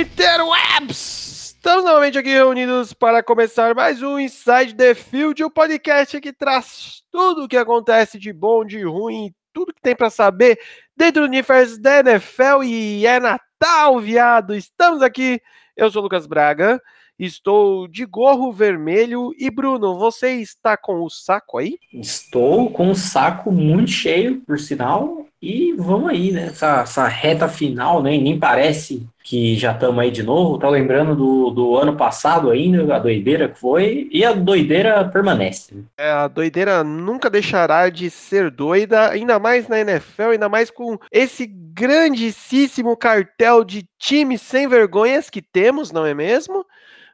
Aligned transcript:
Interwebs! 0.00 1.54
Estamos 1.56 1.84
novamente 1.84 2.18
aqui 2.18 2.30
reunidos 2.30 2.92
para 2.92 3.22
começar 3.22 3.74
mais 3.74 4.02
um 4.02 4.18
Inside 4.18 4.74
the 4.74 4.94
Field, 4.94 5.42
o 5.42 5.46
um 5.46 5.50
podcast 5.50 6.20
que 6.20 6.32
traz 6.32 7.02
tudo 7.10 7.44
o 7.44 7.48
que 7.48 7.56
acontece 7.56 8.18
de 8.18 8.32
bom, 8.32 8.64
de 8.64 8.82
ruim, 8.82 9.32
tudo 9.52 9.72
que 9.72 9.80
tem 9.80 9.94
para 9.94 10.10
saber 10.10 10.58
dentro 10.96 11.22
do 11.22 11.28
universo 11.28 11.80
da 11.80 12.00
NFL 12.00 12.64
e 12.64 13.06
é 13.06 13.20
Natal, 13.20 14.00
viado! 14.00 14.54
Estamos 14.54 15.02
aqui, 15.02 15.40
eu 15.76 15.90
sou 15.90 16.00
o 16.00 16.04
Lucas 16.04 16.26
Braga, 16.26 16.82
estou 17.18 17.86
de 17.86 18.04
gorro 18.04 18.52
vermelho 18.52 19.30
e 19.38 19.50
Bruno, 19.50 19.98
você 19.98 20.32
está 20.32 20.76
com 20.76 21.02
o 21.02 21.08
saco 21.08 21.58
aí? 21.58 21.78
Estou 21.92 22.70
com 22.70 22.90
o 22.90 22.96
saco 22.96 23.52
muito 23.52 23.90
cheio, 23.90 24.40
por 24.40 24.58
sinal, 24.58 25.26
e 25.42 25.72
vamos 25.72 26.08
aí, 26.08 26.30
né? 26.30 26.46
Essa, 26.46 26.82
essa 26.82 27.08
reta 27.08 27.48
final, 27.48 28.00
né? 28.00 28.16
nem 28.16 28.38
parece 28.38 29.04
que 29.24 29.56
já 29.56 29.72
estamos 29.72 29.98
aí 29.98 30.08
de 30.08 30.22
novo. 30.22 30.56
Tá 30.56 30.68
lembrando 30.68 31.16
do, 31.16 31.50
do 31.50 31.76
ano 31.76 31.96
passado 31.96 32.48
ainda, 32.48 32.94
a 32.94 32.98
doideira 33.00 33.48
que 33.48 33.58
foi, 33.58 34.08
e 34.12 34.24
a 34.24 34.32
doideira 34.32 35.04
permanece. 35.04 35.74
Né? 35.74 35.82
É, 35.98 36.10
a 36.12 36.28
doideira 36.28 36.84
nunca 36.84 37.28
deixará 37.28 37.88
de 37.88 38.08
ser 38.08 38.52
doida, 38.52 39.10
ainda 39.10 39.40
mais 39.40 39.66
na 39.66 39.80
NFL, 39.80 40.30
ainda 40.30 40.48
mais 40.48 40.70
com 40.70 40.96
esse 41.10 41.44
grandíssimo 41.44 42.96
cartel 42.96 43.64
de 43.64 43.84
times 43.98 44.40
sem 44.42 44.68
vergonhas 44.68 45.28
que 45.28 45.42
temos, 45.42 45.90
não 45.90 46.06
é 46.06 46.14
mesmo? 46.14 46.64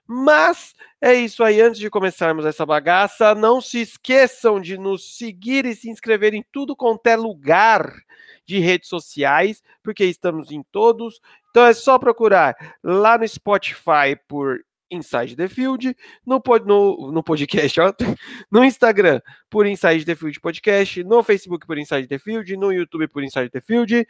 Mas 0.07 0.75
é 1.01 1.15
isso 1.15 1.43
aí. 1.43 1.63
Antes 1.63 1.81
de 1.81 1.89
começarmos 1.89 2.45
essa 2.45 2.67
bagaça, 2.67 3.35
não 3.35 3.59
se 3.59 3.81
esqueçam 3.81 4.61
de 4.61 4.77
nos 4.77 5.17
seguir 5.17 5.65
e 5.65 5.75
se 5.75 5.89
inscrever 5.89 6.35
em 6.35 6.45
tudo 6.53 6.77
quanto 6.77 7.07
é 7.07 7.17
lugar 7.17 7.91
de 8.49 8.59
redes 8.59 8.89
sociais, 8.89 9.63
porque 9.83 10.05
estamos 10.07 10.51
em 10.51 10.63
todos. 10.73 11.21
Então 11.51 11.67
é 11.67 11.75
só 11.75 11.99
procurar 11.99 12.57
lá 12.83 13.19
no 13.19 13.29
Spotify 13.29 14.19
por 14.27 14.65
Inside 14.91 15.37
the 15.37 15.49
Field, 15.49 15.95
no, 16.25 16.43
no, 16.65 17.13
no 17.13 17.23
podcast, 17.23 17.79
ó, 17.79 17.93
no 18.51 18.65
Instagram 18.65 19.21
por 19.51 19.67
Inside 19.67 20.07
the 20.07 20.15
Field 20.15 20.41
Podcast, 20.41 21.05
no 21.05 21.23
Facebook 21.23 21.67
por 21.67 21.77
Inside 21.77 22.07
the 22.07 22.19
Field, 22.19 22.57
no 22.57 22.73
YouTube 22.73 23.07
por 23.09 23.23
Inside 23.23 23.51
the 23.51 23.61
Field. 23.61 24.09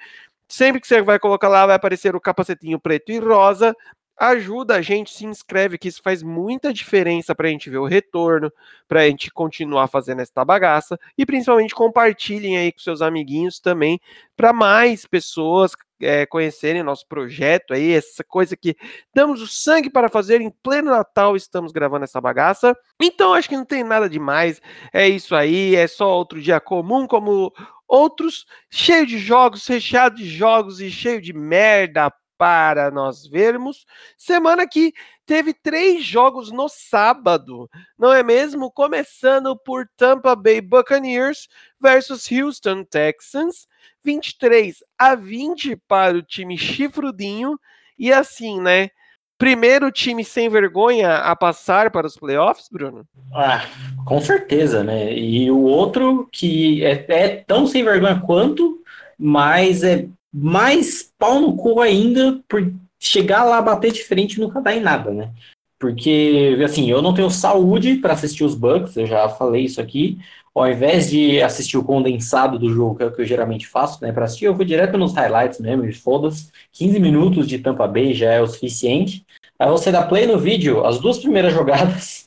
Sempre 0.48 0.80
que 0.80 0.86
você 0.86 1.02
vai 1.02 1.18
colocar 1.18 1.48
lá, 1.48 1.66
vai 1.66 1.74
aparecer 1.74 2.14
o 2.14 2.20
capacetinho 2.20 2.78
preto 2.78 3.10
e 3.10 3.18
rosa 3.18 3.74
ajuda 4.18 4.76
a 4.76 4.82
gente, 4.82 5.12
se 5.12 5.24
inscreve, 5.24 5.78
que 5.78 5.88
isso 5.88 6.02
faz 6.02 6.22
muita 6.22 6.72
diferença 6.72 7.34
para 7.34 7.48
a 7.48 7.50
gente 7.50 7.70
ver 7.70 7.78
o 7.78 7.86
retorno, 7.86 8.52
para 8.86 9.00
a 9.00 9.06
gente 9.08 9.30
continuar 9.30 9.86
fazendo 9.86 10.20
essa 10.20 10.44
bagaça 10.44 10.98
e 11.16 11.24
principalmente 11.24 11.74
compartilhem 11.74 12.58
aí 12.58 12.72
com 12.72 12.80
seus 12.80 13.00
amiguinhos 13.00 13.60
também, 13.60 14.00
para 14.36 14.52
mais 14.52 15.06
pessoas 15.06 15.72
é, 16.00 16.26
conhecerem 16.26 16.82
nosso 16.82 17.06
projeto 17.06 17.74
aí, 17.74 17.92
essa 17.92 18.24
coisa 18.24 18.56
que 18.56 18.76
damos 19.14 19.40
o 19.40 19.46
sangue 19.46 19.90
para 19.90 20.08
fazer 20.08 20.40
em 20.40 20.50
pleno 20.50 20.90
Natal, 20.90 21.36
estamos 21.36 21.72
gravando 21.72 22.04
essa 22.04 22.20
bagaça. 22.20 22.76
Então 23.00 23.34
acho 23.34 23.48
que 23.48 23.56
não 23.56 23.64
tem 23.64 23.84
nada 23.84 24.08
demais, 24.08 24.60
é 24.92 25.08
isso 25.08 25.34
aí, 25.34 25.74
é 25.76 25.86
só 25.86 26.10
outro 26.10 26.40
dia 26.40 26.60
comum 26.60 27.06
como 27.06 27.52
outros, 27.86 28.46
cheio 28.70 29.06
de 29.06 29.18
jogos, 29.18 29.66
recheado 29.66 30.16
de 30.16 30.28
jogos 30.28 30.80
e 30.80 30.90
cheio 30.90 31.20
de 31.20 31.32
merda, 31.32 32.12
para 32.38 32.90
nós 32.90 33.26
vermos. 33.26 33.84
Semana 34.16 34.66
que 34.66 34.94
teve 35.26 35.52
três 35.52 36.04
jogos 36.04 36.52
no 36.52 36.68
sábado, 36.68 37.68
não 37.98 38.12
é 38.12 38.22
mesmo? 38.22 38.70
Começando 38.70 39.56
por 39.56 39.86
Tampa 39.96 40.34
Bay 40.36 40.60
Buccaneers 40.60 41.48
versus 41.80 42.30
Houston 42.30 42.84
Texans, 42.84 43.66
23 44.04 44.82
a 44.96 45.16
20 45.16 45.76
para 45.88 46.16
o 46.16 46.22
time 46.22 46.56
chifrudinho. 46.56 47.58
E 47.98 48.12
assim, 48.12 48.60
né? 48.60 48.90
Primeiro 49.36 49.92
time 49.92 50.24
sem 50.24 50.48
vergonha 50.48 51.18
a 51.18 51.36
passar 51.36 51.90
para 51.90 52.06
os 52.06 52.16
playoffs, 52.16 52.68
Bruno? 52.70 53.06
Ah, 53.32 53.64
com 54.04 54.20
certeza, 54.20 54.82
né? 54.82 55.16
E 55.16 55.48
o 55.50 55.60
outro 55.60 56.28
que 56.32 56.84
é, 56.84 57.04
é 57.08 57.28
tão 57.46 57.66
sem 57.66 57.84
vergonha 57.84 58.20
quanto, 58.20 58.82
mas 59.16 59.84
é 59.84 60.08
mais 60.32 61.12
pau 61.18 61.40
no 61.40 61.56
cu 61.56 61.80
ainda 61.80 62.40
por 62.48 62.72
chegar 62.98 63.44
lá, 63.44 63.62
bater 63.62 63.92
de 63.92 64.02
frente 64.02 64.34
e 64.34 64.40
nunca 64.40 64.60
dar 64.60 64.74
em 64.74 64.80
nada, 64.80 65.12
né? 65.12 65.30
Porque, 65.78 66.58
assim, 66.64 66.90
eu 66.90 67.00
não 67.00 67.14
tenho 67.14 67.30
saúde 67.30 67.96
para 67.96 68.12
assistir 68.12 68.42
os 68.42 68.54
Bucks, 68.54 68.96
eu 68.96 69.06
já 69.06 69.28
falei 69.28 69.64
isso 69.64 69.80
aqui. 69.80 70.18
Ao 70.52 70.68
invés 70.68 71.08
de 71.08 71.40
assistir 71.40 71.78
o 71.78 71.84
condensado 71.84 72.58
do 72.58 72.68
jogo, 72.72 72.96
que 72.96 73.02
é 73.04 73.06
o 73.06 73.12
que 73.12 73.22
eu 73.22 73.26
geralmente 73.26 73.66
faço, 73.68 74.02
né, 74.02 74.10
para 74.10 74.24
assistir, 74.24 74.46
eu 74.46 74.54
vou 74.54 74.64
direto 74.64 74.98
nos 74.98 75.14
highlights 75.14 75.60
mesmo, 75.60 75.84
e 75.84 75.92
foda-se. 75.92 76.50
15 76.72 76.98
minutos 76.98 77.46
de 77.46 77.60
Tampa 77.60 77.86
Bay 77.86 78.12
já 78.12 78.32
é 78.32 78.40
o 78.40 78.46
suficiente. 78.46 79.24
Aí 79.56 79.70
você 79.70 79.92
dá 79.92 80.02
play 80.02 80.26
no 80.26 80.36
vídeo, 80.36 80.84
as 80.84 80.98
duas 80.98 81.18
primeiras 81.18 81.52
jogadas 81.54 82.17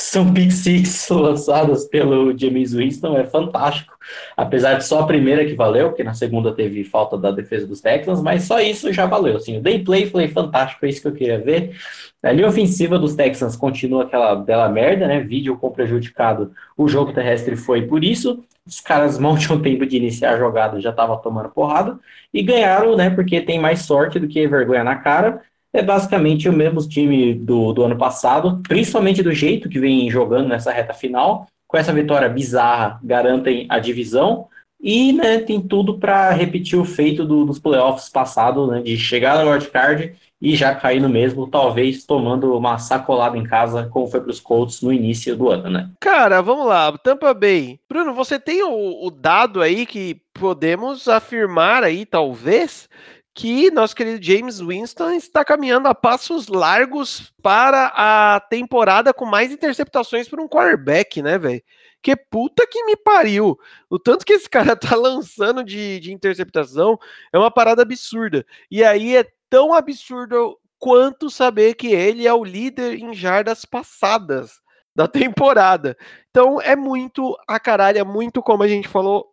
são 0.00 0.30
pick 0.34 0.50
six 0.50 1.08
lançadas 1.08 1.84
pelo 1.86 2.36
James 2.36 2.72
Winston, 2.72 3.16
é 3.16 3.24
fantástico. 3.24 3.96
Apesar 4.36 4.74
de 4.74 4.84
só 4.84 5.00
a 5.00 5.06
primeira 5.06 5.44
que 5.44 5.54
valeu, 5.54 5.88
porque 5.88 6.02
na 6.02 6.14
segunda 6.14 6.52
teve 6.52 6.82
falta 6.84 7.16
da 7.16 7.30
defesa 7.30 7.66
dos 7.66 7.80
Texans, 7.80 8.22
mas 8.22 8.44
só 8.44 8.60
isso 8.60 8.92
já 8.92 9.06
valeu. 9.06 9.36
Assim, 9.36 9.58
o 9.58 9.60
day 9.60 9.78
play 9.84 10.08
foi 10.08 10.28
fantástico, 10.28 10.84
é 10.84 10.88
isso 10.88 11.02
que 11.02 11.08
eu 11.08 11.12
queria 11.12 11.38
ver. 11.38 11.76
A 12.22 12.32
linha 12.32 12.48
ofensiva 12.48 12.98
dos 12.98 13.14
Texans 13.14 13.56
continua 13.56 14.02
aquela 14.04 14.34
bela 14.34 14.68
merda, 14.68 15.06
né? 15.06 15.20
Vídeo 15.20 15.56
com 15.56 15.70
prejudicado. 15.70 16.52
O 16.76 16.88
jogo 16.88 17.12
terrestre 17.12 17.56
foi 17.56 17.82
por 17.82 18.04
isso. 18.04 18.44
Os 18.66 18.80
caras 18.80 19.16
mal 19.20 19.38
tinham 19.38 19.60
tempo 19.60 19.86
de 19.86 19.96
iniciar 19.96 20.34
a 20.34 20.38
jogada, 20.38 20.80
já 20.80 20.92
tava 20.92 21.16
tomando 21.16 21.48
porrada. 21.48 21.98
E 22.32 22.42
ganharam, 22.42 22.96
né? 22.96 23.10
Porque 23.10 23.40
tem 23.40 23.58
mais 23.58 23.82
sorte 23.82 24.18
do 24.18 24.28
que 24.28 24.46
vergonha 24.46 24.84
na 24.84 24.96
cara 24.96 25.42
é 25.72 25.82
basicamente 25.82 26.48
o 26.48 26.52
mesmo 26.52 26.80
time 26.88 27.34
do, 27.34 27.72
do 27.72 27.84
ano 27.84 27.96
passado, 27.96 28.60
principalmente 28.68 29.22
do 29.22 29.32
jeito 29.32 29.68
que 29.68 29.78
vem 29.78 30.10
jogando 30.10 30.48
nessa 30.48 30.72
reta 30.72 30.92
final. 30.92 31.46
Com 31.66 31.76
essa 31.76 31.92
vitória 31.92 32.28
bizarra, 32.28 32.98
garantem 33.02 33.66
a 33.68 33.78
divisão 33.78 34.48
e 34.82 35.12
né, 35.12 35.38
tem 35.38 35.60
tudo 35.60 35.98
para 35.98 36.30
repetir 36.30 36.78
o 36.78 36.84
feito 36.84 37.24
do, 37.24 37.44
dos 37.44 37.58
playoffs 37.58 38.08
passado, 38.08 38.66
né, 38.66 38.80
de 38.80 38.96
chegar 38.96 39.44
no 39.44 39.50
wildcard 39.50 40.16
e 40.40 40.56
já 40.56 40.74
cair 40.74 41.00
no 41.00 41.08
mesmo, 41.08 41.46
talvez 41.46 42.06
tomando 42.06 42.56
uma 42.56 42.78
sacolada 42.78 43.36
em 43.36 43.44
casa, 43.44 43.86
como 43.92 44.08
foi 44.08 44.20
para 44.20 44.30
os 44.30 44.40
Colts 44.40 44.80
no 44.80 44.90
início 44.90 45.36
do 45.36 45.50
ano, 45.50 45.68
né? 45.68 45.90
Cara, 46.00 46.40
vamos 46.40 46.66
lá, 46.66 46.96
Tampa 46.96 47.34
Bay. 47.34 47.78
Bruno, 47.86 48.14
você 48.14 48.40
tem 48.40 48.62
o, 48.62 49.06
o 49.06 49.10
dado 49.10 49.60
aí 49.60 49.84
que 49.84 50.16
podemos 50.32 51.08
afirmar 51.08 51.84
aí, 51.84 52.06
talvez, 52.06 52.88
que 53.34 53.70
nosso 53.70 53.94
querido 53.94 54.24
James 54.24 54.60
Winston 54.60 55.12
está 55.12 55.44
caminhando 55.44 55.88
a 55.88 55.94
passos 55.94 56.48
largos 56.48 57.32
para 57.42 57.92
a 57.94 58.40
temporada 58.40 59.14
com 59.14 59.24
mais 59.24 59.52
interceptações 59.52 60.28
por 60.28 60.40
um 60.40 60.48
quarterback, 60.48 61.22
né, 61.22 61.38
velho? 61.38 61.62
Que 62.02 62.16
puta 62.16 62.66
que 62.66 62.84
me 62.84 62.96
pariu. 62.96 63.58
O 63.88 63.98
tanto 63.98 64.24
que 64.24 64.32
esse 64.32 64.48
cara 64.50 64.74
tá 64.74 64.96
lançando 64.96 65.62
de, 65.62 66.00
de 66.00 66.12
interceptação 66.12 66.98
é 67.32 67.38
uma 67.38 67.50
parada 67.50 67.82
absurda. 67.82 68.44
E 68.70 68.82
aí 68.82 69.16
é 69.16 69.24
tão 69.48 69.72
absurdo 69.74 70.58
quanto 70.78 71.28
saber 71.28 71.74
que 71.74 71.88
ele 71.88 72.26
é 72.26 72.32
o 72.32 72.44
líder 72.44 72.98
em 72.98 73.12
jardas 73.12 73.64
passadas 73.64 74.60
da 74.94 75.06
temporada. 75.06 75.96
Então 76.30 76.60
é 76.60 76.74
muito 76.74 77.36
a 77.46 77.60
caralho, 77.60 77.98
é 77.98 78.04
muito 78.04 78.42
como 78.42 78.62
a 78.62 78.68
gente 78.68 78.88
falou 78.88 79.30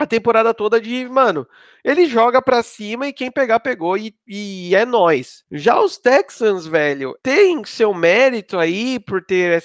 a 0.00 0.06
temporada 0.06 0.54
toda 0.54 0.80
de, 0.80 1.06
mano, 1.10 1.46
ele 1.84 2.06
joga 2.06 2.40
pra 2.40 2.62
cima 2.62 3.06
e 3.06 3.12
quem 3.12 3.30
pegar, 3.30 3.60
pegou 3.60 3.98
e, 3.98 4.16
e 4.26 4.74
é 4.74 4.86
nós. 4.86 5.44
Já 5.52 5.78
os 5.78 5.98
Texans, 5.98 6.66
velho, 6.66 7.14
tem 7.22 7.62
seu 7.66 7.92
mérito 7.92 8.58
aí 8.58 8.98
por 8.98 9.22
ter 9.22 9.62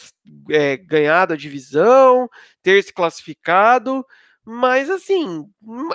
é, 0.49 0.75
ganhado 0.75 1.31
a 1.31 1.37
divisão, 1.37 2.29
ter 2.61 2.83
se 2.83 2.91
classificado, 2.91 4.05
mas 4.43 4.89
assim, 4.89 5.45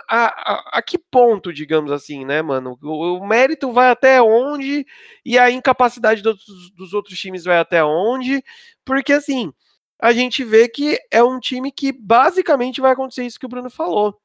a, 0.09 0.53
a, 0.53 0.79
a, 0.79 0.83
que 0.83 0.97
ponto, 0.97 1.53
digamos 1.53 1.93
assim, 1.93 2.25
né, 2.25 2.41
mano? 2.41 2.79
O, 2.83 3.19
o, 3.19 3.27
mérito 3.27 3.71
vai 3.75 3.91
até 3.91 4.23
onde 4.23 4.87
e 5.23 5.39
a 5.39 5.51
incapacidade 5.51 6.23
dos, 6.23 6.43
dos 6.75 6.95
outros 6.95 7.19
times 7.19 7.45
vai 7.45 7.59
até 7.59 7.85
onde? 7.85 8.43
Porque 8.87 9.13
assim, 9.13 9.53
a 10.01 10.15
gente 10.15 10.43
vê 10.45 10.67
que 10.67 10.99
é 11.11 11.23
um 11.23 11.39
time 11.39 11.71
que 11.71 11.93
basicamente 11.93 12.81
vai 12.81 12.93
acontecer 12.93 13.27
isso 13.27 13.39
que 13.39 13.45
o 13.45 13.51
Bruno 13.51 13.69
falou 13.69 14.19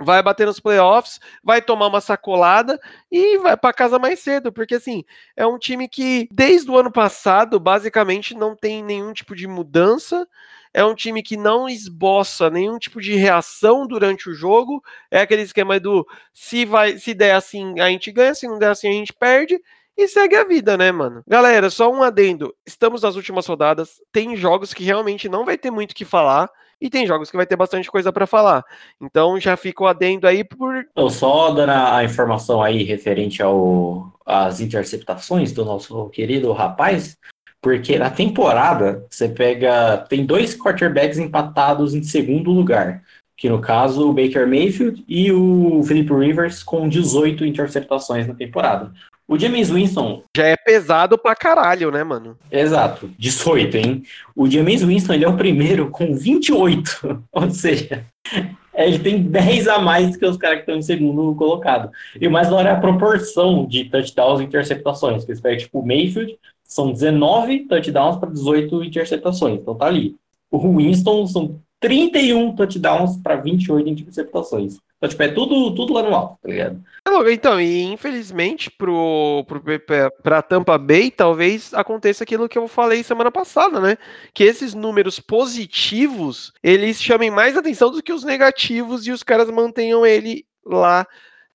vai 0.00 0.22
bater 0.22 0.46
nos 0.46 0.60
playoffs, 0.60 1.18
vai 1.42 1.62
tomar 1.62 1.86
uma 1.86 2.00
sacolada 2.00 2.78
e 3.10 3.38
vai 3.38 3.56
para 3.56 3.72
casa 3.72 3.98
mais 3.98 4.20
cedo, 4.20 4.52
porque 4.52 4.74
assim, 4.74 5.04
é 5.36 5.46
um 5.46 5.58
time 5.58 5.88
que 5.88 6.28
desde 6.30 6.70
o 6.70 6.76
ano 6.78 6.92
passado 6.92 7.58
basicamente 7.58 8.34
não 8.34 8.54
tem 8.54 8.82
nenhum 8.82 9.12
tipo 9.12 9.34
de 9.34 9.46
mudança, 9.46 10.26
é 10.74 10.84
um 10.84 10.94
time 10.94 11.22
que 11.22 11.36
não 11.36 11.66
esboça 11.68 12.50
nenhum 12.50 12.78
tipo 12.78 13.00
de 13.00 13.14
reação 13.16 13.86
durante 13.86 14.28
o 14.28 14.34
jogo, 14.34 14.82
é 15.10 15.20
aquele 15.20 15.42
esquema 15.42 15.80
do 15.80 16.06
se 16.34 16.66
vai, 16.66 16.98
se 16.98 17.14
der 17.14 17.34
assim, 17.34 17.80
a 17.80 17.88
gente 17.88 18.12
ganha, 18.12 18.34
se 18.34 18.46
não 18.46 18.58
der 18.58 18.70
assim, 18.70 18.88
a 18.88 18.92
gente 18.92 19.12
perde. 19.14 19.58
E 19.96 20.06
segue 20.08 20.36
a 20.36 20.44
vida, 20.44 20.76
né, 20.76 20.92
mano? 20.92 21.22
Galera, 21.26 21.70
só 21.70 21.90
um 21.90 22.02
adendo. 22.02 22.54
Estamos 22.66 23.02
nas 23.02 23.16
últimas 23.16 23.46
rodadas. 23.46 24.00
Tem 24.12 24.36
jogos 24.36 24.74
que 24.74 24.84
realmente 24.84 25.28
não 25.28 25.44
vai 25.44 25.56
ter 25.56 25.70
muito 25.70 25.92
o 25.92 25.94
que 25.94 26.04
falar. 26.04 26.50
E 26.78 26.90
tem 26.90 27.06
jogos 27.06 27.30
que 27.30 27.36
vai 27.36 27.46
ter 27.46 27.56
bastante 27.56 27.90
coisa 27.90 28.12
para 28.12 28.26
falar. 28.26 28.62
Então 29.00 29.40
já 29.40 29.56
fica 29.56 29.82
o 29.82 29.86
adendo 29.86 30.26
aí 30.26 30.44
por. 30.44 30.86
Eu 30.94 31.08
só 31.08 31.50
dando 31.50 31.70
a 31.70 32.04
informação 32.04 32.62
aí 32.62 32.82
referente 32.82 33.42
ao 33.42 34.12
às 34.26 34.60
interceptações 34.60 35.52
do 35.52 35.64
nosso 35.64 36.10
querido 36.10 36.52
rapaz, 36.52 37.16
porque 37.62 37.98
na 37.98 38.10
temporada 38.10 39.06
você 39.10 39.28
pega. 39.28 40.04
Tem 40.08 40.26
dois 40.26 40.54
quarterbacks 40.54 41.18
empatados 41.18 41.94
em 41.94 42.02
segundo 42.02 42.50
lugar 42.50 43.02
que 43.36 43.50
no 43.50 43.60
caso 43.60 44.08
o 44.08 44.14
Baker 44.14 44.46
Mayfield 44.48 45.04
e 45.06 45.30
o 45.30 45.82
Philip 45.84 46.10
Rivers 46.10 46.62
com 46.62 46.88
18 46.88 47.44
interceptações 47.44 48.26
na 48.26 48.34
temporada. 48.34 48.92
O 49.28 49.36
James 49.38 49.70
Winston. 49.70 50.22
Já 50.36 50.46
é 50.46 50.56
pesado 50.56 51.18
pra 51.18 51.34
caralho, 51.34 51.90
né, 51.90 52.04
mano? 52.04 52.38
Exato, 52.50 53.10
18, 53.18 53.76
hein? 53.76 54.02
O 54.36 54.48
James 54.48 54.82
Winston 54.82 55.14
ele 55.14 55.24
é 55.24 55.28
o 55.28 55.36
primeiro 55.36 55.90
com 55.90 56.14
28. 56.14 57.24
Ou 57.32 57.50
seja, 57.50 58.04
ele 58.72 58.98
tem 59.00 59.22
10 59.22 59.66
a 59.66 59.78
mais 59.80 60.16
que 60.16 60.24
os 60.24 60.36
caras 60.36 60.58
que 60.58 60.62
estão 60.62 60.76
em 60.76 60.82
segundo 60.82 61.34
colocado. 61.34 61.90
E 62.20 62.28
o 62.28 62.30
mais 62.30 62.48
da 62.48 62.54
hora 62.54 62.68
é 62.68 62.72
a 62.72 62.80
proporção 62.80 63.66
de 63.66 63.86
touchdowns 63.86 64.40
e 64.40 64.44
interceptações. 64.44 65.24
Que 65.24 65.32
eles 65.32 65.62
tipo, 65.62 65.80
o 65.80 65.86
Mayfield 65.86 66.38
são 66.62 66.92
19 66.92 67.66
touchdowns 67.66 68.16
para 68.18 68.30
18 68.30 68.84
interceptações. 68.84 69.60
Então 69.60 69.74
tá 69.74 69.86
ali. 69.86 70.14
O 70.50 70.76
Winston 70.76 71.26
são 71.26 71.60
31 71.86 72.56
touchdowns 72.56 73.16
para 73.18 73.36
28 73.36 73.88
interceptações. 73.88 74.78
Então, 74.96 75.08
tipo, 75.08 75.22
é 75.22 75.28
tudo, 75.28 75.72
tudo 75.74 75.92
lá 75.92 76.02
no 76.02 76.12
alto, 76.12 76.38
tá 76.42 76.48
ligado? 76.48 76.82
Então, 77.30 77.60
e 77.60 77.84
infelizmente 77.84 78.68
pro, 78.70 79.44
pro, 79.46 79.62
pra 80.20 80.42
Tampa 80.42 80.76
Bay, 80.76 81.12
talvez 81.12 81.72
aconteça 81.72 82.24
aquilo 82.24 82.48
que 82.48 82.58
eu 82.58 82.66
falei 82.66 83.04
semana 83.04 83.30
passada, 83.30 83.78
né? 83.78 83.96
Que 84.34 84.42
esses 84.42 84.74
números 84.74 85.20
positivos, 85.20 86.52
eles 86.60 87.00
chamem 87.00 87.30
mais 87.30 87.56
atenção 87.56 87.92
do 87.92 88.02
que 88.02 88.12
os 88.12 88.24
negativos 88.24 89.06
e 89.06 89.12
os 89.12 89.22
caras 89.22 89.48
mantenham 89.48 90.04
ele 90.04 90.44
lá 90.64 91.06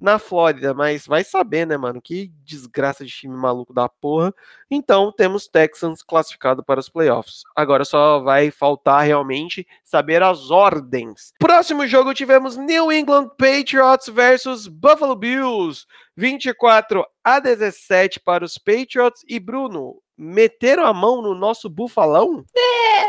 na 0.01 0.17
Flórida, 0.17 0.73
mas 0.73 1.05
vai 1.05 1.23
saber, 1.23 1.67
né, 1.67 1.77
mano? 1.77 2.01
Que 2.01 2.31
desgraça 2.43 3.05
de 3.05 3.11
time 3.11 3.35
maluco 3.35 3.71
da 3.71 3.87
porra. 3.87 4.33
Então, 4.69 5.11
temos 5.15 5.47
Texans 5.47 6.01
classificado 6.01 6.63
para 6.63 6.79
os 6.79 6.89
playoffs. 6.89 7.43
Agora 7.55 7.85
só 7.85 8.19
vai 8.19 8.49
faltar 8.49 9.05
realmente 9.05 9.67
saber 9.83 10.23
as 10.23 10.49
ordens. 10.49 11.33
Próximo 11.39 11.85
jogo 11.85 12.13
tivemos 12.15 12.57
New 12.57 12.91
England 12.91 13.29
Patriots 13.37 14.09
versus 14.09 14.67
Buffalo 14.67 15.15
Bills. 15.15 15.85
24 16.17 17.05
a 17.23 17.39
17 17.39 18.19
para 18.19 18.43
os 18.43 18.57
Patriots 18.57 19.23
e 19.27 19.39
Bruno, 19.39 20.01
meteram 20.21 20.85
a 20.85 20.93
mão 20.93 21.19
no 21.19 21.33
nosso 21.33 21.67
bufalão? 21.67 22.43
É, 22.55 23.01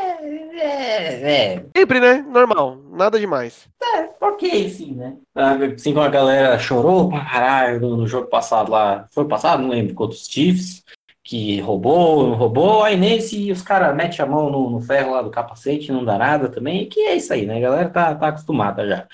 é, 0.56 1.54
é. 1.54 1.66
Sempre, 1.76 2.00
né? 2.00 2.24
Normal, 2.26 2.78
nada 2.90 3.20
demais. 3.20 3.68
É, 3.82 4.08
ok, 4.18 4.70
sim, 4.70 4.94
né? 4.94 5.16
Assim 5.34 5.92
como 5.92 6.06
a 6.06 6.08
galera 6.08 6.58
chorou 6.58 7.10
pra 7.10 7.24
caralho 7.24 7.80
no, 7.80 7.96
no 7.98 8.06
jogo 8.06 8.28
passado 8.28 8.70
lá. 8.72 9.06
Foi 9.12 9.26
passado? 9.28 9.62
Não 9.62 9.68
lembro, 9.68 9.94
contra 9.94 10.16
os 10.16 10.26
Chiefs 10.26 10.82
que 11.24 11.60
roubou, 11.60 12.34
roubou, 12.34 12.82
aí 12.82 12.96
nesse 12.96 13.52
os 13.52 13.62
caras 13.62 13.94
metem 13.96 14.24
a 14.24 14.26
mão 14.26 14.50
no, 14.50 14.70
no, 14.70 14.80
ferro 14.80 15.12
lá 15.12 15.22
do 15.22 15.30
capacete, 15.30 15.92
não 15.92 16.04
dá 16.04 16.18
nada 16.18 16.48
também, 16.48 16.88
que 16.88 17.00
é 17.00 17.14
isso 17.14 17.32
aí, 17.32 17.46
né? 17.46 17.58
A 17.58 17.60
galera 17.60 17.88
tá, 17.88 18.14
tá 18.14 18.28
acostumada 18.28 18.86
já. 18.86 19.06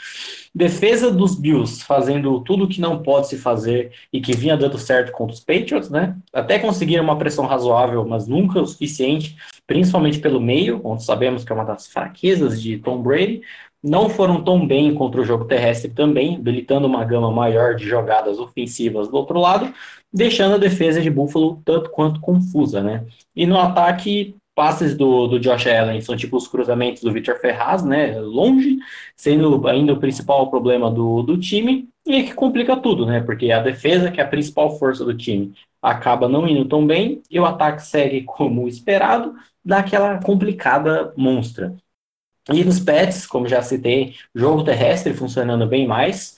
Defesa 0.55 1.10
dos 1.10 1.34
Bills, 1.34 1.84
fazendo 1.84 2.40
tudo 2.40 2.66
que 2.66 2.81
não 2.81 3.02
pode 3.02 3.28
se 3.28 3.37
fazer 3.37 3.93
e 4.10 4.20
que 4.20 4.34
vinha 4.34 4.56
dando 4.56 4.78
certo 4.78 5.12
contra 5.12 5.34
os 5.34 5.40
Patriots, 5.40 5.90
né? 5.90 6.16
Até 6.32 6.58
conseguiram 6.58 7.05
uma 7.05 7.19
pressão 7.19 7.46
razoável, 7.46 8.06
mas 8.06 8.26
nunca 8.26 8.60
o 8.60 8.66
suficiente, 8.66 9.37
principalmente 9.66 10.19
pelo 10.19 10.40
meio, 10.40 10.81
onde 10.82 11.05
sabemos 11.05 11.44
que 11.44 11.52
é 11.52 11.55
uma 11.55 11.64
das 11.64 11.87
fraquezas 11.87 12.60
de 12.60 12.78
Tom 12.78 13.02
Brady. 13.02 13.43
Não 13.81 14.08
foram 14.08 14.43
tão 14.43 14.66
bem 14.66 14.93
contra 14.94 15.20
o 15.20 15.25
jogo 15.25 15.44
terrestre 15.44 15.90
também, 15.90 16.37
habilitando 16.37 16.88
uma 16.88 17.05
gama 17.05 17.31
maior 17.31 17.76
de 17.76 17.87
jogadas 17.87 18.40
ofensivas 18.40 19.08
do 19.08 19.16
outro 19.16 19.38
lado, 19.38 19.72
deixando 20.12 20.55
a 20.55 20.58
defesa 20.58 21.00
de 21.00 21.10
Buffalo 21.10 21.60
tanto 21.64 21.90
quanto 21.90 22.20
confusa, 22.20 22.82
né? 22.82 23.06
E 23.34 23.46
no 23.46 23.58
ataque, 23.58 24.34
passes 24.58 24.96
do, 24.96 25.28
do 25.28 25.38
Josh 25.38 25.69
Allen 25.69 26.00
são 26.00 26.16
tipo 26.16 26.37
os 26.37 26.49
cruzamentos 26.49 27.00
do 27.02 27.12
Victor 27.12 27.38
Ferraz, 27.38 27.84
né? 27.84 28.19
Longe, 28.19 28.78
sendo 29.14 29.69
ainda 29.69 29.93
o 29.93 30.00
principal 30.00 30.50
problema 30.50 30.90
do, 30.90 31.22
do 31.22 31.38
time, 31.38 31.88
e 32.05 32.25
que 32.25 32.34
complica 32.34 32.76
tudo, 32.76 33.06
né? 33.06 33.20
Porque 33.20 33.52
a 33.52 33.62
defesa, 33.62 34.10
que 34.10 34.20
é 34.20 34.25
a 34.25 34.28
principal 34.28 34.76
força 34.76 35.05
do 35.05 35.16
time, 35.16 35.55
acaba 35.81 36.28
não 36.28 36.49
indo 36.49 36.64
tão 36.64 36.84
bem, 36.84 37.22
e 37.31 37.38
o 37.38 37.44
ataque 37.46 37.82
segue 37.82 38.22
como 38.26 38.66
esperado, 38.66 39.34
dá 39.64 39.78
aquela 39.78 40.20
complicada 40.20 41.12
monstra. 41.16 41.76
E 42.52 42.64
nos 42.64 42.81
pets, 42.81 43.26
como 43.26 43.46
já 43.46 43.62
citei, 43.62 44.16
jogo 44.34 44.64
terrestre 44.64 45.14
funcionando 45.14 45.69
bem 45.69 45.87
mais. 45.87 46.37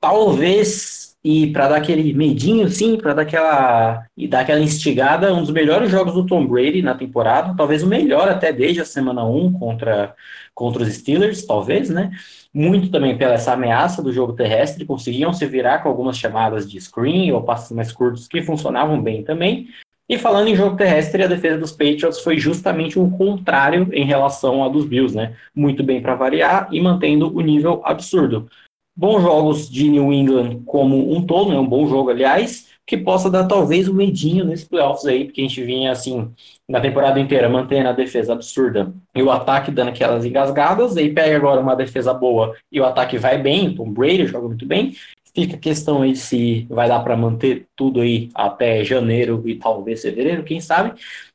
Talvez 0.00 1.03
e 1.24 1.50
para 1.52 1.68
dar 1.68 1.76
aquele 1.76 2.12
medinho, 2.12 2.68
sim, 2.68 2.98
para 2.98 3.14
dar 3.14 3.22
aquela 3.22 4.06
e 4.14 4.28
dar 4.28 4.40
aquela 4.40 4.60
instigada, 4.60 5.32
um 5.32 5.40
dos 5.40 5.50
melhores 5.50 5.90
jogos 5.90 6.12
do 6.12 6.26
Tom 6.26 6.46
Brady 6.46 6.82
na 6.82 6.94
temporada, 6.94 7.54
talvez 7.56 7.82
o 7.82 7.86
melhor 7.86 8.28
até 8.28 8.52
desde 8.52 8.82
a 8.82 8.84
semana 8.84 9.24
1 9.24 9.54
contra, 9.54 10.14
contra 10.54 10.82
os 10.82 10.92
Steelers, 10.92 11.46
talvez, 11.46 11.88
né? 11.88 12.10
Muito 12.52 12.90
também 12.90 13.16
pela 13.16 13.32
essa 13.34 13.54
ameaça 13.54 14.02
do 14.02 14.12
jogo 14.12 14.34
terrestre, 14.34 14.84
conseguiam 14.84 15.32
se 15.32 15.46
virar 15.46 15.78
com 15.78 15.88
algumas 15.88 16.18
chamadas 16.18 16.70
de 16.70 16.78
screen 16.78 17.32
ou 17.32 17.42
passes 17.42 17.72
mais 17.74 17.90
curtos 17.90 18.28
que 18.28 18.42
funcionavam 18.42 19.02
bem 19.02 19.24
também. 19.24 19.68
E 20.06 20.18
falando 20.18 20.48
em 20.48 20.54
jogo 20.54 20.76
terrestre, 20.76 21.22
a 21.22 21.26
defesa 21.26 21.56
dos 21.56 21.72
Patriots 21.72 22.20
foi 22.20 22.36
justamente 22.36 22.98
o 22.98 23.10
contrário 23.12 23.88
em 23.92 24.04
relação 24.04 24.62
à 24.62 24.68
dos 24.68 24.84
Bills, 24.84 25.16
né? 25.16 25.32
Muito 25.54 25.82
bem 25.82 26.02
para 26.02 26.14
variar 26.14 26.68
e 26.70 26.78
mantendo 26.82 27.34
o 27.34 27.40
nível 27.40 27.80
absurdo 27.82 28.46
bons 28.96 29.22
jogos 29.22 29.68
de 29.68 29.88
New 29.88 30.12
England 30.12 30.62
como 30.64 31.14
um 31.14 31.24
todo, 31.26 31.50
né, 31.50 31.58
um 31.58 31.66
bom 31.66 31.86
jogo, 31.88 32.10
aliás, 32.10 32.68
que 32.86 32.96
possa 32.96 33.30
dar 33.30 33.46
talvez 33.46 33.88
um 33.88 33.94
medinho 33.94 34.44
nesses 34.44 34.66
playoffs 34.66 35.06
aí, 35.06 35.24
porque 35.24 35.40
a 35.40 35.44
gente 35.44 35.62
vinha 35.62 35.90
assim, 35.90 36.30
na 36.68 36.80
temporada 36.80 37.18
inteira, 37.18 37.48
mantendo 37.48 37.88
a 37.88 37.92
defesa 37.92 38.34
absurda 38.34 38.92
e 39.14 39.22
o 39.22 39.30
ataque 39.30 39.70
dando 39.70 39.88
aquelas 39.88 40.24
engasgadas, 40.24 40.96
aí 40.96 41.12
pega 41.12 41.36
agora 41.36 41.60
uma 41.60 41.74
defesa 41.74 42.12
boa 42.12 42.54
e 42.70 42.80
o 42.80 42.84
ataque 42.84 43.18
vai 43.18 43.38
bem, 43.38 43.74
Tom 43.74 43.90
Brady 43.90 44.26
joga 44.26 44.48
muito 44.48 44.66
bem, 44.66 44.94
fica 45.34 45.56
a 45.56 45.58
questão 45.58 46.02
aí 46.02 46.14
se 46.14 46.66
vai 46.70 46.88
dar 46.88 47.00
para 47.00 47.16
manter 47.16 47.66
tudo 47.74 48.00
aí 48.00 48.28
até 48.34 48.84
janeiro 48.84 49.42
e 49.46 49.56
talvez 49.56 50.02
fevereiro, 50.02 50.44
quem 50.44 50.60
sabe, 50.60 50.92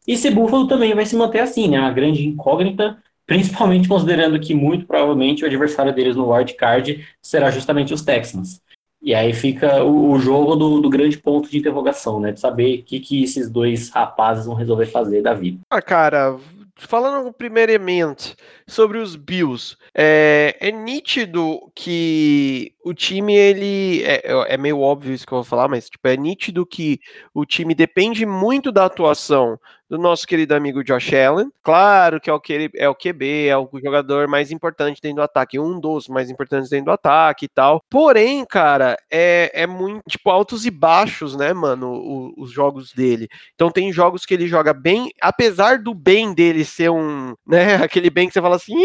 e 0.07 0.15
se 0.15 0.31
Buffalo 0.31 0.67
também 0.67 0.94
vai 0.94 1.06
se 1.06 1.15
manter 1.15 1.39
assim, 1.39 1.67
né, 1.67 1.80
uma 1.80 1.92
grande 1.92 2.25
incógnita, 2.25 2.97
principalmente 3.30 3.88
considerando 3.88 4.40
que 4.40 4.56
muito 4.56 4.88
provavelmente 4.88 5.44
o 5.44 5.45
adversário 5.45 5.94
deles 5.94 6.16
no 6.16 6.33
wild 6.33 6.52
card 6.56 7.07
será 7.21 7.52
justamente 7.52 7.94
os 7.94 8.02
Texans. 8.02 8.59
E 9.00 9.14
aí 9.14 9.33
fica 9.33 9.83
o, 9.83 10.12
o 10.12 10.19
jogo 10.19 10.56
do, 10.56 10.81
do, 10.81 10.90
grande 10.90 11.16
ponto 11.16 11.48
de 11.48 11.59
interrogação, 11.59 12.19
né? 12.19 12.31
De 12.31 12.40
saber 12.40 12.80
o 12.80 12.83
que, 12.83 13.00
que 13.00 13.24
esses 13.24 13.48
dois 13.48 13.90
rapazes 13.92 14.48
vão 14.48 14.56
resolver 14.56 14.88
fazer 14.88 15.21
da 15.21 15.36
vida. 15.36 15.59
Ah, 15.69 15.80
cara, 15.80 16.38
falando 16.76 17.31
primeiramente 17.31 18.36
sobre 18.68 18.98
os 18.98 19.16
Bills, 19.16 19.78
é, 19.95 20.57
é 20.59 20.71
nítido 20.71 21.71
que 21.76 22.74
o 22.83 22.95
time, 22.95 23.36
ele. 23.36 24.02
É, 24.04 24.24
é, 24.54 24.57
meio 24.57 24.80
óbvio 24.80 25.14
isso 25.14 25.26
que 25.26 25.31
eu 25.31 25.38
vou 25.38 25.45
falar, 25.45 25.68
mas 25.68 25.88
tipo, 25.88 26.07
é 26.07 26.18
nítido 26.18 26.66
que 26.66 27.00
o 27.31 27.45
time 27.45 27.76
depende 27.76 28.26
muito 28.26 28.71
da 28.71 28.86
atuação 28.86 29.59
do 29.90 29.98
nosso 29.98 30.28
querido 30.28 30.54
amigo 30.54 30.84
Josh 30.84 31.14
Allen. 31.14 31.52
Claro 31.64 32.22
que 32.22 32.30
é 32.30 32.34
o, 32.34 32.40
que 32.40 32.69
é 32.76 32.88
o 32.88 32.96
QB, 32.96 33.48
é 33.48 33.58
o 33.58 33.69
jogador 33.84 34.28
mais 34.28 34.52
importante 34.52 35.02
dentro 35.02 35.18
do 35.18 35.24
ataque, 35.24 35.60
um 35.60 35.80
dos 35.80 36.08
mais 36.08 36.30
importantes 36.30 36.69
dentro 36.69 36.86
do 36.86 36.92
ataque 36.92 37.46
e 37.46 37.50
tal. 37.50 37.81
Porém, 37.90 38.46
cara, 38.46 38.96
é, 39.12 39.52
é 39.54 39.68
muito, 39.68 40.04
tipo, 40.08 40.30
altos 40.30 40.66
e 40.66 40.72
baixos, 40.72 41.36
né, 41.36 41.52
mano, 41.54 41.92
o, 41.92 42.34
os 42.38 42.52
jogos 42.52 42.94
dele. 42.94 43.28
Então 43.56 43.72
tem 43.72 43.92
jogos 43.92 44.26
que 44.26 44.34
ele 44.34 44.48
joga 44.48 44.74
bem, 44.74 45.10
apesar 45.22 45.80
do 45.80 45.94
bem 45.94 46.34
dele 46.34 46.64
ser 46.64 46.92
um, 46.92 47.34
né, 47.48 47.76
aquele 47.76 48.10
bem 48.10 48.28
que 48.28 48.34
você 48.34 48.42
fala 48.42 48.58
assim, 48.58 48.76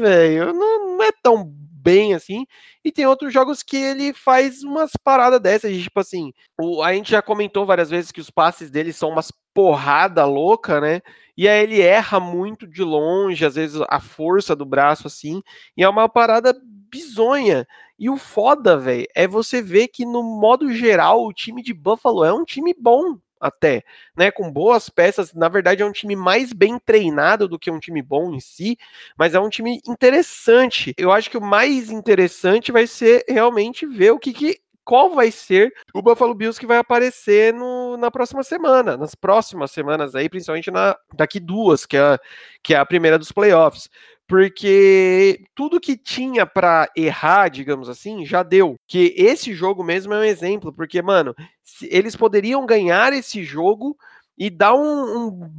velho, 0.00 0.52
não, 0.52 0.96
não 0.96 1.04
é 1.04 1.10
tão 1.22 1.52
bem 1.88 2.12
assim. 2.12 2.46
E 2.84 2.92
tem 2.92 3.06
outros 3.06 3.32
jogos 3.32 3.62
que 3.62 3.76
ele 3.76 4.12
faz 4.12 4.62
umas 4.62 4.92
paradas 5.02 5.40
dessas, 5.40 5.74
tipo 5.82 5.98
assim, 5.98 6.34
o, 6.60 6.82
a 6.82 6.92
gente 6.92 7.10
já 7.10 7.22
comentou 7.22 7.64
várias 7.64 7.88
vezes 7.88 8.12
que 8.12 8.20
os 8.20 8.30
passes 8.30 8.70
dele 8.70 8.92
são 8.92 9.08
umas 9.08 9.32
porrada 9.54 10.26
louca, 10.26 10.80
né? 10.80 11.00
E 11.36 11.48
aí 11.48 11.62
ele 11.62 11.80
erra 11.80 12.20
muito 12.20 12.66
de 12.66 12.82
longe, 12.82 13.44
às 13.44 13.54
vezes 13.54 13.80
a 13.88 13.98
força 13.98 14.54
do 14.54 14.66
braço 14.66 15.06
assim, 15.06 15.42
e 15.76 15.82
é 15.82 15.88
uma 15.88 16.08
parada 16.08 16.54
bizonha. 16.90 17.66
E 17.98 18.10
o 18.10 18.16
foda, 18.18 18.76
velho, 18.76 19.06
é 19.14 19.26
você 19.26 19.62
ver 19.62 19.88
que 19.88 20.04
no 20.04 20.22
modo 20.22 20.70
geral 20.72 21.24
o 21.24 21.32
time 21.32 21.62
de 21.62 21.72
Buffalo 21.72 22.22
é 22.24 22.32
um 22.32 22.44
time 22.44 22.74
bom, 22.78 23.16
até, 23.40 23.82
né, 24.16 24.30
com 24.30 24.50
boas 24.50 24.88
peças. 24.88 25.32
Na 25.34 25.48
verdade, 25.48 25.82
é 25.82 25.86
um 25.86 25.92
time 25.92 26.16
mais 26.16 26.52
bem 26.52 26.78
treinado 26.78 27.48
do 27.48 27.58
que 27.58 27.70
um 27.70 27.78
time 27.78 28.02
bom 28.02 28.34
em 28.34 28.40
si, 28.40 28.78
mas 29.16 29.34
é 29.34 29.40
um 29.40 29.48
time 29.48 29.80
interessante. 29.86 30.94
Eu 30.96 31.12
acho 31.12 31.30
que 31.30 31.38
o 31.38 31.42
mais 31.42 31.90
interessante 31.90 32.72
vai 32.72 32.86
ser 32.86 33.24
realmente 33.28 33.86
ver 33.86 34.12
o 34.12 34.18
que, 34.18 34.32
que 34.32 34.60
qual 34.88 35.10
vai 35.10 35.30
ser 35.30 35.70
o 35.92 36.00
Buffalo 36.00 36.34
Bills 36.34 36.58
que 36.58 36.66
vai 36.66 36.78
aparecer 36.78 37.52
no, 37.52 37.98
na 37.98 38.10
próxima 38.10 38.42
semana, 38.42 38.96
nas 38.96 39.14
próximas 39.14 39.70
semanas 39.70 40.14
aí, 40.14 40.30
principalmente 40.30 40.70
na, 40.70 40.96
daqui 41.14 41.38
duas, 41.38 41.84
que 41.84 41.94
é, 41.94 42.18
que 42.62 42.72
é 42.72 42.78
a 42.78 42.86
primeira 42.86 43.18
dos 43.18 43.30
playoffs 43.30 43.90
porque 44.28 45.42
tudo 45.54 45.80
que 45.80 45.96
tinha 45.96 46.44
para 46.44 46.90
errar, 46.94 47.48
digamos 47.48 47.88
assim, 47.88 48.26
já 48.26 48.42
deu. 48.42 48.76
Que 48.86 49.14
esse 49.16 49.54
jogo 49.54 49.82
mesmo 49.82 50.12
é 50.12 50.18
um 50.18 50.24
exemplo, 50.24 50.70
porque, 50.70 51.00
mano, 51.00 51.34
eles 51.82 52.14
poderiam 52.14 52.66
ganhar 52.66 53.10
esse 53.14 53.42
jogo 53.42 53.96
e 54.36 54.50
dar 54.50 54.74
um, 54.74 55.26
um 55.28 55.50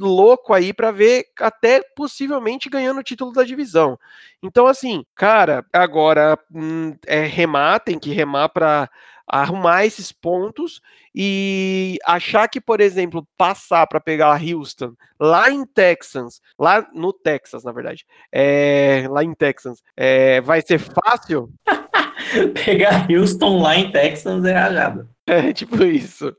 louco 0.00 0.54
aí 0.54 0.72
para 0.72 0.90
ver 0.90 1.26
até 1.38 1.82
possivelmente 1.94 2.70
ganhando 2.70 3.00
o 3.00 3.04
título 3.04 3.32
da 3.32 3.44
divisão. 3.44 3.98
Então, 4.42 4.66
assim, 4.66 5.04
cara, 5.14 5.64
agora 5.70 6.38
hum, 6.52 6.96
é 7.06 7.20
remar, 7.26 7.80
tem 7.80 7.98
que 7.98 8.10
remar 8.10 8.48
para 8.48 8.90
arrumar 9.30 9.86
esses 9.86 10.10
pontos 10.10 10.80
e 11.14 11.98
achar 12.04 12.48
que, 12.48 12.60
por 12.60 12.80
exemplo, 12.80 13.26
passar 13.38 13.86
para 13.86 14.00
pegar 14.00 14.34
a 14.34 14.40
Houston 14.40 14.92
lá 15.18 15.50
em 15.50 15.64
Texas, 15.64 16.40
lá 16.58 16.86
no 16.92 17.12
Texas, 17.12 17.64
na 17.64 17.72
verdade, 17.72 18.04
é, 18.32 19.06
lá 19.08 19.22
em 19.22 19.34
Texas, 19.34 19.78
é, 19.96 20.40
vai 20.40 20.60
ser 20.60 20.78
fácil. 20.78 21.50
pegar 22.64 23.06
Houston 23.10 23.62
lá 23.62 23.76
em 23.76 23.90
Texas 23.90 24.44
é 24.44 24.52
rajado. 24.52 25.08
É, 25.26 25.52
tipo 25.54 25.82
isso. 25.84 26.34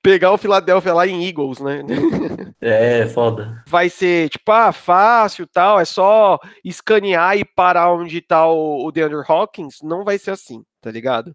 Pegar 0.00 0.32
o 0.32 0.38
Philadelphia 0.38 0.94
lá 0.94 1.06
em 1.06 1.26
Eagles, 1.26 1.60
né? 1.60 1.82
É, 2.62 3.06
foda. 3.06 3.62
Vai 3.66 3.88
ser, 3.88 4.28
tipo, 4.28 4.52
ah, 4.52 4.70
fácil 4.70 5.46
tal, 5.46 5.80
é 5.80 5.84
só 5.86 6.38
escanear 6.62 7.38
e 7.38 7.42
parar 7.42 7.90
onde 7.90 8.20
tá 8.20 8.46
o, 8.46 8.84
o 8.84 8.92
DeAndre 8.92 9.24
Hawkins. 9.26 9.76
Não 9.82 10.04
vai 10.04 10.18
ser 10.18 10.32
assim, 10.32 10.62
tá 10.78 10.90
ligado? 10.90 11.34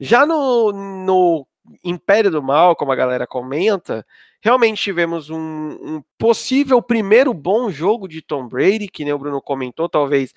Já 0.00 0.24
no, 0.24 0.72
no 0.72 1.46
Império 1.84 2.30
do 2.30 2.42
Mal, 2.42 2.74
como 2.74 2.90
a 2.90 2.96
galera 2.96 3.26
comenta, 3.26 4.04
realmente 4.42 4.82
tivemos 4.82 5.28
um, 5.28 5.36
um, 5.38 6.02
possível 6.18 6.80
primeiro 6.80 7.34
bom 7.34 7.70
jogo 7.70 8.08
de 8.08 8.22
Tom 8.22 8.48
Brady, 8.48 8.88
que 8.88 9.04
nem 9.04 9.12
o 9.12 9.18
Bruno 9.18 9.42
comentou, 9.42 9.88
talvez 9.88 10.32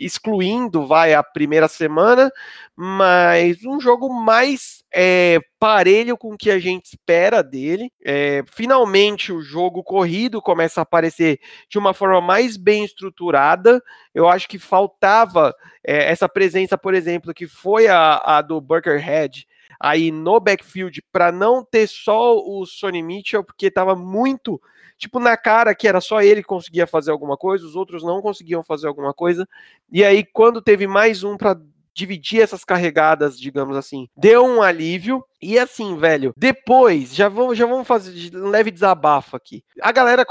excluindo, 0.00 0.86
vai, 0.86 1.14
a 1.14 1.22
primeira 1.22 1.68
semana, 1.68 2.30
mas 2.74 3.64
um 3.64 3.80
jogo 3.80 4.12
mais 4.12 4.84
é, 4.92 5.38
parelho 5.58 6.16
com 6.16 6.32
o 6.32 6.36
que 6.36 6.50
a 6.50 6.58
gente 6.58 6.86
espera 6.86 7.42
dele. 7.42 7.90
É, 8.04 8.42
finalmente 8.46 9.32
o 9.32 9.40
jogo 9.40 9.82
corrido 9.82 10.40
começa 10.42 10.80
a 10.80 10.82
aparecer 10.82 11.38
de 11.68 11.78
uma 11.78 11.94
forma 11.94 12.20
mais 12.20 12.56
bem 12.56 12.84
estruturada. 12.84 13.82
Eu 14.14 14.28
acho 14.28 14.48
que 14.48 14.58
faltava 14.58 15.54
é, 15.84 16.10
essa 16.10 16.28
presença, 16.28 16.76
por 16.76 16.94
exemplo, 16.94 17.34
que 17.34 17.46
foi 17.46 17.88
a, 17.88 18.16
a 18.24 18.42
do 18.42 18.60
Burkerhead 18.60 19.46
aí 19.78 20.10
no 20.10 20.40
backfield 20.40 21.02
para 21.12 21.30
não 21.30 21.64
ter 21.64 21.86
só 21.86 22.36
o 22.36 22.64
Sonny 22.64 23.02
Mitchell, 23.02 23.44
porque 23.44 23.66
estava 23.66 23.94
muito 23.94 24.60
tipo, 24.96 25.18
na 25.20 25.36
cara 25.36 25.74
que 25.74 25.86
era 25.86 26.00
só 26.00 26.20
ele 26.22 26.42
que 26.42 26.48
conseguia 26.48 26.86
fazer 26.86 27.10
alguma 27.10 27.36
coisa, 27.36 27.64
os 27.64 27.76
outros 27.76 28.02
não 28.02 28.20
conseguiam 28.20 28.62
fazer 28.62 28.86
alguma 28.86 29.12
coisa. 29.12 29.48
E 29.90 30.04
aí, 30.04 30.24
quando 30.24 30.62
teve 30.62 30.86
mais 30.86 31.22
um 31.22 31.36
para 31.36 31.56
dividir 31.96 32.42
essas 32.42 32.62
carregadas, 32.62 33.40
digamos 33.40 33.74
assim, 33.74 34.06
deu 34.14 34.44
um 34.44 34.60
alívio. 34.60 35.24
E 35.40 35.58
assim, 35.58 35.96
velho, 35.96 36.34
depois, 36.36 37.14
já 37.14 37.26
vamos, 37.26 37.56
já 37.56 37.64
vamos 37.64 37.88
fazer 37.88 38.36
um 38.36 38.50
leve 38.50 38.70
desabafo 38.70 39.34
aqui. 39.34 39.64
A 39.80 39.90
galera 39.92 40.26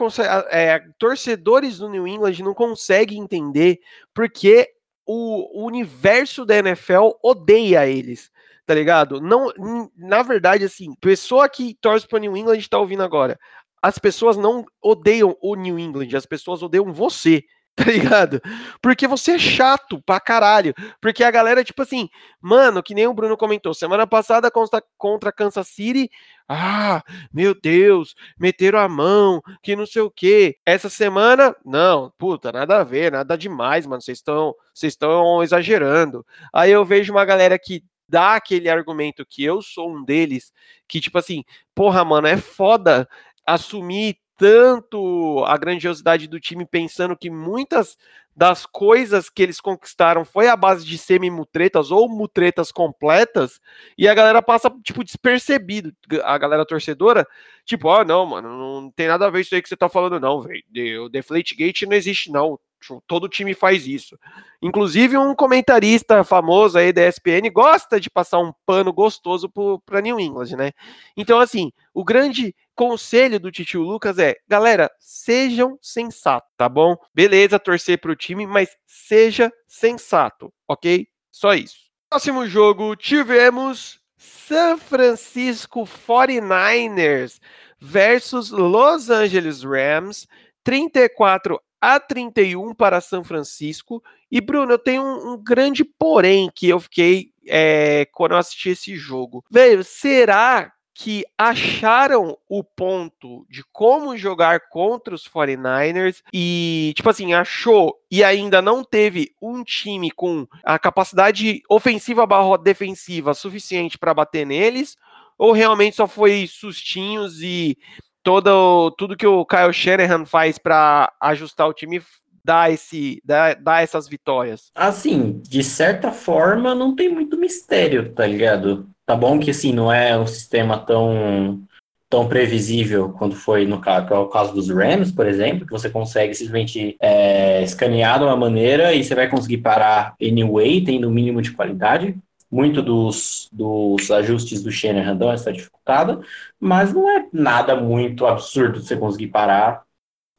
é, 0.52 0.80
torcedores 1.00 1.80
do 1.80 1.90
New 1.90 2.08
England 2.08 2.44
não 2.44 2.54
conseguem 2.54 3.20
entender 3.20 3.80
porque 4.14 4.70
o, 5.08 5.64
o 5.64 5.66
universo 5.66 6.46
da 6.46 6.58
NFL 6.58 7.10
odeia 7.24 7.88
eles 7.88 8.32
tá 8.68 8.74
ligado? 8.74 9.22
Não, 9.22 9.54
na 9.96 10.24
verdade, 10.24 10.66
assim, 10.66 10.96
pessoa 10.96 11.48
que 11.48 11.76
torce 11.76 12.08
para 12.08 12.18
New 12.18 12.36
England 12.36 12.68
tá 12.68 12.80
ouvindo 12.80 13.04
agora 13.04 13.40
as 13.86 14.00
pessoas 14.00 14.36
não 14.36 14.66
odeiam 14.82 15.38
o 15.40 15.54
New 15.56 15.78
England, 15.78 16.18
as 16.18 16.26
pessoas 16.26 16.64
odeiam 16.64 16.92
você, 16.92 17.44
tá 17.76 17.84
ligado? 17.84 18.42
Porque 18.82 19.08
você 19.08 19.34
é 19.34 19.38
chato 19.38 20.02
pra 20.04 20.20
caralho. 20.20 20.74
Porque 21.00 21.24
a 21.24 21.30
galera, 21.30 21.64
tipo 21.64 21.84
assim, 21.84 22.10
mano, 22.42 22.82
que 22.82 22.96
nem 22.96 23.06
o 23.06 23.14
Bruno 23.14 23.38
comentou, 23.38 23.76
semana 23.76 24.08
passada 24.08 24.50
contra, 24.50 24.84
contra 24.98 25.32
Kansas 25.32 25.68
City, 25.68 26.10
ah, 26.50 27.04
meu 27.32 27.54
Deus, 27.54 28.16
meteram 28.40 28.80
a 28.80 28.90
mão, 28.90 29.40
que 29.62 29.76
não 29.76 29.86
sei 29.86 30.02
o 30.02 30.10
que. 30.10 30.58
Essa 30.66 30.90
semana, 30.90 31.56
não, 31.64 32.12
puta, 32.18 32.52
nada 32.52 32.80
a 32.80 32.84
ver, 32.84 33.12
nada 33.12 33.38
demais, 33.38 33.86
mano, 33.86 34.02
vocês 34.02 34.18
estão 34.18 34.56
vocês 34.74 34.94
estão 34.94 35.44
exagerando. 35.44 36.26
Aí 36.52 36.72
eu 36.72 36.84
vejo 36.84 37.14
uma 37.14 37.24
galera 37.24 37.60
que 37.60 37.84
dá 38.10 38.36
aquele 38.36 38.68
argumento 38.68 39.24
que 39.28 39.44
eu 39.44 39.62
sou 39.62 39.96
um 39.96 40.04
deles, 40.04 40.52
que 40.88 41.00
tipo 41.00 41.20
assim, 41.20 41.44
porra, 41.76 42.04
mano, 42.04 42.28
é 42.28 42.38
foda 42.38 43.08
assumir 43.46 44.18
tanto 44.38 45.44
a 45.46 45.58
grandiosidade 45.58 46.28
do 46.28 46.40
time, 46.40 46.66
pensando 46.66 47.16
que 47.16 47.30
muitas 47.30 47.98
das 48.36 48.66
coisas 48.66 49.30
que 49.30 49.42
eles 49.42 49.62
conquistaram 49.62 50.26
foi 50.26 50.50
a 50.50 50.58
base 50.58 50.86
de 50.86 50.98
semi-mutretas 50.98 51.90
ou 51.90 52.10
mutretas 52.10 52.70
completas, 52.70 53.62
e 53.98 54.10
a 54.10 54.14
galera 54.14 54.42
passa, 54.42 54.70
tipo, 54.84 55.06
despercebido. 55.06 55.94
A 56.24 56.38
galera 56.38 56.66
torcedora, 56.66 57.26
tipo, 57.64 57.88
ó, 57.88 58.02
oh, 58.02 58.04
não, 58.04 58.26
mano, 58.26 58.50
não 58.50 58.92
tem 58.92 59.08
nada 59.08 59.26
a 59.28 59.30
ver 59.30 59.42
isso 59.42 59.56
aí 59.56 59.62
que 59.62 59.70
você 59.70 59.78
tá 59.78 59.88
falando, 59.88 60.20
não, 60.20 60.42
velho. 60.42 61.06
O 61.06 61.10
Deflate 61.10 61.56
Gate 61.56 61.84
não 61.84 61.94
existe, 61.94 62.30
não. 62.30 62.60
Todo 63.08 63.30
time 63.30 63.54
faz 63.54 63.88
isso. 63.88 64.18
Inclusive, 64.62 65.18
um 65.18 65.36
comentarista 65.36 66.24
famoso 66.24 66.78
aí 66.78 66.92
da 66.94 67.08
ESPN 67.08 67.50
gosta 67.52 68.00
de 68.00 68.10
passar 68.10 68.40
um 68.40 68.54
pano 68.66 68.92
gostoso 68.94 69.52
para 69.86 70.02
New 70.02 70.20
England, 70.20 70.56
né? 70.58 70.72
Então, 71.16 71.40
assim, 71.40 71.72
o 71.94 72.04
grande 72.04 72.56
conselho 72.76 73.40
do 73.40 73.52
Titio 73.52 73.82
Lucas 73.82 74.20
é, 74.20 74.36
galera, 74.48 74.92
sejam 75.00 75.78
sensatos, 75.82 76.50
tá 76.58 76.68
bom? 76.68 76.96
Beleza, 77.14 77.60
torcer 77.60 78.00
pro 78.00 78.16
time, 78.16 78.46
mas 78.46 78.76
seja 78.86 79.52
sensato, 79.68 80.54
ok? 80.68 81.08
Só 81.32 81.54
isso. 81.54 81.86
Próximo 82.10 82.46
jogo, 82.48 82.96
tivemos 82.96 84.00
San 84.18 84.78
Francisco 84.78 85.84
49ers 85.84 87.40
versus 87.80 88.52
Los 88.52 89.10
Angeles 89.10 89.64
Rams, 89.64 90.28
34 90.64 91.62
a 91.80 92.00
31 92.00 92.74
para 92.74 93.02
São 93.02 93.24
Francisco. 93.24 94.04
E, 94.32 94.42
Bruno, 94.42 94.74
eu 94.74 94.80
tenho 94.80 95.04
um, 95.04 95.34
um 95.34 95.38
grande 95.38 95.84
porém 95.84 96.50
que 96.54 96.68
eu 96.68 96.80
fiquei 96.80 97.32
é, 97.48 98.08
quando 98.12 98.32
eu 98.32 98.38
assisti 98.38 98.70
esse 98.70 98.96
jogo. 98.96 99.44
Velho, 99.50 99.84
será 99.84 100.72
que 100.98 101.26
acharam 101.38 102.38
o 102.48 102.64
ponto 102.64 103.46
de 103.50 103.62
como 103.74 104.16
jogar 104.16 104.70
contra 104.70 105.14
os 105.14 105.28
49ers 105.28 106.24
e, 106.34 106.94
tipo 106.96 107.10
assim, 107.10 107.34
achou 107.34 108.00
e 108.10 108.24
ainda 108.24 108.62
não 108.62 108.82
teve 108.82 109.36
um 109.42 109.62
time 109.62 110.10
com 110.10 110.48
a 110.64 110.80
capacidade 110.80 111.62
ofensiva 111.70 112.26
barra 112.26 112.58
defensiva 112.58 113.34
suficiente 113.34 113.98
para 113.98 114.14
bater 114.14 114.46
neles, 114.46 114.96
ou 115.38 115.52
realmente 115.52 115.98
só 115.98 116.08
foi 116.08 116.48
sustinhos 116.48 117.42
e 117.42 117.78
todo, 118.26 118.90
tudo 118.98 119.16
que 119.16 119.28
o 119.28 119.46
Kyle 119.46 119.72
Shanahan 119.72 120.26
faz 120.26 120.58
para 120.58 121.14
ajustar 121.22 121.68
o 121.68 121.74
time 121.74 122.02
dá, 122.44 122.70
esse, 122.70 123.22
dá, 123.24 123.54
dá 123.54 123.82
essas 123.82 124.08
vitórias? 124.08 124.72
Assim, 124.76 125.42
de 125.48 125.64
certa 125.64 126.12
forma, 126.12 126.76
não 126.76 126.96
tem 126.96 127.08
muito 127.08 127.38
mistério, 127.38 128.12
tá 128.14 128.26
ligado? 128.26 128.88
Tá 129.06 129.16
bom 129.16 129.40
que 129.40 129.52
assim, 129.52 129.72
não 129.72 129.92
é 129.94 130.18
um 130.18 130.26
sistema 130.26 130.78
tão, 130.78 131.62
tão 132.10 132.28
previsível 132.28 133.10
quanto 133.10 133.36
foi 133.36 133.66
no 133.66 133.80
caso, 133.80 134.14
é 134.14 134.18
o 134.18 134.28
caso 134.28 134.54
dos 134.54 134.70
Rams, 134.70 135.12
por 135.12 135.28
exemplo, 135.28 135.66
que 135.66 135.72
você 135.72 135.90
consegue 135.90 136.34
simplesmente 136.34 136.96
é, 137.00 137.64
escanear 137.64 138.18
de 138.18 138.26
uma 138.26 138.36
maneira 138.36 138.94
e 138.94 139.04
você 139.04 139.14
vai 139.14 139.30
conseguir 139.30 139.58
parar 139.58 140.16
anyway, 140.22 140.84
tendo 140.84 141.06
o 141.06 141.10
um 141.12 141.14
mínimo 141.14 141.42
de 141.42 141.52
qualidade. 141.52 142.16
Muito 142.56 142.82
dos, 142.82 143.50
dos 143.52 144.10
ajustes 144.10 144.64
do 144.64 144.72
Shanahan 144.72 145.18
dão 145.18 145.30
essa 145.30 145.52
dificultada, 145.52 146.22
mas 146.58 146.94
não 146.94 147.10
é 147.10 147.28
nada 147.34 147.76
muito 147.76 148.26
absurdo 148.26 148.82
você 148.82 148.96
conseguir 148.96 149.28
parar, 149.28 149.84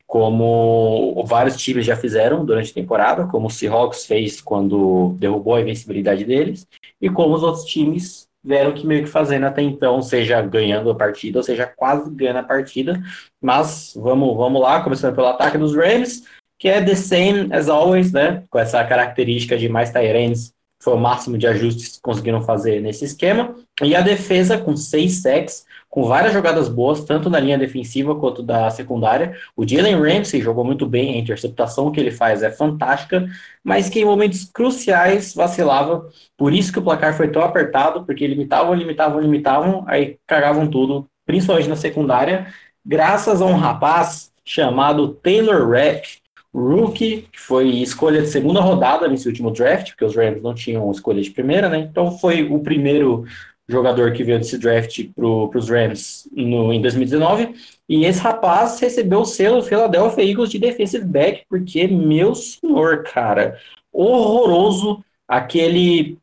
como 0.06 1.22
vários 1.26 1.58
times 1.58 1.84
já 1.84 1.94
fizeram 1.94 2.42
durante 2.42 2.70
a 2.70 2.74
temporada, 2.74 3.26
como 3.26 3.48
o 3.48 3.50
Seahawks 3.50 4.06
fez 4.06 4.40
quando 4.40 5.14
derrubou 5.18 5.56
a 5.56 5.60
invencibilidade 5.60 6.24
deles, 6.24 6.66
e 6.98 7.10
como 7.10 7.34
os 7.34 7.42
outros 7.42 7.66
times 7.66 8.26
vieram 8.42 8.72
que 8.72 8.86
meio 8.86 9.04
que 9.04 9.10
fazendo 9.10 9.44
até 9.44 9.60
então, 9.60 10.00
seja 10.00 10.40
ganhando 10.40 10.90
a 10.90 10.94
partida, 10.94 11.38
ou 11.38 11.42
seja, 11.42 11.66
quase 11.66 12.08
ganhando 12.10 12.38
a 12.38 12.44
partida. 12.44 12.98
Mas 13.42 13.92
vamos, 13.94 14.34
vamos 14.34 14.62
lá, 14.62 14.80
começando 14.80 15.14
pelo 15.14 15.26
ataque 15.26 15.58
dos 15.58 15.76
Rams, 15.76 16.22
que 16.58 16.66
é 16.66 16.82
the 16.82 16.94
same 16.94 17.52
as 17.52 17.68
always, 17.68 18.10
né? 18.10 18.42
Com 18.48 18.58
essa 18.58 18.82
característica 18.84 19.58
de 19.58 19.68
mais 19.68 19.90
Tyrants 19.90 20.55
foi 20.86 20.94
o 20.94 21.00
máximo 21.00 21.36
de 21.36 21.48
ajustes 21.48 21.96
que 21.96 22.00
conseguiram 22.00 22.40
fazer 22.42 22.80
nesse 22.80 23.04
esquema. 23.04 23.56
E 23.82 23.96
a 23.96 24.00
defesa 24.00 24.56
com 24.56 24.76
seis 24.76 25.20
sacks, 25.20 25.66
com 25.90 26.04
várias 26.04 26.32
jogadas 26.32 26.68
boas, 26.68 27.02
tanto 27.02 27.28
na 27.28 27.40
linha 27.40 27.58
defensiva 27.58 28.14
quanto 28.14 28.40
da 28.40 28.70
secundária. 28.70 29.36
O 29.56 29.66
Jalen 29.66 30.00
Ramsey 30.00 30.40
jogou 30.40 30.64
muito 30.64 30.86
bem, 30.86 31.14
a 31.14 31.18
interceptação 31.18 31.90
que 31.90 31.98
ele 31.98 32.12
faz 32.12 32.40
é 32.44 32.52
fantástica, 32.52 33.26
mas 33.64 33.88
que 33.88 33.98
em 33.98 34.04
momentos 34.04 34.44
cruciais 34.44 35.34
vacilava. 35.34 36.08
Por 36.36 36.52
isso 36.52 36.72
que 36.72 36.78
o 36.78 36.82
placar 36.82 37.16
foi 37.16 37.32
tão 37.32 37.42
apertado, 37.42 38.04
porque 38.04 38.24
limitavam, 38.24 38.72
limitavam, 38.72 39.18
limitavam, 39.18 39.84
aí 39.88 40.18
cagavam 40.24 40.68
tudo, 40.68 41.08
principalmente 41.26 41.68
na 41.68 41.74
secundária, 41.74 42.46
graças 42.84 43.42
a 43.42 43.44
um 43.44 43.56
rapaz 43.56 44.30
chamado 44.44 45.08
Taylor 45.08 45.68
Rapp, 45.68 46.22
rookie, 46.58 47.28
que 47.30 47.38
foi 47.38 47.68
escolha 47.68 48.22
de 48.22 48.28
segunda 48.28 48.60
rodada 48.60 49.06
nesse 49.06 49.28
último 49.28 49.50
draft, 49.50 49.90
porque 49.90 50.04
os 50.04 50.16
Rams 50.16 50.42
não 50.42 50.54
tinham 50.54 50.90
escolha 50.90 51.20
de 51.20 51.30
primeira, 51.30 51.68
né? 51.68 51.78
Então 51.78 52.18
foi 52.18 52.44
o 52.44 52.58
primeiro 52.60 53.24
jogador 53.68 54.12
que 54.12 54.24
veio 54.24 54.38
desse 54.38 54.56
draft 54.56 55.08
para 55.14 55.58
os 55.58 55.68
Rams 55.68 56.28
no, 56.32 56.72
em 56.72 56.80
2019. 56.80 57.54
E 57.88 58.04
esse 58.04 58.20
rapaz 58.20 58.80
recebeu 58.80 59.20
o 59.20 59.24
selo 59.26 59.62
Philadelphia 59.62 60.24
Eagles 60.24 60.50
de 60.50 60.58
defensive 60.58 61.04
back, 61.04 61.44
porque, 61.48 61.86
meu 61.86 62.34
senhor, 62.34 63.02
cara, 63.02 63.58
horroroso 63.92 65.04
aquele 65.28 66.16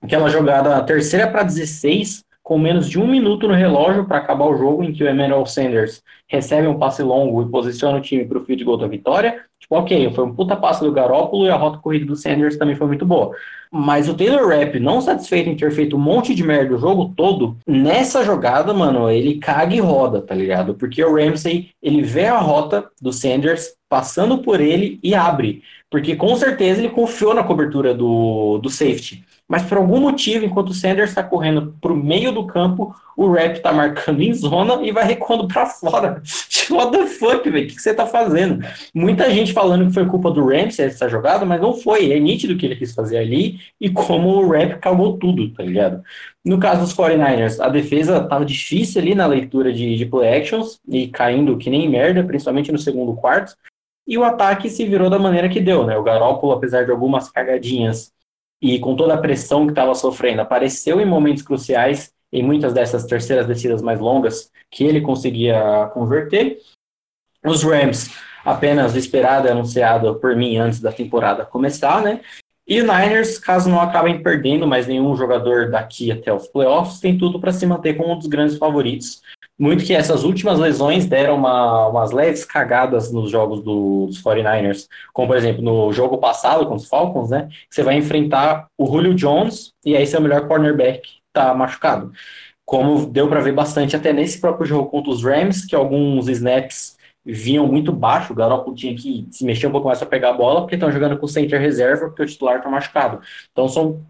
aquela 0.00 0.28
jogada 0.28 0.82
terceira 0.82 1.26
para 1.26 1.42
16 1.42 2.22
com 2.44 2.58
menos 2.58 2.90
de 2.90 3.00
um 3.00 3.06
minuto 3.06 3.48
no 3.48 3.54
relógio 3.54 4.04
para 4.04 4.18
acabar 4.18 4.44
o 4.44 4.56
jogo, 4.56 4.84
em 4.84 4.92
que 4.92 5.02
o 5.02 5.08
Emmanuel 5.08 5.46
Sanders 5.46 6.02
recebe 6.28 6.68
um 6.68 6.78
passe 6.78 7.02
longo 7.02 7.42
e 7.42 7.48
posiciona 7.50 7.96
o 7.96 8.02
time 8.02 8.26
para 8.26 8.38
o 8.38 8.44
field 8.44 8.62
goal 8.62 8.76
da 8.76 8.86
vitória. 8.86 9.40
Tipo, 9.58 9.76
ok, 9.76 10.12
foi 10.12 10.24
um 10.24 10.34
puta 10.34 10.54
passe 10.54 10.84
do 10.84 10.92
Garópolo 10.92 11.46
e 11.46 11.48
a 11.48 11.56
rota 11.56 11.78
corrida 11.78 12.04
do 12.04 12.14
Sanders 12.14 12.58
também 12.58 12.76
foi 12.76 12.86
muito 12.86 13.06
boa. 13.06 13.34
Mas 13.72 14.10
o 14.10 14.14
Taylor 14.14 14.46
Rapp, 14.46 14.78
não 14.78 15.00
satisfeito 15.00 15.48
em 15.48 15.56
ter 15.56 15.72
feito 15.72 15.96
um 15.96 15.98
monte 15.98 16.34
de 16.34 16.44
merda 16.44 16.74
o 16.74 16.78
jogo 16.78 17.14
todo, 17.16 17.56
nessa 17.66 18.22
jogada, 18.22 18.74
mano, 18.74 19.10
ele 19.10 19.38
caga 19.38 19.74
e 19.74 19.80
roda, 19.80 20.20
tá 20.20 20.34
ligado? 20.34 20.74
Porque 20.74 21.02
o 21.02 21.16
Ramsey, 21.16 21.70
ele 21.82 22.02
vê 22.02 22.26
a 22.26 22.38
rota 22.38 22.86
do 23.00 23.10
Sanders 23.10 23.74
passando 23.88 24.38
por 24.38 24.60
ele 24.60 25.00
e 25.02 25.14
abre. 25.14 25.62
Porque 25.90 26.14
com 26.14 26.36
certeza 26.36 26.80
ele 26.80 26.90
confiou 26.90 27.32
na 27.32 27.42
cobertura 27.42 27.94
do, 27.94 28.58
do 28.58 28.68
safety. 28.68 29.24
Mas 29.54 29.62
por 29.62 29.78
algum 29.78 30.00
motivo, 30.00 30.44
enquanto 30.44 30.70
o 30.70 30.74
Sanders 30.74 31.10
está 31.10 31.22
correndo 31.22 31.76
para 31.80 31.92
o 31.92 31.96
meio 31.96 32.32
do 32.32 32.44
campo, 32.44 32.92
o 33.16 33.30
Rap 33.30 33.54
está 33.54 33.72
marcando 33.72 34.20
em 34.20 34.34
zona 34.34 34.84
e 34.84 34.90
vai 34.90 35.04
recuando 35.04 35.46
para 35.46 35.64
fora. 35.64 36.20
What 36.68 36.90
the 36.90 37.06
fuck, 37.06 37.48
velho? 37.48 37.64
O 37.64 37.68
que, 37.68 37.80
você 37.80 37.90
está 37.90 38.04
fazendo? 38.04 38.66
Muita 38.92 39.30
gente 39.30 39.52
falando 39.52 39.86
que 39.86 39.94
foi 39.94 40.06
culpa 40.06 40.32
do 40.32 40.44
Ramsey 40.44 40.86
essa 40.86 41.08
jogada, 41.08 41.46
mas 41.46 41.60
não 41.60 41.72
foi. 41.72 42.12
É 42.12 42.18
nítido 42.18 42.56
que 42.56 42.66
ele 42.66 42.74
quis 42.74 42.92
fazer 42.92 43.16
ali 43.16 43.60
e 43.80 43.88
como 43.88 44.28
o 44.30 44.50
Rap 44.50 44.80
cagou 44.80 45.18
tudo, 45.18 45.48
tá 45.50 45.62
ligado? 45.62 46.02
No 46.44 46.58
caso 46.58 46.80
dos 46.80 46.92
49ers, 46.92 47.60
a 47.60 47.68
defesa 47.68 48.16
estava 48.16 48.44
difícil 48.44 49.00
ali 49.00 49.14
na 49.14 49.26
leitura 49.28 49.72
de, 49.72 49.94
de 49.94 50.04
play 50.04 50.36
actions 50.36 50.80
e 50.88 51.06
caindo 51.06 51.56
que 51.56 51.70
nem 51.70 51.88
merda, 51.88 52.24
principalmente 52.24 52.72
no 52.72 52.78
segundo 52.78 53.14
quarto. 53.14 53.54
E 54.04 54.18
o 54.18 54.24
ataque 54.24 54.68
se 54.68 54.84
virou 54.84 55.08
da 55.08 55.18
maneira 55.20 55.48
que 55.48 55.60
deu, 55.60 55.86
né? 55.86 55.96
O 55.96 56.02
Garoppolo, 56.02 56.54
apesar 56.54 56.84
de 56.84 56.90
algumas 56.90 57.30
cagadinhas 57.30 58.12
e 58.60 58.78
com 58.78 58.96
toda 58.96 59.14
a 59.14 59.18
pressão 59.18 59.66
que 59.66 59.72
estava 59.72 59.94
sofrendo, 59.94 60.40
apareceu 60.40 61.00
em 61.00 61.06
momentos 61.06 61.42
cruciais, 61.42 62.12
em 62.32 62.42
muitas 62.42 62.72
dessas 62.72 63.04
terceiras 63.04 63.46
descidas 63.46 63.82
mais 63.82 64.00
longas, 64.00 64.50
que 64.70 64.84
ele 64.84 65.00
conseguia 65.00 65.90
converter. 65.92 66.58
Os 67.44 67.62
Rams, 67.62 68.10
apenas 68.44 68.96
esperado 68.96 69.46
e 69.46 69.50
anunciado 69.50 70.14
por 70.16 70.34
mim 70.34 70.56
antes 70.56 70.80
da 70.80 70.92
temporada 70.92 71.44
começar, 71.44 72.02
né? 72.02 72.20
E 72.66 72.80
o 72.80 72.84
Niners, 72.84 73.38
caso 73.38 73.68
não 73.68 73.78
acabem 73.78 74.22
perdendo 74.22 74.66
mais 74.66 74.86
nenhum 74.86 75.14
jogador 75.14 75.70
daqui 75.70 76.10
até 76.10 76.32
os 76.32 76.48
playoffs, 76.48 76.98
tem 76.98 77.18
tudo 77.18 77.38
para 77.38 77.52
se 77.52 77.66
manter 77.66 77.94
como 77.94 78.14
um 78.14 78.18
dos 78.18 78.26
grandes 78.26 78.56
favoritos 78.56 79.20
muito 79.58 79.84
que 79.84 79.94
essas 79.94 80.24
últimas 80.24 80.58
lesões 80.58 81.06
deram 81.06 81.36
uma, 81.36 81.88
umas 81.88 82.10
leves 82.10 82.44
cagadas 82.44 83.12
nos 83.12 83.30
jogos 83.30 83.62
do, 83.62 84.06
dos 84.06 84.22
49ers, 84.22 84.88
como 85.12 85.28
por 85.28 85.36
exemplo 85.36 85.62
no 85.62 85.92
jogo 85.92 86.18
passado 86.18 86.66
com 86.66 86.74
os 86.74 86.88
Falcons, 86.88 87.30
né? 87.30 87.48
Você 87.70 87.82
vai 87.82 87.96
enfrentar 87.96 88.66
o 88.78 88.86
Julio 88.86 89.14
Jones 89.14 89.72
e 89.84 89.96
aí 89.96 90.06
seu 90.06 90.20
melhor 90.20 90.48
cornerback 90.48 91.08
tá 91.32 91.54
machucado. 91.54 92.12
Como 92.64 93.06
deu 93.06 93.28
para 93.28 93.40
ver 93.40 93.52
bastante 93.52 93.94
até 93.94 94.12
nesse 94.12 94.40
próprio 94.40 94.66
jogo 94.66 94.90
contra 94.90 95.10
os 95.10 95.22
Rams, 95.22 95.66
que 95.66 95.76
alguns 95.76 96.28
snaps 96.28 96.96
vinham 97.24 97.66
muito 97.66 97.92
baixo, 97.92 98.32
o 98.32 98.36
Garoppolo 98.36 98.76
tinha 98.76 98.94
que 98.94 99.26
se 99.30 99.44
mexer 99.44 99.66
um 99.66 99.70
pouco 99.72 99.86
mais 99.86 99.98
para 99.98 100.08
pegar 100.08 100.30
a 100.30 100.34
bola, 100.34 100.60
porque 100.60 100.74
estão 100.74 100.92
jogando 100.92 101.16
com 101.16 101.26
o 101.26 101.28
center 101.28 101.60
reserva, 101.60 102.06
porque 102.06 102.22
o 102.22 102.26
titular 102.26 102.62
tá 102.62 102.68
machucado. 102.68 103.20
Então 103.50 103.68
são 103.68 104.04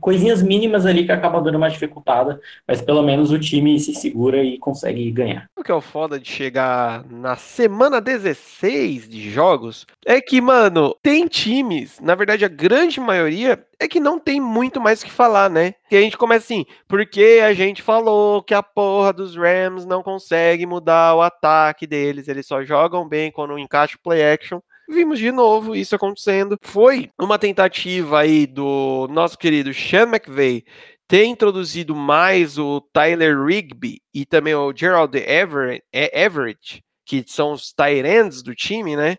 coisinhas 0.00 0.42
mínimas 0.42 0.86
ali 0.86 1.04
que 1.04 1.12
acabam 1.12 1.42
dando 1.42 1.56
uma 1.56 1.68
dificultada, 1.68 2.40
mas 2.66 2.80
pelo 2.80 3.02
menos 3.02 3.30
o 3.30 3.38
time 3.38 3.78
se 3.80 3.94
segura 3.94 4.42
e 4.42 4.58
consegue 4.58 5.10
ganhar. 5.10 5.48
O 5.56 5.64
que 5.64 5.72
é 5.72 5.74
o 5.74 5.80
foda 5.80 6.18
de 6.18 6.28
chegar 6.28 7.04
na 7.10 7.36
semana 7.36 8.00
16 8.00 9.08
de 9.08 9.30
jogos 9.30 9.86
é 10.06 10.20
que, 10.20 10.40
mano, 10.40 10.94
tem 11.02 11.26
times, 11.26 11.98
na 12.00 12.14
verdade 12.14 12.44
a 12.44 12.48
grande 12.48 13.00
maioria 13.00 13.64
é 13.80 13.86
que 13.86 14.00
não 14.00 14.18
tem 14.18 14.40
muito 14.40 14.80
mais 14.80 15.02
o 15.02 15.04
que 15.04 15.10
falar, 15.10 15.48
né? 15.50 15.74
Que 15.88 15.96
a 15.96 16.00
gente 16.00 16.16
começa 16.16 16.44
assim, 16.44 16.64
porque 16.86 17.40
a 17.44 17.52
gente 17.52 17.82
falou 17.82 18.42
que 18.42 18.54
a 18.54 18.62
porra 18.62 19.12
dos 19.12 19.36
Rams 19.36 19.84
não 19.84 20.02
consegue 20.02 20.66
mudar 20.66 21.14
o 21.14 21.22
ataque 21.22 21.86
deles, 21.86 22.28
eles 22.28 22.46
só 22.46 22.62
jogam 22.64 23.08
bem 23.08 23.30
quando 23.30 23.58
encaixa 23.58 23.96
o 23.96 24.02
play 24.02 24.22
action 24.22 24.60
vimos 24.88 25.18
de 25.18 25.30
novo 25.30 25.76
isso 25.76 25.94
acontecendo. 25.94 26.58
Foi 26.62 27.10
uma 27.20 27.38
tentativa 27.38 28.20
aí 28.20 28.46
do 28.46 29.06
nosso 29.10 29.36
querido 29.36 29.72
Sean 29.74 30.08
McVay 30.08 30.64
ter 31.06 31.24
introduzido 31.24 31.94
mais 31.94 32.58
o 32.58 32.80
Tyler 32.92 33.42
Rigby 33.42 34.00
e 34.12 34.26
também 34.26 34.54
o 34.54 34.72
Gerald 34.74 35.16
Everett, 35.16 35.82
Everett, 35.92 36.82
que 37.06 37.24
são 37.26 37.52
os 37.52 37.72
tight 37.72 38.42
do 38.42 38.54
time, 38.54 38.96
né? 38.96 39.16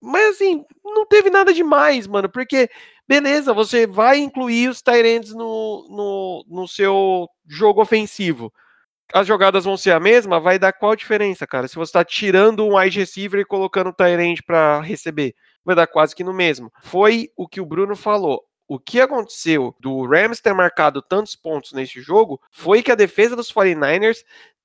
Mas 0.00 0.36
assim, 0.36 0.64
não 0.84 1.06
teve 1.06 1.30
nada 1.30 1.52
demais, 1.52 2.06
mano, 2.06 2.28
porque 2.30 2.68
beleza, 3.08 3.52
você 3.52 3.86
vai 3.86 4.18
incluir 4.18 4.68
os 4.68 4.82
tight 4.82 5.32
no, 5.34 5.86
no, 5.88 6.44
no 6.48 6.68
seu 6.68 7.28
jogo 7.48 7.82
ofensivo 7.82 8.52
as 9.12 9.26
jogadas 9.26 9.64
vão 9.64 9.76
ser 9.76 9.92
a 9.92 10.00
mesma, 10.00 10.40
vai 10.40 10.58
dar 10.58 10.72
qual 10.72 10.96
diferença, 10.96 11.46
cara? 11.46 11.68
Se 11.68 11.76
você 11.76 11.90
está 11.90 12.04
tirando 12.04 12.64
um 12.64 12.76
wide 12.76 12.98
receiver 12.98 13.40
e 13.40 13.44
colocando 13.44 13.90
o 13.90 13.92
Tyrant 13.92 14.38
para 14.46 14.80
receber, 14.80 15.34
vai 15.64 15.76
dar 15.76 15.86
quase 15.86 16.14
que 16.14 16.24
no 16.24 16.32
mesmo. 16.32 16.72
Foi 16.82 17.28
o 17.36 17.46
que 17.46 17.60
o 17.60 17.66
Bruno 17.66 17.94
falou. 17.94 18.42
O 18.66 18.78
que 18.78 19.00
aconteceu 19.00 19.74
do 19.78 20.06
Rams 20.06 20.40
ter 20.40 20.54
marcado 20.54 21.02
tantos 21.02 21.36
pontos 21.36 21.72
nesse 21.72 22.00
jogo 22.00 22.40
foi 22.50 22.82
que 22.82 22.90
a 22.90 22.94
defesa 22.94 23.36
dos 23.36 23.52
49ers 23.52 24.24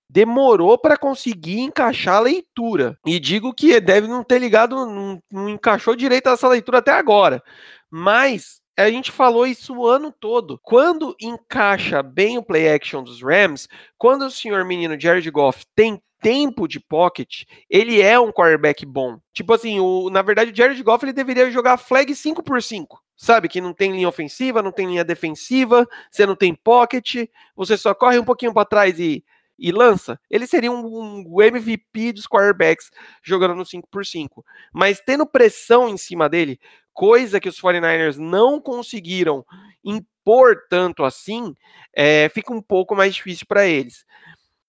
demorou 0.09 0.77
para 0.77 0.97
conseguir 0.97 1.59
encaixar 1.59 2.15
a 2.15 2.21
leitura. 2.21 2.97
E 3.05 3.19
digo 3.19 3.53
que 3.53 3.79
deve 3.81 4.07
não 4.07 4.23
ter 4.23 4.39
ligado, 4.39 4.75
não, 4.75 5.21
não 5.29 5.49
encaixou 5.49 5.95
direito 5.95 6.29
essa 6.29 6.47
leitura 6.47 6.77
até 6.77 6.91
agora. 6.91 7.43
Mas 7.89 8.61
a 8.77 8.89
gente 8.89 9.11
falou 9.11 9.45
isso 9.47 9.75
o 9.75 9.87
ano 9.87 10.11
todo. 10.11 10.59
Quando 10.63 11.15
encaixa 11.19 12.03
bem 12.03 12.37
o 12.37 12.43
play 12.43 12.69
action 12.69 13.03
dos 13.03 13.21
Rams, 13.21 13.67
quando 13.97 14.23
o 14.23 14.31
senhor 14.31 14.63
menino 14.63 14.99
Jared 14.99 15.29
Goff 15.31 15.65
tem 15.75 16.01
tempo 16.21 16.67
de 16.67 16.79
pocket, 16.79 17.43
ele 17.69 18.01
é 18.01 18.19
um 18.19 18.31
quarterback 18.31 18.85
bom. 18.85 19.19
Tipo 19.33 19.53
assim, 19.53 19.79
o, 19.79 20.09
na 20.09 20.21
verdade 20.21 20.51
o 20.51 20.55
Jared 20.55 20.81
Goff 20.83 21.03
ele 21.03 21.13
deveria 21.13 21.51
jogar 21.51 21.77
flag 21.77 22.13
5 22.13 22.43
por 22.43 22.61
5 22.61 22.99
sabe? 23.17 23.49
Que 23.49 23.59
não 23.59 23.73
tem 23.73 23.91
linha 23.91 24.07
ofensiva, 24.07 24.61
não 24.61 24.71
tem 24.71 24.87
linha 24.87 25.03
defensiva, 25.03 25.87
você 26.09 26.25
não 26.25 26.35
tem 26.35 26.53
pocket, 26.53 27.27
você 27.55 27.75
só 27.75 27.93
corre 27.93 28.19
um 28.19 28.23
pouquinho 28.23 28.53
para 28.53 28.63
trás 28.63 28.99
e, 28.99 29.25
e 29.57 29.71
lança. 29.71 30.19
Ele 30.29 30.45
seria 30.45 30.71
um, 30.71 31.25
um 31.25 31.41
MVP 31.41 32.13
dos 32.13 32.27
quarterbacks 32.27 32.91
jogando 33.23 33.55
no 33.55 33.65
5 33.65 33.87
por 33.89 34.05
5 34.05 34.45
Mas 34.71 35.01
tendo 35.03 35.25
pressão 35.25 35.89
em 35.89 35.97
cima 35.97 36.29
dele, 36.29 36.59
coisa 36.97 37.39
que 37.39 37.47
os 37.47 37.61
49ers 37.61 38.17
não 38.17 38.59
conseguiram 38.59 39.45
impor 39.83 40.63
tanto 40.67 41.03
assim, 41.03 41.53
é, 41.95 42.27
fica 42.29 42.51
um 42.51 42.61
pouco 42.61 42.95
mais 42.95 43.13
difícil 43.13 43.45
para 43.47 43.67
eles. 43.67 44.03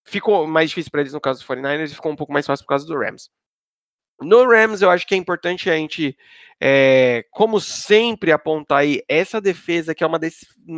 Ficou 0.05 0.47
mais 0.47 0.69
difícil 0.69 0.91
para 0.91 1.01
eles 1.01 1.15
no 1.15 1.23
caso 1.23 1.41
dos 1.41 1.49
49ers 1.49 1.91
e 1.91 1.95
ficou 1.95 2.13
um 2.13 2.17
pouco 2.17 2.31
mais 2.35 2.45
fácil 2.45 2.67
por 2.67 2.71
causa 2.71 2.87
do 2.87 2.99
Rams. 2.99 3.31
No 4.21 4.45
Rams, 4.49 4.83
eu 4.83 4.91
acho 4.91 5.07
que 5.07 5.15
é 5.15 5.19
importante 5.19 5.71
a 5.71 5.77
gente, 5.77 6.17
é, 6.61 7.25
como 7.31 7.61
sempre, 7.61 8.33
apontar 8.33 8.79
aí 8.79 9.01
essa 9.09 9.41
defesa, 9.41 9.95
que 9.95 10.03
é 10.03 10.07
uma 10.07 10.19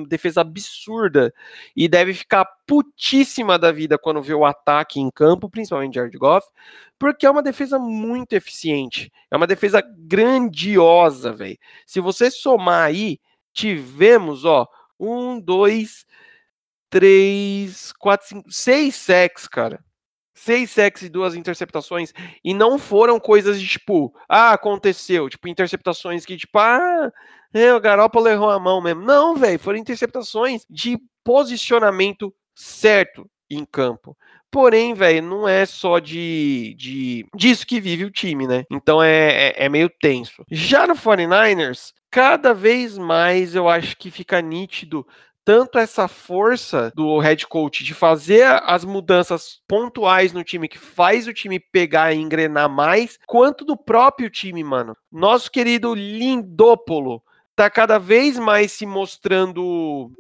defesa 0.07 0.43
absurda, 0.43 1.33
e 1.75 1.89
deve 1.89 2.13
ficar 2.13 2.45
putíssima 2.67 3.59
da 3.59 3.73
vida 3.73 3.99
quando 3.99 4.21
vê 4.23 4.35
o 4.35 4.45
ataque 4.45 5.01
em 5.01 5.11
campo, 5.11 5.49
principalmente 5.49 5.95
Jared 5.95 6.19
Goff, 6.19 6.47
porque 6.99 7.25
é 7.25 7.31
uma 7.31 7.43
defesa 7.43 7.79
muito 7.79 8.35
eficiente. 8.35 9.11
É 9.31 9.37
uma 9.37 9.47
defesa 9.47 9.83
grandiosa, 9.83 11.33
velho. 11.33 11.59
Se 11.87 11.99
você 11.99 12.31
somar 12.31 12.85
aí, 12.85 13.19
tivemos, 13.55 14.45
ó, 14.45 14.69
um, 14.99 15.41
dois, 15.41 16.05
três, 16.91 17.93
quatro, 17.99 18.27
cinco, 18.29 18.53
seis 18.53 18.97
sacks, 18.97 19.49
cara 19.49 19.83
seis 20.41 20.71
sacks 20.71 21.03
e 21.03 21.09
duas 21.09 21.35
interceptações, 21.35 22.13
e 22.43 22.55
não 22.55 22.79
foram 22.79 23.21
coisas 23.21 23.61
de 23.61 23.69
tipo, 23.69 24.15
ah, 24.29 24.53
aconteceu, 24.53 25.29
tipo, 25.29 25.49
interceptações 25.49 26.25
que, 26.25 26.37
tipo, 26.37 26.59
ah, 26.59 27.13
é, 27.53 27.75
o 27.75 27.81
Garoppolo 27.81 28.29
errou 28.29 28.51
a 28.51 28.59
mão 28.59 28.81
mesmo. 28.81 29.03
Não, 29.03 29.37
velho, 29.37 29.59
foram 29.59 29.79
interceptações 29.79 30.65
de 30.69 30.99
posicionamento 31.23 32.35
certo 32.55 33.29
em 33.51 33.65
campo. 33.65 34.17
Porém, 34.51 34.95
velho, 34.95 35.23
não 35.23 35.47
é 35.47 35.65
só 35.67 35.99
de, 35.99 36.75
de 36.77 37.27
disso 37.37 37.67
que 37.67 37.81
vive 37.81 38.05
o 38.05 38.11
time, 38.11 38.49
né? 38.49 38.65
Então 38.71 39.01
é, 39.03 39.49
é, 39.49 39.67
é 39.67 39.69
meio 39.69 39.89
tenso. 40.01 40.45
Já 40.51 40.87
no 40.87 40.95
49ers, 40.95 41.93
cada 42.11 42.53
vez 42.53 42.99
mais 42.99 43.55
eu 43.55 43.69
acho 43.69 43.97
que 43.97 44.11
fica 44.11 44.41
nítido 44.41 45.07
tanto 45.45 45.79
essa 45.79 46.07
força 46.07 46.93
do 46.95 47.19
head 47.19 47.47
coach 47.47 47.83
de 47.83 47.95
fazer 47.95 48.45
as 48.65 48.85
mudanças 48.85 49.61
pontuais 49.67 50.33
no 50.33 50.45
time 50.45 50.69
que 50.69 50.79
faz 50.79 51.27
o 51.27 51.33
time 51.33 51.59
pegar 51.59 52.13
e 52.13 52.19
engrenar 52.19 52.69
mais, 52.69 53.19
quanto 53.27 53.65
do 53.65 53.77
próprio 53.77 54.31
time, 54.31 54.63
mano. 54.63 54.97
Nosso 55.11 55.51
querido 55.51 55.95
Lindópolo 55.95 57.23
tá 57.57 57.69
cada 57.69 57.99
vez 57.99 58.39
mais 58.39 58.73
se 58.73 58.87
mostrando 58.87 60.11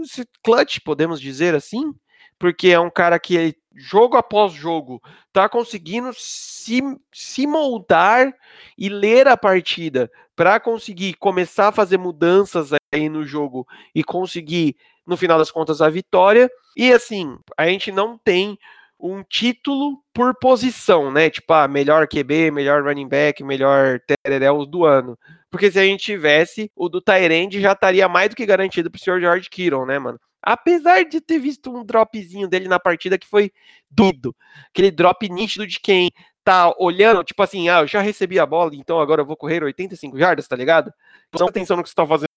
clutch, 0.42 0.80
podemos 0.84 1.20
dizer 1.20 1.54
assim, 1.54 1.94
porque 2.38 2.68
é 2.68 2.80
um 2.80 2.90
cara 2.90 3.18
que 3.18 3.54
jogo 3.74 4.16
após 4.16 4.52
jogo 4.52 5.00
tá 5.32 5.48
conseguindo 5.48 6.10
se, 6.14 6.80
se 7.12 7.46
moldar 7.46 8.32
e 8.76 8.88
ler 8.88 9.28
a 9.28 9.36
partida 9.36 10.10
para 10.34 10.58
conseguir 10.58 11.14
começar 11.14 11.68
a 11.68 11.72
fazer 11.72 11.98
mudanças 11.98 12.70
aí 12.92 13.08
no 13.08 13.24
jogo 13.24 13.66
e 13.94 14.02
conseguir 14.02 14.76
no 15.10 15.16
final 15.16 15.36
das 15.38 15.50
contas, 15.50 15.82
a 15.82 15.90
vitória. 15.90 16.48
E 16.76 16.92
assim, 16.92 17.36
a 17.58 17.66
gente 17.66 17.90
não 17.90 18.16
tem 18.16 18.56
um 18.98 19.24
título 19.24 19.98
por 20.14 20.34
posição, 20.38 21.10
né? 21.10 21.28
Tipo, 21.28 21.52
ah, 21.52 21.66
melhor 21.66 22.06
QB, 22.06 22.52
melhor 22.52 22.84
running 22.84 23.08
back, 23.08 23.42
melhor 23.42 24.00
Tererel 24.00 24.64
do 24.64 24.84
ano. 24.84 25.18
Porque 25.50 25.70
se 25.70 25.80
a 25.80 25.84
gente 25.84 26.04
tivesse, 26.04 26.70
o 26.76 26.88
do 26.88 27.00
Tyrande 27.00 27.60
já 27.60 27.72
estaria 27.72 28.08
mais 28.08 28.30
do 28.30 28.36
que 28.36 28.46
garantido 28.46 28.88
pro 28.88 29.00
senhor 29.00 29.20
George 29.20 29.50
Kittle, 29.50 29.84
né, 29.84 29.98
mano? 29.98 30.20
Apesar 30.40 31.04
de 31.04 31.20
ter 31.20 31.38
visto 31.40 31.74
um 31.74 31.84
dropzinho 31.84 32.46
dele 32.46 32.68
na 32.68 32.78
partida 32.78 33.18
que 33.18 33.26
foi 33.26 33.50
doido. 33.90 34.34
Aquele 34.68 34.92
drop 34.92 35.28
nítido 35.28 35.66
de 35.66 35.80
quem 35.80 36.10
tá 36.44 36.72
olhando, 36.78 37.24
tipo 37.24 37.42
assim, 37.42 37.68
ah, 37.68 37.80
eu 37.80 37.86
já 37.86 38.00
recebi 38.00 38.38
a 38.38 38.46
bola, 38.46 38.70
então 38.74 39.00
agora 39.00 39.22
eu 39.22 39.26
vou 39.26 39.36
correr 39.36 39.62
85 39.62 40.16
jardas, 40.16 40.46
tá 40.46 40.56
ligado? 40.56 40.92
Presta 41.30 41.50
atenção 41.50 41.76
no 41.76 41.82
que 41.82 41.88
você 41.88 41.94
tá 41.94 42.06
fazendo 42.06 42.29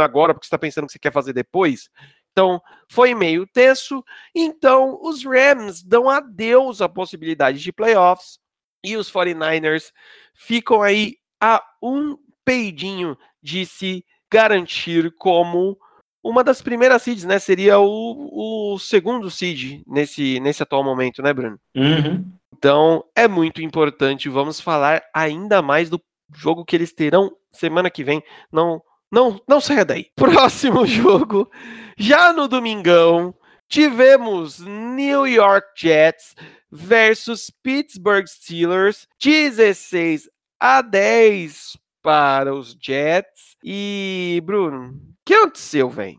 agora 0.00 0.32
porque 0.32 0.46
você 0.46 0.48
está 0.48 0.58
pensando 0.58 0.86
que 0.86 0.92
você 0.92 0.98
quer 0.98 1.12
fazer 1.12 1.32
depois. 1.32 1.90
Então, 2.32 2.60
foi 2.88 3.14
meio 3.14 3.46
tenso. 3.46 4.02
Então, 4.34 4.98
os 5.02 5.24
Rams 5.24 5.82
dão 5.82 6.08
adeus 6.08 6.80
à 6.80 6.88
possibilidade 6.88 7.58
de 7.58 7.72
playoffs 7.72 8.38
e 8.82 8.96
os 8.96 9.10
49ers 9.12 9.92
ficam 10.34 10.82
aí 10.82 11.16
a 11.40 11.62
um 11.82 12.16
peidinho 12.44 13.16
de 13.42 13.66
se 13.66 14.04
garantir 14.30 15.14
como 15.18 15.78
uma 16.22 16.42
das 16.42 16.62
primeiras 16.62 17.02
seeds, 17.02 17.24
né? 17.24 17.38
Seria 17.38 17.78
o, 17.78 18.74
o 18.74 18.78
segundo 18.78 19.30
seed 19.30 19.82
nesse, 19.86 20.40
nesse 20.40 20.62
atual 20.62 20.82
momento, 20.84 21.22
né, 21.22 21.32
Bruno? 21.32 21.58
Uhum. 21.74 22.24
Então, 22.56 23.04
é 23.14 23.26
muito 23.26 23.60
importante. 23.60 24.28
Vamos 24.28 24.60
falar 24.60 25.02
ainda 25.12 25.60
mais 25.60 25.90
do 25.90 26.00
jogo 26.32 26.64
que 26.64 26.76
eles 26.76 26.92
terão 26.92 27.30
semana 27.50 27.90
que 27.90 28.04
vem. 28.04 28.22
Não 28.50 28.80
não, 29.12 29.38
não 29.46 29.60
saia 29.60 29.84
daí. 29.84 30.06
Próximo 30.16 30.86
jogo, 30.86 31.50
já 31.98 32.32
no 32.32 32.48
domingão, 32.48 33.34
tivemos 33.68 34.58
New 34.60 35.26
York 35.26 35.68
Jets 35.76 36.34
versus 36.70 37.50
Pittsburgh 37.62 38.26
Steelers, 38.26 39.06
16 39.22 40.30
a 40.58 40.80
10 40.80 41.76
para 42.02 42.54
os 42.54 42.74
Jets. 42.80 43.54
E, 43.62 44.42
Bruno, 44.44 44.88
o 44.88 44.94
que 45.24 45.34
aconteceu, 45.34 45.90
velho? 45.90 46.18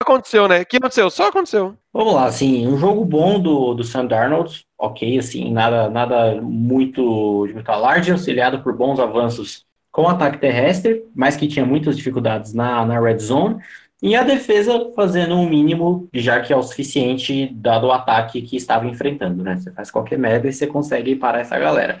Aconteceu, 0.00 0.46
né? 0.46 0.62
O 0.62 0.66
que 0.66 0.76
aconteceu? 0.76 1.10
Só 1.10 1.28
aconteceu. 1.28 1.76
Vamos 1.92 2.14
lá, 2.14 2.26
assim, 2.26 2.66
um 2.68 2.78
jogo 2.78 3.04
bom 3.04 3.40
do, 3.40 3.74
do 3.74 3.82
Sam 3.82 4.06
Darnold, 4.06 4.64
ok, 4.78 5.18
assim, 5.18 5.50
nada, 5.50 5.90
nada 5.90 6.40
muito, 6.40 7.48
muito 7.52 7.68
alarde, 7.68 8.12
auxiliado 8.12 8.62
por 8.62 8.76
bons 8.76 9.00
avanços 9.00 9.66
com 9.90 10.08
ataque 10.08 10.38
terrestre, 10.38 11.04
mas 11.14 11.36
que 11.36 11.48
tinha 11.48 11.64
muitas 11.64 11.96
dificuldades 11.96 12.54
na, 12.54 12.84
na 12.84 13.00
red 13.00 13.18
zone, 13.18 13.60
e 14.00 14.14
a 14.14 14.22
defesa 14.22 14.92
fazendo 14.94 15.34
um 15.34 15.48
mínimo, 15.48 16.08
já 16.14 16.40
que 16.40 16.52
é 16.52 16.56
o 16.56 16.62
suficiente 16.62 17.48
dado 17.52 17.88
o 17.88 17.92
ataque 17.92 18.40
que 18.42 18.56
estava 18.56 18.86
enfrentando, 18.86 19.42
né? 19.42 19.56
Você 19.56 19.72
faz 19.72 19.90
qualquer 19.90 20.18
merda 20.18 20.48
e 20.48 20.52
você 20.52 20.68
consegue 20.68 21.16
parar 21.16 21.40
essa 21.40 21.58
galera. 21.58 22.00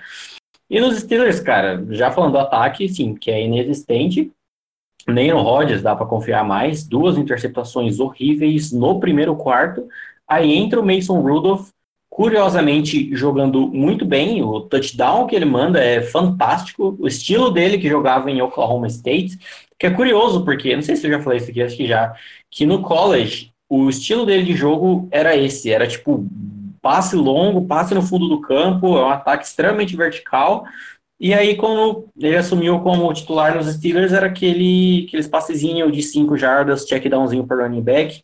E 0.70 0.80
nos 0.80 0.98
Steelers, 0.98 1.40
cara, 1.40 1.84
já 1.90 2.10
falando 2.10 2.32
do 2.32 2.38
ataque, 2.38 2.88
sim, 2.88 3.14
que 3.14 3.30
é 3.30 3.42
inexistente, 3.42 4.30
nem 5.08 5.30
no 5.32 5.40
Rodgers 5.40 5.82
dá 5.82 5.96
para 5.96 6.06
confiar 6.06 6.44
mais, 6.44 6.86
duas 6.86 7.16
interceptações 7.16 7.98
horríveis 7.98 8.70
no 8.70 9.00
primeiro 9.00 9.34
quarto, 9.34 9.88
aí 10.26 10.52
entra 10.52 10.80
o 10.80 10.86
Mason 10.86 11.20
Rudolph, 11.20 11.70
curiosamente 12.18 13.14
jogando 13.14 13.68
muito 13.68 14.04
bem. 14.04 14.42
O 14.42 14.62
touchdown 14.62 15.28
que 15.28 15.36
ele 15.36 15.44
manda 15.44 15.78
é 15.78 16.02
fantástico. 16.02 16.96
O 16.98 17.06
estilo 17.06 17.48
dele 17.48 17.78
que 17.78 17.88
jogava 17.88 18.28
em 18.28 18.42
Oklahoma 18.42 18.88
State, 18.88 19.38
que 19.78 19.86
é 19.86 19.90
curioso, 19.90 20.44
porque 20.44 20.74
não 20.74 20.82
sei 20.82 20.96
se 20.96 21.06
eu 21.06 21.12
já 21.12 21.20
falei 21.20 21.38
isso 21.38 21.48
aqui, 21.48 21.62
acho 21.62 21.76
que 21.76 21.86
já, 21.86 22.12
que 22.50 22.66
no 22.66 22.82
college 22.82 23.52
o 23.68 23.88
estilo 23.88 24.26
dele 24.26 24.42
de 24.42 24.54
jogo 24.54 25.06
era 25.12 25.36
esse, 25.36 25.70
era 25.70 25.86
tipo 25.86 26.26
passe 26.82 27.14
longo, 27.14 27.68
passe 27.68 27.94
no 27.94 28.02
fundo 28.02 28.26
do 28.26 28.40
campo, 28.40 28.98
é 28.98 29.04
um 29.04 29.10
ataque 29.10 29.44
extremamente 29.44 29.94
vertical. 29.94 30.64
E 31.20 31.32
aí, 31.32 31.54
quando 31.56 32.08
ele 32.18 32.36
assumiu 32.36 32.80
como 32.80 33.12
titular 33.12 33.54
nos 33.54 33.72
Steelers, 33.72 34.12
era 34.12 34.26
aquele, 34.26 35.04
aqueles 35.06 35.28
passezinhos 35.28 35.92
de 35.92 36.02
5 36.02 36.36
jardas, 36.36 36.84
check 36.84 37.08
downzinho 37.08 37.46
para 37.46 37.62
running 37.62 37.80
back. 37.80 38.22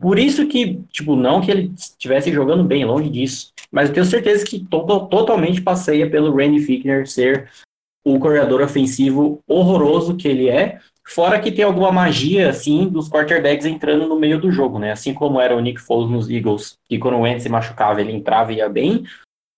Por 0.00 0.18
isso 0.18 0.46
que, 0.46 0.80
tipo, 0.90 1.16
não 1.16 1.40
que 1.40 1.50
ele 1.50 1.72
estivesse 1.76 2.32
jogando 2.32 2.62
bem, 2.62 2.84
longe 2.84 3.10
disso, 3.10 3.52
mas 3.70 3.88
eu 3.88 3.94
tenho 3.94 4.06
certeza 4.06 4.44
que 4.44 4.60
to 4.60 5.06
totalmente 5.08 5.60
passeia 5.60 6.08
pelo 6.08 6.34
Randy 6.34 6.60
Fickner 6.60 7.06
ser 7.08 7.50
o 8.04 8.18
corredor 8.18 8.60
ofensivo 8.60 9.40
horroroso 9.46 10.16
que 10.16 10.28
ele 10.28 10.48
é, 10.48 10.78
fora 11.06 11.40
que 11.40 11.52
tem 11.52 11.64
alguma 11.64 11.90
magia, 11.90 12.48
assim, 12.48 12.88
dos 12.88 13.08
quarterbacks 13.08 13.66
entrando 13.66 14.06
no 14.06 14.18
meio 14.18 14.40
do 14.40 14.50
jogo, 14.50 14.78
né? 14.78 14.92
Assim 14.92 15.12
como 15.12 15.40
era 15.40 15.56
o 15.56 15.60
Nick 15.60 15.80
Foles 15.80 16.10
nos 16.10 16.28
Eagles, 16.28 16.78
que 16.88 16.98
quando 16.98 17.16
o 17.16 17.20
Wentz 17.22 17.42
se 17.42 17.48
machucava, 17.48 18.00
ele 18.00 18.12
entrava 18.12 18.52
e 18.52 18.56
ia 18.56 18.68
bem. 18.68 19.04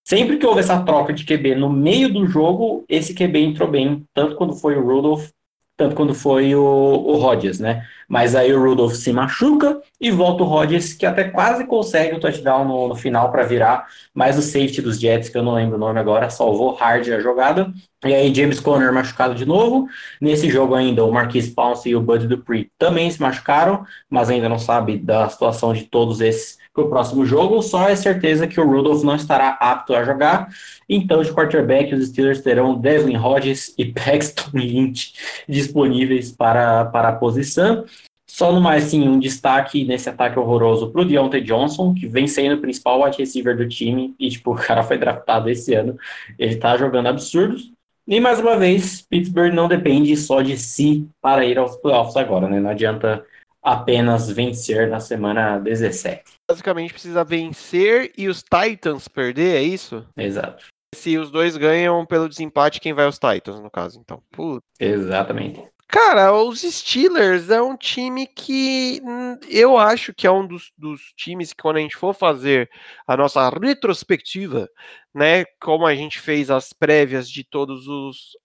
Sempre 0.07 0.37
que 0.37 0.47
houve 0.47 0.61
essa 0.61 0.83
troca 0.83 1.13
de 1.13 1.25
QB 1.25 1.55
no 1.55 1.71
meio 1.71 2.13
do 2.13 2.27
jogo, 2.27 2.85
esse 2.89 3.15
QB 3.15 3.39
entrou 3.39 3.71
bem, 3.71 4.05
tanto 4.13 4.37
quando 4.37 4.53
foi 4.53 4.77
o 4.77 4.85
Rudolph, 4.85 5.31
tanto 5.77 5.97
quando 5.97 6.15
foi 6.15 6.55
o, 6.55 6.63
o 6.63 7.17
Rodgers, 7.17 7.59
né? 7.59 7.87
Mas 8.09 8.35
aí 8.37 8.53
o 8.53 8.63
Rudolph 8.63 8.95
se 8.95 9.13
machuca 9.13 9.81
e 10.01 10.11
volta 10.11 10.43
o 10.43 10.47
Rodgers, 10.47 10.93
que 10.93 11.07
até 11.07 11.25
quase 11.25 11.67
consegue 11.67 12.15
o 12.15 12.21
touchdown 12.21 12.65
no, 12.65 12.89
no 12.89 12.95
final 12.95 13.31
para 13.33 13.43
virar, 13.45 13.87
mas 14.15 14.39
o 14.39 14.43
safety 14.43 14.81
dos 14.83 15.01
Jets, 15.01 15.29
que 15.29 15.39
eu 15.39 15.43
não 15.43 15.55
lembro 15.55 15.77
o 15.77 15.79
nome 15.79 15.99
agora, 15.99 16.31
salvou 16.31 16.75
hard 16.75 17.09
a 17.09 17.21
jogada. 17.21 17.73
E 18.05 18.15
aí 18.15 18.35
James 18.35 18.61
Conner 18.61 18.93
machucado 18.93 19.35
de 19.35 19.47
novo. 19.47 19.89
Nesse 20.21 20.51
jogo 20.51 20.75
ainda 20.75 21.05
o 21.05 21.13
Marquis 21.13 21.49
Pounce 21.49 21.89
e 21.89 21.97
o 21.97 22.01
Bud 22.01 22.27
Dupree 22.27 22.71
também 22.79 23.11
se 23.11 23.21
machucaram, 23.21 23.85
mas 24.09 24.31
ainda 24.31 24.49
não 24.49 24.59
sabe 24.59 24.99
da 24.99 25.29
situação 25.29 25.73
de 25.73 25.85
todos 25.85 26.21
esses 26.21 26.59
para 26.75 26.85
o 26.85 26.89
próximo 26.89 27.25
jogo. 27.25 27.63
Só 27.63 27.89
é 27.89 27.95
certeza 27.95 28.47
que 28.47 28.61
o 28.61 28.69
Rudolph 28.69 29.05
não 29.05 29.15
estará 29.15 29.57
apto 29.61 29.95
a 29.95 30.05
jogar. 30.05 30.49
Então, 30.89 31.23
de 31.23 31.33
quarterback, 31.33 31.95
os 31.95 32.09
Steelers 32.09 32.43
terão 32.43 32.75
Devlin 32.75 33.17
Hodges 33.17 33.73
e 33.79 33.85
Paxton 33.95 34.51
Lynch 34.53 35.15
disponíveis 35.49 36.33
para, 36.33 36.87
para 36.87 37.11
a 37.11 37.17
posição. 37.17 37.85
Só 38.29 38.51
no 38.51 38.61
mais, 38.61 38.85
sim, 38.85 39.07
um 39.07 39.21
destaque 39.21 39.85
nesse 39.85 40.09
ataque 40.09 40.37
horroroso 40.37 40.91
para 40.91 41.03
o 41.03 41.05
Deontay 41.05 41.41
Johnson, 41.43 41.95
que 41.95 42.09
vem 42.09 42.27
sendo 42.27 42.57
o 42.57 42.61
principal 42.61 43.01
wide 43.03 43.17
receiver 43.17 43.57
do 43.57 43.69
time, 43.69 44.13
e 44.19 44.29
tipo, 44.29 44.51
o 44.53 44.57
cara 44.57 44.83
foi 44.83 44.99
draftado 44.99 45.49
esse 45.49 45.73
ano, 45.73 45.97
ele 46.37 46.57
tá 46.57 46.77
jogando 46.77 47.07
absurdos. 47.07 47.73
E 48.07 48.21
mais 48.21 48.41
uma 48.41 48.57
vez, 48.57 49.03
Pittsburgh 49.03 49.55
não 49.55 49.69
depende 49.69 50.17
só 50.17 50.43
de 50.43 50.59
si 50.59 51.09
para 51.23 51.45
ir 51.47 51.57
aos 51.59 51.77
playoffs 51.77 52.17
agora, 52.17 52.49
né? 52.49 52.61
Não 52.61 52.71
adianta 52.71 53.25
apenas 53.65 54.31
vencer 54.31 54.89
na 54.89 55.01
semana 55.01 55.59
17. 55.59 56.23
Basicamente 56.49 56.93
precisa 56.93 57.25
vencer 57.25 58.13
e 58.17 58.29
os 58.29 58.43
Titans 58.43 59.09
perder, 59.09 59.57
é 59.57 59.63
isso? 59.63 60.07
Exato. 60.15 60.67
Se 60.95 61.17
os 61.17 61.31
dois 61.31 61.57
ganham 61.57 62.05
pelo 62.05 62.29
desempate, 62.29 62.81
quem 62.81 62.93
vai 62.93 63.07
aos 63.07 63.19
Titans, 63.19 63.59
no 63.61 63.71
caso, 63.71 63.99
então. 63.99 64.23
Puta. 64.31 64.65
Exatamente. 64.79 65.65
Cara, 65.89 66.33
os 66.33 66.63
Steelers 66.63 67.51
é 67.51 67.63
um 67.63 67.77
time 67.77 68.27
que 68.27 69.01
eu 69.49 69.79
acho 69.79 70.13
que 70.13 70.27
é 70.27 70.31
um 70.31 70.47
dos, 70.47 70.73
dos, 70.77 71.01
times 71.17 71.53
que, 71.53 71.63
quando 71.63 71.77
a 71.77 71.81
gente 71.81 71.97
for 71.97 72.13
fazer 72.13 72.69
a 73.07 73.17
nossa 73.17 73.49
retrospectiva, 73.49 74.69
né, 75.15 75.45
como 75.61 75.87
a 75.87 75.95
gente 75.95 76.19
fez 76.21 76.51
as 76.51 76.73
prévias 76.73 77.31
de 77.31 77.45
todas 77.45 77.85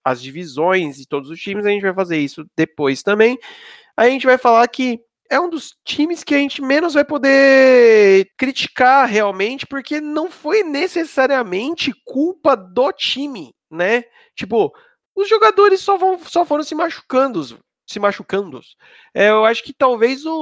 as 0.04 0.22
divisões 0.22 1.00
e 1.00 1.06
todos 1.06 1.28
os 1.28 1.40
times, 1.40 1.66
a 1.66 1.70
gente 1.70 1.82
vai 1.82 1.94
fazer 1.94 2.18
isso 2.18 2.46
depois 2.56 3.02
também. 3.02 3.36
A 3.96 4.06
gente 4.08 4.26
vai 4.26 4.38
falar 4.38 4.66
que 4.68 5.00
é 5.30 5.38
um 5.38 5.48
dos 5.48 5.76
times 5.84 6.24
que 6.24 6.34
a 6.34 6.38
gente 6.38 6.60
menos 6.60 6.94
vai 6.94 7.04
poder 7.04 8.28
criticar 8.36 9.08
realmente, 9.08 9.64
porque 9.64 10.00
não 10.00 10.28
foi 10.28 10.64
necessariamente 10.64 11.92
culpa 12.04 12.56
do 12.56 12.92
time, 12.92 13.54
né? 13.70 14.02
Tipo, 14.34 14.74
os 15.14 15.28
jogadores 15.28 15.80
só, 15.80 15.96
vão, 15.96 16.18
só 16.24 16.44
foram 16.44 16.64
se 16.64 16.74
machucando, 16.74 17.60
se 17.86 18.00
machucando. 18.00 18.60
É, 19.14 19.30
eu 19.30 19.44
acho 19.44 19.62
que 19.62 19.72
talvez 19.72 20.26
o, 20.26 20.32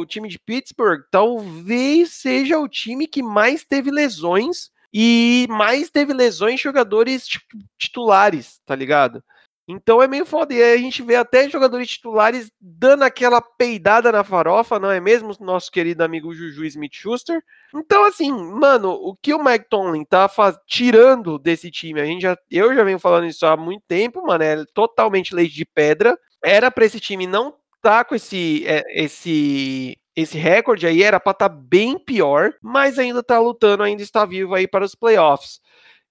o, 0.00 0.06
time 0.06 0.28
de 0.28 0.38
Pittsburgh 0.38 1.02
talvez 1.10 2.12
seja 2.14 2.58
o 2.58 2.68
time 2.68 3.06
que 3.06 3.22
mais 3.22 3.64
teve 3.64 3.90
lesões 3.90 4.70
e 4.94 5.46
mais 5.50 5.90
teve 5.90 6.14
lesões 6.14 6.56
de 6.56 6.62
jogadores 6.62 7.26
tipo, 7.26 7.46
titulares, 7.78 8.60
tá 8.64 8.74
ligado? 8.74 9.22
Então 9.66 10.02
é 10.02 10.08
meio 10.08 10.26
foda. 10.26 10.52
E 10.52 10.62
aí 10.62 10.74
a 10.74 10.78
gente 10.78 11.02
vê 11.02 11.16
até 11.16 11.48
jogadores 11.48 11.88
titulares 11.88 12.50
dando 12.60 13.02
aquela 13.02 13.40
peidada 13.40 14.10
na 14.10 14.24
farofa, 14.24 14.78
não 14.78 14.90
é 14.90 15.00
mesmo? 15.00 15.34
Nosso 15.40 15.70
querido 15.70 16.02
amigo 16.02 16.34
Juju 16.34 16.64
Smith 16.64 16.94
Schuster. 16.94 17.42
Então, 17.74 18.04
assim, 18.04 18.32
mano, 18.32 18.90
o 18.92 19.16
que 19.16 19.32
o 19.32 19.42
Mike 19.42 19.66
Tomlin 19.68 20.04
tá 20.04 20.28
faz... 20.28 20.56
tirando 20.66 21.38
desse 21.38 21.70
time, 21.70 22.00
a 22.00 22.04
gente 22.04 22.22
já, 22.22 22.36
eu 22.50 22.74
já 22.74 22.84
venho 22.84 22.98
falando 22.98 23.26
isso 23.26 23.46
há 23.46 23.56
muito 23.56 23.84
tempo, 23.86 24.26
mano, 24.26 24.42
é 24.44 24.64
totalmente 24.74 25.34
leite 25.34 25.54
de 25.54 25.64
pedra. 25.64 26.18
Era 26.44 26.70
para 26.70 26.84
esse 26.84 26.98
time 27.00 27.26
não 27.26 27.54
tá 27.80 28.04
com 28.04 28.14
esse, 28.14 28.64
é, 28.66 28.82
esse 29.04 29.98
esse 30.14 30.36
recorde 30.36 30.86
aí 30.86 31.02
era 31.02 31.18
para 31.18 31.32
estar 31.32 31.48
tá 31.48 31.54
bem 31.54 31.98
pior, 31.98 32.52
mas 32.62 32.98
ainda 32.98 33.22
tá 33.22 33.38
lutando, 33.38 33.82
ainda 33.82 34.02
está 34.02 34.26
vivo 34.26 34.54
aí 34.54 34.68
para 34.68 34.84
os 34.84 34.94
playoffs. 34.94 35.58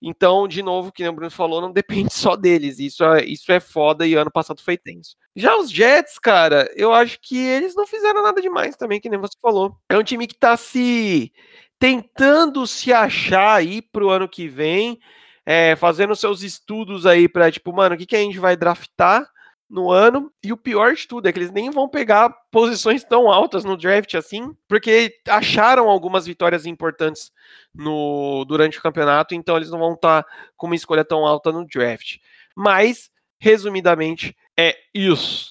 Então, 0.02 0.48
de 0.48 0.64
novo, 0.64 0.92
que 0.92 1.08
o 1.08 1.14
Bruno 1.14 1.30
falou, 1.30 1.62
não 1.62 1.72
depende 1.74 2.14
só 2.14 2.36
deles. 2.36 2.80
Isso 2.80 3.04
é, 3.04 3.24
isso 3.26 3.52
é 3.52 3.60
foda 3.60 4.08
e 4.08 4.16
ano 4.16 4.32
passado 4.32 4.62
foi 4.62 4.78
tenso. 4.78 5.16
Já 5.36 5.56
os 5.56 5.72
Jets, 5.72 6.18
cara, 6.18 6.70
eu 6.76 6.94
acho 6.94 7.20
que 7.22 7.38
eles 7.38 7.76
não 7.76 7.86
fizeram 7.86 8.24
nada 8.24 8.42
demais 8.42 8.76
também, 8.76 9.00
que 9.00 9.10
nem 9.10 9.20
você 9.20 9.38
falou. 9.42 9.78
É 9.88 9.98
um 9.98 10.04
time 10.04 10.28
que 10.28 10.36
tá 10.36 10.58
se 10.58 11.32
tentando 11.80 12.68
se 12.68 12.92
achar 12.92 13.56
aí 13.56 13.82
pro 13.82 14.10
ano 14.10 14.28
que 14.28 14.48
vem, 14.48 15.00
é, 15.46 15.76
fazendo 15.76 16.16
seus 16.16 16.44
estudos 16.44 17.06
aí 17.06 17.28
para 17.28 17.52
tipo, 17.52 17.74
mano, 17.74 17.96
o 17.96 17.98
que, 17.98 18.06
que 18.06 18.16
a 18.16 18.20
gente 18.20 18.38
vai 18.38 18.56
draftar? 18.56 19.28
No 19.72 19.90
ano. 19.90 20.32
E 20.44 20.52
o 20.52 20.58
pior 20.58 20.94
de 20.94 21.08
tudo 21.08 21.28
é 21.28 21.32
que 21.32 21.40
eles 21.40 21.52
nem 21.52 21.72
vão 21.72 21.88
pegar 21.88 22.30
posições 22.52 23.04
tão 23.04 23.32
altas 23.32 23.64
no 23.64 23.78
draft 23.78 24.14
assim, 24.16 24.56
porque 24.68 25.16
acharam 25.28 25.90
algumas 25.90 26.26
vitórias 26.26 26.66
importantes 26.66 27.32
no 27.74 28.44
durante 28.46 28.78
o 28.78 28.82
campeonato, 28.82 29.34
então 29.34 29.56
eles 29.56 29.70
não 29.70 29.80
vão 29.80 29.94
estar 29.94 30.24
tá 30.24 30.30
com 30.58 30.68
uma 30.68 30.76
escolha 30.76 31.06
tão 31.06 31.26
alta 31.26 31.52
no 31.52 31.66
draft. 31.66 32.18
Mas, 32.54 33.10
resumidamente, 33.40 34.36
é 34.58 34.78
isso. 34.94 35.51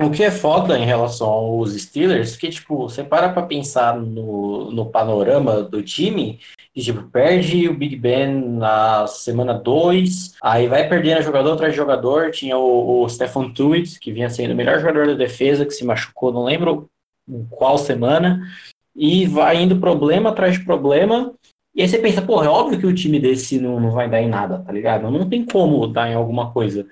O 0.00 0.10
que 0.10 0.24
é 0.24 0.30
foda 0.30 0.78
em 0.78 0.84
relação 0.84 1.28
aos 1.28 1.72
Steelers, 1.74 2.36
que, 2.36 2.48
tipo, 2.50 2.76
você 2.76 3.04
para 3.04 3.28
pra 3.28 3.42
pensar 3.42 3.96
no, 3.96 4.70
no 4.70 4.86
panorama 4.86 5.62
do 5.62 5.82
time, 5.82 6.40
e, 6.74 6.82
tipo, 6.82 7.02
perde 7.04 7.68
o 7.68 7.74
Big 7.74 7.96
Ben 7.96 8.34
na 8.34 9.06
semana 9.06 9.54
2, 9.54 10.34
aí 10.42 10.66
vai 10.66 10.88
perdendo 10.88 11.22
jogador 11.22 11.52
atrás 11.52 11.72
de 11.72 11.76
jogador, 11.76 12.30
tinha 12.30 12.58
o, 12.58 13.02
o 13.02 13.08
Stefan 13.08 13.50
Tuitt, 13.50 14.00
que 14.00 14.12
vinha 14.12 14.30
sendo 14.30 14.52
o 14.52 14.56
melhor 14.56 14.80
jogador 14.80 15.06
da 15.06 15.14
defesa, 15.14 15.64
que 15.64 15.72
se 15.72 15.84
machucou, 15.84 16.32
não 16.32 16.44
lembro 16.44 16.88
qual 17.50 17.78
semana, 17.78 18.42
e 18.96 19.26
vai 19.26 19.62
indo 19.62 19.78
problema 19.78 20.30
atrás 20.30 20.58
de 20.58 20.64
problema, 20.64 21.34
e 21.74 21.80
aí 21.80 21.88
você 21.88 21.98
pensa, 21.98 22.20
porra, 22.20 22.46
é 22.46 22.50
óbvio 22.50 22.78
que 22.78 22.86
o 22.86 22.94
time 22.94 23.18
desse 23.18 23.58
não, 23.58 23.80
não 23.80 23.92
vai 23.92 24.08
dar 24.08 24.20
em 24.20 24.28
nada, 24.28 24.58
tá 24.58 24.70
ligado? 24.70 25.10
Não 25.10 25.28
tem 25.28 25.44
como 25.44 25.86
dar 25.86 26.10
em 26.10 26.14
alguma 26.14 26.52
coisa. 26.52 26.86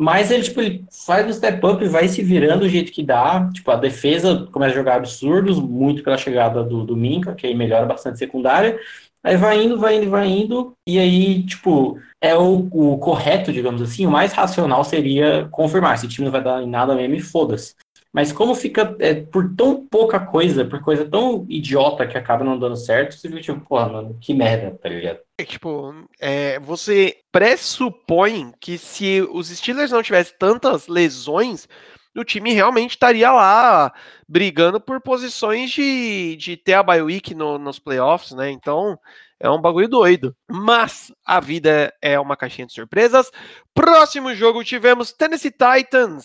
Mas 0.00 0.30
ele, 0.30 0.42
tipo, 0.42 0.62
ele 0.62 0.82
faz 1.04 1.26
um 1.26 1.32
step 1.32 1.66
up 1.66 1.84
e 1.84 1.88
vai 1.88 2.08
se 2.08 2.22
virando 2.22 2.60
do 2.60 2.68
jeito 2.70 2.90
que 2.90 3.02
dá. 3.02 3.50
Tipo, 3.52 3.70
a 3.70 3.76
defesa 3.76 4.48
começa 4.50 4.72
a 4.72 4.78
jogar 4.78 4.96
absurdos, 4.96 5.60
muito 5.60 6.02
pela 6.02 6.16
chegada 6.16 6.64
do, 6.64 6.86
do 6.86 6.96
Minka, 6.96 7.34
que 7.34 7.46
aí 7.46 7.54
melhora 7.54 7.84
bastante 7.84 8.18
secundária. 8.18 8.80
Aí 9.22 9.36
vai 9.36 9.62
indo, 9.62 9.78
vai 9.78 9.96
indo, 9.96 10.08
vai 10.08 10.26
indo. 10.26 10.72
E 10.86 10.98
aí, 10.98 11.44
tipo, 11.44 11.98
é 12.18 12.34
o, 12.34 12.66
o 12.72 12.96
correto, 12.96 13.52
digamos 13.52 13.82
assim, 13.82 14.06
o 14.06 14.10
mais 14.10 14.32
racional 14.32 14.82
seria 14.84 15.46
confirmar. 15.50 15.96
Esse 15.96 16.08
time 16.08 16.24
não 16.24 16.32
vai 16.32 16.42
dar 16.42 16.62
em 16.62 16.66
nada 16.66 16.94
mesmo 16.94 17.20
foda-se. 17.20 17.74
Mas 18.12 18.32
como 18.32 18.54
fica 18.56 18.96
é, 18.98 19.14
por 19.14 19.54
tão 19.54 19.86
pouca 19.86 20.18
coisa, 20.18 20.64
por 20.64 20.80
coisa 20.82 21.08
tão 21.08 21.46
idiota 21.48 22.06
que 22.06 22.18
acaba 22.18 22.44
não 22.44 22.58
dando 22.58 22.76
certo, 22.76 23.14
você 23.14 23.28
fica 23.28 23.40
tipo, 23.40 23.60
porra, 23.60 23.88
mano, 23.88 24.18
que 24.20 24.34
merda, 24.34 24.76
tá 24.82 24.88
ligado? 24.88 25.20
É, 25.38 25.44
tipo, 25.44 25.94
é, 26.20 26.58
você 26.58 27.16
pressupõe 27.30 28.52
que 28.60 28.76
se 28.76 29.22
os 29.30 29.48
Steelers 29.48 29.92
não 29.92 30.02
tivessem 30.02 30.34
tantas 30.38 30.88
lesões, 30.88 31.68
o 32.16 32.24
time 32.24 32.52
realmente 32.52 32.90
estaria 32.90 33.30
lá 33.30 33.92
brigando 34.28 34.80
por 34.80 35.00
posições 35.00 35.70
de, 35.70 36.36
de 36.36 36.56
ter 36.56 36.74
a 36.74 36.82
bye 36.82 37.02
week 37.02 37.32
no, 37.34 37.58
nos 37.58 37.78
playoffs, 37.78 38.32
né? 38.32 38.50
Então 38.50 38.98
é 39.38 39.48
um 39.48 39.60
bagulho 39.60 39.88
doido. 39.88 40.36
Mas 40.50 41.12
a 41.24 41.38
vida 41.38 41.94
é 42.02 42.18
uma 42.18 42.36
caixinha 42.36 42.66
de 42.66 42.72
surpresas. 42.72 43.30
Próximo 43.72 44.34
jogo 44.34 44.64
tivemos 44.64 45.12
Tennessee 45.12 45.52
Titans 45.52 46.24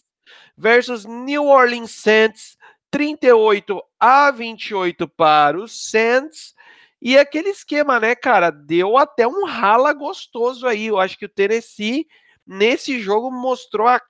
versus 0.58 1.06
New 1.06 1.46
Orleans 1.46 1.91
Saints, 1.91 2.58
38 2.91 3.82
a 4.00 4.32
28 4.32 5.08
para 5.08 5.58
os 5.58 5.89
Saints. 5.89 6.54
E 7.02 7.18
aquele 7.18 7.50
esquema, 7.50 8.00
né, 8.00 8.15
cara, 8.15 8.50
deu 8.50 8.98
até 8.98 9.28
um 9.28 9.46
rala 9.46 9.94
gostoso 9.94 10.65
aí. 10.65 10.88
Eu 10.88 11.00
acho 11.00 11.18
que 11.18 11.26
o 11.26 11.30
Tennessee 11.30 12.08
nesse 12.46 13.00
jogo 13.00 13.30
mostrou 13.32 13.88
a 13.88 14.02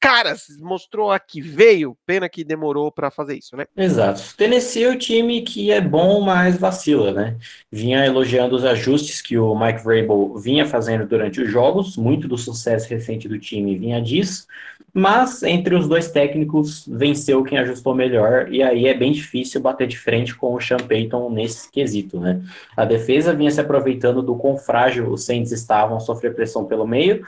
caras, 0.00 0.46
mostrou 0.60 1.10
a 1.10 1.18
que 1.18 1.40
veio. 1.40 1.96
Pena 2.06 2.28
que 2.28 2.44
demorou 2.44 2.92
para 2.92 3.10
fazer 3.10 3.36
isso, 3.36 3.56
né? 3.56 3.64
Exato. 3.76 4.22
Tennessee 4.36 4.84
é 4.84 4.90
o 4.90 4.98
time 4.98 5.42
que 5.42 5.70
é 5.70 5.80
bom, 5.80 6.20
mas 6.20 6.58
vacila, 6.58 7.12
né? 7.12 7.36
Vinha 7.70 8.04
elogiando 8.04 8.54
os 8.54 8.64
ajustes 8.64 9.22
que 9.22 9.38
o 9.38 9.54
Mike 9.58 9.82
Vrabel 9.82 10.34
vinha 10.36 10.66
fazendo 10.66 11.06
durante 11.06 11.40
os 11.40 11.50
jogos, 11.50 11.96
muito 11.96 12.28
do 12.28 12.36
sucesso 12.36 12.88
recente 12.88 13.28
do 13.28 13.38
time 13.38 13.76
vinha 13.76 14.00
disso. 14.00 14.46
Mas 14.94 15.42
entre 15.42 15.74
os 15.74 15.88
dois 15.88 16.10
técnicos 16.10 16.86
venceu 16.86 17.42
quem 17.42 17.56
ajustou 17.56 17.94
melhor, 17.94 18.52
e 18.52 18.62
aí 18.62 18.86
é 18.86 18.92
bem 18.92 19.10
difícil 19.10 19.58
bater 19.58 19.86
de 19.86 19.98
frente 19.98 20.34
com 20.34 20.54
o 20.54 20.60
Sean 20.60 20.76
Payton 20.76 21.30
nesse 21.30 21.70
quesito, 21.70 22.20
né? 22.20 22.42
A 22.76 22.84
defesa 22.84 23.32
vinha 23.32 23.50
se 23.50 23.60
aproveitando 23.60 24.22
do 24.22 24.36
quão 24.36 24.58
frágil 24.58 25.10
os 25.10 25.24
Saints 25.24 25.50
estavam, 25.50 25.98
sofrer 25.98 26.34
pressão 26.34 26.66
pelo 26.66 26.86
meio, 26.86 27.24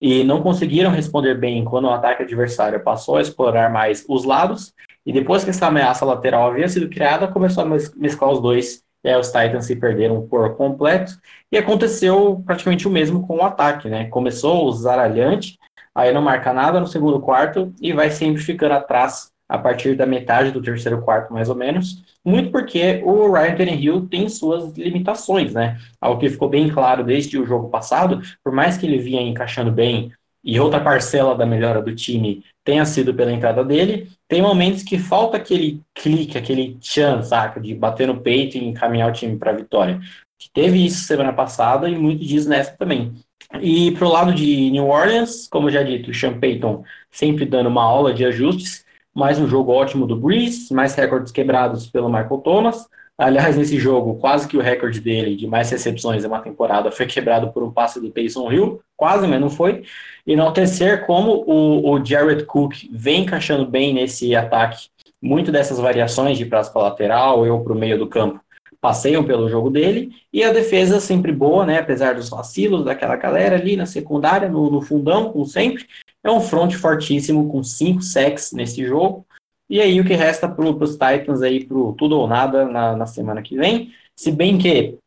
e 0.00 0.22
não 0.24 0.42
conseguiram 0.42 0.90
responder 0.90 1.34
bem 1.34 1.64
quando 1.64 1.86
o 1.86 1.90
ataque 1.90 2.22
adversário 2.22 2.82
passou 2.82 3.16
a 3.16 3.20
explorar 3.20 3.70
mais 3.70 4.04
os 4.08 4.24
lados, 4.24 4.74
e 5.04 5.12
depois 5.12 5.44
que 5.44 5.50
essa 5.50 5.66
ameaça 5.66 6.04
lateral 6.04 6.50
havia 6.50 6.68
sido 6.68 6.88
criada, 6.88 7.28
começou 7.28 7.62
a 7.64 7.66
mesclar 7.96 8.30
os 8.30 8.40
dois, 8.40 8.82
e 9.04 9.08
aí 9.08 9.18
os 9.18 9.28
Titans 9.28 9.66
se 9.66 9.76
perderam 9.76 10.26
por 10.26 10.56
completo, 10.56 11.12
e 11.50 11.56
aconteceu 11.56 12.42
praticamente 12.44 12.88
o 12.88 12.90
mesmo 12.90 13.26
com 13.26 13.36
o 13.36 13.44
ataque, 13.44 13.88
né? 13.88 14.06
Começou 14.08 14.66
o 14.66 14.72
zaralhante, 14.72 15.58
aí 15.94 16.12
não 16.12 16.22
marca 16.22 16.52
nada 16.52 16.80
no 16.80 16.86
segundo 16.86 17.20
quarto 17.20 17.72
e 17.80 17.92
vai 17.92 18.10
sempre 18.10 18.42
ficando 18.42 18.72
atrás 18.72 19.30
a 19.48 19.58
partir 19.58 19.94
da 19.94 20.06
metade 20.06 20.50
do 20.50 20.62
terceiro 20.62 21.02
quarto, 21.02 21.32
mais 21.32 21.48
ou 21.48 21.54
menos. 21.54 22.02
Muito 22.24 22.50
porque 22.50 23.00
o 23.04 23.32
Ryan 23.32 23.54
Tannehill 23.56 24.08
tem 24.08 24.28
suas 24.28 24.76
limitações, 24.76 25.54
né? 25.54 25.78
Algo 26.00 26.20
que 26.20 26.28
ficou 26.28 26.48
bem 26.48 26.68
claro 26.68 27.04
desde 27.04 27.38
o 27.38 27.46
jogo 27.46 27.68
passado, 27.68 28.20
por 28.42 28.52
mais 28.52 28.76
que 28.76 28.86
ele 28.86 28.98
vinha 28.98 29.22
encaixando 29.22 29.70
bem 29.70 30.12
e 30.46 30.60
outra 30.60 30.78
parcela 30.78 31.34
da 31.34 31.44
melhora 31.44 31.82
do 31.82 31.92
time 31.92 32.44
tenha 32.64 32.84
sido 32.86 33.12
pela 33.12 33.32
entrada 33.32 33.64
dele, 33.64 34.08
tem 34.28 34.40
momentos 34.40 34.84
que 34.84 34.96
falta 34.96 35.36
aquele 35.36 35.82
clique, 35.92 36.38
aquele 36.38 36.78
chance, 36.80 37.30
saca, 37.30 37.60
de 37.60 37.74
bater 37.74 38.06
no 38.06 38.20
peito 38.20 38.56
e 38.56 38.64
encaminhar 38.64 39.10
o 39.10 39.12
time 39.12 39.36
para 39.36 39.50
a 39.50 39.56
vitória. 39.56 39.98
Que 40.38 40.48
teve 40.50 40.84
isso 40.86 41.04
semana 41.04 41.32
passada 41.32 41.88
e 41.88 41.96
muito 41.96 42.24
disso 42.24 42.48
nessa 42.48 42.76
também. 42.76 43.12
E 43.60 43.90
pro 43.92 44.08
lado 44.08 44.32
de 44.32 44.70
New 44.70 44.86
Orleans, 44.86 45.48
como 45.48 45.68
já 45.68 45.82
dito, 45.82 46.12
o 46.12 46.14
Sean 46.14 46.38
Payton 46.38 46.84
sempre 47.10 47.44
dando 47.44 47.68
uma 47.68 47.82
aula 47.82 48.14
de 48.14 48.24
ajustes, 48.24 48.85
mais 49.16 49.38
um 49.38 49.48
jogo 49.48 49.72
ótimo 49.72 50.06
do 50.06 50.14
Breeze, 50.14 50.74
mais 50.74 50.94
recordes 50.94 51.32
quebrados 51.32 51.86
pelo 51.86 52.06
Michael 52.06 52.36
Thomas. 52.44 52.86
Aliás, 53.16 53.56
nesse 53.56 53.78
jogo, 53.78 54.16
quase 54.16 54.46
que 54.46 54.58
o 54.58 54.60
recorde 54.60 55.00
dele 55.00 55.34
de 55.34 55.46
mais 55.46 55.70
recepções 55.70 56.22
em 56.22 56.26
uma 56.26 56.40
temporada 56.40 56.92
foi 56.92 57.06
quebrado 57.06 57.50
por 57.50 57.62
um 57.62 57.72
passe 57.72 57.98
do 57.98 58.10
Taysom 58.10 58.52
Hill, 58.52 58.78
quase, 58.94 59.26
mas 59.26 59.40
não 59.40 59.48
foi. 59.48 59.84
E 60.26 60.36
não 60.36 60.52
terceiro, 60.52 61.06
como 61.06 61.44
o, 61.46 61.92
o 61.92 62.04
Jared 62.04 62.44
Cook 62.44 62.74
vem 62.92 63.22
encaixando 63.22 63.64
bem 63.64 63.94
nesse 63.94 64.36
ataque, 64.36 64.88
muito 65.20 65.50
dessas 65.50 65.78
variações 65.78 66.36
de 66.36 66.44
prazo 66.44 66.70
para 66.70 66.82
lateral 66.82 67.48
ou 67.48 67.64
para 67.64 67.72
o 67.72 67.78
meio 67.78 67.98
do 67.98 68.06
campo, 68.06 68.38
passeiam 68.82 69.24
pelo 69.24 69.48
jogo 69.48 69.70
dele, 69.70 70.10
e 70.30 70.44
a 70.44 70.52
defesa 70.52 71.00
sempre 71.00 71.32
boa, 71.32 71.64
né, 71.64 71.78
apesar 71.78 72.14
dos 72.14 72.28
vacilos 72.28 72.84
daquela 72.84 73.16
galera 73.16 73.56
ali 73.56 73.76
na 73.76 73.86
secundária, 73.86 74.46
no, 74.46 74.70
no 74.70 74.82
fundão, 74.82 75.32
como 75.32 75.46
sempre, 75.46 75.86
é 76.26 76.30
um 76.30 76.40
front 76.40 76.74
fortíssimo, 76.74 77.48
com 77.48 77.62
cinco 77.62 78.02
sacks 78.02 78.52
nesse 78.52 78.84
jogo, 78.84 79.24
e 79.70 79.80
aí 79.80 80.00
o 80.00 80.04
que 80.04 80.14
resta 80.14 80.48
para 80.48 80.64
os 80.64 80.92
Titans 80.92 81.42
aí, 81.42 81.64
para 81.64 81.76
tudo 81.96 82.18
ou 82.18 82.26
nada 82.26 82.64
na, 82.66 82.96
na, 82.96 83.06
semana 83.06 83.42
que 83.42 83.56
vem, 83.56 83.92
se 84.14 84.30
bem 84.30 84.58
que 84.58 84.98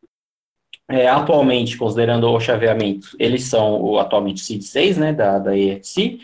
é, 0.88 1.08
atualmente, 1.08 1.76
considerando 1.76 2.28
o 2.28 2.40
chaveamento, 2.40 3.08
eles 3.18 3.44
são 3.44 3.80
o 3.80 3.98
atualmente 3.98 4.40
seed 4.40 4.62
6, 4.62 4.96
né, 4.98 5.12
da, 5.12 5.38
da 5.38 5.56
EFC, 5.56 6.18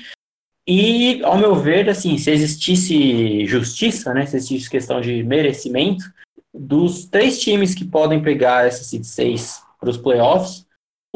E, 0.67 1.23
ao 1.23 1.39
meu 1.39 1.55
ver, 1.55 1.89
assim, 1.89 2.19
se 2.19 2.31
existisse 2.31 3.47
justiça, 3.47 4.13
né, 4.13 4.27
se 4.27 4.37
existisse 4.37 4.69
questão 4.69 5.01
de 5.01 5.23
merecimento, 5.23 6.05
dos 6.53 7.05
três 7.05 7.39
times 7.39 7.75
que 7.75 7.85
podem 7.85 8.21
pegar 8.21 8.67
essa 8.67 8.83
seed 8.83 9.05
6 9.05 9.63
para 9.79 9.91
os 9.91 9.97
playoffs, 9.97 10.66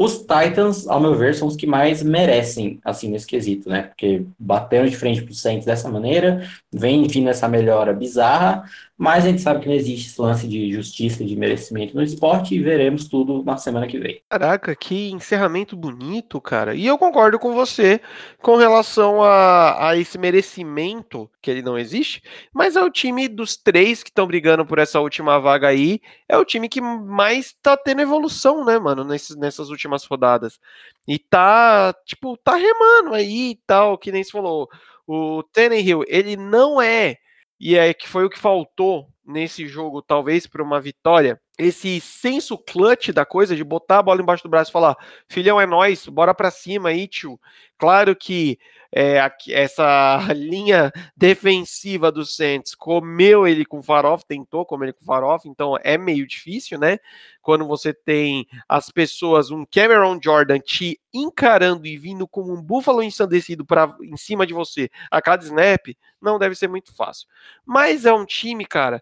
os 0.03 0.19
Titans, 0.19 0.87
ao 0.87 0.99
meu 0.99 1.15
ver, 1.15 1.35
são 1.35 1.47
os 1.47 1.55
que 1.55 1.67
mais 1.67 2.01
merecem, 2.01 2.79
assim, 2.83 3.09
nesse 3.09 3.27
quesito, 3.27 3.69
né? 3.69 3.83
Porque 3.83 4.25
bateram 4.39 4.87
de 4.87 4.95
frente 4.95 5.21
pro 5.21 5.33
Saints 5.33 5.65
dessa 5.65 5.89
maneira, 5.89 6.47
vem 6.71 7.07
vindo 7.07 7.29
essa 7.29 7.47
melhora 7.47 7.93
bizarra, 7.93 8.63
mas 9.01 9.25
a 9.25 9.29
gente 9.29 9.41
sabe 9.41 9.61
que 9.61 9.67
não 9.67 9.73
existe 9.73 10.09
esse 10.09 10.21
lance 10.21 10.47
de 10.47 10.71
justiça 10.71 11.23
e 11.23 11.25
de 11.25 11.35
merecimento 11.35 11.95
no 11.95 12.03
esporte 12.03 12.53
e 12.53 12.61
veremos 12.61 13.07
tudo 13.07 13.43
na 13.43 13.57
semana 13.57 13.87
que 13.87 13.97
vem. 13.97 14.21
Caraca, 14.29 14.75
que 14.75 15.09
encerramento 15.09 15.75
bonito, 15.75 16.39
cara. 16.39 16.75
E 16.75 16.85
eu 16.85 16.99
concordo 16.99 17.39
com 17.39 17.51
você 17.51 17.99
com 18.43 18.57
relação 18.57 19.23
a, 19.23 19.89
a 19.89 19.97
esse 19.97 20.19
merecimento, 20.19 21.27
que 21.41 21.49
ele 21.49 21.63
não 21.63 21.79
existe, 21.79 22.21
mas 22.53 22.75
é 22.75 22.81
o 22.83 22.91
time 22.91 23.27
dos 23.27 23.57
três 23.57 24.03
que 24.03 24.11
estão 24.11 24.27
brigando 24.27 24.67
por 24.67 24.77
essa 24.77 24.99
última 24.99 25.39
vaga 25.39 25.69
aí, 25.69 25.99
é 26.29 26.37
o 26.37 26.45
time 26.45 26.69
que 26.69 26.79
mais 26.79 27.55
tá 27.59 27.75
tendo 27.75 28.03
evolução, 28.03 28.63
né, 28.63 28.77
mano, 28.77 29.03
nesses, 29.03 29.35
nessas 29.35 29.71
últimas 29.71 30.05
rodadas. 30.05 30.59
E 31.07 31.17
tá, 31.17 31.91
tipo, 32.05 32.37
tá 32.37 32.55
remando 32.55 33.15
aí 33.15 33.53
e 33.53 33.59
tal, 33.65 33.97
que 33.97 34.11
nem 34.11 34.23
se 34.23 34.31
falou. 34.31 34.69
O 35.07 35.41
Tannehill, 35.51 36.03
ele 36.07 36.37
não 36.37 36.79
é 36.79 37.17
e 37.61 37.77
é 37.77 37.93
que 37.93 38.09
foi 38.09 38.25
o 38.25 38.29
que 38.29 38.39
faltou 38.39 39.07
nesse 39.23 39.67
jogo, 39.67 40.01
talvez 40.01 40.47
para 40.47 40.63
uma 40.63 40.81
vitória, 40.81 41.39
esse 41.57 41.99
senso 41.99 42.57
clutch 42.57 43.09
da 43.09 43.25
coisa 43.25 43.55
de 43.55 43.63
botar 43.63 43.99
a 43.99 44.03
bola 44.03 44.21
embaixo 44.21 44.43
do 44.43 44.49
braço 44.49 44.71
e 44.71 44.73
falar: 44.73 44.95
filhão, 45.27 45.59
é 45.59 45.65
nós, 45.65 46.07
bora 46.07 46.33
para 46.33 46.51
cima 46.51 46.89
aí, 46.89 47.07
tio. 47.07 47.39
Claro 47.77 48.15
que 48.15 48.57
é, 48.93 49.19
essa 49.49 50.19
linha 50.35 50.91
defensiva 51.15 52.11
do 52.11 52.25
Saints 52.25 52.75
comeu 52.75 53.47
ele 53.47 53.65
com 53.65 53.81
farofa, 53.81 54.25
tentou 54.27 54.65
comer 54.65 54.87
ele 54.87 54.93
com 54.93 55.05
farofa, 55.05 55.47
então 55.47 55.77
é 55.81 55.97
meio 55.97 56.27
difícil, 56.27 56.77
né? 56.77 56.97
Quando 57.41 57.65
você 57.65 57.93
tem 57.93 58.45
as 58.67 58.91
pessoas, 58.91 59.49
um 59.49 59.65
Cameron 59.65 60.19
Jordan 60.21 60.59
te 60.59 60.99
encarando 61.13 61.87
e 61.87 61.97
vindo 61.97 62.27
como 62.27 62.53
um 62.53 62.61
búfalo 62.61 63.01
ensandecido 63.01 63.65
para 63.65 63.95
em 64.01 64.17
cima 64.17 64.45
de 64.45 64.53
você 64.53 64.89
a 65.09 65.21
cada 65.21 65.43
snap, 65.43 65.95
não 66.21 66.37
deve 66.37 66.55
ser 66.55 66.67
muito 66.67 66.93
fácil. 66.95 67.27
Mas 67.65 68.05
é 68.05 68.13
um 68.13 68.25
time, 68.25 68.65
cara, 68.65 69.01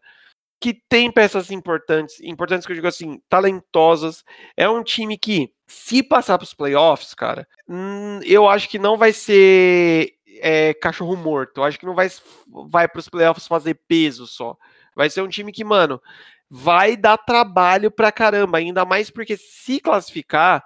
que 0.59 0.73
tem 0.73 1.11
peças 1.11 1.51
importantes, 1.51 2.19
importantes 2.21 2.65
que 2.65 2.71
eu 2.71 2.75
digo 2.75 2.87
assim, 2.87 3.21
talentosas. 3.29 4.23
É 4.57 4.67
um 4.69 4.83
time 4.83 5.17
que, 5.17 5.53
se 5.65 6.03
passar 6.03 6.37
para 6.37 6.43
os 6.43 6.53
playoffs, 6.53 7.13
cara, 7.13 7.47
hum, 7.67 8.19
eu 8.23 8.47
acho 8.47 8.67
que 8.67 8.77
não 8.77 8.97
vai 8.97 9.13
ser 9.13 10.13
é, 10.41 10.73
cachorro 10.73 11.15
morto. 11.15 11.59
Eu 11.59 11.63
acho 11.63 11.79
que 11.79 11.85
não 11.85 11.95
vai, 11.95 12.09
vai 12.67 12.87
para 12.87 12.99
os 12.99 13.07
playoffs 13.07 13.47
fazer 13.47 13.79
peso 13.87 14.27
só. 14.27 14.57
Vai 14.95 15.09
ser 15.09 15.21
um 15.21 15.29
time 15.29 15.51
que, 15.51 15.63
mano, 15.63 16.01
vai 16.49 16.97
dar 16.97 17.17
trabalho 17.17 17.89
pra 17.89 18.11
caramba. 18.11 18.57
Ainda 18.57 18.83
mais 18.83 19.09
porque 19.09 19.37
se 19.37 19.79
classificar, 19.79 20.63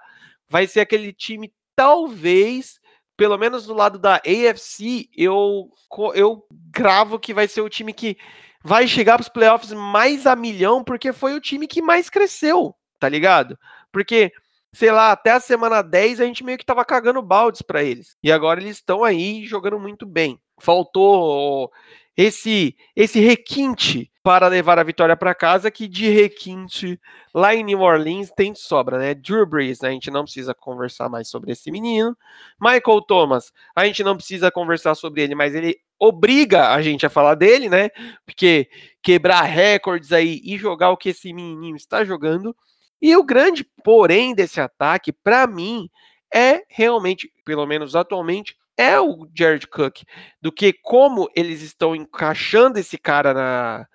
vai 0.48 0.66
ser 0.66 0.80
aquele 0.80 1.12
time, 1.12 1.52
talvez, 1.76 2.80
pelo 3.16 3.38
menos 3.38 3.66
do 3.66 3.74
lado 3.74 3.96
da 3.96 4.16
AFC, 4.16 5.08
eu, 5.16 5.70
eu 6.14 6.44
gravo 6.70 7.18
que 7.18 7.32
vai 7.32 7.46
ser 7.46 7.60
o 7.60 7.68
time 7.68 7.92
que 7.92 8.16
vai 8.64 8.88
chegar 8.88 9.18
para 9.18 9.22
os 9.22 9.28
playoffs 9.28 9.72
mais 9.72 10.26
a 10.26 10.34
milhão, 10.34 10.82
porque 10.82 11.12
foi 11.12 11.34
o 11.34 11.40
time 11.40 11.66
que 11.66 11.82
mais 11.82 12.08
cresceu, 12.08 12.74
tá 12.98 13.06
ligado? 13.06 13.58
Porque, 13.92 14.32
sei 14.72 14.90
lá, 14.90 15.12
até 15.12 15.32
a 15.32 15.40
semana 15.40 15.82
10 15.82 16.22
a 16.22 16.24
gente 16.24 16.42
meio 16.42 16.56
que 16.56 16.64
tava 16.64 16.82
cagando 16.82 17.20
baldes 17.20 17.60
para 17.60 17.84
eles. 17.84 18.16
E 18.22 18.32
agora 18.32 18.60
eles 18.60 18.76
estão 18.76 19.04
aí 19.04 19.44
jogando 19.44 19.78
muito 19.78 20.06
bem. 20.06 20.40
Faltou 20.58 21.70
esse 22.16 22.74
esse 22.96 23.20
requinte 23.20 24.10
para 24.24 24.48
levar 24.48 24.78
a 24.78 24.82
vitória 24.82 25.14
para 25.14 25.34
casa, 25.34 25.70
que 25.70 25.86
de 25.86 26.08
requinte 26.08 26.98
lá 27.34 27.54
em 27.54 27.62
New 27.62 27.80
Orleans 27.80 28.30
tem 28.34 28.54
sobra, 28.54 28.98
né? 28.98 29.12
Drew 29.12 29.44
Brees, 29.44 29.82
né? 29.82 29.90
a 29.90 29.92
gente 29.92 30.10
não 30.10 30.24
precisa 30.24 30.54
conversar 30.54 31.10
mais 31.10 31.28
sobre 31.28 31.52
esse 31.52 31.70
menino. 31.70 32.16
Michael 32.58 33.02
Thomas, 33.02 33.52
a 33.76 33.84
gente 33.84 34.02
não 34.02 34.16
precisa 34.16 34.50
conversar 34.50 34.94
sobre 34.94 35.20
ele, 35.20 35.34
mas 35.34 35.54
ele 35.54 35.76
obriga 35.98 36.70
a 36.70 36.80
gente 36.80 37.04
a 37.04 37.10
falar 37.10 37.34
dele, 37.34 37.68
né? 37.68 37.90
Porque 38.24 38.66
quebrar 39.02 39.42
recordes 39.42 40.10
aí 40.10 40.40
e 40.42 40.56
jogar 40.56 40.90
o 40.90 40.96
que 40.96 41.10
esse 41.10 41.30
menininho 41.30 41.76
está 41.76 42.02
jogando. 42.02 42.56
E 43.02 43.14
o 43.14 43.22
grande 43.22 43.62
porém 43.84 44.34
desse 44.34 44.58
ataque, 44.58 45.12
para 45.12 45.46
mim, 45.46 45.90
é 46.34 46.62
realmente, 46.70 47.30
pelo 47.44 47.66
menos 47.66 47.94
atualmente, 47.94 48.56
é 48.74 48.98
o 48.98 49.28
Jared 49.34 49.66
Cook, 49.66 50.02
do 50.40 50.50
que 50.50 50.72
como 50.72 51.28
eles 51.36 51.60
estão 51.60 51.94
encaixando 51.94 52.78
esse 52.78 52.96
cara 52.96 53.34
na, 53.34 53.86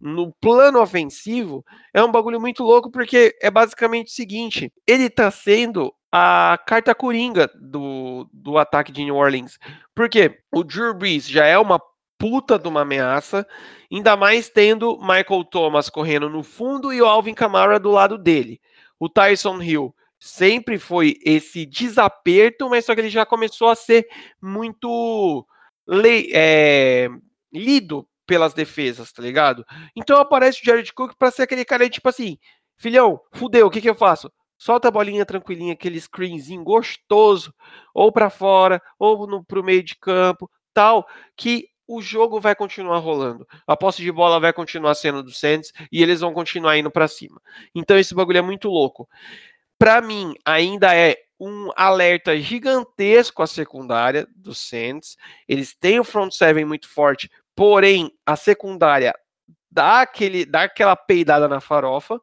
no 0.00 0.32
plano 0.40 0.80
ofensivo, 0.80 1.64
é 1.92 2.02
um 2.02 2.10
bagulho 2.10 2.40
muito 2.40 2.62
louco, 2.62 2.90
porque 2.90 3.36
é 3.40 3.50
basicamente 3.50 4.08
o 4.08 4.14
seguinte: 4.14 4.72
ele 4.86 5.10
tá 5.10 5.30
sendo 5.30 5.94
a 6.10 6.58
carta 6.66 6.94
coringa 6.94 7.50
do, 7.54 8.28
do 8.32 8.58
ataque 8.58 8.90
de 8.90 9.04
New 9.04 9.16
Orleans. 9.16 9.58
Porque 9.94 10.40
o 10.52 10.64
Drew 10.64 10.94
Brees 10.94 11.28
já 11.28 11.44
é 11.46 11.58
uma 11.58 11.80
puta 12.18 12.58
de 12.58 12.68
uma 12.68 12.82
ameaça, 12.82 13.46
ainda 13.90 14.16
mais 14.16 14.48
tendo 14.50 14.98
Michael 15.00 15.44
Thomas 15.44 15.88
correndo 15.88 16.28
no 16.28 16.42
fundo 16.42 16.92
e 16.92 17.00
o 17.00 17.06
Alvin 17.06 17.34
Kamara 17.34 17.78
do 17.78 17.90
lado 17.90 18.18
dele. 18.18 18.60
O 18.98 19.08
Tyson 19.08 19.62
Hill 19.62 19.94
sempre 20.18 20.78
foi 20.78 21.16
esse 21.24 21.64
desaperto, 21.64 22.68
mas 22.68 22.84
só 22.84 22.94
que 22.94 23.00
ele 23.00 23.08
já 23.08 23.24
começou 23.24 23.68
a 23.68 23.74
ser 23.74 24.06
muito 24.42 25.46
é, 26.34 27.08
lido 27.50 28.06
pelas 28.30 28.54
defesas, 28.54 29.10
tá 29.10 29.20
ligado? 29.20 29.66
Então 29.96 30.16
aparece 30.20 30.62
o 30.62 30.64
Jared 30.64 30.92
Cook 30.92 31.14
para 31.18 31.32
ser 31.32 31.42
aquele 31.42 31.64
cara 31.64 31.90
tipo 31.90 32.08
assim, 32.08 32.38
filhão, 32.76 33.20
fudeu, 33.32 33.66
o 33.66 33.70
que 33.70 33.80
que 33.80 33.90
eu 33.90 33.94
faço? 33.96 34.30
Solta 34.56 34.86
a 34.86 34.90
bolinha 34.92 35.26
tranquilinha, 35.26 35.72
aquele 35.72 36.00
screenzinho 36.00 36.62
gostoso, 36.62 37.52
ou 37.92 38.12
para 38.12 38.30
fora, 38.30 38.80
ou 39.00 39.26
no, 39.26 39.42
pro 39.42 39.64
meio 39.64 39.82
de 39.82 39.96
campo, 39.96 40.48
tal, 40.72 41.08
que 41.36 41.66
o 41.88 42.00
jogo 42.00 42.38
vai 42.38 42.54
continuar 42.54 42.98
rolando. 42.98 43.44
A 43.66 43.76
posse 43.76 44.00
de 44.00 44.12
bola 44.12 44.38
vai 44.38 44.52
continuar 44.52 44.94
sendo 44.94 45.24
do 45.24 45.32
Saints 45.32 45.72
e 45.90 46.00
eles 46.00 46.20
vão 46.20 46.32
continuar 46.32 46.78
indo 46.78 46.88
para 46.90 47.08
cima. 47.08 47.42
Então 47.74 47.98
esse 47.98 48.14
bagulho 48.14 48.38
é 48.38 48.42
muito 48.42 48.68
louco 48.68 49.08
para 49.80 50.02
mim, 50.02 50.34
ainda 50.44 50.94
é 50.94 51.16
um 51.40 51.70
alerta 51.74 52.38
gigantesco 52.38 53.42
à 53.42 53.46
secundária 53.46 54.28
do 54.36 54.54
Saints. 54.54 55.16
Eles 55.48 55.74
têm 55.74 55.98
o 55.98 56.04
front 56.04 56.30
seven 56.30 56.66
muito 56.66 56.86
forte, 56.86 57.30
porém 57.60 58.10
a 58.24 58.36
secundária 58.36 59.14
dá, 59.70 60.00
aquele, 60.00 60.46
dá 60.46 60.62
aquela 60.62 60.96
peidada 60.96 61.46
na 61.46 61.60
farofa. 61.60 62.18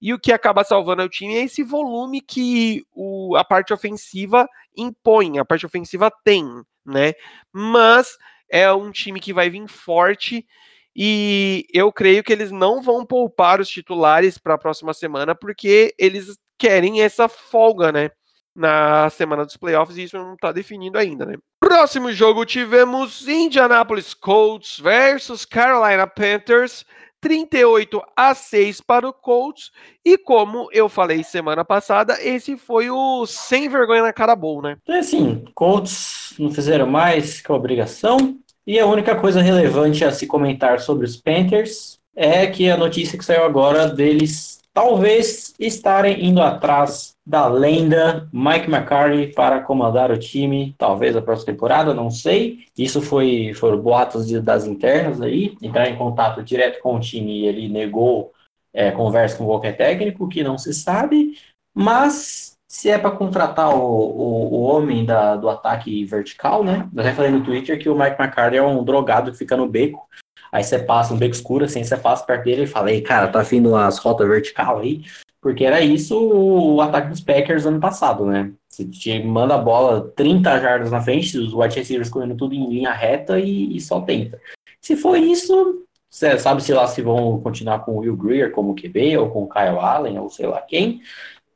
E 0.00 0.14
o 0.14 0.18
que 0.18 0.32
acaba 0.32 0.62
salvando 0.62 1.02
o 1.02 1.08
time 1.08 1.34
é 1.34 1.42
esse 1.42 1.64
volume 1.64 2.20
que 2.20 2.84
o, 2.92 3.34
a 3.34 3.42
parte 3.42 3.72
ofensiva 3.72 4.48
impõe, 4.76 5.40
a 5.40 5.44
parte 5.44 5.66
ofensiva 5.66 6.08
tem, 6.22 6.44
né? 6.84 7.14
Mas 7.52 8.16
é 8.48 8.72
um 8.72 8.92
time 8.92 9.18
que 9.18 9.32
vai 9.32 9.50
vir 9.50 9.66
forte 9.66 10.46
e 10.94 11.66
eu 11.74 11.92
creio 11.92 12.22
que 12.22 12.32
eles 12.32 12.52
não 12.52 12.80
vão 12.80 13.04
poupar 13.04 13.60
os 13.60 13.68
titulares 13.68 14.38
para 14.38 14.54
a 14.54 14.58
próxima 14.58 14.94
semana, 14.94 15.34
porque 15.34 15.96
eles 15.98 16.38
querem 16.56 17.00
essa 17.02 17.26
folga, 17.28 17.90
né? 17.90 18.12
Na 18.56 19.10
semana 19.10 19.44
dos 19.44 19.56
playoffs, 19.56 19.98
e 19.98 20.04
isso 20.04 20.16
não 20.16 20.32
está 20.32 20.50
definido 20.50 20.96
ainda, 20.96 21.26
né? 21.26 21.34
Próximo 21.60 22.10
jogo 22.10 22.46
tivemos 22.46 23.28
Indianapolis 23.28 24.14
Colts 24.14 24.78
versus 24.80 25.44
Carolina 25.44 26.06
Panthers. 26.06 26.84
38 27.20 28.02
a 28.16 28.34
6 28.34 28.80
para 28.82 29.08
o 29.08 29.12
Colts. 29.12 29.70
E 30.04 30.16
como 30.16 30.68
eu 30.72 30.88
falei 30.88 31.24
semana 31.24 31.64
passada, 31.64 32.16
esse 32.22 32.56
foi 32.56 32.88
o 32.88 33.26
sem 33.26 33.68
vergonha 33.68 34.02
na 34.02 34.12
cara 34.12 34.36
bowl, 34.36 34.62
né? 34.62 34.76
É 34.88 34.98
assim, 34.98 35.44
Colts 35.54 36.34
não 36.38 36.50
fizeram 36.52 36.86
mais 36.86 37.40
que 37.40 37.50
a 37.50 37.54
obrigação. 37.54 38.38
E 38.66 38.78
a 38.78 38.86
única 38.86 39.16
coisa 39.16 39.40
relevante 39.40 40.04
a 40.04 40.12
se 40.12 40.26
comentar 40.26 40.80
sobre 40.80 41.04
os 41.04 41.16
Panthers 41.16 41.98
é 42.14 42.46
que 42.46 42.70
a 42.70 42.76
notícia 42.76 43.18
que 43.18 43.24
saiu 43.24 43.44
agora 43.44 43.88
deles 43.88 44.60
talvez 44.76 45.54
estarem 45.58 46.26
indo 46.26 46.42
atrás 46.42 47.16
da 47.26 47.48
lenda 47.48 48.28
Mike 48.30 48.70
McCarthy 48.70 49.32
para 49.32 49.62
comandar 49.62 50.10
o 50.10 50.18
time, 50.18 50.74
talvez 50.76 51.16
a 51.16 51.22
próxima 51.22 51.54
temporada, 51.54 51.94
não 51.94 52.10
sei. 52.10 52.58
Isso 52.76 53.00
foi 53.00 53.54
foram 53.54 53.80
boatos 53.80 54.28
de, 54.28 54.38
das 54.38 54.66
internas 54.66 55.22
aí, 55.22 55.56
entrar 55.62 55.88
em 55.88 55.96
contato 55.96 56.42
direto 56.42 56.82
com 56.82 56.94
o 56.94 57.00
time 57.00 57.40
e 57.40 57.46
ele 57.46 57.70
negou 57.70 58.34
é, 58.74 58.90
conversa 58.90 59.38
com 59.38 59.46
qualquer 59.46 59.78
técnico, 59.78 60.28
que 60.28 60.44
não 60.44 60.58
se 60.58 60.74
sabe, 60.74 61.38
mas 61.74 62.54
se 62.68 62.90
é 62.90 62.98
para 62.98 63.12
contratar 63.12 63.74
o, 63.74 63.80
o, 63.80 64.54
o, 64.56 64.60
homem 64.60 65.06
da, 65.06 65.36
do 65.36 65.48
ataque 65.48 66.04
vertical, 66.04 66.62
né? 66.62 66.86
Eu 66.94 67.00
até 67.00 67.14
falei 67.14 67.30
no 67.30 67.42
Twitter 67.42 67.78
que 67.78 67.88
o 67.88 67.98
Mike 67.98 68.20
McCarthy 68.20 68.58
é 68.58 68.62
um 68.62 68.84
drogado 68.84 69.32
que 69.32 69.38
fica 69.38 69.56
no 69.56 69.66
beco 69.66 70.06
Aí 70.50 70.62
você 70.64 70.78
passa 70.78 71.12
um 71.12 71.18
beco 71.18 71.34
escuro, 71.34 71.64
assim, 71.64 71.82
você 71.82 71.96
passa 71.96 72.24
perto 72.24 72.44
dele 72.44 72.62
e 72.62 72.66
fala, 72.66 72.90
ei, 72.90 73.00
cara, 73.00 73.28
tá 73.28 73.42
vindo 73.42 73.74
as 73.74 73.98
rotas 73.98 74.28
vertical 74.28 74.78
aí? 74.78 75.02
Porque 75.40 75.64
era 75.64 75.80
isso 75.80 76.18
o 76.18 76.80
ataque 76.80 77.10
dos 77.10 77.20
Packers 77.20 77.66
ano 77.66 77.78
passado, 77.78 78.26
né? 78.26 78.52
Você 78.68 78.84
te 78.84 79.22
manda 79.22 79.54
a 79.54 79.58
bola 79.58 80.12
30 80.16 80.60
jardas 80.60 80.90
na 80.90 81.00
frente, 81.00 81.38
os 81.38 81.54
wide 81.54 81.78
receivers 81.78 82.10
correndo 82.10 82.36
tudo 82.36 82.54
em 82.54 82.68
linha 82.68 82.92
reta 82.92 83.38
e, 83.38 83.76
e 83.76 83.80
só 83.80 84.00
tenta. 84.00 84.40
Se 84.80 84.96
for 84.96 85.16
isso, 85.16 85.86
você 86.08 86.38
sabe 86.38 86.62
se 86.62 86.72
lá 86.72 86.86
se 86.86 87.02
vão 87.02 87.40
continuar 87.40 87.80
com 87.80 87.92
o 87.92 87.98
Will 87.98 88.16
Greer 88.16 88.50
como 88.50 88.74
QB 88.74 89.18
ou 89.18 89.30
com 89.30 89.44
o 89.44 89.48
Kyle 89.48 89.78
Allen 89.78 90.18
ou 90.18 90.28
sei 90.28 90.46
lá 90.46 90.60
quem 90.60 91.00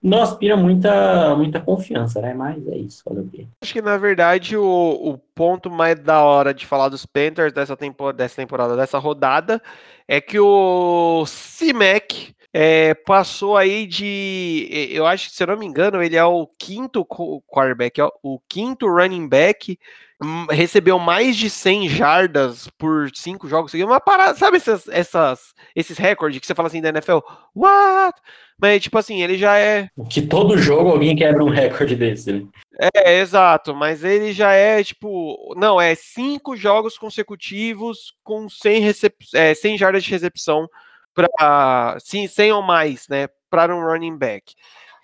não 0.03 0.23
aspira 0.23 0.57
muita, 0.57 1.35
muita 1.37 1.61
confiança, 1.61 2.21
né? 2.21 2.33
Mas 2.33 2.67
é 2.69 2.77
isso, 2.77 3.03
fazer 3.05 3.21
o 3.21 3.29
quê? 3.29 3.47
Acho 3.61 3.73
que, 3.73 3.83
na 3.83 3.99
verdade, 3.99 4.57
o, 4.57 4.65
o 4.65 5.19
ponto 5.35 5.71
mais 5.71 5.99
da 6.01 6.23
hora 6.23 6.55
de 6.55 6.65
falar 6.67 6.89
dos 6.89 7.05
Panthers 7.05 7.53
dessa, 7.53 7.77
tempo, 7.77 8.13
dessa 8.13 8.37
temporada, 8.37 8.77
dessa 8.77 8.99
rodada, 8.99 9.61
é 10.09 10.21
que 10.21 10.41
o 10.41 11.25
C-Mac 11.27 12.13
é, 12.53 12.95
passou 12.95 13.57
aí 13.57 13.87
de. 13.87 14.89
Eu 14.91 15.07
acho 15.07 15.29
que, 15.29 15.37
se 15.37 15.43
eu 15.43 15.49
não 15.49 15.59
me 15.59 15.67
engano, 15.67 16.03
ele 16.03 16.17
é 16.17 16.25
o 16.25 16.47
quinto 16.59 17.05
quarterback, 17.05 18.01
o 18.23 18.41
quinto 18.49 18.87
running 18.87 19.29
back 19.29 19.79
Hum, 20.23 20.45
recebeu 20.51 20.99
mais 20.99 21.35
de 21.35 21.49
100 21.49 21.89
jardas 21.89 22.69
por 22.77 23.11
cinco 23.15 23.49
jogos. 23.49 23.73
Uma 23.73 23.99
parada, 23.99 24.37
sabe 24.37 24.59
essas, 24.59 24.87
essas, 24.89 25.55
esses 25.75 25.97
recordes 25.97 26.39
que 26.39 26.47
você 26.47 26.55
fala 26.55 26.69
assim 26.69 26.83
da 26.83 26.91
NFL? 26.91 27.21
What? 27.57 28.21
Mas, 28.61 28.83
tipo 28.83 28.99
assim, 28.99 29.23
ele 29.23 29.39
já 29.39 29.59
é. 29.59 29.89
Que 30.09 30.21
todo 30.21 30.59
jogo 30.59 30.91
alguém 30.91 31.17
quebra 31.17 31.45
um 31.45 31.49
recorde 31.49 31.97
desse, 31.97 32.33
né? 32.33 32.47
É, 32.95 33.19
exato, 33.19 33.75
mas 33.75 34.05
ele 34.05 34.33
já 34.33 34.53
é, 34.53 34.83
tipo. 34.83 35.55
Não, 35.57 35.81
é 35.81 35.95
cinco 35.95 36.57
jogos 36.57 36.99
consecutivos 36.99 38.15
com 38.23 38.49
100, 38.49 38.81
recep... 38.81 39.15
é, 39.35 39.55
100 39.55 39.79
jardas 39.79 40.05
de 40.05 40.11
recepção 40.11 40.69
para. 41.15 41.97
Sim, 42.01 42.27
100 42.27 42.53
ou 42.53 42.63
mais, 42.63 43.07
né? 43.09 43.29
Para 43.49 43.75
um 43.75 43.83
running 43.83 44.17
back. 44.17 44.55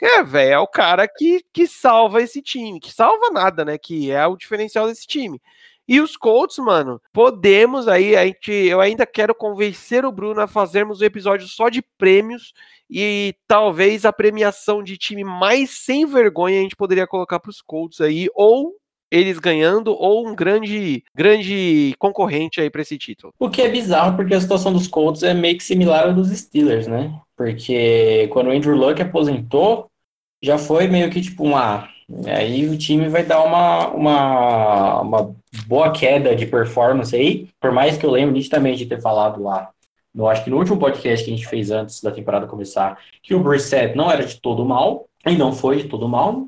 É, 0.00 0.22
velho, 0.22 0.52
é 0.52 0.58
o 0.58 0.66
cara 0.66 1.08
que, 1.08 1.42
que 1.52 1.66
salva 1.66 2.20
esse 2.20 2.42
time, 2.42 2.78
que 2.78 2.92
salva 2.92 3.30
nada, 3.30 3.64
né? 3.64 3.78
Que 3.78 4.10
é 4.10 4.26
o 4.26 4.36
diferencial 4.36 4.86
desse 4.86 5.06
time. 5.06 5.40
E 5.88 6.00
os 6.00 6.16
Colts, 6.16 6.58
mano, 6.58 7.00
podemos 7.12 7.86
aí, 7.86 8.16
a 8.16 8.26
gente, 8.26 8.50
eu 8.50 8.80
ainda 8.80 9.06
quero 9.06 9.34
convencer 9.34 10.04
o 10.04 10.10
Bruno 10.10 10.40
a 10.40 10.46
fazermos 10.48 11.00
um 11.00 11.04
episódio 11.04 11.46
só 11.46 11.68
de 11.68 11.82
prêmios 11.96 12.52
e 12.90 13.34
talvez 13.46 14.04
a 14.04 14.12
premiação 14.12 14.82
de 14.82 14.96
time 14.96 15.22
mais 15.22 15.70
sem 15.70 16.04
vergonha 16.04 16.58
a 16.58 16.62
gente 16.62 16.76
poderia 16.76 17.06
colocar 17.06 17.38
para 17.38 17.50
os 17.50 17.60
Colts 17.60 18.00
aí, 18.00 18.28
ou 18.34 18.74
eles 19.10 19.38
ganhando 19.38 19.94
ou 19.94 20.26
um 20.26 20.34
grande 20.34 21.04
grande 21.14 21.94
concorrente 21.98 22.60
aí 22.60 22.68
para 22.68 22.82
esse 22.82 22.98
título. 22.98 23.32
O 23.38 23.48
que 23.48 23.62
é 23.62 23.68
bizarro 23.68 24.16
porque 24.16 24.34
a 24.34 24.40
situação 24.40 24.72
dos 24.72 24.88
Colts 24.88 25.22
é 25.22 25.32
meio 25.32 25.56
que 25.56 25.64
similar 25.64 26.08
à 26.08 26.12
dos 26.12 26.28
Steelers, 26.30 26.86
né? 26.86 27.16
Porque 27.36 28.28
quando 28.32 28.48
o 28.48 28.50
Andrew 28.50 28.76
Luck 28.76 29.00
aposentou, 29.00 29.86
já 30.42 30.58
foi 30.58 30.88
meio 30.88 31.10
que 31.10 31.20
tipo 31.20 31.44
uma 31.44 31.88
aí 32.26 32.68
o 32.68 32.78
time 32.78 33.08
vai 33.08 33.24
dar 33.24 33.42
uma, 33.42 33.88
uma, 33.88 35.00
uma 35.00 35.36
boa 35.66 35.90
queda 35.90 36.34
de 36.34 36.46
performance 36.46 37.14
aí, 37.14 37.48
por 37.60 37.72
mais 37.72 37.96
que 37.96 38.06
eu 38.06 38.10
lembre 38.10 38.34
nitidamente 38.34 38.78
de 38.78 38.86
ter 38.86 39.00
falado 39.00 39.42
lá, 39.42 39.70
no, 40.14 40.28
acho 40.28 40.44
que 40.44 40.50
no 40.50 40.58
último 40.58 40.78
podcast 40.78 41.24
que 41.24 41.30
a 41.30 41.36
gente 41.36 41.48
fez 41.48 41.70
antes 41.70 42.00
da 42.00 42.10
temporada 42.10 42.46
começar, 42.46 42.98
que 43.22 43.34
o 43.34 43.42
Brissett 43.42 43.96
não 43.96 44.10
era 44.10 44.24
de 44.24 44.40
todo 44.40 44.64
mal, 44.64 45.08
e 45.26 45.36
não 45.36 45.52
foi 45.52 45.82
de 45.82 45.88
todo 45.88 46.08
mal, 46.08 46.46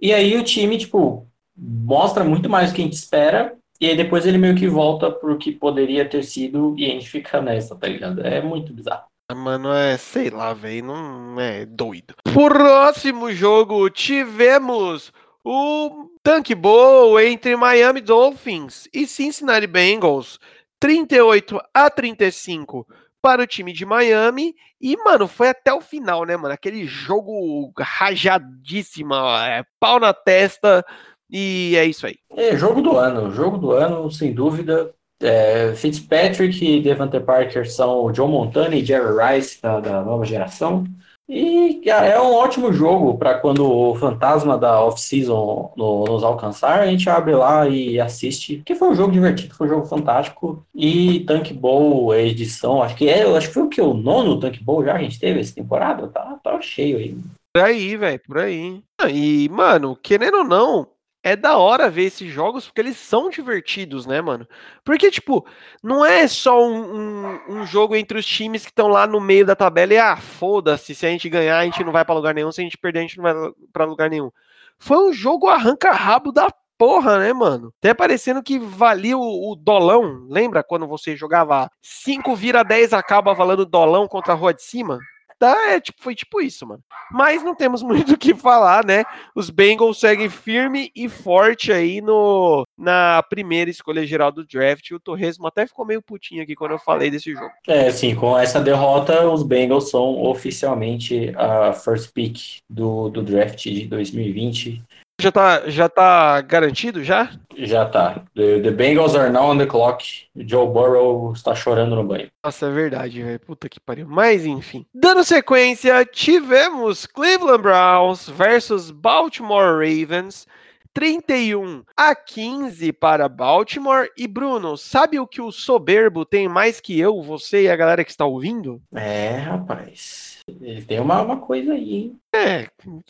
e 0.00 0.12
aí 0.12 0.36
o 0.36 0.44
time, 0.44 0.78
tipo, 0.78 1.26
mostra 1.56 2.24
muito 2.24 2.48
mais 2.48 2.70
do 2.70 2.76
que 2.76 2.80
a 2.80 2.84
gente 2.84 2.94
espera, 2.94 3.54
e 3.80 3.86
aí 3.86 3.96
depois 3.96 4.24
ele 4.24 4.38
meio 4.38 4.54
que 4.54 4.68
volta 4.68 5.10
pro 5.10 5.36
que 5.36 5.50
poderia 5.50 6.08
ter 6.08 6.22
sido, 6.22 6.74
e 6.78 6.86
a 6.86 6.88
gente 6.88 7.08
fica 7.08 7.42
nessa, 7.42 7.74
tá 7.76 7.88
ligado? 7.88 8.24
É 8.24 8.40
muito 8.40 8.72
bizarro. 8.72 9.11
Ah, 9.28 9.34
mano, 9.34 9.72
é, 9.72 9.96
sei 9.96 10.30
lá, 10.30 10.52
velho, 10.52 10.86
não 10.86 11.40
é 11.40 11.64
doido. 11.64 12.14
Próximo 12.24 13.32
jogo, 13.32 13.88
tivemos 13.88 15.12
o 15.44 16.10
Tank 16.22 16.54
Bowl 16.54 17.18
entre 17.18 17.56
Miami 17.56 18.00
Dolphins 18.00 18.88
e 18.92 19.06
Cincinnati 19.06 19.66
Bengals, 19.66 20.38
38 20.78 21.60
a 21.72 21.88
35 21.88 22.86
para 23.22 23.42
o 23.42 23.46
time 23.46 23.72
de 23.72 23.86
Miami. 23.86 24.54
E, 24.80 24.96
mano, 24.96 25.28
foi 25.28 25.48
até 25.48 25.72
o 25.72 25.80
final, 25.80 26.24
né, 26.24 26.36
mano? 26.36 26.52
Aquele 26.52 26.84
jogo 26.84 27.72
rajadíssimo, 27.78 29.14
é, 29.14 29.64
pau 29.78 30.00
na 30.00 30.12
testa, 30.12 30.84
e 31.30 31.74
é 31.76 31.84
isso 31.86 32.06
aí. 32.06 32.16
É, 32.36 32.56
jogo 32.56 32.82
do 32.82 32.98
ano. 32.98 33.30
Jogo 33.30 33.56
do 33.56 33.72
ano, 33.72 34.10
sem 34.10 34.34
dúvida. 34.34 34.92
É, 35.22 35.74
Fitzpatrick 35.74 36.80
Devante 36.80 37.20
Parker 37.20 37.70
são 37.70 38.12
Joe 38.14 38.28
Montana 38.28 38.74
e 38.74 38.84
Jerry 38.84 39.14
Rice 39.16 39.60
da, 39.62 39.80
da 39.80 40.02
nova 40.02 40.24
geração. 40.24 40.84
E 41.28 41.80
é 41.88 42.20
um 42.20 42.34
ótimo 42.34 42.72
jogo 42.72 43.16
para 43.16 43.38
quando 43.38 43.66
o 43.66 43.94
fantasma 43.94 44.58
da 44.58 44.84
off-season 44.84 45.72
no, 45.76 46.04
nos 46.04 46.22
alcançar, 46.22 46.80
a 46.80 46.86
gente 46.86 47.08
abre 47.08 47.34
lá 47.34 47.66
e 47.66 47.98
assiste. 47.98 48.56
Porque 48.56 48.74
foi 48.74 48.88
um 48.88 48.94
jogo 48.94 49.12
divertido, 49.12 49.54
foi 49.54 49.66
um 49.66 49.70
jogo 49.70 49.86
fantástico. 49.86 50.62
E 50.74 51.20
Tank 51.20 51.52
Bowl, 51.54 52.12
a 52.12 52.18
edição, 52.18 52.82
acho 52.82 52.96
que 52.96 53.08
é, 53.08 53.22
acho 53.34 53.48
que 53.48 53.54
foi 53.54 53.62
o 53.62 53.68
que? 53.68 53.80
O 53.80 53.94
nono 53.94 54.38
Tank 54.40 54.62
Bowl 54.62 54.84
já 54.84 54.92
que 54.92 54.98
a 54.98 55.02
gente 55.02 55.18
teve 55.18 55.40
essa 55.40 55.54
temporada? 55.54 56.06
Tá, 56.08 56.38
tá 56.42 56.60
cheio 56.60 56.98
aí. 56.98 57.16
Por 57.54 57.62
aí, 57.62 57.96
velho, 57.96 58.20
por 58.26 58.38
aí. 58.38 58.82
E, 59.08 59.48
mano, 59.50 59.96
querendo 59.96 60.38
ou 60.38 60.44
não, 60.44 60.86
é 61.22 61.36
da 61.36 61.56
hora 61.56 61.88
ver 61.88 62.04
esses 62.04 62.30
jogos 62.30 62.66
porque 62.66 62.80
eles 62.80 62.96
são 62.96 63.30
divertidos, 63.30 64.06
né, 64.06 64.20
mano? 64.20 64.46
Porque, 64.84 65.10
tipo, 65.10 65.46
não 65.82 66.04
é 66.04 66.26
só 66.26 66.60
um, 66.66 66.96
um, 66.96 67.40
um 67.48 67.66
jogo 67.66 67.94
entre 67.94 68.18
os 68.18 68.26
times 68.26 68.64
que 68.64 68.70
estão 68.70 68.88
lá 68.88 69.06
no 69.06 69.20
meio 69.20 69.46
da 69.46 69.54
tabela 69.54 69.94
e, 69.94 69.98
ah, 69.98 70.16
foda-se, 70.16 70.94
se 70.94 71.06
a 71.06 71.10
gente 71.10 71.28
ganhar 71.28 71.58
a 71.58 71.64
gente 71.64 71.84
não 71.84 71.92
vai 71.92 72.04
para 72.04 72.14
lugar 72.14 72.34
nenhum, 72.34 72.50
se 72.50 72.60
a 72.60 72.64
gente 72.64 72.78
perder 72.78 73.00
a 73.00 73.02
gente 73.02 73.18
não 73.18 73.22
vai 73.22 73.34
para 73.72 73.84
lugar 73.84 74.10
nenhum. 74.10 74.30
Foi 74.78 74.98
um 74.98 75.12
jogo 75.12 75.48
arranca-rabo 75.48 76.32
da 76.32 76.48
porra, 76.76 77.20
né, 77.20 77.32
mano? 77.32 77.72
Até 77.78 77.94
parecendo 77.94 78.42
que 78.42 78.58
valia 78.58 79.16
o, 79.16 79.52
o, 79.52 79.54
dolão. 79.54 80.26
Lembra 80.28 80.64
quando 80.64 80.84
você 80.88 81.14
jogava 81.14 81.70
5 81.80 82.34
vira 82.34 82.64
10 82.64 82.92
acaba 82.92 83.32
valendo 83.32 83.64
dolão 83.64 84.08
contra 84.08 84.32
a 84.32 84.36
rua 84.36 84.52
de 84.52 84.62
cima? 84.62 84.98
Tá, 85.42 85.72
é, 85.72 85.80
tipo, 85.80 86.00
foi 86.00 86.14
tipo 86.14 86.40
isso, 86.40 86.64
mano. 86.64 86.80
Mas 87.10 87.42
não 87.42 87.52
temos 87.52 87.82
muito 87.82 88.14
o 88.14 88.18
que 88.18 88.32
falar, 88.32 88.86
né? 88.86 89.02
Os 89.34 89.50
Bengals 89.50 89.98
seguem 89.98 90.28
firme 90.28 90.92
e 90.94 91.08
forte 91.08 91.72
aí 91.72 92.00
no, 92.00 92.64
na 92.78 93.20
primeira 93.28 93.68
escolha 93.68 94.06
geral 94.06 94.30
do 94.30 94.46
draft. 94.46 94.88
O 94.92 95.00
Torresmo 95.00 95.48
até 95.48 95.66
ficou 95.66 95.84
meio 95.84 96.00
putinho 96.00 96.44
aqui 96.44 96.54
quando 96.54 96.70
eu 96.70 96.78
falei 96.78 97.10
desse 97.10 97.32
jogo. 97.32 97.50
É, 97.66 97.90
sim, 97.90 98.14
com 98.14 98.38
essa 98.38 98.60
derrota, 98.60 99.28
os 99.28 99.42
Bengals 99.42 99.90
são 99.90 100.22
oficialmente 100.22 101.32
a 101.36 101.72
first 101.72 102.12
pick 102.12 102.60
do, 102.70 103.08
do 103.08 103.20
draft 103.20 103.64
de 103.64 103.86
2020. 103.86 104.80
Já 105.22 105.30
tá, 105.30 105.62
já 105.66 105.88
tá 105.88 106.40
garantido 106.40 107.04
já? 107.04 107.30
Já 107.56 107.84
tá. 107.84 108.24
The, 108.34 108.60
the, 108.60 108.70
Bengals 108.72 109.14
are 109.14 109.30
now 109.30 109.50
on 109.50 109.58
the 109.58 109.66
clock. 109.66 110.04
Joe 110.34 110.66
Burrow 110.66 111.32
está 111.32 111.54
chorando 111.54 111.94
no 111.94 112.02
banho. 112.02 112.28
Nossa, 112.42 112.66
é 112.66 112.70
verdade, 112.70 113.22
velho. 113.22 113.38
Puta 113.38 113.68
que 113.68 113.78
pariu. 113.78 114.06
Mas 114.08 114.44
enfim. 114.44 114.84
Dando 114.92 115.22
sequência, 115.22 116.04
tivemos 116.04 117.06
Cleveland 117.06 117.62
Browns 117.62 118.28
versus 118.28 118.90
Baltimore 118.90 119.78
Ravens. 119.78 120.46
31 120.92 121.84
a 121.96 122.14
15 122.16 122.92
para 122.92 123.28
Baltimore. 123.28 124.08
E 124.16 124.26
Bruno, 124.26 124.76
sabe 124.76 125.20
o 125.20 125.26
que 125.26 125.40
o 125.40 125.52
soberbo 125.52 126.24
tem 126.24 126.48
mais 126.48 126.80
que 126.80 126.98
eu, 126.98 127.22
você 127.22 127.62
e 127.62 127.70
a 127.70 127.76
galera 127.76 128.04
que 128.04 128.10
está 128.10 128.26
ouvindo? 128.26 128.82
É, 128.94 129.36
rapaz. 129.36 130.31
Ele 130.48 130.82
tem 130.82 130.98
uma, 130.98 131.22
uma 131.22 131.36
coisa 131.36 131.72
aí, 131.72 131.94
hein? 131.94 132.18
É, 132.34 132.66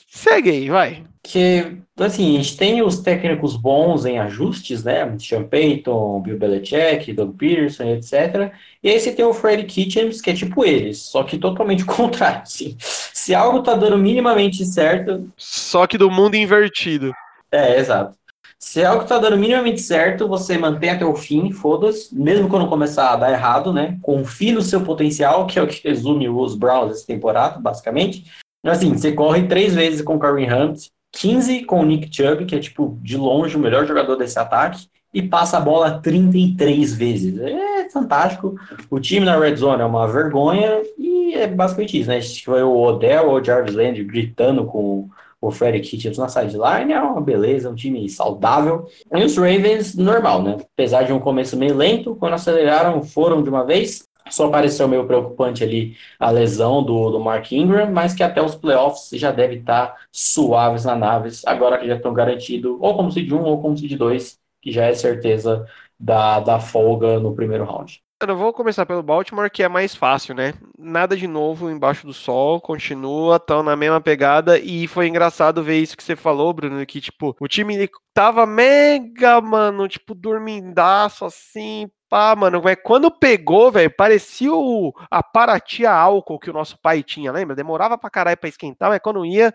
segue 0.09 0.51
aí, 0.51 0.68
vai. 0.68 1.05
Que, 1.22 1.78
assim, 1.99 2.37
a 2.37 2.43
gente 2.43 2.57
tem 2.57 2.83
os 2.83 3.01
técnicos 3.01 3.57
bons 3.57 4.05
em 4.05 4.18
ajustes, 4.18 4.85
né? 4.85 5.16
Sean 5.18 5.45
Payton, 5.45 6.20
Bill 6.20 6.39
Belichick, 6.39 7.12
Doug 7.12 7.37
Peterson, 7.37 7.85
etc. 7.85 8.53
E 8.83 8.91
aí 8.91 9.01
você 9.01 9.12
tem 9.12 9.24
o 9.24 9.33
Freddy 9.33 9.64
Kitchens, 9.64 10.20
que 10.20 10.30
é 10.30 10.35
tipo 10.35 10.64
eles, 10.64 10.99
só 10.99 11.22
que 11.22 11.39
totalmente 11.39 11.85
contrário, 11.87 12.43
assim. 12.43 12.76
Se 12.78 13.35
algo 13.35 13.62
tá 13.62 13.74
dando 13.74 13.97
minimamente 13.97 14.64
certo... 14.64 15.30
Só 15.37 15.87
que 15.87 15.97
do 15.97 16.11
mundo 16.11 16.35
invertido. 16.35 17.12
É, 17.51 17.78
exato. 17.78 18.16
Se 18.65 18.85
algo 18.85 19.05
tá 19.05 19.19
dando 19.19 19.37
minimamente 19.37 19.81
certo, 19.81 20.29
você 20.29 20.57
mantém 20.57 20.91
até 20.91 21.05
o 21.05 21.17
fim, 21.17 21.51
foda-se, 21.51 22.15
mesmo 22.15 22.49
quando 22.49 22.69
começar 22.69 23.11
a 23.11 23.17
dar 23.17 23.33
errado, 23.33 23.73
né? 23.73 23.99
Confie 24.01 24.53
no 24.53 24.63
seu 24.63 24.83
potencial, 24.83 25.49
que 25.49 25.59
é 25.59 25.63
o 25.63 25.67
que 25.67 25.87
resume 25.87 26.29
os 26.29 26.55
Browns 26.55 26.93
essa 26.93 27.07
temporada, 27.07 27.59
basicamente. 27.59 28.25
Então, 28.61 28.73
assim, 28.73 28.97
você 28.97 29.11
corre 29.11 29.49
três 29.49 29.75
vezes 29.75 30.01
com 30.01 30.15
o 30.15 30.19
Kareem 30.19 30.51
Hunt, 30.51 30.87
15 31.11 31.65
com 31.65 31.81
o 31.81 31.85
Nick 31.85 32.09
Chubb, 32.15 32.47
que 32.47 32.55
é, 32.55 32.61
tipo, 32.61 32.97
de 33.03 33.17
longe 33.17 33.57
o 33.57 33.61
melhor 33.61 33.85
jogador 33.85 34.15
desse 34.15 34.39
ataque, 34.39 34.87
e 35.13 35.21
passa 35.21 35.59
a 35.59 35.61
bola 35.61 36.01
33 36.01 36.95
vezes. 36.95 37.37
É 37.41 37.91
fantástico. 37.91 38.55
O 38.89 39.01
time 39.01 39.27
na 39.27 39.37
Red 39.37 39.57
Zone 39.57 39.83
é 39.83 39.85
uma 39.85 40.07
vergonha, 40.07 40.83
e 40.97 41.35
é 41.35 41.49
basicamente 41.49 41.99
isso, 41.99 42.09
né? 42.09 42.23
Foi 42.45 42.63
o 42.63 42.79
Odell 42.79 43.29
ou 43.29 43.41
o 43.41 43.45
Jarvis 43.45 43.75
Landry 43.75 44.05
gritando 44.05 44.65
com 44.65 45.09
o 45.43 45.51
Freddy 45.51 45.80
Kitchens 45.80 46.16
na 46.16 46.28
sideline, 46.28 46.93
é 46.93 47.01
uma 47.01 47.20
beleza, 47.20 47.68
um 47.68 47.74
time 47.74 48.09
saudável. 48.09 48.86
E 49.12 49.24
os 49.24 49.36
Ravens, 49.36 49.97
normal, 49.97 50.40
né? 50.40 50.57
Apesar 50.72 51.03
de 51.03 51.12
um 51.12 51.18
começo 51.18 51.57
meio 51.57 51.76
lento, 51.76 52.14
quando 52.14 52.34
aceleraram, 52.34 53.03
foram 53.03 53.43
de 53.43 53.49
uma 53.49 53.64
vez. 53.66 54.09
Só 54.30 54.49
pareceu 54.49 54.86
meio 54.86 55.05
preocupante 55.05 55.64
ali 55.64 55.97
a 56.18 56.30
lesão 56.30 56.80
do, 56.80 57.11
do 57.11 57.18
Mark 57.18 57.51
Ingram, 57.51 57.90
mas 57.90 58.14
que 58.14 58.22
até 58.22 58.40
os 58.40 58.55
playoffs 58.55 59.11
já 59.18 59.32
deve 59.32 59.57
estar 59.57 59.97
suaves 60.12 60.84
na 60.84 60.95
Naves, 60.95 61.45
agora 61.45 61.76
que 61.76 61.88
já 61.88 61.97
estão 61.97 62.14
garantidos 62.14 62.76
ou 62.80 62.97
como 62.97 63.11
se 63.11 63.20
de 63.20 63.34
um 63.34 63.43
ou 63.43 63.61
como 63.61 63.76
se 63.76 63.88
de 63.88 63.97
dois, 63.97 64.38
que 64.61 64.70
já 64.70 64.84
é 64.84 64.95
certeza 64.95 65.66
da, 65.99 66.38
da 66.38 66.61
folga 66.61 67.18
no 67.18 67.34
primeiro 67.34 67.64
round. 67.64 68.01
Eu 68.29 68.37
vou 68.37 68.53
começar 68.53 68.87
pelo 68.87 69.03
Baltimore, 69.03 69.51
que 69.51 69.64
é 69.64 69.68
mais 69.68 69.97
fácil, 69.97 70.33
né? 70.33 70.55
Nada 70.79 71.16
de 71.16 71.27
novo 71.27 71.68
embaixo 71.68 72.07
do 72.07 72.12
sol, 72.12 72.61
continua, 72.61 73.41
tão 73.41 73.64
na 73.64 73.75
mesma 73.75 74.01
pegada. 74.01 74.61
E 74.61 74.87
foi 74.87 75.09
engraçado 75.09 75.62
ver 75.62 75.79
isso 75.81 75.97
que 75.97 76.05
você 76.05 76.14
falou, 76.14 76.53
Bruno, 76.53 76.87
que, 76.87 77.01
tipo, 77.01 77.37
o 77.41 77.49
time 77.49 77.75
ele 77.75 77.91
tava 78.14 78.47
mega, 78.47 79.41
mano, 79.41 79.89
tipo, 79.89 80.14
dormindaço, 80.14 81.25
assim, 81.25 81.91
pá, 82.09 82.37
mano. 82.37 82.62
Quando 82.85 83.11
pegou, 83.11 83.73
velho, 83.73 83.93
parecia 83.97 84.55
o, 84.55 84.93
a 85.11 85.20
Paratia 85.20 85.91
álcool 85.91 86.39
que 86.39 86.51
o 86.51 86.53
nosso 86.53 86.79
pai 86.81 87.03
tinha, 87.03 87.33
lembra? 87.33 87.57
Demorava 87.57 87.99
pra 87.99 88.09
caralho 88.09 88.37
pra 88.37 88.49
esquentar, 88.49 88.89
mas 88.89 89.01
quando 89.03 89.27
ia, 89.27 89.53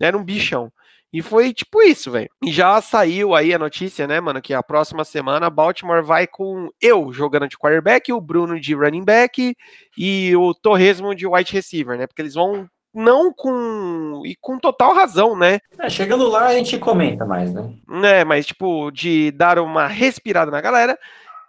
era 0.00 0.18
um 0.18 0.24
bichão. 0.24 0.72
E 1.12 1.20
foi 1.22 1.52
tipo 1.52 1.82
isso, 1.82 2.10
velho. 2.10 2.30
E 2.44 2.52
já 2.52 2.80
saiu 2.80 3.34
aí 3.34 3.52
a 3.52 3.58
notícia, 3.58 4.06
né, 4.06 4.20
mano, 4.20 4.40
que 4.40 4.54
a 4.54 4.62
próxima 4.62 5.04
semana 5.04 5.50
Baltimore 5.50 6.04
vai 6.04 6.26
com 6.26 6.68
eu 6.80 7.12
jogando 7.12 7.48
de 7.48 7.58
quarterback, 7.58 8.12
o 8.12 8.20
Bruno 8.20 8.60
de 8.60 8.74
running 8.74 9.04
back 9.04 9.56
e 9.98 10.36
o 10.36 10.54
Torresmo 10.54 11.14
de 11.14 11.26
wide 11.26 11.52
receiver, 11.52 11.98
né? 11.98 12.06
Porque 12.06 12.22
eles 12.22 12.34
vão 12.34 12.68
não 12.94 13.32
com 13.32 14.22
e 14.24 14.36
com 14.40 14.58
total 14.58 14.94
razão, 14.94 15.36
né? 15.36 15.60
É, 15.78 15.88
chegando 15.88 16.28
lá 16.28 16.46
a 16.46 16.54
gente 16.54 16.78
comenta 16.78 17.24
mais, 17.24 17.52
né? 17.52 17.72
É, 18.04 18.24
mas 18.24 18.46
tipo 18.46 18.90
de 18.90 19.30
dar 19.32 19.58
uma 19.58 19.86
respirada 19.86 20.50
na 20.50 20.60
galera. 20.60 20.98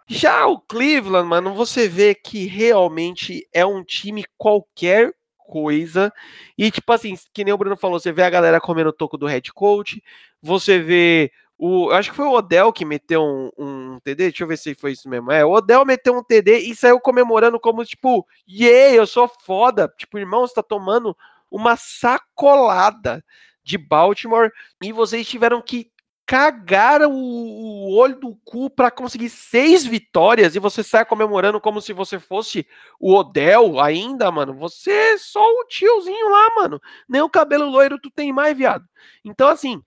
Já 0.08 0.46
o 0.46 0.60
Cleveland, 0.60 1.28
mano, 1.28 1.54
você 1.54 1.88
vê 1.88 2.14
que 2.14 2.46
realmente 2.46 3.48
é 3.54 3.66
um 3.66 3.84
time 3.84 4.26
qualquer 4.38 5.14
coisa. 5.52 6.14
E, 6.58 6.72
tipo 6.72 6.92
assim, 6.94 7.16
que 7.34 7.44
nem 7.44 7.54
o 7.54 7.58
Bruno 7.58 7.76
falou, 7.76 8.00
você 8.00 8.12
vê 8.12 8.24
a 8.24 8.30
galera 8.30 8.62
comendo 8.62 8.94
toco 8.94 9.18
do 9.18 9.26
head 9.26 9.52
coach, 9.52 10.02
você 10.42 10.80
vê 10.80 11.32
o. 11.58 11.92
Acho 11.92 12.12
que 12.12 12.16
foi 12.16 12.26
o 12.26 12.32
Odell 12.32 12.72
que 12.72 12.86
meteu 12.86 13.22
um, 13.22 13.50
um 13.58 14.00
TD, 14.00 14.30
deixa 14.30 14.44
eu 14.44 14.48
ver 14.48 14.58
se 14.58 14.74
foi 14.74 14.94
isso 14.94 15.10
mesmo. 15.10 15.30
É, 15.30 15.44
o 15.44 15.52
Odell 15.52 15.86
meteu 15.86 16.18
um 16.18 16.24
TD 16.24 16.60
e 16.60 16.76
saiu 16.76 17.00
comemorando 17.02 17.60
como, 17.60 17.84
tipo, 17.84 18.26
yeah, 18.50 18.96
eu 18.96 19.06
sou 19.06 19.30
foda. 19.46 19.94
Tipo, 19.98 20.18
irmão, 20.18 20.48
você 20.48 20.54
tá 20.54 20.64
tomando 20.64 21.16
uma 21.52 21.76
sacolada 21.76 23.24
de 23.62 23.78
Baltimore 23.78 24.50
e 24.82 24.94
vocês 24.94 25.28
tiveram 25.28 25.62
que 25.62 25.92
cagaram 26.32 27.12
o, 27.12 27.94
olho 27.94 28.18
do 28.18 28.38
cu 28.46 28.70
para 28.70 28.90
conseguir 28.90 29.28
seis 29.30 29.86
vitórias 29.86 30.56
e 30.56 30.60
você 30.60 30.82
sai 30.82 31.04
comemorando 31.04 31.60
como 31.60 31.82
se 31.82 31.92
você 31.92 32.18
fosse 32.18 32.66
o 32.98 33.14
Odell 33.14 33.82
ainda, 33.82 34.32
mano. 34.32 34.54
Você 34.54 34.92
é 34.92 35.18
só 35.18 35.46
o 35.46 35.66
tiozinho 35.66 36.30
lá, 36.30 36.56
mano. 36.56 36.82
Nem 37.06 37.20
o 37.22 37.30
cabelo 37.30 37.70
loiro 37.70 38.00
tu 38.00 38.10
tem 38.10 38.32
mais, 38.32 38.58
viado. 38.58 38.86
Então, 39.26 39.50
assim, 39.50 39.84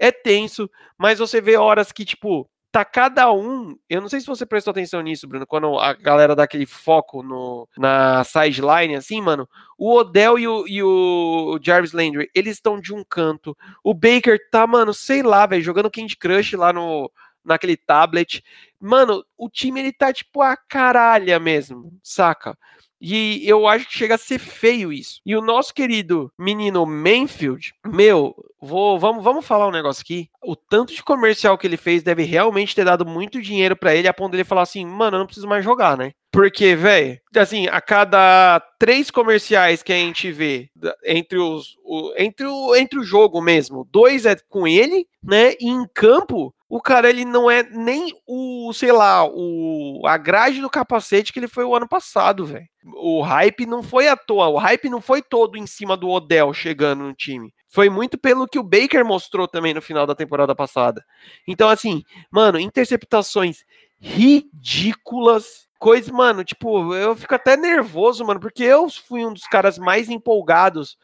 é 0.00 0.10
tenso, 0.10 0.70
mas 0.96 1.18
você 1.18 1.42
vê 1.42 1.58
horas 1.58 1.92
que, 1.92 2.06
tipo, 2.06 2.50
tá 2.72 2.84
cada 2.86 3.30
um. 3.30 3.76
Eu 3.88 4.00
não 4.00 4.08
sei 4.08 4.18
se 4.20 4.26
você 4.26 4.46
prestou 4.46 4.70
atenção 4.70 5.02
nisso, 5.02 5.28
Bruno, 5.28 5.46
quando 5.46 5.78
a 5.78 5.92
galera 5.92 6.34
dá 6.34 6.44
aquele 6.44 6.64
foco 6.64 7.22
no, 7.22 7.68
na 7.76 8.24
sideline, 8.24 8.96
assim, 8.96 9.20
mano. 9.20 9.46
O 9.78 9.94
Odell 9.94 10.38
e 10.38 10.48
o, 10.48 10.66
e 10.66 10.82
o 10.82 11.58
Jarvis 11.62 11.92
Landry, 11.92 12.30
eles 12.34 12.54
estão 12.54 12.80
de 12.80 12.94
um 12.94 13.04
canto. 13.04 13.56
O 13.84 13.92
Baker 13.92 14.38
tá, 14.50 14.66
mano, 14.66 14.94
sei 14.94 15.22
lá, 15.22 15.44
velho, 15.46 15.62
jogando 15.62 15.90
Candy 15.90 16.16
Crush 16.16 16.54
lá 16.54 16.72
no, 16.72 17.12
naquele 17.44 17.76
tablet. 17.76 18.42
Mano, 18.80 19.22
o 19.36 19.50
time 19.50 19.80
ele 19.80 19.92
tá 19.92 20.10
tipo 20.10 20.40
a 20.40 20.56
caralha 20.56 21.38
mesmo, 21.38 21.92
saca? 22.02 22.56
E 23.02 23.42
eu 23.48 23.66
acho 23.66 23.86
que 23.88 23.98
chega 23.98 24.14
a 24.14 24.18
ser 24.18 24.38
feio 24.38 24.92
isso. 24.92 25.20
E 25.26 25.34
o 25.34 25.42
nosso 25.42 25.74
querido 25.74 26.32
menino 26.38 26.86
Manfield, 26.86 27.74
meu, 27.84 28.32
vou, 28.60 28.96
vamos, 28.96 29.24
vamos 29.24 29.44
falar 29.44 29.66
um 29.66 29.72
negócio 29.72 30.02
aqui. 30.02 30.30
O 30.40 30.54
tanto 30.54 30.94
de 30.94 31.02
comercial 31.02 31.58
que 31.58 31.66
ele 31.66 31.76
fez 31.76 32.04
deve 32.04 32.22
realmente 32.22 32.76
ter 32.76 32.84
dado 32.84 33.04
muito 33.04 33.42
dinheiro 33.42 33.74
para 33.74 33.94
ele, 33.94 34.06
a 34.06 34.14
ponto 34.14 34.30
dele 34.30 34.44
falar 34.44 34.62
assim, 34.62 34.86
mano, 34.86 35.16
eu 35.16 35.18
não 35.18 35.26
preciso 35.26 35.48
mais 35.48 35.64
jogar, 35.64 35.96
né? 35.98 36.12
Porque, 36.30 36.74
velho, 36.76 37.20
assim, 37.36 37.66
a 37.66 37.80
cada 37.80 38.58
três 38.78 39.10
comerciais 39.10 39.82
que 39.82 39.92
a 39.92 39.96
gente 39.96 40.32
vê 40.32 40.70
entre 41.04 41.38
os 41.38 41.76
o, 41.84 42.14
entre 42.16 42.46
o 42.46 42.74
entre 42.74 42.98
o 42.98 43.04
jogo 43.04 43.42
mesmo, 43.42 43.86
dois 43.92 44.24
é 44.24 44.34
com 44.48 44.66
ele, 44.66 45.06
né? 45.22 45.52
E 45.60 45.68
em 45.68 45.86
campo, 45.92 46.54
o 46.74 46.80
cara 46.80 47.10
ele 47.10 47.26
não 47.26 47.50
é 47.50 47.62
nem 47.64 48.14
o, 48.26 48.72
sei 48.72 48.92
lá, 48.92 49.26
o 49.26 50.00
a 50.06 50.16
grade 50.16 50.58
do 50.62 50.70
capacete 50.70 51.30
que 51.30 51.38
ele 51.38 51.46
foi 51.46 51.64
o 51.64 51.76
ano 51.76 51.86
passado, 51.86 52.46
velho. 52.46 52.66
O 52.94 53.20
hype 53.20 53.66
não 53.66 53.82
foi 53.82 54.08
à 54.08 54.16
toa, 54.16 54.48
o 54.48 54.56
hype 54.56 54.88
não 54.88 54.98
foi 54.98 55.20
todo 55.20 55.58
em 55.58 55.66
cima 55.66 55.98
do 55.98 56.08
Odell 56.08 56.54
chegando 56.54 57.04
no 57.04 57.12
time. 57.12 57.52
Foi 57.68 57.90
muito 57.90 58.16
pelo 58.16 58.48
que 58.48 58.58
o 58.58 58.62
Baker 58.62 59.04
mostrou 59.04 59.46
também 59.46 59.74
no 59.74 59.82
final 59.82 60.06
da 60.06 60.14
temporada 60.14 60.54
passada. 60.54 61.04
Então, 61.46 61.68
assim, 61.68 62.02
mano, 62.30 62.58
interceptações 62.58 63.58
ridículas. 64.00 65.68
Coisa, 65.78 66.10
mano, 66.10 66.42
tipo, 66.42 66.94
eu 66.94 67.14
fico 67.14 67.34
até 67.34 67.54
nervoso, 67.54 68.24
mano, 68.24 68.40
porque 68.40 68.64
eu 68.64 68.88
fui 68.88 69.26
um 69.26 69.34
dos 69.34 69.44
caras 69.44 69.76
mais 69.76 70.08
empolgados 70.08 70.96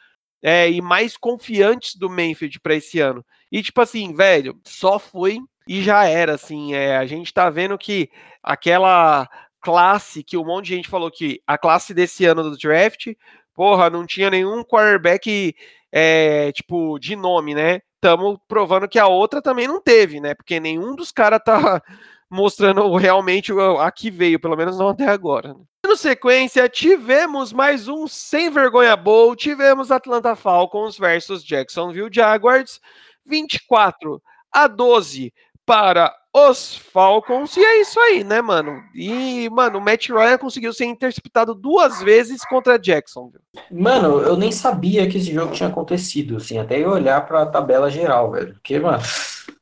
é, 0.43 0.71
e 0.71 0.81
mais 0.81 1.15
confiantes 1.15 1.95
do 1.95 2.09
Mayfield 2.09 2.59
para 2.61 2.75
esse 2.75 3.01
ano. 3.01 3.23
E, 3.53 3.63
tipo 3.63 3.83
assim, 3.83 4.15
velho, 4.15 4.59
só 4.65 4.99
foi 4.99 5.39
e 5.69 5.83
já 5.83 6.07
era, 6.07 6.35
assim. 6.35 6.75
É, 6.75 6.97
a 6.97 7.05
gente 7.05 7.33
tá 7.33 7.51
vendo 7.51 7.77
que 7.77 8.11
aquela 8.43 9.29
classe 9.61 10.25
que 10.25 10.37
um 10.37 10.45
monte 10.45 10.67
de 10.69 10.77
gente 10.77 10.89
falou 10.89 11.11
que 11.11 11.43
a 11.47 11.59
classe 11.59 11.93
desse 11.93 12.25
ano 12.25 12.43
do 12.43 12.57
draft, 12.57 13.09
porra, 13.55 13.91
não 13.91 14.07
tinha 14.07 14.31
nenhum 14.31 14.65
quarterback, 14.65 15.55
é, 15.93 16.51
tipo, 16.53 16.99
de 16.99 17.15
nome, 17.15 17.55
né? 17.55 17.81
Estamos 17.97 18.39
provando 18.49 18.89
que 18.89 18.99
a 18.99 19.07
outra 19.07 19.43
também 19.43 19.67
não 19.67 19.81
teve, 19.81 20.21
né? 20.21 20.35
Porque 20.35 20.59
nenhum 20.59 20.95
dos 20.97 21.13
caras 21.13 21.41
tá 21.45 21.83
mostrando 22.31 22.95
realmente 22.97 23.53
a 23.81 23.91
que 23.91 24.11
veio, 24.11 24.41
pelo 24.41 24.57
menos 24.57 24.79
não 24.79 24.89
até 24.89 25.07
agora. 25.07 25.53
Né? 25.53 25.61
No 25.85 25.97
sequência, 25.97 26.69
tivemos 26.69 27.53
mais 27.53 27.89
um 27.89 28.07
sem 28.07 28.51
vergonha 28.51 28.97
bowl, 28.97 29.35
tivemos 29.35 29.91
Atlanta 29.91 30.35
Falcons 30.37 30.97
versus 30.97 31.45
Jacksonville 31.45 32.11
Jaguars, 32.13 32.81
24 33.27 34.23
a 34.53 34.67
12 34.67 35.33
para 35.69 36.17
os 36.35 36.79
Falcons. 36.79 37.55
E 37.59 37.61
é 37.61 37.83
isso 37.83 38.01
aí, 38.01 38.25
né, 38.25 38.41
mano? 38.41 38.83
E, 38.95 39.51
mano, 39.51 39.79
o 39.79 39.83
Matt 39.83 40.09
Ryan 40.09 40.39
conseguiu 40.39 40.73
ser 40.73 40.87
interceptado 40.87 41.55
duas 41.55 42.01
vezes 42.03 42.43
contra 42.47 42.79
Jackson. 42.79 43.31
Mano, 43.71 44.23
eu 44.23 44.35
nem 44.35 44.51
sabia 44.51 45.07
que 45.07 45.19
esse 45.19 45.31
jogo 45.31 45.53
tinha 45.53 45.69
acontecido, 45.69 46.39
assim, 46.39 46.57
até 46.57 46.83
eu 46.83 46.89
olhar 46.91 47.27
para 47.27 47.43
a 47.43 47.47
tabela 47.47 47.91
geral, 47.91 48.31
velho. 48.31 48.55
Porque, 48.55 48.79
mano, 48.79 49.03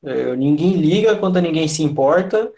é, 0.05 0.37
ninguém 0.37 0.75
liga 0.75 1.17
quando 1.17 1.41
ninguém 1.41 1.67
se 1.67 1.83
importa. 1.83 2.53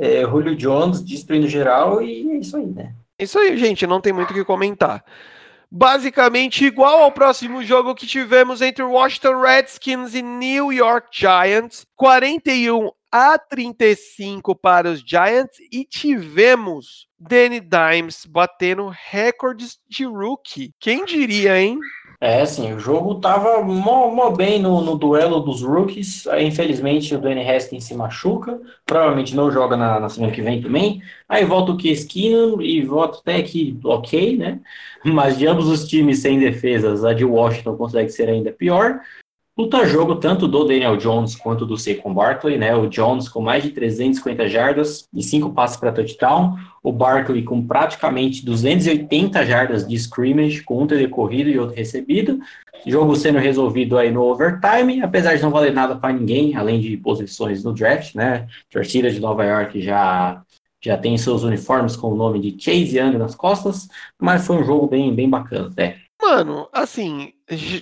É, 0.00 0.22
Julio 0.22 0.56
Jones 0.56 1.02
destruindo 1.02 1.48
geral 1.48 2.00
e 2.00 2.30
é 2.30 2.38
isso 2.38 2.56
aí, 2.56 2.66
né? 2.66 2.94
Isso 3.18 3.38
aí, 3.38 3.58
gente, 3.58 3.86
não 3.86 4.00
tem 4.00 4.12
muito 4.12 4.30
o 4.30 4.34
que 4.34 4.44
comentar 4.44 5.04
basicamente 5.70 6.64
igual 6.64 7.02
ao 7.02 7.12
próximo 7.12 7.62
jogo 7.62 7.94
que 7.94 8.06
tivemos 8.06 8.62
entre 8.62 8.82
Washington 8.82 9.40
Redskins 9.40 10.14
e 10.14 10.22
New 10.22 10.72
York 10.72 11.08
Giants, 11.12 11.86
41 11.94 12.90
a 13.10 13.38
35 13.38 14.54
para 14.54 14.90
os 14.90 15.00
Giants 15.00 15.58
e 15.72 15.84
tivemos 15.84 17.08
Danny 17.18 17.60
Dimes 17.60 18.26
batendo 18.26 18.92
recordes 19.10 19.78
de 19.88 20.04
rookie. 20.04 20.74
Quem 20.78 21.04
diria, 21.04 21.58
hein? 21.58 21.78
É, 22.20 22.46
sim, 22.46 22.72
o 22.72 22.80
jogo 22.80 23.16
tava 23.16 23.62
mó, 23.62 24.10
mó 24.10 24.30
bem 24.30 24.60
no, 24.60 24.80
no, 24.80 24.96
duelo 24.96 25.40
dos 25.40 25.62
rookies. 25.62 26.26
Infelizmente, 26.40 27.14
o 27.14 27.20
Danny 27.20 27.48
Haskins 27.48 27.84
se 27.84 27.94
machuca. 27.94 28.58
Provavelmente 28.84 29.36
não 29.36 29.50
joga 29.50 29.76
na, 29.76 30.00
na 30.00 30.08
semana 30.08 30.32
que 30.32 30.40
vem 30.40 30.62
também. 30.62 31.02
Aí 31.28 31.44
volta 31.44 31.72
o 31.72 31.76
Keenum 31.76 32.62
e 32.62 32.82
volta 32.82 33.18
até 33.18 33.36
aqui 33.36 33.78
ok, 33.84 34.36
né? 34.36 34.60
Mas 35.04 35.36
de 35.36 35.46
ambos 35.46 35.68
os 35.68 35.86
times 35.86 36.20
sem 36.20 36.38
defesas, 36.38 37.04
a 37.04 37.12
de 37.12 37.24
Washington 37.24 37.76
consegue 37.76 38.08
ser 38.10 38.28
ainda 38.28 38.50
pior. 38.50 39.00
Luta 39.58 39.86
jogo 39.86 40.16
tanto 40.16 40.46
do 40.46 40.64
Daniel 40.64 40.98
Jones 40.98 41.34
quanto 41.34 41.64
do 41.64 41.78
Saquon 41.78 42.12
Barkley, 42.12 42.58
né? 42.58 42.76
O 42.76 42.86
Jones 42.88 43.26
com 43.26 43.40
mais 43.40 43.62
de 43.62 43.70
350 43.70 44.46
jardas 44.50 45.08
e 45.14 45.22
5 45.22 45.50
passes 45.54 45.78
para 45.78 45.90
touchdown. 45.90 46.58
O 46.82 46.92
Barkley 46.92 47.42
com 47.42 47.66
praticamente 47.66 48.44
280 48.44 49.46
jardas 49.46 49.88
de 49.88 49.94
scrimmage, 49.94 50.62
com 50.62 50.82
um 50.82 50.86
TD 50.86 51.08
corrido 51.08 51.48
e 51.48 51.58
outro 51.58 51.74
recebido. 51.74 52.38
Jogo 52.86 53.16
sendo 53.16 53.38
resolvido 53.38 53.96
aí 53.96 54.10
no 54.10 54.24
overtime, 54.24 55.00
apesar 55.00 55.34
de 55.34 55.42
não 55.42 55.50
valer 55.50 55.72
nada 55.72 55.96
para 55.96 56.12
ninguém, 56.12 56.54
além 56.54 56.78
de 56.78 56.94
posições 56.98 57.64
no 57.64 57.72
draft, 57.72 58.14
né? 58.14 58.46
Torcida 58.70 59.10
de 59.10 59.18
Nova 59.18 59.42
York 59.42 59.80
já 59.80 60.42
já 60.84 60.98
tem 60.98 61.16
seus 61.16 61.42
uniformes 61.42 61.96
com 61.96 62.12
o 62.12 62.14
nome 62.14 62.38
de 62.38 62.62
Chase 62.62 62.96
Young 62.96 63.16
nas 63.16 63.34
costas, 63.34 63.88
mas 64.20 64.46
foi 64.46 64.56
um 64.56 64.64
jogo 64.64 64.86
bem, 64.86 65.12
bem 65.14 65.28
bacana, 65.28 65.72
né? 65.76 65.96
Mano, 66.22 66.68
assim, 66.72 67.32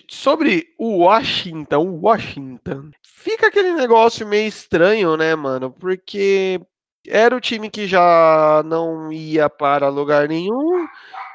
sobre 0.08 0.74
o 0.78 0.98
Washington, 0.98 1.98
Washington, 2.02 2.90
fica 3.02 3.48
aquele 3.48 3.72
negócio 3.72 4.26
meio 4.26 4.46
estranho, 4.48 5.16
né, 5.16 5.34
mano? 5.34 5.70
Porque 5.72 6.60
Era 7.08 7.36
o 7.36 7.40
time 7.40 7.70
que 7.70 7.86
já 7.88 8.62
não 8.66 9.12
ia 9.12 9.50
para 9.50 9.88
lugar 9.90 10.28
nenhum, 10.28 10.86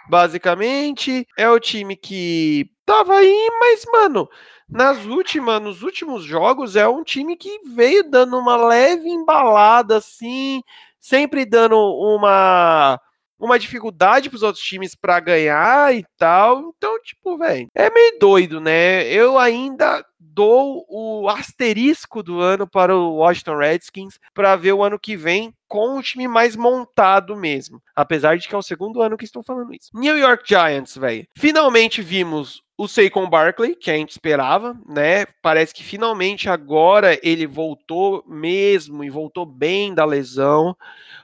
basicamente. 0.10 1.28
É 1.38 1.50
o 1.50 1.60
time 1.60 1.96
que 1.96 2.70
tava 2.86 3.16
aí, 3.18 3.50
mas, 3.60 3.84
mano, 3.92 4.30
nas 4.70 5.06
últimas, 5.06 5.62
nos 5.62 5.84
últimos 5.84 6.24
jogos, 6.24 6.76
é 6.76 6.88
um 6.88 7.04
time 7.04 7.38
que 7.38 7.60
veio 7.76 8.10
dando 8.10 8.38
uma 8.38 8.58
leve 8.58 9.10
embalada, 9.10 9.98
assim, 9.98 10.64
sempre 11.00 11.46
dando 11.46 11.78
uma 11.78 13.00
uma 13.40 13.58
dificuldade 13.58 14.30
para 14.30 14.36
os 14.36 14.44
outros 14.44 14.64
times 14.64 14.96
para 14.96 15.20
ganhar 15.20 15.96
e 15.96 16.04
tal. 16.18 16.74
Então, 16.78 17.00
tipo, 17.02 17.38
velho, 17.38 17.68
é 17.74 17.90
meio 17.90 18.20
doido, 18.20 18.60
né? 18.60 19.08
Eu 19.08 19.38
ainda 19.38 20.04
dou 20.20 20.86
o 20.88 21.28
asterisco 21.30 22.22
do 22.22 22.40
ano 22.40 22.68
para 22.68 22.96
o 22.96 23.16
Washington 23.16 23.58
Redskins 23.58 24.20
para 24.34 24.56
ver 24.56 24.74
o 24.74 24.84
ano 24.84 25.00
que 25.00 25.16
vem 25.16 25.54
com 25.68 25.98
o 25.98 26.02
time 26.02 26.28
mais 26.28 26.56
montado 26.56 27.36
mesmo. 27.36 27.82
Apesar 27.96 28.38
de 28.38 28.48
que 28.48 28.56
é 28.56 28.58
o 28.58 28.62
segundo 28.62 29.02
ano 29.02 29.18
que 29.18 29.26
estou 29.26 29.44
falando 29.44 29.74
isso. 29.74 29.90
New 29.94 30.18
York 30.18 30.44
Giants, 30.48 30.96
velho. 30.98 31.28
Finalmente 31.36 32.02
vimos 32.02 32.64
o 32.78 32.88
Saquon 32.88 33.30
Barkley, 33.30 33.76
que 33.76 33.92
a 33.92 33.96
gente 33.96 34.12
esperava, 34.12 34.80
né? 34.88 35.26
Parece 35.42 35.74
que 35.74 35.84
finalmente 35.84 36.50
agora 36.50 37.20
ele 37.22 37.46
voltou 37.46 38.24
mesmo 38.26 39.04
e 39.04 39.10
voltou 39.10 39.46
bem 39.46 39.94
da 39.94 40.06
lesão. 40.06 40.74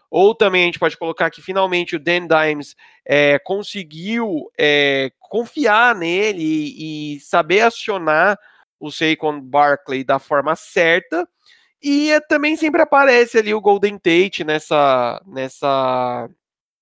Ou 0.09 0.35
também 0.35 0.63
a 0.63 0.65
gente 0.65 0.79
pode 0.79 0.97
colocar 0.97 1.29
que 1.29 1.41
finalmente 1.41 1.95
o 1.95 1.99
Dan 1.99 2.27
Dimes 2.27 2.75
é, 3.05 3.39
conseguiu 3.39 4.51
é, 4.57 5.11
confiar 5.19 5.95
nele 5.95 6.41
e, 6.43 7.15
e, 7.15 7.19
saber 7.19 7.61
acionar 7.61 8.37
o 8.79 8.91
Saquon 8.91 9.41
Barkley 9.41 10.03
da 10.03 10.19
forma 10.19 10.55
certa. 10.55 11.27
E 11.81 12.11
é, 12.11 12.19
também 12.19 12.55
sempre 12.55 12.81
aparece 12.81 13.37
ali 13.37 13.53
o 13.53 13.61
Golden 13.61 13.97
Tate 13.97 14.43
nessa, 14.43 15.21
nessa, 15.25 16.29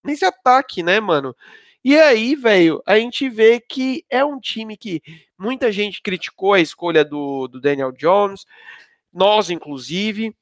nesse 0.04 0.26
ataque, 0.26 0.84
né, 0.84 1.00
mano? 1.00 1.36
E 1.84 2.00
aí, 2.00 2.36
velho, 2.36 2.82
a 2.86 2.98
gente 2.98 3.28
vê 3.28 3.60
que 3.60 4.06
é 4.10 4.24
um 4.24 4.40
time 4.40 4.78
que 4.78 5.02
muita 5.38 5.70
gente 5.70 6.02
criticou 6.02 6.54
a 6.54 6.62
escolha 6.62 7.04
do, 7.04 7.48
do 7.50 7.60
Daniel 7.60 7.92
Jones, 7.92 8.46
nós, 9.12 9.50
inclusive. 9.50 10.34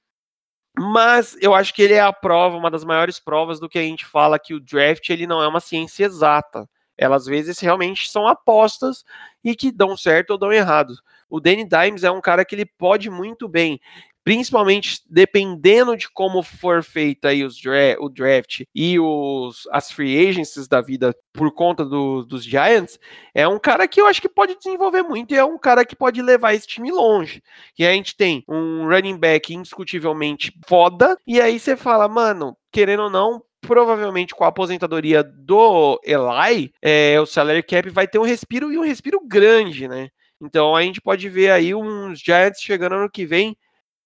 Mas 0.77 1.35
eu 1.41 1.53
acho 1.53 1.73
que 1.73 1.81
ele 1.81 1.93
é 1.93 2.01
a 2.01 2.13
prova, 2.13 2.55
uma 2.57 2.71
das 2.71 2.83
maiores 2.85 3.19
provas 3.19 3.59
do 3.59 3.67
que 3.67 3.77
a 3.77 3.83
gente 3.83 4.05
fala 4.05 4.39
que 4.39 4.53
o 4.53 4.59
draft 4.59 5.09
ele 5.09 5.27
não 5.27 5.41
é 5.41 5.47
uma 5.47 5.59
ciência 5.59 6.05
exata. 6.05 6.67
Elas 6.97 7.23
às 7.23 7.27
vezes 7.27 7.59
realmente 7.59 8.09
são 8.09 8.27
apostas 8.27 9.03
e 9.43 9.55
que 9.55 9.71
dão 9.71 9.97
certo 9.97 10.31
ou 10.31 10.37
dão 10.37 10.51
errado. 10.53 10.93
O 11.29 11.39
Danny 11.39 11.67
Dimes 11.67 12.03
é 12.03 12.11
um 12.11 12.21
cara 12.21 12.45
que 12.45 12.55
ele 12.55 12.65
pode 12.65 13.09
muito 13.09 13.47
bem 13.47 13.79
principalmente 14.23 15.01
dependendo 15.09 15.95
de 15.97 16.09
como 16.09 16.43
for 16.43 16.83
feita 16.83 17.29
aí 17.29 17.43
os 17.43 17.59
dra 17.59 17.95
o 17.99 18.09
draft 18.09 18.63
e 18.73 18.99
os, 18.99 19.67
as 19.71 19.91
free 19.91 20.27
agencies 20.27 20.67
da 20.67 20.81
vida 20.81 21.15
por 21.33 21.51
conta 21.53 21.83
do, 21.83 22.23
dos 22.23 22.43
Giants, 22.43 22.99
é 23.33 23.47
um 23.47 23.59
cara 23.59 23.87
que 23.87 23.99
eu 23.99 24.07
acho 24.07 24.21
que 24.21 24.29
pode 24.29 24.55
desenvolver 24.55 25.01
muito 25.01 25.33
e 25.33 25.37
é 25.37 25.43
um 25.43 25.57
cara 25.57 25.85
que 25.85 25.95
pode 25.95 26.21
levar 26.21 26.53
esse 26.53 26.67
time 26.67 26.91
longe. 26.91 27.41
E 27.77 27.85
a 27.85 27.93
gente 27.93 28.15
tem 28.15 28.43
um 28.47 28.87
running 28.87 29.17
back 29.17 29.53
indiscutivelmente 29.53 30.53
foda, 30.67 31.17
e 31.25 31.41
aí 31.41 31.59
você 31.59 31.75
fala, 31.75 32.07
mano, 32.07 32.55
querendo 32.71 33.03
ou 33.03 33.09
não, 33.09 33.41
provavelmente 33.61 34.35
com 34.35 34.43
a 34.43 34.47
aposentadoria 34.47 35.23
do 35.23 35.99
Eli, 36.03 36.73
é, 36.81 37.19
o 37.19 37.25
salary 37.25 37.63
cap 37.63 37.89
vai 37.89 38.07
ter 38.07 38.19
um 38.19 38.23
respiro 38.23 38.71
e 38.71 38.77
um 38.77 38.83
respiro 38.83 39.21
grande, 39.25 39.87
né? 39.87 40.09
Então 40.41 40.75
a 40.75 40.81
gente 40.81 40.99
pode 40.99 41.29
ver 41.29 41.51
aí 41.51 41.73
uns 41.73 42.19
Giants 42.19 42.61
chegando 42.61 42.95
ano 42.95 43.09
que 43.09 43.25
vem 43.25 43.55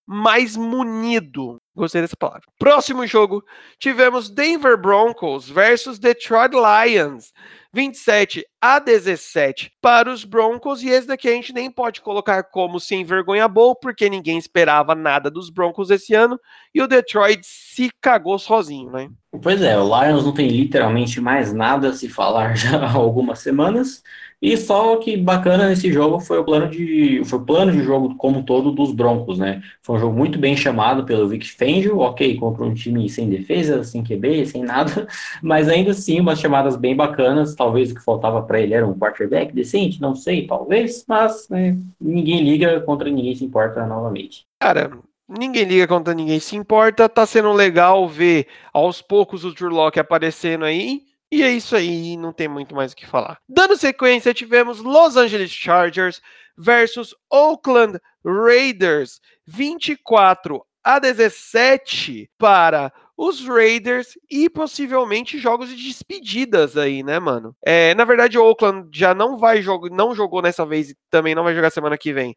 mais 0.06 0.56
munido. 0.56 1.60
Gostei 1.76 2.02
dessa 2.02 2.16
palavra. 2.16 2.44
Próximo 2.58 3.06
jogo, 3.06 3.44
tivemos 3.80 4.30
Denver 4.30 4.78
Broncos 4.78 5.50
versus 5.50 6.00
Detroit 6.00 6.54
Lions. 6.54 7.34
27 7.76 8.46
a 8.62 8.80
17 8.80 9.70
para 9.82 10.10
os 10.10 10.24
Broncos, 10.24 10.82
e 10.82 10.88
esse 10.88 11.06
daqui 11.06 11.28
a 11.28 11.34
gente 11.34 11.52
nem 11.52 11.70
pode 11.70 12.00
colocar 12.00 12.42
como 12.44 12.80
sem 12.80 13.04
vergonha 13.04 13.50
boa, 13.50 13.76
porque 13.76 14.10
ninguém 14.10 14.38
esperava 14.38 14.96
nada 14.96 15.30
dos 15.30 15.50
Broncos 15.50 15.92
esse 15.92 16.14
ano, 16.14 16.40
e 16.74 16.82
o 16.82 16.88
Detroit 16.88 17.42
se 17.44 17.92
cagou 18.00 18.40
sozinho, 18.40 18.90
né? 18.92 19.10
Pois 19.42 19.62
é, 19.62 19.78
o 19.78 19.84
Lions 19.84 20.24
não 20.24 20.34
tem 20.34 20.48
literalmente 20.48 21.20
mais 21.20 21.52
nada 21.52 21.90
a 21.90 21.94
se 21.94 22.08
falar 22.08 22.56
já 22.56 22.80
há 22.80 22.94
algumas 22.94 23.40
semanas. 23.40 24.02
E 24.46 24.56
só 24.58 24.98
que 24.98 25.18
bacana 25.18 25.68
nesse 25.68 25.92
jogo 25.92 26.20
foi 26.20 26.38
o 26.38 26.44
plano 26.44 26.70
de, 26.70 27.20
foi 27.26 27.40
o 27.40 27.42
plano 27.42 27.72
de 27.72 27.82
jogo 27.82 28.14
como 28.14 28.38
um 28.38 28.44
todo 28.44 28.72
dos 28.72 28.92
Broncos, 28.92 29.40
né? 29.40 29.64
Foi 29.82 29.96
um 29.96 30.00
jogo 30.00 30.16
muito 30.16 30.38
bem 30.38 30.56
chamado 30.56 31.04
pelo 31.04 31.28
Vic 31.28 31.50
Fangio, 31.58 31.98
ok, 31.98 32.38
contra 32.38 32.64
um 32.64 32.72
time 32.72 33.10
sem 33.10 33.28
defesa, 33.28 33.84
sem 33.84 34.04
QB, 34.04 34.46
sem 34.46 34.62
nada, 34.62 35.08
mas 35.42 35.68
ainda 35.68 35.90
assim 35.90 36.20
umas 36.20 36.40
chamadas 36.40 36.76
bem 36.76 36.96
bacanas. 36.96 37.56
Talvez 37.56 37.90
o 37.90 37.96
que 37.96 38.04
faltava 38.04 38.40
para 38.44 38.62
ele 38.62 38.76
era 38.76 38.88
um 38.88 38.94
quarterback 38.94 39.52
decente, 39.52 40.00
não 40.00 40.14
sei, 40.14 40.46
talvez, 40.46 41.04
mas 41.08 41.50
né, 41.50 41.76
ninguém 42.00 42.44
liga 42.44 42.80
contra 42.82 43.10
ninguém 43.10 43.34
se 43.34 43.44
importa 43.44 43.84
novamente. 43.88 44.46
Cara, 44.60 44.92
Ninguém 45.28 45.64
liga 45.64 45.88
contra 45.88 46.14
ninguém 46.14 46.40
se 46.40 46.56
importa. 46.56 47.10
Tá 47.10 47.26
sendo 47.26 47.52
legal 47.52 48.08
ver 48.08 48.46
aos 48.72 49.02
poucos 49.02 49.44
o 49.44 49.52
Drew 49.52 49.72
Locke 49.72 50.00
aparecendo 50.00 50.66
aí. 50.66 51.02
E 51.32 51.44
é 51.44 51.52
isso 51.52 51.76
aí, 51.76 52.16
não 52.18 52.32
tem 52.32 52.48
muito 52.48 52.76
mais 52.76 52.92
o 52.92 52.96
que 52.96 53.06
falar. 53.06 53.40
Dando 53.48 53.76
sequência, 53.76 54.34
tivemos 54.34 54.80
Los 54.80 55.18
Angeles 55.18 55.52
Chargers 55.52 56.22
versus 56.58 57.16
Oakland 57.30 58.00
Raiders, 58.24 59.20
24 59.46 60.64
a 60.84 61.00
17 61.00 62.30
para 62.38 62.94
os 63.18 63.46
Raiders 63.48 64.18
e 64.30 64.50
possivelmente 64.50 65.40
jogos 65.40 65.70
de 65.70 65.76
despedidas 65.76 66.78
aí, 66.78 67.02
né, 67.02 67.18
mano? 67.18 67.56
É, 67.66 67.96
na 67.96 68.04
verdade, 68.04 68.38
o 68.38 68.44
Oakland 68.44 68.90
já 68.94 69.16
não 69.16 69.38
vai 69.38 69.62
jogar, 69.62 69.90
não 69.90 70.14
jogou 70.14 70.42
nessa 70.42 70.66
vez 70.66 70.92
e 70.92 70.98
também 71.10 71.34
não 71.34 71.44
vai 71.44 71.56
jogar 71.56 71.72
semana 71.72 71.98
que 71.98 72.14
vem 72.14 72.36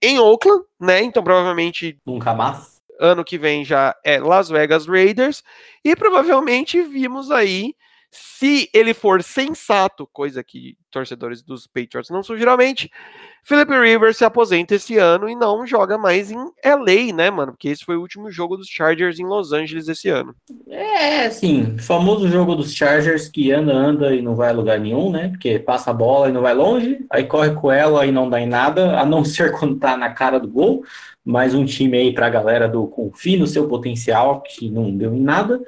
em 0.00 0.18
Oakland, 0.18 0.64
né? 0.78 1.02
Então 1.02 1.22
provavelmente 1.22 1.98
nunca 2.06 2.32
mais. 2.32 2.80
Ano 2.98 3.24
que 3.24 3.38
vem 3.38 3.64
já 3.64 3.94
é 4.04 4.18
Las 4.18 4.48
Vegas 4.48 4.86
Raiders 4.86 5.42
e 5.84 5.96
provavelmente 5.96 6.82
vimos 6.82 7.30
aí 7.30 7.74
se 8.10 8.68
ele 8.74 8.92
for 8.92 9.22
sensato, 9.22 10.08
coisa 10.12 10.42
que 10.42 10.76
torcedores 10.90 11.42
dos 11.42 11.66
Patriots 11.66 12.10
não 12.10 12.22
são 12.22 12.36
geralmente, 12.36 12.90
Philip 13.44 13.70
Rivers 13.70 14.16
se 14.16 14.24
aposenta 14.24 14.74
esse 14.74 14.98
ano 14.98 15.28
e 15.28 15.36
não 15.36 15.66
joga 15.66 15.96
mais 15.96 16.30
em 16.30 16.38
LA, 16.64 17.14
né, 17.14 17.30
mano? 17.30 17.52
Porque 17.52 17.68
esse 17.68 17.84
foi 17.84 17.96
o 17.96 18.00
último 18.00 18.30
jogo 18.30 18.56
dos 18.56 18.68
Chargers 18.68 19.18
em 19.18 19.24
Los 19.24 19.52
Angeles 19.52 19.88
esse 19.88 20.08
ano. 20.08 20.34
É, 20.68 21.30
sim, 21.30 21.78
famoso 21.78 22.28
jogo 22.28 22.54
dos 22.56 22.74
Chargers 22.74 23.28
que 23.28 23.52
anda, 23.52 23.72
anda 23.72 24.14
e 24.14 24.20
não 24.20 24.34
vai 24.34 24.50
a 24.50 24.52
lugar 24.52 24.80
nenhum, 24.80 25.10
né? 25.10 25.28
Porque 25.28 25.58
passa 25.58 25.90
a 25.90 25.94
bola 25.94 26.28
e 26.28 26.32
não 26.32 26.42
vai 26.42 26.54
longe, 26.54 27.06
aí 27.08 27.24
corre 27.24 27.52
com 27.54 27.70
ela 27.70 28.04
e 28.04 28.12
não 28.12 28.28
dá 28.28 28.40
em 28.40 28.46
nada, 28.46 28.98
a 28.98 29.06
não 29.06 29.24
ser 29.24 29.52
quando 29.52 29.78
tá 29.78 29.96
na 29.96 30.10
cara 30.10 30.38
do 30.38 30.48
gol. 30.48 30.82
Mais 31.24 31.54
um 31.54 31.64
time 31.64 31.96
aí 31.96 32.14
pra 32.14 32.30
galera 32.30 32.66
do 32.66 32.86
confie 32.86 33.36
no 33.36 33.46
seu 33.46 33.68
potencial, 33.68 34.42
que 34.42 34.70
não 34.70 34.90
deu 34.96 35.14
em 35.14 35.20
nada. 35.20 35.60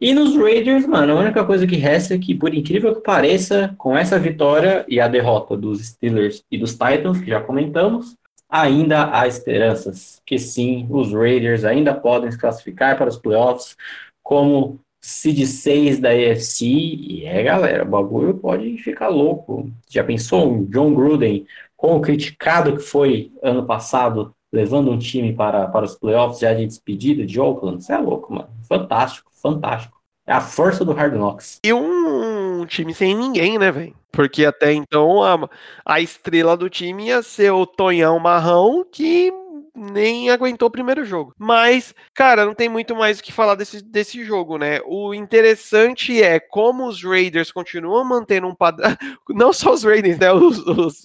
E 0.00 0.14
nos 0.14 0.36
Raiders, 0.36 0.86
mano, 0.86 1.14
a 1.14 1.20
única 1.20 1.44
coisa 1.44 1.66
que 1.66 1.74
resta 1.74 2.14
é 2.14 2.18
que, 2.18 2.32
por 2.32 2.54
incrível 2.54 2.94
que 2.94 3.00
pareça, 3.00 3.74
com 3.76 3.96
essa 3.96 4.16
vitória 4.16 4.84
e 4.86 5.00
a 5.00 5.08
derrota 5.08 5.56
dos 5.56 5.84
Steelers 5.84 6.44
e 6.48 6.56
dos 6.56 6.72
Titans, 6.72 7.20
que 7.20 7.26
já 7.28 7.40
comentamos, 7.40 8.16
ainda 8.48 9.10
há 9.12 9.26
esperanças 9.26 10.22
que 10.24 10.38
sim, 10.38 10.86
os 10.88 11.12
Raiders 11.12 11.64
ainda 11.64 11.92
podem 11.94 12.30
se 12.30 12.38
classificar 12.38 12.96
para 12.96 13.08
os 13.08 13.16
playoffs 13.16 13.76
como 14.22 14.78
seed 15.00 15.44
6 15.44 15.98
da 15.98 16.10
AFC. 16.10 16.64
E 16.64 17.24
é, 17.26 17.42
galera, 17.42 17.82
o 17.84 17.88
bagulho 17.88 18.34
pode 18.34 18.78
ficar 18.78 19.08
louco. 19.08 19.68
Já 19.88 20.04
pensou 20.04 20.60
o 20.60 20.66
John 20.66 20.94
Gruden, 20.94 21.44
com 21.76 21.96
o 21.96 22.00
criticado 22.00 22.76
que 22.76 22.82
foi 22.82 23.32
ano 23.42 23.66
passado, 23.66 24.32
levando 24.52 24.90
um 24.90 24.98
time 24.98 25.32
para, 25.32 25.66
para 25.68 25.84
os 25.84 25.94
playoffs 25.94 26.40
já 26.40 26.52
de 26.52 26.66
despedida 26.66 27.24
de 27.24 27.40
Oakland? 27.40 27.82
Você 27.82 27.92
é 27.92 27.98
louco, 27.98 28.32
mano. 28.32 28.48
Fantástico 28.68 29.28
fantástico. 29.40 29.96
É 30.26 30.32
a 30.32 30.40
força 30.40 30.84
do 30.84 30.92
Hard 30.92 31.14
Knocks. 31.14 31.58
E 31.64 31.72
um 31.72 32.66
time 32.66 32.92
sem 32.92 33.14
ninguém, 33.14 33.58
né, 33.58 33.72
velho? 33.72 33.94
Porque 34.12 34.44
até 34.44 34.72
então 34.72 35.22
a, 35.22 35.48
a 35.84 36.00
estrela 36.00 36.56
do 36.56 36.68
time 36.68 37.06
ia 37.06 37.22
ser 37.22 37.50
o 37.50 37.64
Tonhão 37.64 38.18
Marrão, 38.18 38.84
que 38.90 39.32
nem 39.78 40.30
aguentou 40.30 40.68
o 40.68 40.70
primeiro 40.70 41.04
jogo. 41.04 41.34
Mas, 41.38 41.94
cara, 42.14 42.44
não 42.44 42.54
tem 42.54 42.68
muito 42.68 42.94
mais 42.94 43.18
o 43.18 43.22
que 43.22 43.32
falar 43.32 43.54
desse, 43.54 43.82
desse 43.82 44.24
jogo, 44.24 44.58
né? 44.58 44.80
O 44.86 45.14
interessante 45.14 46.22
é 46.22 46.40
como 46.40 46.86
os 46.86 47.02
Raiders 47.02 47.52
continuam 47.52 48.04
mantendo 48.04 48.46
um 48.46 48.54
padrão. 48.54 48.94
Não 49.30 49.52
só 49.52 49.72
os 49.72 49.84
Raiders, 49.84 50.18
né? 50.18 50.32
Os, 50.32 50.58
os, 50.58 51.02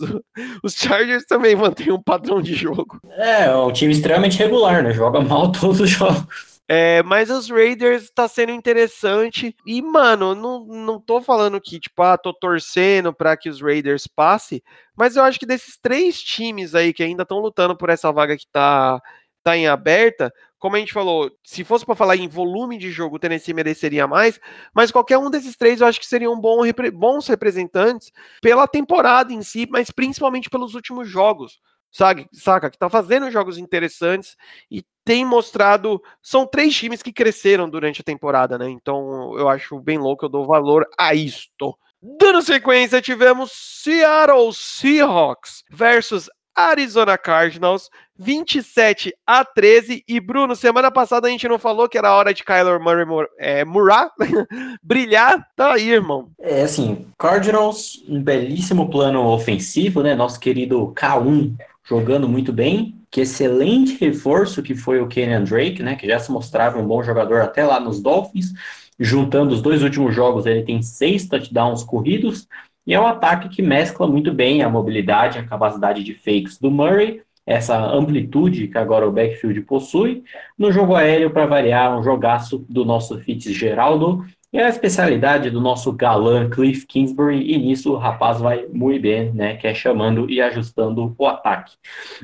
os, 0.63 0.73
Chargers 0.73 1.25
também 1.25 1.55
mantêm 1.55 1.91
um 1.91 2.01
padrão 2.01 2.41
de 2.41 2.53
jogo. 2.55 2.99
É, 3.11 3.45
é 3.45 3.55
um 3.55 3.71
time 3.71 3.93
extremamente 3.93 4.37
regular, 4.37 4.83
né? 4.83 4.91
Joga 4.91 5.21
mal 5.21 5.51
todos 5.53 5.79
os 5.79 5.89
jogos. 5.89 6.52
É, 6.67 7.03
mas 7.03 7.29
os 7.29 7.49
Raiders 7.49 8.09
tá 8.09 8.27
sendo 8.27 8.51
interessante. 8.51 9.55
E, 9.65 9.81
mano, 9.81 10.33
não, 10.33 10.65
não 10.65 10.99
tô 10.99 11.21
falando 11.21 11.59
que, 11.59 11.79
tipo, 11.79 12.01
ah, 12.01 12.17
tô 12.17 12.33
torcendo 12.33 13.13
para 13.13 13.35
que 13.35 13.49
os 13.49 13.61
Raiders 13.61 14.07
passem. 14.07 14.61
Mas 14.95 15.15
eu 15.15 15.23
acho 15.23 15.39
que 15.39 15.45
desses 15.45 15.77
três 15.77 16.21
times 16.21 16.73
aí 16.73 16.93
que 16.93 17.03
ainda 17.03 17.23
estão 17.23 17.39
lutando 17.39 17.75
por 17.77 17.89
essa 17.89 18.11
vaga 18.11 18.37
que 18.37 18.47
tá, 18.47 19.01
tá 19.43 19.57
em 19.57 19.67
aberta, 19.67 20.33
como 20.57 20.77
a 20.77 20.79
gente 20.79 20.93
falou, 20.93 21.29
se 21.43 21.61
fosse 21.65 21.85
para 21.85 21.95
falar 21.95 22.15
em 22.15 22.29
volume 22.29 22.77
de 22.77 22.89
jogo, 22.89 23.17
o 23.17 23.19
Tennessee 23.19 23.53
mereceria 23.53 24.07
mais, 24.07 24.39
mas 24.73 24.91
qualquer 24.91 25.17
um 25.17 25.29
desses 25.29 25.57
três 25.57 25.81
eu 25.81 25.87
acho 25.87 25.99
que 25.99 26.05
seriam 26.05 26.39
bons 26.39 27.27
representantes 27.27 28.13
pela 28.41 28.65
temporada 28.65 29.33
em 29.33 29.41
si, 29.41 29.67
mas 29.69 29.91
principalmente 29.91 30.49
pelos 30.49 30.73
últimos 30.73 31.09
jogos 31.09 31.59
sabe, 31.93 32.27
saca? 32.33 32.71
Que 32.71 32.77
tá 32.77 32.89
fazendo 32.89 33.31
jogos 33.31 33.57
interessantes 33.57 34.35
e 34.69 34.83
tem 35.05 35.23
mostrado. 35.23 36.01
São 36.21 36.45
três 36.45 36.75
times 36.75 37.03
que 37.03 37.13
cresceram 37.13 37.69
durante 37.69 38.01
a 38.01 38.03
temporada, 38.03 38.57
né? 38.57 38.67
Então 38.69 39.37
eu 39.37 39.47
acho 39.47 39.79
bem 39.79 39.99
louco, 39.99 40.25
eu 40.25 40.29
dou 40.29 40.45
valor 40.45 40.85
a 40.97 41.13
isto. 41.13 41.77
Dando 42.01 42.41
sequência, 42.41 43.01
tivemos 43.01 43.51
Seattle 43.53 44.51
Seahawks 44.51 45.63
versus 45.69 46.29
Arizona 46.55 47.17
Cardinals, 47.17 47.89
27 48.17 49.13
a 49.25 49.43
13. 49.43 50.03
E 50.07 50.19
Bruno, 50.19 50.55
semana 50.55 50.91
passada 50.91 51.27
a 51.27 51.31
gente 51.31 51.47
não 51.47 51.57
falou 51.57 51.89
que 51.89 51.97
era 51.97 52.15
hora 52.15 52.33
de 52.33 52.43
Kyler 52.43 52.79
Murray 52.79 53.05
é, 53.37 53.65
murar, 53.65 54.11
brilhar. 54.81 55.47
Tá 55.55 55.73
aí, 55.73 55.89
irmão. 55.89 56.29
É 56.39 56.61
assim, 56.61 57.07
Cardinals, 57.17 58.03
um 58.07 58.21
belíssimo 58.21 58.89
plano 58.89 59.25
ofensivo, 59.27 60.01
né? 60.01 60.15
Nosso 60.15 60.39
querido 60.39 60.93
K1 60.95 61.55
jogando 61.83 62.27
muito 62.27 62.53
bem. 62.53 62.99
Que 63.09 63.21
excelente 63.21 63.97
reforço 63.99 64.63
que 64.63 64.73
foi 64.73 64.99
o 64.99 65.07
Kenyan 65.07 65.43
Drake, 65.43 65.83
né? 65.83 65.95
Que 65.95 66.07
já 66.07 66.17
se 66.19 66.31
mostrava 66.31 66.79
um 66.79 66.87
bom 66.87 67.03
jogador 67.03 67.41
até 67.41 67.65
lá 67.65 67.79
nos 67.79 68.01
Dolphins. 68.01 68.53
Juntando 68.99 69.53
os 69.53 69.61
dois 69.61 69.83
últimos 69.83 70.15
jogos, 70.15 70.45
ele 70.45 70.63
tem 70.63 70.81
seis 70.81 71.27
touchdowns 71.27 71.83
corridos. 71.83 72.47
E 72.85 72.93
é 72.93 72.99
um 72.99 73.07
ataque 73.07 73.49
que 73.49 73.61
mescla 73.61 74.07
muito 74.07 74.33
bem 74.33 74.61
a 74.61 74.69
mobilidade, 74.69 75.39
a 75.39 75.43
capacidade 75.43 76.03
de 76.03 76.13
fakes 76.13 76.59
do 76.59 76.69
Murray, 76.69 77.21
essa 77.45 77.77
amplitude 77.77 78.67
que 78.67 78.77
agora 78.77 79.07
o 79.07 79.11
backfield 79.11 79.61
possui. 79.61 80.23
No 80.57 80.71
jogo 80.71 80.95
aéreo, 80.95 81.29
para 81.29 81.45
variar, 81.45 81.97
um 81.97 82.03
jogaço 82.03 82.65
do 82.69 82.85
nosso 82.85 83.19
Fitzgeraldo 83.19 84.25
e 84.53 84.59
a 84.59 84.69
especialidade 84.69 85.49
do 85.49 85.59
nosso 85.59 85.91
galã 85.91 86.47
Cliff 86.47 86.85
Kingsbury, 86.85 87.51
e 87.51 87.57
nisso 87.57 87.91
o 87.91 87.97
rapaz 87.97 88.39
vai 88.39 88.67
muito 88.71 89.01
bem, 89.01 89.31
né? 89.33 89.55
Que 89.55 89.65
é 89.65 89.73
chamando 89.73 90.29
e 90.29 90.39
ajustando 90.39 91.15
o 91.17 91.27
ataque. 91.27 91.73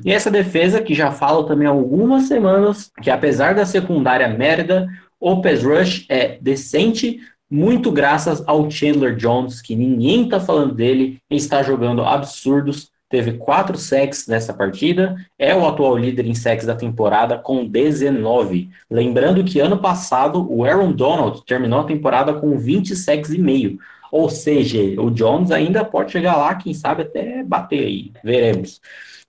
E 0.05 0.11
essa 0.11 0.29
defesa, 0.29 0.79
que 0.79 0.93
já 0.93 1.11
falo 1.11 1.45
também 1.45 1.67
há 1.67 1.71
algumas 1.71 2.23
semanas, 2.23 2.91
que 3.01 3.09
apesar 3.09 3.55
da 3.55 3.65
secundária 3.65 4.27
merda, 4.27 4.87
o 5.19 5.41
pass 5.41 5.63
rush 5.63 6.05
é 6.07 6.37
decente, 6.39 7.19
muito 7.49 7.91
graças 7.91 8.43
ao 8.47 8.69
Chandler 8.69 9.15
Jones, 9.15 9.61
que 9.61 9.75
ninguém 9.75 10.29
tá 10.29 10.39
falando 10.39 10.73
dele, 10.73 11.19
está 11.29 11.63
jogando 11.63 12.03
absurdos 12.03 12.91
teve 13.09 13.33
quatro 13.33 13.75
sacks 13.75 14.27
nessa 14.27 14.53
partida, 14.53 15.15
é 15.37 15.55
o 15.55 15.67
atual 15.67 15.97
líder 15.97 16.27
em 16.27 16.35
sacks 16.35 16.65
da 16.65 16.75
temporada 16.75 17.37
com 17.37 17.65
19. 17.65 18.69
Lembrando 18.89 19.43
que 19.43 19.59
ano 19.59 19.79
passado 19.79 20.47
o 20.49 20.63
Aaron 20.63 20.91
Donald 20.91 21.43
terminou 21.43 21.79
a 21.79 21.85
temporada 21.85 22.33
com 22.33 22.57
20 22.57 22.95
sacks 22.95 23.31
e 23.31 23.39
meio. 23.39 23.79
Ou 24.11 24.29
seja, 24.29 24.79
o 25.01 25.09
Jones 25.09 25.51
ainda 25.51 25.83
pode 25.83 26.11
chegar 26.11 26.37
lá, 26.37 26.55
quem 26.55 26.73
sabe 26.73 27.01
até 27.01 27.43
bater 27.43 27.85
aí, 27.85 28.11
veremos. 28.23 28.79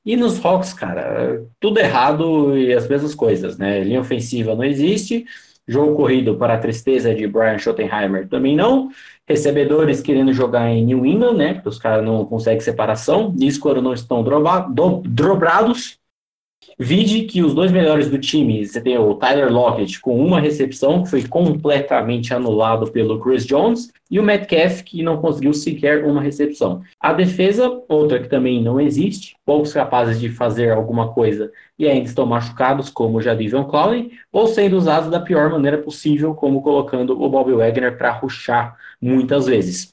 E 0.05 0.17
nos 0.17 0.43
Hawks, 0.43 0.73
cara, 0.73 1.43
tudo 1.59 1.79
errado 1.79 2.57
e 2.57 2.73
as 2.73 2.89
mesmas 2.89 3.15
coisas, 3.15 3.59
né? 3.59 3.83
Linha 3.83 4.01
ofensiva 4.01 4.55
não 4.55 4.65
existe, 4.65 5.27
jogo 5.71 5.95
corrido 5.95 6.37
para 6.37 6.55
a 6.55 6.59
tristeza 6.59 7.15
de 7.15 7.27
Brian 7.27 7.59
Schottenheimer 7.59 8.29
também 8.29 8.57
não 8.57 8.91
recebedores 9.31 10.01
querendo 10.01 10.33
jogar 10.33 10.69
em 10.71 10.85
New 10.85 11.07
England, 11.07 11.35
né? 11.35 11.55
Porque 11.55 11.69
os 11.69 11.79
caras 11.79 12.05
não 12.05 12.25
conseguem 12.25 12.59
separação, 12.59 13.33
isso 13.39 13.61
quando 13.61 13.81
não 13.81 13.93
estão 13.93 14.25
drobrados. 14.25 16.00
Vide 16.79 17.25
que 17.25 17.43
os 17.43 17.55
dois 17.55 17.71
melhores 17.71 18.09
do 18.09 18.19
time, 18.19 18.67
você 18.67 18.81
tem 18.81 18.97
o 18.97 19.15
Tyler 19.15 19.53
Lockett 19.53 20.01
com 20.01 20.19
uma 20.19 20.41
recepção, 20.41 21.03
que 21.03 21.11
foi 21.11 21.23
completamente 21.27 22.33
anulado 22.33 22.91
pelo 22.91 23.21
Chris 23.21 23.45
Jones, 23.47 23.93
e 24.11 24.19
o 24.19 24.23
Metcalf, 24.23 24.83
que 24.83 25.03
não 25.03 25.21
conseguiu 25.21 25.53
sequer 25.53 26.05
uma 26.05 26.23
recepção. 26.23 26.83
A 26.99 27.13
defesa, 27.13 27.83
outra 27.89 28.19
que 28.19 28.29
também 28.29 28.63
não 28.63 28.81
existe, 28.81 29.37
poucos 29.45 29.73
capazes 29.73 30.19
de 30.19 30.29
fazer 30.29 30.71
alguma 30.71 31.13
coisa 31.13 31.53
e 31.79 31.87
ainda 31.87 32.09
estão 32.09 32.27
machucados, 32.27 32.91
como 32.91 33.19
o 33.19 33.23
Jadivion 33.23 33.65
Clowney, 33.65 34.13
ou 34.33 34.47
sendo 34.47 34.77
usados 34.77 35.11
da 35.11 35.21
pior 35.21 35.51
maneira 35.51 35.79
possível, 35.79 36.35
como 36.35 36.63
colocando 36.63 37.21
o 37.21 37.29
Bobby 37.29 37.53
Wagner 37.53 37.97
para 37.97 38.11
ruxar 38.11 38.77
muitas 39.01 39.47
vezes. 39.47 39.93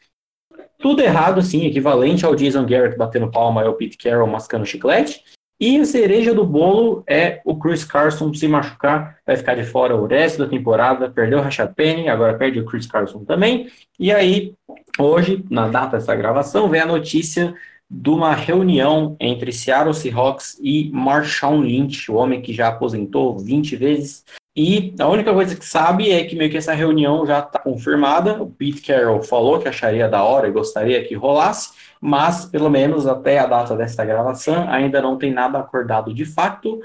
Tudo 0.80 1.02
errado, 1.02 1.40
assim, 1.40 1.66
equivalente 1.66 2.26
ao 2.26 2.36
Jason 2.36 2.66
Garrett 2.66 2.98
batendo 2.98 3.32
palma 3.32 3.64
e 3.64 3.68
ao 3.68 3.74
Pete 3.74 3.98
Carroll 3.98 4.28
mascando 4.28 4.66
chiclete, 4.66 5.24
e 5.60 5.80
a 5.80 5.86
cereja 5.86 6.34
do 6.34 6.46
bolo 6.46 7.04
é 7.08 7.42
o 7.44 7.56
Chris 7.56 7.84
Carson 7.84 8.32
se 8.34 8.48
machucar, 8.48 9.18
vai 9.26 9.36
ficar 9.36 9.56
de 9.56 9.64
fora 9.64 9.96
o 9.96 10.06
resto 10.06 10.40
da 10.40 10.48
temporada, 10.48 11.10
perdeu 11.10 11.40
o 11.40 11.42
Rashad 11.42 11.74
Penny, 11.74 12.10
agora 12.10 12.38
perde 12.38 12.60
o 12.60 12.66
Chris 12.66 12.86
Carson 12.86 13.26
também. 13.26 13.68
E 14.00 14.12
aí, 14.12 14.54
hoje, 15.00 15.44
na 15.50 15.68
data 15.68 15.98
dessa 15.98 16.16
gravação, 16.16 16.70
vem 16.70 16.82
a 16.82 16.86
notícia 16.86 17.56
de 17.90 18.10
uma 18.10 18.36
reunião 18.36 19.16
entre 19.20 19.52
Seattle 19.52 19.94
Seahawks 19.94 20.60
e 20.62 20.92
Marshawn 20.94 21.62
Lynch, 21.62 22.12
o 22.12 22.16
homem 22.16 22.42
que 22.42 22.54
já 22.54 22.68
aposentou 22.68 23.40
20 23.40 23.76
vezes. 23.78 24.24
E 24.56 24.94
a 25.00 25.08
única 25.08 25.34
coisa 25.34 25.56
que 25.56 25.66
sabe 25.66 26.12
é 26.12 26.24
que 26.24 26.36
meio 26.36 26.50
que 26.50 26.58
essa 26.58 26.74
reunião 26.74 27.26
já 27.26 27.40
está 27.40 27.60
confirmada. 27.60 28.42
O 28.42 28.48
Pete 28.48 28.82
Carroll 28.82 29.22
falou 29.22 29.60
que 29.60 29.68
acharia 29.68 30.10
da 30.10 30.24
hora 30.24 30.48
e 30.48 30.52
gostaria 30.52 31.04
que 31.04 31.14
rolasse 31.14 31.70
mas 32.02 32.46
pelo 32.46 32.70
menos 32.70 33.08
até 33.08 33.40
a 33.40 33.46
data 33.46 33.76
desta 33.76 34.06
gravação 34.06 34.70
ainda 34.70 35.02
não 35.02 35.18
tem 35.18 35.32
nada 35.32 35.60
acordado 35.60 36.14
de 36.14 36.26
fato. 36.26 36.82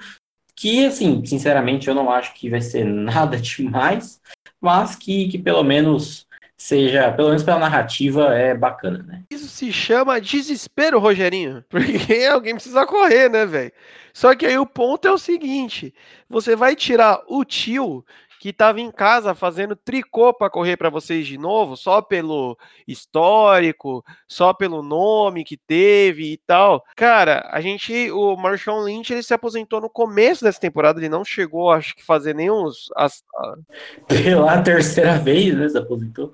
Que, 0.54 0.86
assim, 0.86 1.24
sinceramente, 1.24 1.88
eu 1.88 1.94
não 1.94 2.10
acho 2.10 2.34
que 2.34 2.50
vai 2.50 2.60
ser 2.60 2.84
nada 2.86 3.36
demais, 3.36 4.20
mas 4.60 4.94
que, 4.94 5.28
que 5.28 5.38
pelo 5.38 5.62
menos 5.62 6.26
seja, 6.62 7.10
pelo 7.10 7.28
menos 7.28 7.42
pela 7.42 7.58
narrativa, 7.58 8.34
é 8.34 8.54
bacana, 8.54 9.02
né? 9.02 9.24
Isso 9.30 9.48
se 9.48 9.72
chama 9.72 10.20
desespero, 10.20 11.00
Rogerinho, 11.00 11.64
porque 11.68 12.24
alguém 12.30 12.54
precisa 12.54 12.86
correr, 12.86 13.28
né, 13.28 13.44
velho? 13.44 13.72
Só 14.14 14.34
que 14.34 14.46
aí 14.46 14.56
o 14.56 14.66
ponto 14.66 15.08
é 15.08 15.10
o 15.10 15.18
seguinte: 15.18 15.92
você 16.28 16.54
vai 16.54 16.76
tirar 16.76 17.20
o 17.26 17.44
tio 17.44 18.04
que 18.42 18.48
estava 18.48 18.80
em 18.80 18.90
casa 18.90 19.36
fazendo 19.36 19.76
tricô 19.76 20.34
para 20.34 20.50
correr 20.50 20.76
para 20.76 20.90
vocês 20.90 21.28
de 21.28 21.38
novo, 21.38 21.76
só 21.76 22.02
pelo 22.02 22.58
histórico, 22.88 24.04
só 24.26 24.52
pelo 24.52 24.82
nome 24.82 25.44
que 25.44 25.56
teve 25.56 26.32
e 26.32 26.36
tal. 26.38 26.82
Cara, 26.96 27.48
a 27.52 27.60
gente, 27.60 28.10
o 28.10 28.36
Marshawn 28.36 28.82
Lynch, 28.82 29.12
ele 29.12 29.22
se 29.22 29.32
aposentou 29.32 29.80
no 29.80 29.88
começo 29.88 30.42
dessa 30.42 30.58
temporada, 30.58 30.98
ele 30.98 31.08
não 31.08 31.24
chegou, 31.24 31.70
acho 31.70 31.94
que 31.94 32.04
fazer 32.04 32.34
nenhum 32.34 32.68
as, 32.96 33.22
pela 34.08 34.60
terceira 34.60 35.18
vez, 35.18 35.54
né, 35.54 35.68
se 35.68 35.78
aposentou. 35.78 36.32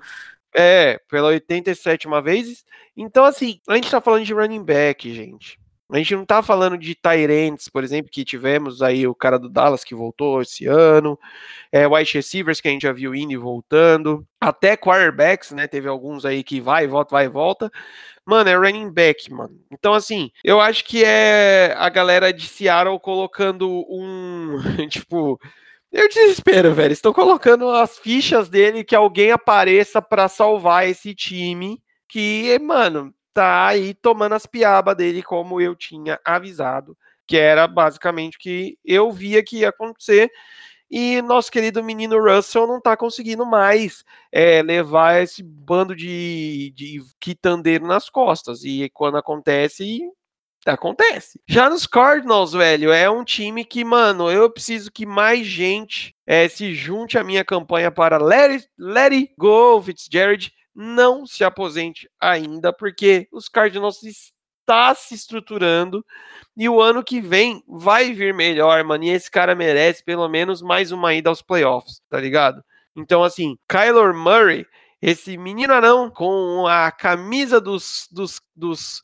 É, 0.55 0.99
pela 1.07 1.27
87 1.27 2.07
uma 2.07 2.23
vez. 2.23 2.65
Então, 2.97 3.23
assim, 3.23 3.59
a 3.69 3.75
gente 3.75 3.91
tá 3.91 4.01
falando 4.01 4.25
de 4.25 4.33
running 4.33 4.63
back, 4.63 5.13
gente. 5.13 5.59
A 5.91 5.97
gente 5.97 6.15
não 6.15 6.23
tá 6.23 6.43
falando 6.43 6.77
de 6.77 6.93
Tyrants, 6.93 7.67
por 7.67 7.83
exemplo, 7.83 8.11
que 8.11 8.23
tivemos 8.23 8.81
aí 8.81 9.07
o 9.07 9.15
cara 9.15 9.39
do 9.39 9.49
Dallas 9.49 9.83
que 9.83 9.95
voltou 9.95 10.39
esse 10.39 10.67
ano, 10.67 11.17
é, 11.71 11.87
wide 11.87 12.13
receivers 12.13 12.61
que 12.61 12.67
a 12.67 12.71
gente 12.71 12.83
já 12.83 12.93
viu 12.93 13.15
indo 13.15 13.33
e 13.33 13.37
voltando, 13.37 14.23
até 14.39 14.77
quarterbacks, 14.77 15.51
né? 15.51 15.67
Teve 15.67 15.87
alguns 15.89 16.25
aí 16.25 16.43
que 16.43 16.61
vai 16.61 16.85
volta, 16.85 17.15
vai 17.15 17.25
e 17.25 17.29
volta. 17.29 17.71
Mano, 18.23 18.47
é 18.47 18.55
running 18.55 18.91
back, 18.91 19.33
mano. 19.33 19.59
Então, 19.71 19.95
assim, 19.95 20.29
eu 20.43 20.61
acho 20.61 20.85
que 20.85 21.03
é 21.03 21.73
a 21.75 21.89
galera 21.89 22.31
de 22.31 22.47
Seattle 22.47 22.99
colocando 22.99 23.83
um. 23.89 24.57
tipo. 24.89 25.39
Eu 25.91 26.07
desespero, 26.07 26.71
velho. 26.75 26.93
Estão 26.93 27.11
colocando 27.11 27.67
as 27.71 27.97
fichas 27.97 28.47
dele 28.47 28.83
que 28.83 28.95
alguém 28.95 29.31
apareça 29.31 29.99
para 29.99 30.27
salvar 30.27 30.87
esse 30.87 31.15
time. 31.15 31.81
Que, 32.07 32.59
mano, 32.59 33.11
tá 33.33 33.67
aí 33.67 33.93
tomando 33.93 34.33
as 34.33 34.45
piabas 34.45 34.95
dele, 34.95 35.23
como 35.23 35.61
eu 35.61 35.75
tinha 35.75 36.19
avisado, 36.25 36.97
que 37.27 37.37
era 37.37 37.67
basicamente 37.67 38.37
o 38.37 38.39
que 38.39 38.77
eu 38.83 39.11
via 39.11 39.43
que 39.43 39.59
ia 39.59 39.69
acontecer. 39.69 40.31
E 40.91 41.21
nosso 41.21 41.51
querido 41.51 41.83
menino 41.83 42.19
Russell 42.19 42.65
não 42.65 42.81
tá 42.81 42.97
conseguindo 42.97 43.45
mais 43.45 44.03
é, 44.31 44.63
levar 44.63 45.21
esse 45.21 45.43
bando 45.43 45.95
de, 45.95 46.73
de 46.75 47.03
quitandeiro 47.19 47.85
nas 47.85 48.09
costas. 48.09 48.63
E 48.63 48.89
quando 48.91 49.17
acontece, 49.17 50.01
acontece. 50.65 51.39
Já 51.47 51.69
nos 51.69 51.85
Cardinals, 51.85 52.53
velho, 52.53 52.91
é 52.91 53.07
um 53.07 53.23
time 53.23 53.63
que, 53.63 53.83
mano, 53.83 54.31
eu 54.31 54.49
preciso 54.49 54.91
que 54.91 55.05
mais 55.05 55.45
gente 55.45 56.15
é, 56.25 56.47
se 56.47 56.73
junte 56.73 57.19
à 57.19 57.23
minha 57.23 57.45
campanha 57.45 57.91
para 57.91 58.17
let 58.17 58.51
it, 58.51 58.69
let 58.77 59.13
it 59.13 59.31
go, 59.37 59.79
Fitzgerald 59.81 60.51
não 60.81 61.25
se 61.25 61.43
aposente 61.43 62.09
ainda, 62.17 62.71
porque 62.71 63.27
os 63.33 63.49
Cardinals 63.49 64.01
está 64.01 64.95
se 64.95 65.13
estruturando 65.13 66.05
e 66.55 66.69
o 66.69 66.79
ano 66.79 67.03
que 67.03 67.19
vem 67.19 67.61
vai 67.67 68.13
vir 68.13 68.33
melhor, 68.33 68.81
mano. 68.85 69.03
E 69.03 69.09
esse 69.09 69.29
cara 69.29 69.53
merece 69.53 70.01
pelo 70.05 70.29
menos 70.29 70.61
mais 70.61 70.93
uma 70.93 71.13
ida 71.13 71.29
aos 71.29 71.41
playoffs, 71.41 72.01
tá 72.09 72.17
ligado? 72.17 72.63
Então, 72.95 73.25
assim, 73.25 73.57
Kyler 73.67 74.13
Murray, 74.13 74.65
esse 75.01 75.37
menino 75.37 75.73
anão 75.73 76.09
com 76.09 76.65
a 76.65 76.89
camisa 76.93 77.59
dos, 77.59 78.07
dos, 78.09 78.39
dos 78.55 79.01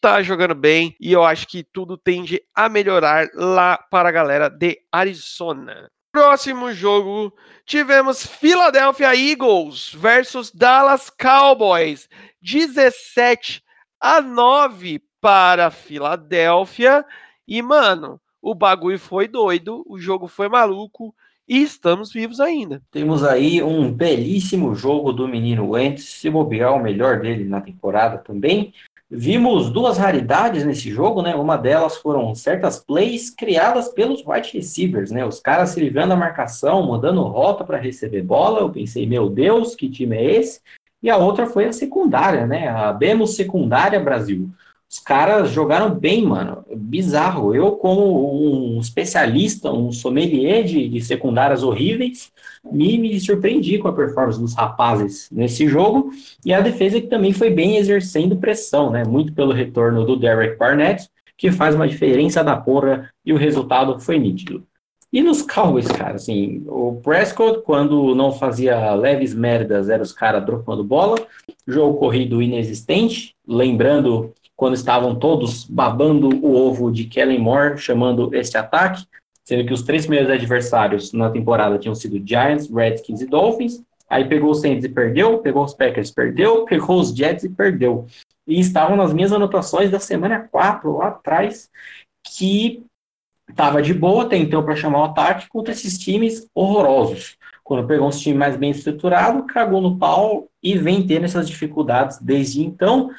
tá 0.00 0.22
jogando 0.22 0.54
bem 0.54 0.96
e 0.98 1.12
eu 1.12 1.22
acho 1.24 1.46
que 1.46 1.62
tudo 1.62 1.98
tende 1.98 2.40
a 2.54 2.70
melhorar 2.70 3.28
lá 3.34 3.76
para 3.76 4.08
a 4.08 4.12
galera 4.12 4.48
de 4.48 4.80
Arizona. 4.90 5.90
Próximo 6.14 6.72
jogo, 6.72 7.34
tivemos 7.66 8.24
Philadelphia 8.24 9.16
Eagles 9.16 9.92
versus 9.92 10.48
Dallas 10.48 11.10
Cowboys. 11.10 12.08
17 12.40 13.60
a 14.00 14.20
9 14.20 15.02
para 15.20 15.72
Filadélfia. 15.72 17.04
E, 17.48 17.60
mano, 17.60 18.20
o 18.40 18.54
bagulho 18.54 18.96
foi 18.96 19.26
doido, 19.26 19.84
o 19.88 19.98
jogo 19.98 20.28
foi 20.28 20.48
maluco 20.48 21.12
e 21.48 21.60
estamos 21.60 22.12
vivos 22.12 22.38
ainda. 22.38 22.80
Temos 22.92 23.24
aí 23.24 23.60
um 23.60 23.92
belíssimo 23.92 24.72
jogo 24.72 25.12
do 25.12 25.26
menino 25.26 25.70
Wentz, 25.70 26.04
se 26.04 26.30
bobear 26.30 26.74
o 26.74 26.80
melhor 26.80 27.20
dele 27.20 27.42
na 27.42 27.60
temporada 27.60 28.18
também. 28.18 28.72
Vimos 29.10 29.70
duas 29.70 29.98
raridades 29.98 30.64
nesse 30.64 30.90
jogo, 30.90 31.20
né? 31.20 31.34
Uma 31.34 31.56
delas 31.56 31.96
foram 31.98 32.34
certas 32.34 32.80
plays 32.82 33.30
criadas 33.30 33.88
pelos 33.88 34.26
wide 34.26 34.50
receivers, 34.52 35.10
né? 35.10 35.24
Os 35.24 35.40
caras 35.40 35.70
se 35.70 35.80
livrando 35.80 36.08
da 36.08 36.16
marcação, 36.16 36.82
mudando 36.82 37.22
rota 37.22 37.64
para 37.64 37.78
receber 37.78 38.22
bola. 38.22 38.60
Eu 38.60 38.70
pensei, 38.70 39.06
meu 39.06 39.28
Deus, 39.28 39.76
que 39.76 39.90
time 39.90 40.16
é 40.16 40.36
esse? 40.36 40.60
E 41.02 41.10
a 41.10 41.18
outra 41.18 41.46
foi 41.46 41.66
a 41.66 41.72
secundária, 41.72 42.46
né? 42.46 42.68
A 42.68 42.92
Bemos 42.92 43.36
Secundária 43.36 44.00
Brasil. 44.00 44.50
Os 44.94 45.00
caras 45.00 45.50
jogaram 45.50 45.92
bem, 45.92 46.24
mano. 46.24 46.64
Bizarro. 46.72 47.52
Eu, 47.52 47.72
como 47.72 48.76
um 48.76 48.78
especialista, 48.78 49.72
um 49.72 49.90
sommelier 49.90 50.62
de, 50.62 50.88
de 50.88 51.00
secundárias 51.00 51.64
horríveis, 51.64 52.30
me, 52.64 52.96
me 52.96 53.18
surpreendi 53.18 53.76
com 53.76 53.88
a 53.88 53.92
performance 53.92 54.38
dos 54.38 54.54
rapazes 54.54 55.28
nesse 55.32 55.66
jogo. 55.66 56.10
E 56.46 56.54
a 56.54 56.60
defesa 56.60 57.00
que 57.00 57.08
também 57.08 57.32
foi 57.32 57.50
bem 57.50 57.76
exercendo 57.76 58.36
pressão, 58.36 58.88
né? 58.88 59.02
Muito 59.02 59.32
pelo 59.32 59.52
retorno 59.52 60.04
do 60.04 60.14
Derek 60.14 60.56
Barnett, 60.56 61.08
que 61.36 61.50
faz 61.50 61.74
uma 61.74 61.88
diferença 61.88 62.44
da 62.44 62.56
porra 62.56 63.10
e 63.26 63.32
o 63.32 63.36
resultado 63.36 63.98
foi 63.98 64.16
nítido. 64.16 64.64
E 65.12 65.20
nos 65.22 65.42
Cowboys, 65.42 65.88
cara, 65.88 66.14
assim, 66.14 66.62
o 66.68 67.00
Prescott, 67.02 67.62
quando 67.64 68.14
não 68.14 68.30
fazia 68.30 68.94
leves 68.94 69.34
merdas, 69.34 69.88
era 69.88 70.02
os 70.04 70.12
caras 70.12 70.46
dropando 70.46 70.84
bola, 70.84 71.16
jogo 71.66 71.98
corrido 71.98 72.40
inexistente, 72.40 73.34
lembrando 73.46 74.32
quando 74.64 74.76
estavam 74.76 75.14
todos 75.14 75.64
babando 75.64 76.26
o 76.42 76.56
ovo 76.56 76.90
de 76.90 77.04
Kellen 77.04 77.38
Moore, 77.38 77.76
chamando 77.76 78.34
este 78.34 78.56
ataque, 78.56 79.04
sendo 79.44 79.66
que 79.66 79.74
os 79.74 79.82
três 79.82 80.06
primeiros 80.06 80.32
adversários 80.32 81.12
na 81.12 81.28
temporada 81.28 81.78
tinham 81.78 81.94
sido 81.94 82.26
Giants, 82.26 82.70
Redskins 82.70 83.20
e 83.20 83.26
Dolphins. 83.26 83.82
Aí 84.08 84.24
pegou 84.24 84.52
os 84.52 84.62
Saints 84.62 84.82
e 84.82 84.88
perdeu, 84.88 85.36
pegou 85.40 85.62
os 85.62 85.74
Packers 85.74 86.08
e 86.08 86.14
perdeu, 86.14 86.64
pegou 86.64 86.98
os 86.98 87.14
Jets 87.14 87.44
e 87.44 87.50
perdeu. 87.50 88.06
E 88.46 88.58
estavam 88.58 88.96
nas 88.96 89.12
minhas 89.12 89.34
anotações 89.34 89.90
da 89.90 90.00
semana 90.00 90.48
4 90.50 90.96
lá 90.96 91.08
atrás, 91.08 91.68
que 92.26 92.82
estava 93.46 93.82
de 93.82 93.92
boa 93.92 94.24
até 94.24 94.38
então 94.38 94.64
para 94.64 94.76
chamar 94.76 95.00
o 95.00 95.04
ataque 95.04 95.46
contra 95.46 95.72
esses 95.74 95.98
times 95.98 96.48
horrorosos. 96.54 97.36
Quando 97.62 97.86
pegou 97.86 98.06
um 98.06 98.10
time 98.10 98.38
mais 98.38 98.56
bem 98.56 98.70
estruturado, 98.70 99.42
cagou 99.42 99.82
no 99.82 99.98
pau 99.98 100.48
e 100.62 100.78
vem 100.78 101.06
tendo 101.06 101.26
essas 101.26 101.46
dificuldades 101.46 102.18
desde 102.18 102.64
então 102.64 103.10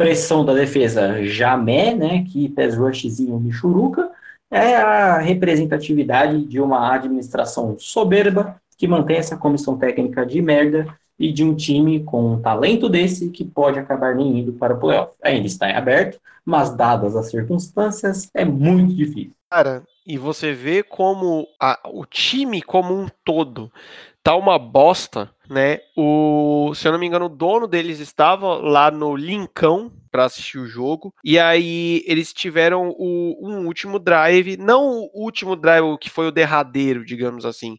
pressão 0.00 0.46
da 0.46 0.54
defesa 0.54 1.22
Jamé, 1.22 1.94
né, 1.94 2.24
que 2.24 2.48
pés 2.48 2.74
rushzinho 2.74 3.38
Michuruca, 3.38 4.10
é 4.50 4.74
a 4.74 5.18
representatividade 5.18 6.42
de 6.46 6.58
uma 6.58 6.94
administração 6.94 7.76
soberba 7.78 8.58
que 8.78 8.88
mantém 8.88 9.18
essa 9.18 9.36
comissão 9.36 9.76
técnica 9.76 10.24
de 10.24 10.40
merda 10.40 10.86
e 11.18 11.30
de 11.30 11.44
um 11.44 11.54
time 11.54 12.02
com 12.02 12.32
um 12.32 12.40
talento 12.40 12.88
desse 12.88 13.28
que 13.28 13.44
pode 13.44 13.78
acabar 13.78 14.14
nem 14.14 14.38
indo 14.38 14.54
para 14.54 14.72
o 14.72 14.80
playoff. 14.80 15.12
Ainda 15.22 15.46
está 15.46 15.68
em 15.68 15.74
aberto, 15.74 16.18
mas 16.46 16.74
dadas 16.74 17.14
as 17.14 17.28
circunstâncias, 17.30 18.26
é 18.32 18.42
muito 18.42 18.94
difícil. 18.94 19.34
Cara, 19.50 19.82
e 20.06 20.16
você 20.16 20.54
vê 20.54 20.82
como 20.82 21.46
a, 21.60 21.78
o 21.92 22.06
time 22.06 22.62
como 22.62 22.94
um 22.94 23.06
todo 23.22 23.70
tá 24.24 24.34
uma 24.34 24.58
bosta, 24.58 25.28
né? 25.50 25.80
O, 25.96 26.72
se 26.74 26.86
eu 26.86 26.92
não 26.92 26.98
me 26.98 27.06
engano, 27.06 27.26
o 27.26 27.28
dono 27.28 27.66
deles 27.66 27.98
estava 27.98 28.54
lá 28.54 28.88
no 28.90 29.16
Lincão 29.16 29.92
para 30.10 30.24
assistir 30.24 30.58
o 30.58 30.66
jogo. 30.66 31.12
E 31.24 31.38
aí 31.38 32.04
eles 32.06 32.32
tiveram 32.32 32.94
o, 32.96 33.36
um 33.48 33.66
último 33.66 33.98
drive, 33.98 34.56
não 34.56 35.08
o 35.12 35.24
último 35.24 35.56
drive 35.56 35.98
que 35.98 36.08
foi 36.08 36.28
o 36.28 36.32
derradeiro, 36.32 37.04
digamos 37.04 37.44
assim, 37.44 37.78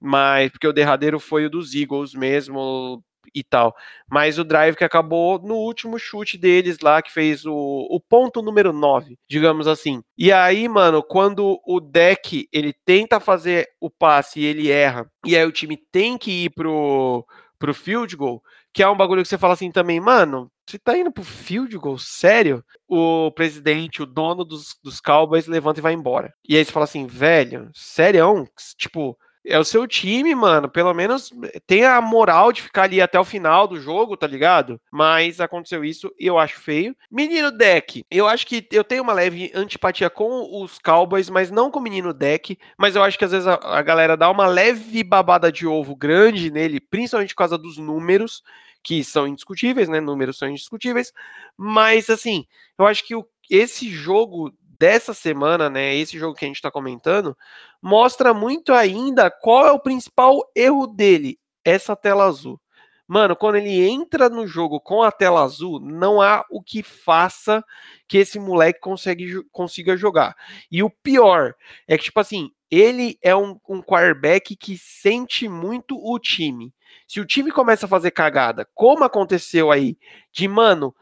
mas 0.00 0.50
porque 0.50 0.66
o 0.68 0.72
derradeiro 0.72 1.18
foi 1.18 1.46
o 1.46 1.50
dos 1.50 1.74
Eagles 1.74 2.12
mesmo, 2.14 3.02
e 3.36 3.44
tal. 3.44 3.76
Mas 4.10 4.38
o 4.38 4.44
drive 4.44 4.76
que 4.76 4.84
acabou 4.84 5.38
no 5.38 5.56
último 5.56 5.98
chute 5.98 6.38
deles 6.38 6.78
lá, 6.80 7.02
que 7.02 7.12
fez 7.12 7.44
o, 7.44 7.52
o 7.54 8.00
ponto 8.00 8.40
número 8.40 8.72
9, 8.72 9.18
digamos 9.28 9.68
assim. 9.68 10.02
E 10.16 10.32
aí, 10.32 10.66
mano, 10.66 11.02
quando 11.02 11.60
o 11.66 11.78
deck 11.78 12.48
ele 12.50 12.72
tenta 12.72 13.20
fazer 13.20 13.68
o 13.78 13.90
passe 13.90 14.40
e 14.40 14.46
ele 14.46 14.70
erra, 14.70 15.06
e 15.24 15.36
aí 15.36 15.44
o 15.44 15.52
time 15.52 15.76
tem 15.76 16.16
que 16.16 16.44
ir 16.44 16.50
pro, 16.50 17.26
pro 17.58 17.74
field 17.74 18.16
goal, 18.16 18.42
que 18.72 18.82
é 18.82 18.88
um 18.88 18.96
bagulho 18.96 19.22
que 19.22 19.28
você 19.28 19.36
fala 19.36 19.52
assim 19.52 19.70
também, 19.70 20.00
mano, 20.00 20.50
você 20.66 20.78
tá 20.78 20.96
indo 20.96 21.12
pro 21.12 21.22
field 21.22 21.76
goal? 21.76 21.98
Sério? 21.98 22.64
O 22.88 23.30
presidente, 23.32 24.02
o 24.02 24.06
dono 24.06 24.44
dos, 24.44 24.76
dos 24.82 24.98
Cowboys, 25.00 25.46
levanta 25.46 25.80
e 25.80 25.82
vai 25.82 25.92
embora. 25.92 26.32
E 26.48 26.56
aí 26.56 26.64
você 26.64 26.72
fala 26.72 26.84
assim, 26.84 27.06
velho, 27.06 27.70
sério? 27.74 28.48
Tipo, 28.78 29.16
é 29.46 29.58
o 29.58 29.64
seu 29.64 29.86
time, 29.86 30.34
mano. 30.34 30.68
Pelo 30.68 30.92
menos 30.92 31.32
tem 31.66 31.84
a 31.84 32.00
moral 32.00 32.52
de 32.52 32.62
ficar 32.62 32.82
ali 32.82 33.00
até 33.00 33.18
o 33.18 33.24
final 33.24 33.66
do 33.68 33.80
jogo, 33.80 34.16
tá 34.16 34.26
ligado? 34.26 34.80
Mas 34.90 35.40
aconteceu 35.40 35.84
isso 35.84 36.12
e 36.18 36.26
eu 36.26 36.38
acho 36.38 36.60
feio. 36.60 36.96
Menino 37.10 37.50
Deck, 37.50 38.04
eu 38.10 38.26
acho 38.26 38.46
que 38.46 38.66
eu 38.72 38.84
tenho 38.84 39.02
uma 39.02 39.12
leve 39.12 39.50
antipatia 39.54 40.10
com 40.10 40.62
os 40.62 40.78
Cowboys, 40.78 41.30
mas 41.30 41.50
não 41.50 41.70
com 41.70 41.78
o 41.78 41.82
menino 41.82 42.12
Deck. 42.12 42.58
Mas 42.76 42.96
eu 42.96 43.02
acho 43.02 43.18
que 43.18 43.24
às 43.24 43.30
vezes 43.30 43.46
a, 43.46 43.54
a 43.62 43.82
galera 43.82 44.16
dá 44.16 44.30
uma 44.30 44.46
leve 44.46 45.02
babada 45.04 45.50
de 45.50 45.66
ovo 45.66 45.94
grande 45.94 46.50
nele, 46.50 46.80
principalmente 46.80 47.34
por 47.34 47.38
causa 47.38 47.56
dos 47.56 47.78
números 47.78 48.42
que 48.82 49.02
são 49.02 49.26
indiscutíveis, 49.26 49.88
né? 49.88 50.00
Números 50.00 50.38
são 50.38 50.48
indiscutíveis, 50.48 51.12
mas 51.56 52.08
assim, 52.08 52.46
eu 52.78 52.86
acho 52.86 53.04
que 53.04 53.16
o, 53.16 53.26
esse 53.50 53.90
jogo 53.90 54.52
dessa 54.78 55.14
semana, 55.14 55.68
né, 55.70 55.94
esse 55.94 56.18
jogo 56.18 56.34
que 56.34 56.44
a 56.44 56.48
gente 56.48 56.56
está 56.56 56.70
comentando, 56.70 57.36
mostra 57.80 58.34
muito 58.34 58.72
ainda 58.72 59.30
qual 59.30 59.66
é 59.66 59.72
o 59.72 59.80
principal 59.80 60.40
erro 60.54 60.86
dele, 60.86 61.38
essa 61.64 61.94
tela 61.96 62.24
azul. 62.24 62.60
Mano, 63.08 63.36
quando 63.36 63.56
ele 63.56 63.88
entra 63.88 64.28
no 64.28 64.48
jogo 64.48 64.80
com 64.80 65.02
a 65.02 65.12
tela 65.12 65.44
azul, 65.44 65.78
não 65.78 66.20
há 66.20 66.44
o 66.50 66.60
que 66.60 66.82
faça 66.82 67.64
que 68.08 68.18
esse 68.18 68.38
moleque 68.40 68.80
consegue, 68.80 69.44
consiga 69.52 69.96
jogar. 69.96 70.34
E 70.70 70.82
o 70.82 70.90
pior 70.90 71.54
é 71.86 71.96
que, 71.96 72.04
tipo 72.04 72.18
assim, 72.18 72.50
ele 72.68 73.16
é 73.22 73.34
um, 73.34 73.60
um 73.68 73.80
quarterback 73.80 74.56
que 74.56 74.76
sente 74.76 75.48
muito 75.48 75.96
o 76.02 76.18
time. 76.18 76.74
Se 77.06 77.20
o 77.20 77.24
time 77.24 77.52
começa 77.52 77.86
a 77.86 77.88
fazer 77.88 78.10
cagada, 78.10 78.68
como 78.74 79.04
aconteceu 79.04 79.70
aí, 79.70 79.96
de 80.32 80.48
mano, 80.48 80.92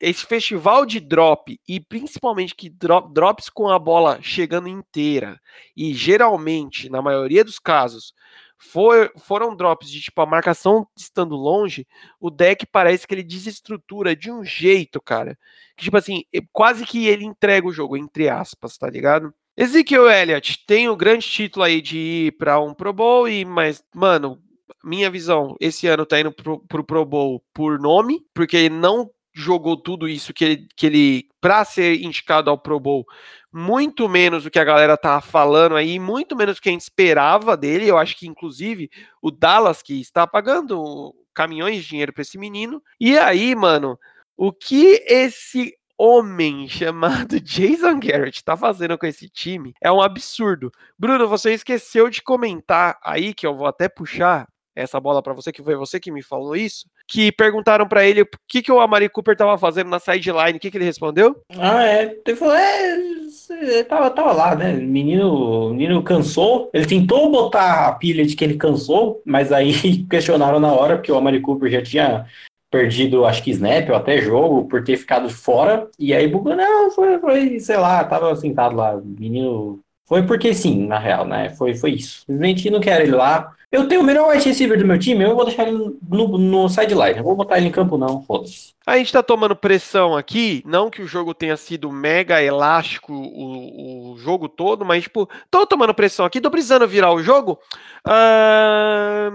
esse 0.00 0.24
festival 0.24 0.86
de 0.86 1.00
drop 1.00 1.60
e 1.66 1.80
principalmente 1.80 2.54
que 2.54 2.68
drop, 2.68 3.12
drops 3.12 3.48
com 3.48 3.68
a 3.68 3.78
bola 3.78 4.18
chegando 4.22 4.68
inteira 4.68 5.40
e 5.76 5.92
geralmente, 5.94 6.88
na 6.88 7.02
maioria 7.02 7.44
dos 7.44 7.58
casos, 7.58 8.14
for, 8.58 9.12
foram 9.16 9.54
drops 9.54 9.90
de 9.90 10.00
tipo 10.00 10.20
a 10.20 10.26
marcação 10.26 10.86
estando 10.96 11.36
longe, 11.36 11.86
o 12.20 12.30
deck 12.30 12.66
parece 12.66 13.06
que 13.06 13.14
ele 13.14 13.22
desestrutura 13.22 14.14
de 14.16 14.30
um 14.30 14.44
jeito, 14.44 15.00
cara. 15.00 15.38
Que, 15.76 15.84
tipo 15.84 15.96
assim, 15.96 16.24
quase 16.52 16.84
que 16.84 17.06
ele 17.06 17.24
entrega 17.24 17.66
o 17.66 17.72
jogo, 17.72 17.96
entre 17.96 18.28
aspas, 18.28 18.76
tá 18.76 18.90
ligado? 18.90 19.32
Ezekiel 19.56 20.08
Elliott 20.08 20.64
tem 20.66 20.88
o 20.88 20.96
grande 20.96 21.26
título 21.26 21.64
aí 21.64 21.80
de 21.80 21.98
ir 21.98 22.32
para 22.32 22.60
um 22.60 22.74
Pro 22.74 22.92
Bowl, 22.92 23.28
e, 23.28 23.44
mas, 23.44 23.82
mano, 23.94 24.40
minha 24.84 25.10
visão, 25.10 25.56
esse 25.60 25.86
ano 25.86 26.06
tá 26.06 26.20
indo 26.20 26.32
pro, 26.32 26.60
pro 26.60 26.84
Pro 26.84 27.04
Bowl 27.04 27.42
por 27.52 27.78
nome, 27.78 28.20
porque 28.34 28.68
não 28.68 29.10
jogou 29.38 29.76
tudo 29.76 30.08
isso 30.08 30.34
que 30.34 30.44
ele, 30.44 30.68
que 30.76 30.86
ele 30.86 31.28
para 31.40 31.64
ser 31.64 32.02
indicado 32.02 32.50
ao 32.50 32.58
Pro 32.58 32.80
Bowl, 32.80 33.06
muito 33.52 34.08
menos 34.08 34.44
do 34.44 34.50
que 34.50 34.58
a 34.58 34.64
galera 34.64 34.96
tá 34.96 35.20
falando 35.20 35.76
aí, 35.76 35.98
muito 35.98 36.36
menos 36.36 36.56
do 36.56 36.60
que 36.60 36.68
a 36.68 36.72
gente 36.72 36.82
esperava 36.82 37.56
dele. 37.56 37.86
Eu 37.86 37.96
acho 37.96 38.16
que, 38.16 38.26
inclusive, 38.26 38.90
o 39.22 39.30
Dallas, 39.30 39.80
que 39.80 40.00
está 40.00 40.26
pagando 40.26 41.14
caminhões 41.32 41.76
de 41.76 41.88
dinheiro 41.88 42.12
para 42.12 42.22
esse 42.22 42.36
menino. 42.36 42.82
E 43.00 43.16
aí, 43.16 43.54
mano, 43.54 43.98
o 44.36 44.52
que 44.52 45.04
esse 45.06 45.72
homem 45.96 46.66
chamado 46.68 47.40
Jason 47.40 48.00
Garrett 48.00 48.42
tá 48.42 48.56
fazendo 48.56 48.98
com 48.98 49.06
esse 49.06 49.28
time 49.28 49.72
é 49.80 49.90
um 49.90 50.02
absurdo. 50.02 50.72
Bruno, 50.98 51.28
você 51.28 51.52
esqueceu 51.52 52.10
de 52.10 52.22
comentar 52.22 52.98
aí, 53.02 53.32
que 53.32 53.46
eu 53.46 53.54
vou 53.54 53.68
até 53.68 53.88
puxar 53.88 54.48
essa 54.74 55.00
bola 55.00 55.22
para 55.22 55.32
você, 55.32 55.52
que 55.52 55.62
foi 55.62 55.74
você 55.74 55.98
que 55.98 56.12
me 56.12 56.22
falou 56.22 56.54
isso, 56.54 56.88
que 57.08 57.32
perguntaram 57.32 57.88
para 57.88 58.04
ele 58.04 58.22
o 58.22 58.28
que, 58.46 58.60
que 58.60 58.70
o 58.70 58.80
Amari 58.80 59.08
Cooper 59.08 59.34
tava 59.34 59.56
fazendo 59.56 59.88
na 59.88 59.98
sideline, 59.98 60.58
o 60.58 60.60
que, 60.60 60.70
que 60.70 60.76
ele 60.76 60.84
respondeu? 60.84 61.34
Ah, 61.56 61.82
é, 61.82 62.18
ele 62.26 62.36
falou, 62.36 62.54
é, 62.54 63.82
tava, 63.84 64.10
tava 64.10 64.32
lá, 64.32 64.54
né, 64.54 64.74
o 64.74 64.82
menino, 64.82 65.70
menino 65.70 66.02
cansou, 66.02 66.70
ele 66.74 66.84
tentou 66.84 67.30
botar 67.30 67.88
a 67.88 67.92
pilha 67.92 68.26
de 68.26 68.36
que 68.36 68.44
ele 68.44 68.58
cansou, 68.58 69.22
mas 69.24 69.50
aí 69.50 69.72
questionaram 70.10 70.60
na 70.60 70.70
hora, 70.70 70.96
porque 70.96 71.10
o 71.10 71.16
Amari 71.16 71.40
Cooper 71.40 71.70
já 71.70 71.82
tinha 71.82 72.26
perdido, 72.70 73.24
acho 73.24 73.42
que 73.42 73.50
snap 73.50 73.88
ou 73.88 73.96
até 73.96 74.20
jogo, 74.20 74.68
por 74.68 74.84
ter 74.84 74.96
ficado 74.96 75.30
fora. 75.30 75.88
E 75.98 76.12
aí 76.12 76.28
bugou, 76.28 76.54
não, 76.54 76.90
foi, 76.90 77.18
foi, 77.18 77.60
sei 77.60 77.76
lá, 77.76 78.04
tava 78.04 78.36
sentado 78.36 78.76
lá, 78.76 79.00
menino. 79.02 79.80
Foi 80.08 80.22
porque 80.22 80.54
sim, 80.54 80.86
na 80.86 80.98
real, 80.98 81.26
né? 81.26 81.50
Foi, 81.50 81.74
foi 81.74 81.90
isso. 81.90 82.20
Simplesmente 82.20 82.70
não 82.70 82.80
quero 82.80 83.02
ele 83.04 83.14
lá. 83.14 83.52
Eu 83.70 83.86
tenho 83.86 84.00
o 84.00 84.04
melhor 84.04 84.30
wide 84.30 84.48
receiver 84.48 84.78
do 84.78 84.86
meu 84.86 84.98
time, 84.98 85.22
eu 85.22 85.36
vou 85.36 85.44
deixar 85.44 85.68
ele 85.68 85.98
no, 86.08 86.38
no 86.38 86.68
sideline. 86.70 87.18
Eu 87.18 87.24
vou 87.24 87.36
botar 87.36 87.58
ele 87.58 87.66
em 87.66 87.70
campo, 87.70 87.98
não, 87.98 88.22
foda-se. 88.22 88.72
A 88.86 88.96
gente 88.96 89.12
tá 89.12 89.22
tomando 89.22 89.54
pressão 89.54 90.16
aqui, 90.16 90.62
não 90.64 90.88
que 90.88 91.02
o 91.02 91.06
jogo 91.06 91.34
tenha 91.34 91.58
sido 91.58 91.92
mega 91.92 92.42
elástico 92.42 93.12
o, 93.12 94.12
o 94.12 94.16
jogo 94.16 94.48
todo, 94.48 94.82
mas, 94.86 95.02
tipo, 95.02 95.28
tô 95.50 95.66
tomando 95.66 95.92
pressão 95.92 96.24
aqui, 96.24 96.40
tô 96.40 96.50
precisando 96.50 96.88
virar 96.88 97.12
o 97.12 97.22
jogo. 97.22 97.58
Ah, 98.02 99.28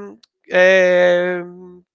é, 0.51 1.43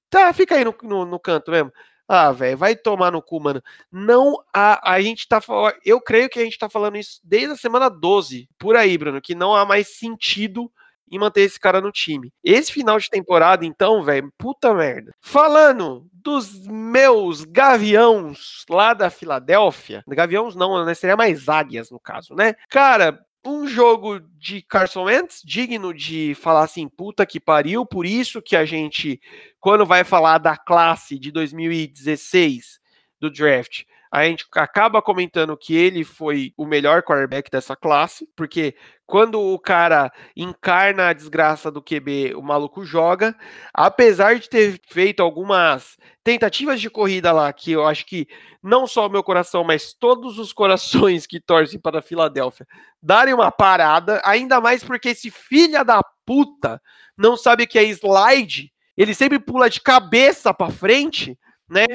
tá, 0.09 0.33
fica 0.33 0.55
aí 0.55 0.65
no, 0.65 0.73
no, 0.85 1.05
no 1.05 1.19
canto 1.19 1.51
mesmo. 1.51 1.73
Ah, 2.09 2.33
velho, 2.33 2.57
vai 2.57 2.75
tomar 2.75 3.13
no 3.13 3.21
cu, 3.21 3.39
mano. 3.39 3.63
Não, 3.93 4.43
a, 4.53 4.95
a 4.95 5.01
gente 5.03 5.29
tá. 5.29 5.41
Eu 5.85 6.01
creio 6.01 6.31
que 6.31 6.41
a 6.41 6.45
gente 6.45 6.59
tá 6.59 6.69
falando 6.69 6.97
isso 6.97 7.21
desde 7.23 7.53
a 7.53 7.57
semana 7.57 7.91
12, 7.91 8.49
por 8.59 8.77
aí, 8.77 8.97
Bruno, 8.97 9.21
que 9.21 9.35
não 9.35 9.55
há 9.55 9.67
mais 9.67 9.99
sentido 9.99 10.73
em 11.11 11.19
manter 11.19 11.43
esse 11.43 11.59
cara 11.61 11.81
no 11.81 11.93
time. 11.93 12.33
Esse 12.43 12.73
final 12.73 12.99
de 12.99 13.11
temporada, 13.11 13.65
então, 13.65 14.03
velho, 14.03 14.33
puta 14.39 14.73
merda. 14.75 15.15
Falando 15.21 16.07
dos 16.13 16.67
meus 16.67 17.45
gaviões 17.45 18.65
lá 18.69 18.95
da 18.95 19.11
Filadélfia, 19.11 20.03
gaviões 20.09 20.55
não, 20.55 20.85
né? 20.85 20.95
Seria 20.95 21.17
mais 21.17 21.49
águias 21.49 21.91
no 21.91 22.01
caso, 22.01 22.35
né? 22.35 22.55
Cara, 22.69 23.19
um 23.45 23.67
jogo 23.67 24.21
de 24.39 24.63
Carson 24.63 25.05
Wentz 25.05 25.43
digno 25.45 25.95
de 25.95 26.35
falar 26.35 26.65
assim, 26.65 26.89
puta 26.89 27.25
que 27.25 27.41
pariu, 27.41 27.87
por 27.87 28.05
isso 28.05 28.43
que 28.43 28.57
a 28.57 28.65
gente, 28.65 29.21
quando 29.61 29.87
vai 29.87 30.05
falar 30.05 30.39
da 30.39 30.57
classe 30.57 31.19
de 31.19 31.31
2016 31.31 32.79
do 33.21 33.31
draft, 33.31 33.85
a 34.11 34.25
gente 34.25 34.47
acaba 34.55 35.03
comentando 35.03 35.57
que 35.57 35.75
ele 35.75 36.05
foi 36.05 36.53
o 36.57 36.67
melhor 36.67 37.03
quarterback 37.03 37.51
dessa 37.51 37.77
classe, 37.77 38.27
porque 38.35 38.75
quando 39.07 39.41
o 39.41 39.59
cara 39.59 40.13
encarna 40.37 41.09
a 41.09 41.13
desgraça 41.13 41.71
do 41.71 41.83
QB, 41.83 42.35
o 42.37 42.43
maluco 42.43 42.85
joga. 42.85 43.35
Apesar 43.73 44.39
de 44.39 44.49
ter 44.49 44.81
feito 44.87 45.23
algumas 45.23 45.97
tentativas 46.23 46.81
de 46.81 46.91
corrida 46.91 47.33
lá, 47.33 47.51
que 47.53 47.73
eu 47.73 47.87
acho 47.87 48.05
que 48.05 48.27
não 48.63 48.87
só 48.87 49.07
o 49.07 49.11
meu 49.11 49.23
coração, 49.23 49.65
mas 49.65 49.95
todos 49.95 50.39
os 50.39 50.53
corações 50.53 51.27
que 51.27 51.41
torcem 51.41 51.81
para 51.81 52.01
a 52.01 52.03
Filadélfia 52.03 52.67
darem 53.03 53.33
uma 53.33 53.51
parada, 53.51 54.21
ainda 54.25 54.61
mais 54.61 54.85
porque 54.85 55.11
esse 55.11 55.31
filha 55.31 55.83
da 55.83 56.03
puta 56.27 56.81
não 57.17 57.37
sabe 57.37 57.67
que 57.67 57.79
é 57.79 57.85
slide, 57.85 58.71
ele 58.97 59.15
sempre 59.15 59.39
pula 59.39 59.71
de 59.71 59.81
cabeça 59.81 60.53
para 60.53 60.71
frente, 60.71 61.39
né? 61.69 61.87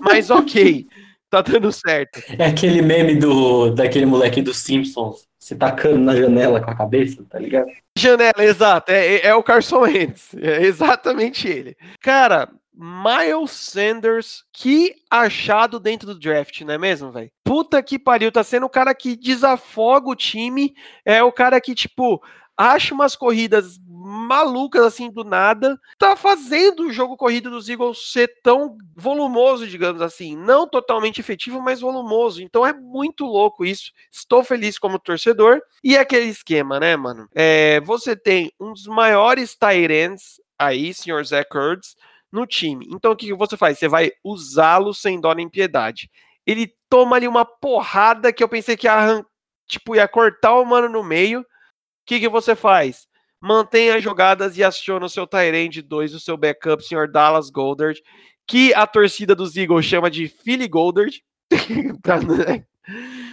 Mas 0.00 0.30
ok. 0.30 0.86
tá 1.30 1.40
dando 1.40 1.72
certo. 1.72 2.20
É 2.38 2.46
aquele 2.46 2.82
meme 2.82 3.14
do 3.14 3.70
daquele 3.70 4.04
moleque 4.06 4.42
dos 4.42 4.58
Simpsons 4.58 5.28
se 5.38 5.56
tacando 5.56 5.98
na 5.98 6.14
janela 6.14 6.60
com 6.60 6.70
a 6.70 6.76
cabeça, 6.76 7.24
tá 7.28 7.38
ligado? 7.38 7.68
Janela, 7.96 8.44
exato. 8.44 8.92
É, 8.92 9.16
é, 9.16 9.26
é 9.28 9.34
o 9.34 9.42
Carson 9.42 9.80
Wentz. 9.80 10.34
É 10.34 10.62
exatamente 10.62 11.48
ele. 11.48 11.76
Cara, 12.00 12.50
Miles 12.74 13.50
Sanders, 13.50 14.44
que 14.52 14.94
achado 15.10 15.80
dentro 15.80 16.06
do 16.08 16.18
draft, 16.18 16.60
não 16.60 16.74
é 16.74 16.78
mesmo, 16.78 17.10
velho? 17.10 17.30
Puta 17.42 17.82
que 17.82 17.98
pariu, 17.98 18.30
tá 18.30 18.44
sendo 18.44 18.66
o 18.66 18.70
cara 18.70 18.94
que 18.94 19.16
desafoga 19.16 20.08
o 20.08 20.16
time, 20.16 20.74
é 21.04 21.22
o 21.22 21.32
cara 21.32 21.60
que, 21.60 21.74
tipo, 21.74 22.22
acha 22.56 22.94
umas 22.94 23.16
corridas 23.16 23.78
malucas 24.10 24.82
assim 24.82 25.10
do 25.10 25.22
nada, 25.22 25.78
tá 25.96 26.16
fazendo 26.16 26.84
o 26.84 26.92
jogo 26.92 27.16
corrido 27.16 27.48
dos 27.48 27.68
Eagles 27.68 28.10
ser 28.12 28.28
tão 28.42 28.76
volumoso, 28.96 29.66
digamos 29.66 30.02
assim, 30.02 30.36
não 30.36 30.68
totalmente 30.68 31.20
efetivo, 31.20 31.62
mas 31.62 31.80
volumoso. 31.80 32.42
Então 32.42 32.66
é 32.66 32.72
muito 32.72 33.24
louco 33.24 33.64
isso. 33.64 33.92
Estou 34.10 34.42
feliz 34.42 34.78
como 34.78 34.98
torcedor. 34.98 35.62
E 35.82 35.96
é 35.96 36.00
aquele 36.00 36.26
esquema, 36.26 36.80
né, 36.80 36.96
mano? 36.96 37.28
É, 37.34 37.80
você 37.80 38.16
tem 38.16 38.52
um 38.60 38.72
dos 38.72 38.86
maiores 38.86 39.56
Tyrants 39.56 40.40
aí, 40.58 40.92
senhor 40.92 41.24
Zach 41.24 41.48
Ertz, 41.56 41.96
no 42.32 42.46
time. 42.46 42.86
Então 42.90 43.12
o 43.12 43.16
que 43.16 43.32
você 43.32 43.56
faz? 43.56 43.78
Você 43.78 43.88
vai 43.88 44.10
usá-lo 44.22 44.92
sem 44.92 45.20
dó 45.20 45.32
nem 45.32 45.48
piedade. 45.48 46.10
Ele 46.46 46.72
toma 46.88 47.16
ali 47.16 47.28
uma 47.28 47.44
porrada 47.44 48.32
que 48.32 48.42
eu 48.42 48.48
pensei 48.48 48.76
que 48.76 48.86
ia, 48.86 49.24
tipo, 49.68 49.94
ia 49.94 50.08
cortar 50.08 50.54
o 50.54 50.64
mano 50.64 50.88
no 50.88 51.04
meio. 51.04 51.40
O 51.40 51.44
que, 52.04 52.18
que 52.20 52.28
você 52.28 52.56
faz? 52.56 53.06
Mantenha 53.40 53.96
as 53.96 54.02
jogadas 54.02 54.56
e 54.56 54.64
aciona 54.64 55.06
o 55.06 55.10
seu 55.10 55.26
Tyrande 55.26 55.82
2, 55.82 56.14
o 56.14 56.20
seu 56.20 56.36
backup, 56.36 56.84
senhor 56.84 57.08
Dallas 57.08 57.50
Goldard, 57.50 58.02
que 58.46 58.74
a 58.74 58.86
torcida 58.86 59.34
dos 59.34 59.56
Eagles 59.56 59.86
chama 59.86 60.10
de 60.10 60.28
Philly 60.28 60.68
Goldard, 60.68 61.22
né? 62.46 62.64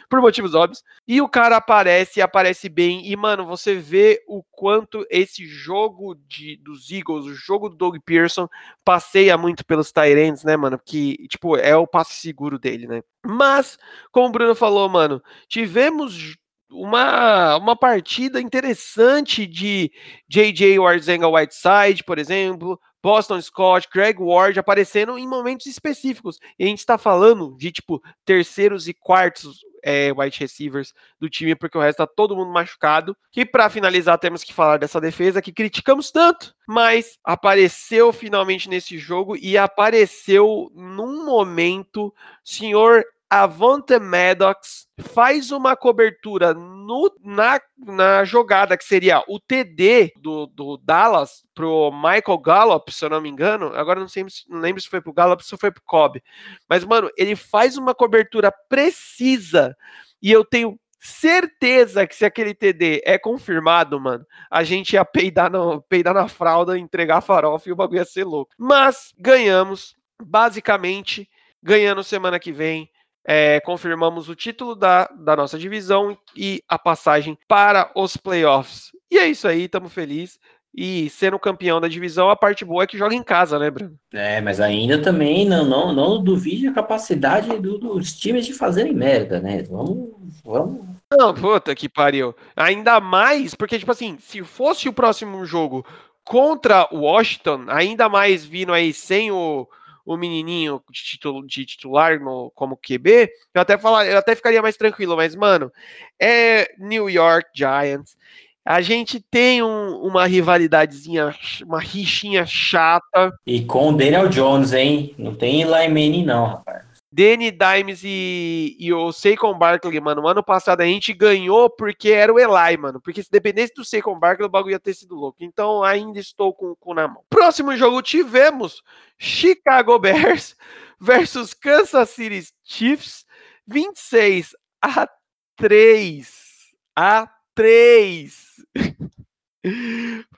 por 0.09 0.21
motivos 0.21 0.53
óbvios. 0.53 0.83
E 1.07 1.21
o 1.21 1.27
cara 1.27 1.57
aparece 1.57 2.21
aparece 2.21 2.69
bem. 2.69 3.07
E, 3.07 3.15
mano, 3.15 3.45
você 3.45 3.75
vê 3.75 4.23
o 4.27 4.43
quanto 4.51 5.05
esse 5.09 5.45
jogo 5.45 6.15
de, 6.27 6.57
dos 6.57 6.91
Eagles, 6.91 7.25
o 7.25 7.33
jogo 7.33 7.69
do 7.69 7.75
Doug 7.75 7.97
Pearson, 8.05 8.47
passeia 8.83 9.37
muito 9.37 9.65
pelos 9.65 9.91
Tyrants, 9.91 10.43
né, 10.43 10.55
mano? 10.55 10.79
Que, 10.83 11.27
tipo, 11.27 11.57
é 11.57 11.75
o 11.75 11.87
passe 11.87 12.13
seguro 12.13 12.57
dele, 12.57 12.87
né? 12.87 13.01
Mas, 13.25 13.77
como 14.11 14.27
o 14.27 14.31
Bruno 14.31 14.55
falou, 14.55 14.87
mano, 14.89 15.21
tivemos 15.47 16.37
uma, 16.69 17.57
uma 17.57 17.75
partida 17.75 18.41
interessante 18.41 19.45
de 19.45 19.91
J.J. 20.27 20.79
Warzenga 20.79 21.27
Whiteside, 21.27 22.03
por 22.03 22.19
exemplo, 22.19 22.79
Boston 23.01 23.41
Scott, 23.41 23.87
Greg 23.93 24.19
Ward 24.19 24.59
aparecendo 24.59 25.17
em 25.17 25.27
momentos 25.27 25.65
específicos. 25.65 26.39
E 26.59 26.65
a 26.65 26.67
gente 26.67 26.79
está 26.79 26.97
falando 26.97 27.55
de 27.57 27.71
tipo 27.71 28.01
terceiros 28.25 28.87
e 28.87 28.93
quartos 28.93 29.59
é, 29.83 30.11
receivers 30.37 30.93
do 31.19 31.29
time, 31.29 31.55
porque 31.55 31.77
o 31.77 31.81
resto 31.81 31.99
tá 31.99 32.07
todo 32.07 32.35
mundo 32.35 32.51
machucado. 32.51 33.15
E 33.35 33.45
para 33.45 33.69
finalizar, 33.69 34.17
temos 34.17 34.43
que 34.43 34.53
falar 34.53 34.77
dessa 34.77 34.99
defesa 34.99 35.41
que 35.41 35.53
criticamos 35.53 36.11
tanto, 36.11 36.53
mas 36.67 37.17
apareceu 37.23 38.11
finalmente 38.11 38.67
nesse 38.67 38.97
jogo 38.97 39.37
e 39.37 39.57
apareceu 39.57 40.69
num 40.75 41.25
momento, 41.25 42.13
senhor 42.43 43.05
Avante 43.29 43.99
Maddox 43.99 44.87
faz 45.13 45.51
uma 45.51 45.75
cobertura 45.75 46.53
no, 46.53 47.13
na, 47.21 47.59
na 47.77 48.23
jogada 48.23 48.77
que 48.77 48.85
seria 48.85 49.21
o 49.27 49.39
TD 49.39 50.13
do, 50.17 50.47
do 50.47 50.77
Dallas 50.77 51.43
pro 51.53 51.91
Michael 51.91 52.37
Gallup, 52.37 52.91
se 52.91 53.03
eu 53.03 53.09
não 53.09 53.19
me 53.19 53.29
engano. 53.29 53.73
Agora 53.75 53.99
não, 53.99 54.07
sei, 54.07 54.25
não 54.47 54.59
lembro 54.59 54.81
se 54.81 54.87
foi 54.87 55.01
pro 55.01 55.13
Gallup 55.13 55.41
ou 55.41 55.45
se 55.45 55.57
foi 55.57 55.71
pro 55.71 55.83
Cobb. 55.83 56.23
Mas, 56.69 56.85
mano, 56.85 57.09
ele 57.17 57.35
faz 57.35 57.77
uma 57.77 57.93
cobertura 57.93 58.51
precisa 58.69 59.75
e 60.21 60.31
eu 60.31 60.45
tenho 60.45 60.79
certeza 60.99 62.07
que 62.07 62.15
se 62.15 62.25
aquele 62.25 62.53
TD 62.53 63.01
é 63.05 63.17
confirmado, 63.17 63.99
mano, 63.99 64.25
a 64.49 64.63
gente 64.63 64.93
ia 64.93 65.05
peidar, 65.05 65.51
no, 65.51 65.81
peidar 65.81 66.13
na 66.13 66.27
fralda, 66.27 66.77
entregar 66.77 67.17
a 67.17 67.21
farofa 67.21 67.67
e 67.67 67.71
o 67.71 67.75
bagulho 67.75 67.99
ia 67.99 68.05
ser 68.05 68.23
louco. 68.23 68.53
Mas 68.57 69.13
ganhamos, 69.17 69.95
basicamente, 70.21 71.29
ganhando 71.61 72.03
semana 72.03 72.39
que 72.39 72.51
vem 72.51 72.89
é, 73.27 73.59
confirmamos 73.59 74.29
o 74.29 74.35
título 74.35 74.73
da, 74.73 75.05
da 75.19 75.35
nossa 75.35 75.59
divisão 75.59 76.17
e 76.33 76.63
a 76.69 76.79
passagem 76.79 77.37
para 77.45 77.91
os 77.93 78.15
playoffs. 78.15 78.91
E 79.11 79.17
é 79.19 79.27
isso 79.27 79.45
aí, 79.45 79.65
estamos 79.65 79.91
felizes. 79.91 80.39
E 80.73 81.09
sendo 81.09 81.39
campeão 81.39 81.81
da 81.81 81.87
divisão, 81.87 82.29
a 82.29 82.35
parte 82.35 82.63
boa 82.63 82.83
é 82.83 82.87
que 82.87 82.97
joga 82.97 83.15
em 83.15 83.23
casa, 83.23 83.59
né, 83.59 83.69
Bruno? 83.69 83.97
É, 84.13 84.39
mas 84.39 84.61
ainda 84.61 85.01
também 85.01 85.43
não, 85.43 85.65
não, 85.65 85.91
não 85.91 86.23
duvide 86.23 86.67
a 86.67 86.73
capacidade 86.73 87.49
do, 87.59 87.77
dos 87.77 88.15
times 88.15 88.45
de 88.45 88.53
fazerem 88.53 88.93
merda, 88.93 89.41
né? 89.41 89.63
Vamos, 89.63 90.11
vamos. 90.45 90.85
Não, 91.11 91.33
puta 91.33 91.75
que 91.75 91.89
pariu. 91.89 92.33
Ainda 92.55 93.01
mais, 93.01 93.55
porque, 93.55 93.79
tipo 93.79 93.91
assim, 93.91 94.17
se 94.19 94.43
fosse 94.43 94.87
o 94.87 94.93
próximo 94.93 95.43
jogo 95.45 95.85
contra 96.23 96.87
o 96.91 96.99
Washington, 96.99 97.65
ainda 97.67 98.07
mais 98.07 98.45
vindo 98.45 98.71
aí 98.71 98.93
sem 98.93 99.31
o, 99.31 99.67
o 100.07 100.15
menininho 100.15 100.81
de, 100.89 101.19
de 101.45 101.65
titular 101.65 102.17
no, 102.17 102.49
como 102.55 102.77
QB, 102.77 103.29
eu 103.53 103.61
até, 103.61 103.77
falar, 103.77 104.07
eu 104.07 104.17
até 104.17 104.33
ficaria 104.33 104.61
mais 104.61 104.77
tranquilo, 104.77 105.17
mas, 105.17 105.35
mano, 105.35 105.69
é 106.17 106.73
New 106.79 107.09
York 107.09 107.49
Giants. 107.53 108.15
A 108.63 108.79
gente 108.81 109.19
tem 109.19 109.61
um, 109.61 109.97
uma 109.97 110.25
rivalidadezinha, 110.25 111.35
uma 111.65 111.81
rixinha 111.81 112.45
chata. 112.45 113.33
E 113.45 113.65
com 113.65 113.89
o 113.89 113.97
Daniel 113.97 114.29
Jones, 114.29 114.71
hein? 114.71 115.13
Não 115.17 115.35
tem 115.35 115.63
Lyman 115.65 116.25
não, 116.25 116.45
rapaz. 116.45 116.86
Danny 117.11 117.51
Dimes 117.51 118.01
e, 118.03 118.75
e 118.79 118.93
o 118.93 119.11
Saquon 119.11 119.57
Barkley, 119.57 119.99
mano, 119.99 120.21
no 120.21 120.27
ano 120.27 120.43
passado 120.43 120.81
a 120.81 120.85
gente 120.85 121.13
ganhou 121.13 121.69
porque 121.69 122.09
era 122.09 122.33
o 122.33 122.39
Eli, 122.39 122.77
mano. 122.77 122.99
Porque 123.01 123.23
se 123.23 123.31
dependesse 123.31 123.73
do 123.73 123.85
Saquon 123.85 124.19
Barkley, 124.19 124.45
o 124.45 124.49
bagulho 124.49 124.73
ia 124.73 124.79
ter 124.79 124.93
sido 124.93 125.15
louco. 125.15 125.37
Então 125.41 125.83
ainda 125.83 126.19
estou 126.19 126.53
com 126.53 126.71
o 126.71 126.75
cu 126.75 126.93
na 126.93 127.07
mão. 127.07 127.23
Próximo 127.29 127.75
jogo 127.75 128.01
tivemos 128.01 128.81
Chicago 129.17 129.97
Bears 129.97 130.55
versus 130.99 131.53
Kansas 131.53 132.09
City 132.09 132.47
Chiefs, 132.63 133.25
26 133.65 134.55
a 134.81 135.07
3 135.55 136.47
a 136.95 137.29
3. 137.55 138.47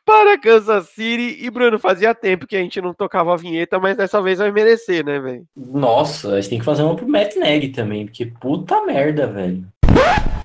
para 0.06 0.38
Kansas 0.38 0.90
City. 0.90 1.38
E 1.44 1.50
Bruno, 1.50 1.78
fazia 1.78 2.16
tempo 2.16 2.48
que 2.48 2.56
a 2.56 2.60
gente 2.60 2.82
não 2.82 2.94
tocava 2.94 3.34
a 3.34 3.38
vinheta, 3.38 3.80
mas 3.80 3.96
dessa 3.96 4.22
vez 4.22 4.40
vai 4.40 4.52
merecer, 4.52 5.06
né, 5.06 5.20
velho? 5.20 5.46
Nossa, 5.56 6.34
a 6.34 6.42
gente 6.42 6.50
tem 6.50 6.60
que 6.60 6.66
fazer 6.66 6.84
uma 6.84 6.96
pro 6.96 7.08
Matt 7.08 7.36
Neg 7.36 7.70
também, 7.70 8.06
porque 8.06 8.26
puta 8.26 8.84
merda, 8.86 9.28
velho. 9.28 9.66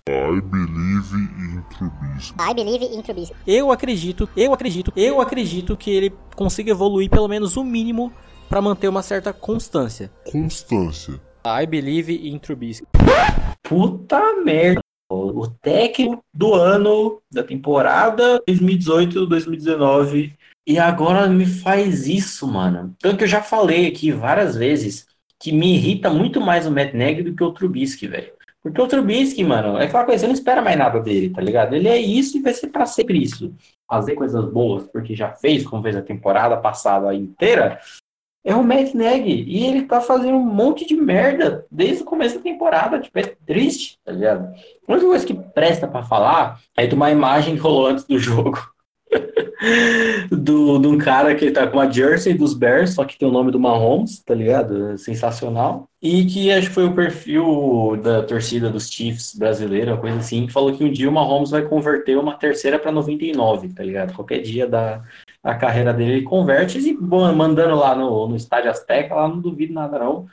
I 0.07 0.41
believe 0.41 1.14
in 1.14 1.62
Trubisky. 1.70 2.35
I 2.39 2.53
believe 2.53 2.85
in 2.85 3.01
Trubisky. 3.01 3.35
Eu 3.47 3.72
acredito, 3.72 4.28
eu 4.37 4.53
acredito, 4.53 4.93
eu 4.95 5.20
acredito 5.20 5.76
que 5.76 5.91
ele 5.91 6.12
consiga 6.37 6.70
evoluir 6.70 7.09
pelo 7.09 7.26
menos 7.26 7.57
o 7.57 7.64
mínimo 7.64 8.12
para 8.49 8.61
manter 8.61 8.89
uma 8.89 9.03
certa 9.03 9.32
constância. 9.32 10.11
Constância. 10.30 11.14
I 11.47 11.66
believe 11.66 12.12
in 12.12 12.39
Trubisky. 12.39 12.87
Puta 13.62 14.20
merda. 14.45 14.84
O 15.11 15.46
técnico 15.46 16.24
do 16.32 16.55
ano 16.55 17.20
da 17.30 17.42
temporada 17.42 18.42
2018-2019 18.48 20.32
e 20.66 20.78
agora 20.78 21.28
me 21.28 21.44
faz 21.44 22.07
isso, 22.07 22.48
mano. 22.48 22.94
Tanto 22.98 23.18
que 23.18 23.24
eu 23.24 23.28
já 23.28 23.42
falei 23.42 23.86
aqui 23.86 24.11
várias 24.11 24.57
vezes 24.57 25.07
que 25.38 25.52
me 25.52 25.74
irrita 25.74 26.09
muito 26.09 26.40
mais 26.40 26.66
o 26.66 26.70
Matt 26.70 26.94
Nagy 26.94 27.22
do 27.22 27.34
que 27.34 27.44
o 27.44 27.52
Trubisky, 27.52 28.07
velho. 28.07 28.32
Porque 28.62 28.80
o 28.80 28.86
Trubisky, 28.86 29.44
mano, 29.44 29.76
é 29.76 29.84
aquela 29.84 30.05
coisa, 30.05 30.20
você 30.20 30.26
não 30.26 30.32
espera 30.32 30.62
mais 30.62 30.78
nada 30.78 30.98
dele, 30.98 31.28
tá 31.28 31.42
ligado? 31.42 31.74
Ele 31.74 31.86
é 31.86 31.98
isso 31.98 32.38
e 32.38 32.40
vai 32.40 32.55
ser 32.55 32.68
pra 32.68 32.86
sempre 32.86 33.22
isso. 33.22 33.55
Fazer 33.86 34.14
coisas 34.14 34.50
boas, 34.50 34.88
porque 34.88 35.14
já 35.14 35.32
fez, 35.32 35.66
como 35.66 35.82
fez 35.82 35.96
a 35.96 36.02
temporada 36.02 36.57
passada 36.57 37.14
inteira, 37.14 37.78
é 38.45 38.55
o 38.55 38.62
Matt 38.62 38.95
Nagy. 38.95 39.45
E 39.47 39.64
ele 39.66 39.82
tá 39.82 40.01
fazendo 40.01 40.36
um 40.36 40.45
monte 40.45 40.86
de 40.86 40.95
merda 40.95 41.66
desde 41.70 42.03
o 42.03 42.07
começo 42.07 42.36
da 42.36 42.42
temporada. 42.42 43.01
Tipo, 43.01 43.18
é 43.18 43.34
triste, 43.47 43.99
tá 44.05 44.12
ligado? 44.12 44.55
A 44.86 44.92
única 44.92 45.07
coisa 45.07 45.26
que 45.26 45.34
presta 45.34 45.88
para 45.88 46.05
falar 46.05 46.61
é 46.76 46.86
de 46.86 46.95
uma 46.95 47.11
imagem 47.11 47.55
que 47.55 47.61
rolou 47.61 47.86
antes 47.86 48.05
do 48.05 48.18
jogo 48.18 48.59
do, 50.30 50.78
de 50.78 50.86
um 50.86 50.99
cara 50.99 51.34
que 51.34 51.51
tá 51.51 51.66
com 51.66 51.78
uma 51.78 51.90
jersey 51.90 52.34
dos 52.34 52.55
Bears, 52.55 52.95
só 52.95 53.05
que 53.05 53.18
tem 53.18 53.26
o 53.26 53.32
nome 53.32 53.51
do 53.51 53.59
Mahomes, 53.59 54.22
tá 54.22 54.34
ligado? 54.34 54.97
Sensacional. 54.99 55.88
E 56.03 56.26
que 56.26 56.53
acho 56.53 56.68
que 56.68 56.74
foi 56.74 56.84
o 56.84 56.95
perfil 56.95 57.99
da 58.03 58.22
torcida 58.22 58.68
dos 58.68 58.90
Chiefs 58.90 59.34
brasileira, 59.34 59.92
uma 59.92 60.01
coisa 60.01 60.18
assim, 60.18 60.47
que 60.47 60.53
falou 60.53 60.74
que 60.74 60.84
um 60.84 60.92
dia 60.92 61.09
o 61.09 61.12
Mahomes 61.12 61.51
vai 61.51 61.62
converter 61.62 62.18
uma 62.18 62.36
terceira 62.36 62.78
para 62.78 62.92
99, 62.92 63.68
tá 63.70 63.82
ligado? 63.82 64.12
Qualquer 64.12 64.40
dia 64.40 64.66
da 64.66 65.03
a 65.45 65.55
carreira 65.55 65.92
dele 65.92 66.12
ele 66.12 66.22
converte 66.22 66.78
e 66.78 66.95
mandando 66.95 67.76
lá 67.76 67.95
no, 67.95 68.26
no 68.26 68.34
Estádio 68.34 68.70
Azteca, 68.70 69.14
lá 69.14 69.28
não 69.28 69.40
duvido 69.40 69.74
nada 69.74 69.99
não. 69.99 70.26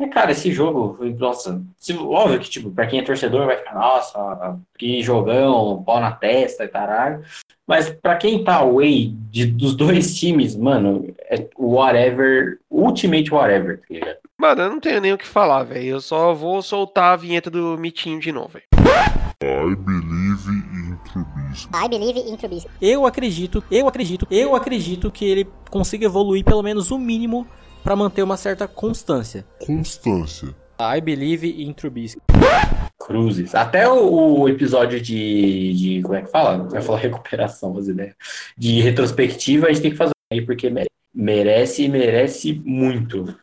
É, 0.00 0.06
cara, 0.06 0.30
esse 0.30 0.52
jogo, 0.52 0.96
nossa, 1.18 1.60
se, 1.76 1.92
óbvio 1.92 2.38
que, 2.38 2.48
tipo, 2.48 2.70
pra 2.70 2.86
quem 2.86 3.00
é 3.00 3.02
torcedor 3.02 3.46
vai 3.46 3.56
ficar, 3.56 3.74
nossa, 3.74 4.56
que 4.78 5.02
jogão, 5.02 5.82
pau 5.84 5.98
na 5.98 6.12
testa 6.12 6.64
e 6.64 6.68
caralho. 6.68 7.24
Mas 7.66 7.90
para 7.90 8.16
quem 8.16 8.44
tá 8.44 8.56
away 8.56 9.12
de, 9.30 9.46
dos 9.46 9.74
dois 9.74 10.16
times, 10.16 10.54
mano, 10.54 11.12
é 11.28 11.48
whatever, 11.58 12.60
ultimate 12.70 13.34
whatever, 13.34 13.78
tá 13.80 13.86
ligado? 13.90 14.16
Mano, 14.38 14.62
eu 14.62 14.70
não 14.70 14.78
tenho 14.80 15.00
nem 15.00 15.12
o 15.12 15.18
que 15.18 15.26
falar, 15.26 15.64
velho. 15.64 15.84
Eu 15.84 16.00
só 16.00 16.32
vou 16.32 16.62
soltar 16.62 17.14
a 17.14 17.16
vinheta 17.16 17.50
do 17.50 17.76
Mitinho 17.76 18.20
de 18.20 18.30
novo, 18.30 18.50
velho. 18.50 18.64
I 19.42 19.74
believe 19.74 20.48
in 20.48 20.96
Trubisky. 21.04 21.68
I 21.74 21.88
believe 21.88 22.18
in 22.20 22.36
Trubisky. 22.36 22.70
Eu 22.80 23.04
acredito, 23.04 23.64
eu 23.68 23.88
acredito, 23.88 24.26
eu 24.30 24.54
acredito 24.54 25.10
que 25.10 25.24
ele 25.24 25.48
consiga 25.70 26.06
evoluir 26.06 26.44
pelo 26.44 26.62
menos 26.62 26.92
o 26.92 26.98
mínimo 26.98 27.46
para 27.88 27.96
manter 27.96 28.22
uma 28.22 28.36
certa 28.36 28.68
constância. 28.68 29.46
Constância. 29.64 30.54
I 30.78 31.00
believe 31.00 31.48
in 31.48 31.72
Trubisky. 31.72 32.20
Cruzes. 32.98 33.54
Até 33.54 33.88
o, 33.88 34.40
o, 34.40 34.46
episódio 34.46 35.00
de, 35.00 35.72
de. 35.72 36.02
Como 36.02 36.14
é 36.14 36.20
que 36.20 36.30
fala? 36.30 36.68
Eu 36.70 36.82
falar 36.82 36.98
recuperação, 36.98 37.74
as 37.78 37.88
ideias. 37.88 38.14
De 38.58 38.82
retrospectiva, 38.82 39.68
a 39.68 39.72
gente 39.72 39.80
tem 39.80 39.90
que 39.92 39.96
fazer 39.96 40.12
aí, 40.30 40.42
porque 40.42 40.70
merece, 41.14 41.88
merece 41.88 42.60
muito. 42.62 43.34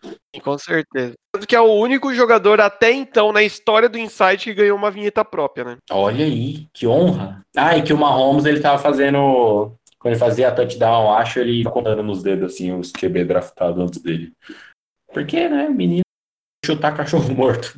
Com 0.43 0.57
certeza. 0.59 1.15
Tanto 1.33 1.47
que 1.47 1.55
é 1.55 1.59
o 1.59 1.73
único 1.73 2.13
jogador 2.13 2.61
até 2.61 2.91
então 2.91 3.31
na 3.31 3.41
história 3.41 3.89
do 3.89 3.97
Insight 3.97 4.43
que 4.43 4.53
ganhou 4.53 4.77
uma 4.77 4.91
vinheta 4.91 5.25
própria, 5.25 5.65
né? 5.65 5.77
Olha 5.89 6.23
aí, 6.23 6.67
que 6.71 6.85
honra. 6.85 7.43
Ah, 7.57 7.75
e 7.75 7.81
que 7.81 7.93
o 7.93 7.97
Mahomes 7.97 8.45
ele 8.45 8.59
tava 8.59 8.77
fazendo 8.77 9.75
quando 10.05 10.13
ele 10.13 10.19
fazia 10.19 10.51
touchdown, 10.51 11.11
acho, 11.15 11.39
ele 11.39 11.63
contando 11.63 12.03
nos 12.03 12.21
dedos, 12.21 12.53
assim, 12.53 12.71
os 12.71 12.91
QB 12.91 13.25
draftados 13.25 13.83
antes 13.83 13.99
dele. 13.99 14.33
Porque, 15.11 15.49
né, 15.49 15.67
menino 15.67 16.03
chutar 16.63 16.95
cachorro 16.95 17.27
morto. 17.33 17.73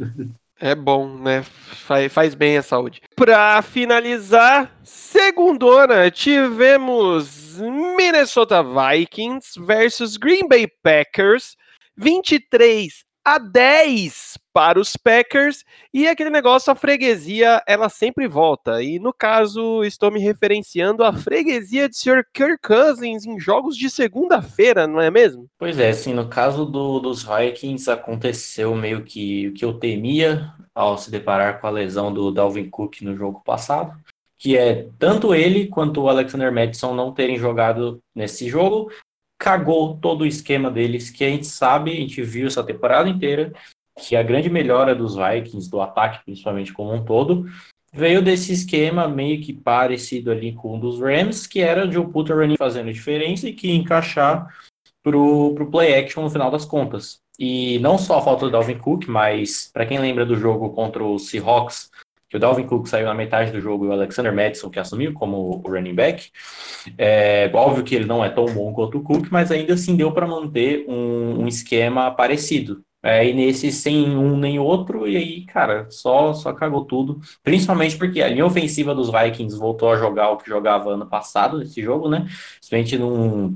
É 0.60 0.76
bom, 0.76 1.08
né? 1.20 1.42
Faz, 1.44 2.12
faz 2.12 2.36
bem 2.36 2.58
a 2.58 2.62
saúde. 2.62 3.02
Para 3.16 3.62
finalizar, 3.62 4.78
segundona, 4.84 6.12
tivemos 6.12 7.62
Minnesota 7.96 8.62
Vikings 8.62 9.58
versus 9.66 10.18
Green 10.18 10.50
Bay 10.50 10.68
Packers, 10.84 11.56
23 11.96 13.07
a 13.28 13.40
10 13.40 14.38
para 14.54 14.80
os 14.80 14.96
Packers 14.96 15.66
e 15.94 16.08
aquele 16.08 16.30
negócio, 16.30 16.72
a 16.72 16.76
freguesia, 16.76 17.62
ela 17.68 17.90
sempre 17.90 18.26
volta. 18.26 18.82
E 18.82 19.00
no 19.00 19.12
caso, 19.12 19.84
estou 19.84 20.10
me 20.10 20.22
referenciando 20.22 21.04
à 21.04 21.12
freguesia 21.12 21.90
de 21.90 21.98
Sr. 21.98 22.24
Kirk 22.34 22.66
Cousins 22.66 23.26
em 23.26 23.38
jogos 23.38 23.76
de 23.76 23.90
segunda-feira, 23.90 24.88
não 24.88 25.02
é 25.02 25.12
mesmo? 25.12 25.46
Pois 25.60 25.78
é, 25.78 25.90
assim, 25.90 26.14
no 26.14 26.30
caso 26.30 26.64
do, 26.64 27.02
dos 27.02 27.22
Vikings 27.22 27.92
aconteceu 27.92 28.74
meio 28.74 29.04
que 29.04 29.50
o 29.50 29.54
que 29.54 29.66
eu 29.66 29.74
temia 29.74 30.54
ao 30.74 30.98
se 30.98 31.12
deparar 31.12 31.60
com 31.60 31.68
a 31.68 31.72
lesão 31.72 32.14
do 32.14 32.32
Dalvin 32.32 32.70
Cook 32.70 33.02
no 33.02 33.14
jogo 33.14 33.42
passado, 33.44 33.92
que 34.38 34.56
é 34.56 34.88
tanto 34.98 35.36
ele 35.36 35.68
quanto 35.68 36.02
o 36.02 36.08
Alexander 36.08 36.50
Madison 36.50 36.96
não 36.96 37.12
terem 37.12 37.38
jogado 37.38 38.00
nesse 38.16 38.48
jogo, 38.48 38.90
cagou 39.38 39.98
todo 39.98 40.22
o 40.22 40.26
esquema 40.26 40.72
deles, 40.72 41.10
que 41.10 41.24
a 41.24 41.30
gente 41.30 41.46
sabe, 41.46 41.92
a 41.92 41.96
gente 41.96 42.22
viu 42.22 42.48
essa 42.48 42.64
temporada 42.64 43.08
inteira, 43.08 43.54
que 43.98 44.16
a 44.16 44.24
grande 44.24 44.50
melhora 44.50 44.96
dos 44.96 45.16
Vikings, 45.16 45.70
do 45.70 45.82
ataque 45.82 46.24
principalmente 46.26 46.74
como 46.74 46.94
um 46.94 47.04
todo, 47.04 47.46
veio 47.94 48.22
desse 48.22 48.54
esquema 48.54 49.08
meio 49.08 49.42
que 49.42 49.54
parecido 49.54 50.32
ali 50.32 50.54
com 50.54 50.76
um 50.76 50.80
dos 50.80 51.00
Rams, 51.00 51.48
que 51.48 51.60
era 51.60 51.88
de 51.88 51.98
o 51.98 52.08
puta 52.10 52.34
running 52.34 52.58
fazendo 52.58 52.92
diferença 52.92 53.48
e 53.48 53.54
que 53.54 53.72
encaixar 53.72 54.48
pro, 55.04 55.54
pro 55.56 55.72
play 55.72 55.96
action 55.96 56.24
no 56.24 56.30
final 56.30 56.52
das 56.52 56.66
contas. 56.66 57.20
E 57.40 57.80
não 57.80 57.98
só 57.98 58.18
a 58.18 58.22
falta 58.22 58.46
do 58.46 58.52
Dalvin 58.52 58.78
Cook, 58.78 59.08
mas 59.08 59.70
para 59.72 59.86
quem 59.86 60.00
lembra 60.00 60.26
do 60.26 60.36
jogo 60.36 60.72
contra 60.72 61.04
o 61.04 61.20
Seahawks, 61.20 61.90
que 62.30 62.36
o 62.36 62.40
Dalvin 62.40 62.68
Cook 62.68 62.88
saiu 62.88 63.06
na 63.06 63.14
metade 63.14 63.52
do 63.52 63.62
jogo 63.62 63.86
e 63.86 63.88
o 63.88 63.92
Alexander 63.92 64.34
Madison 64.34 64.70
que 64.70 64.80
assumiu 64.80 65.14
como 65.14 65.62
o 65.66 65.70
running 65.70 65.96
back. 65.96 66.30
É 66.98 67.50
óbvio 67.54 67.84
que 67.84 67.96
ele 67.96 68.06
não 68.06 68.24
é 68.24 68.30
tão 68.30 68.46
bom 68.46 68.74
quanto 68.74 68.98
o 68.98 69.04
Cook, 69.04 69.28
mas 69.32 69.52
ainda 69.52 69.74
assim 69.74 69.96
deu 69.96 70.12
para 70.12 70.28
manter 70.28 70.86
um, 70.88 71.44
um, 71.44 71.48
esquema 71.48 72.12
parecido. 72.12 72.82
É, 73.02 73.26
e 73.26 73.34
nesse 73.34 73.72
sem 73.72 74.18
um 74.18 74.38
nem 74.38 74.60
outro, 74.60 75.08
e 75.08 75.16
aí, 75.16 75.46
cara, 75.46 75.88
só, 75.90 76.34
só 76.34 76.52
cagou 76.52 76.84
tudo. 76.84 77.22
Principalmente 77.44 77.98
porque 77.98 78.22
a 78.22 78.28
linha 78.28 78.46
ofensiva 78.46 78.94
dos 78.94 79.10
Vikings 79.10 79.58
voltou 79.58 79.92
a 79.92 79.98
jogar 79.98 80.32
o 80.32 80.38
que 80.38 80.50
jogava 80.50 80.90
ano 80.90 81.08
passado 81.08 81.60
nesse 81.60 81.82
jogo, 81.82 82.10
né? 82.10 82.28
Simplesmente 82.62 82.98
não. 82.98 83.56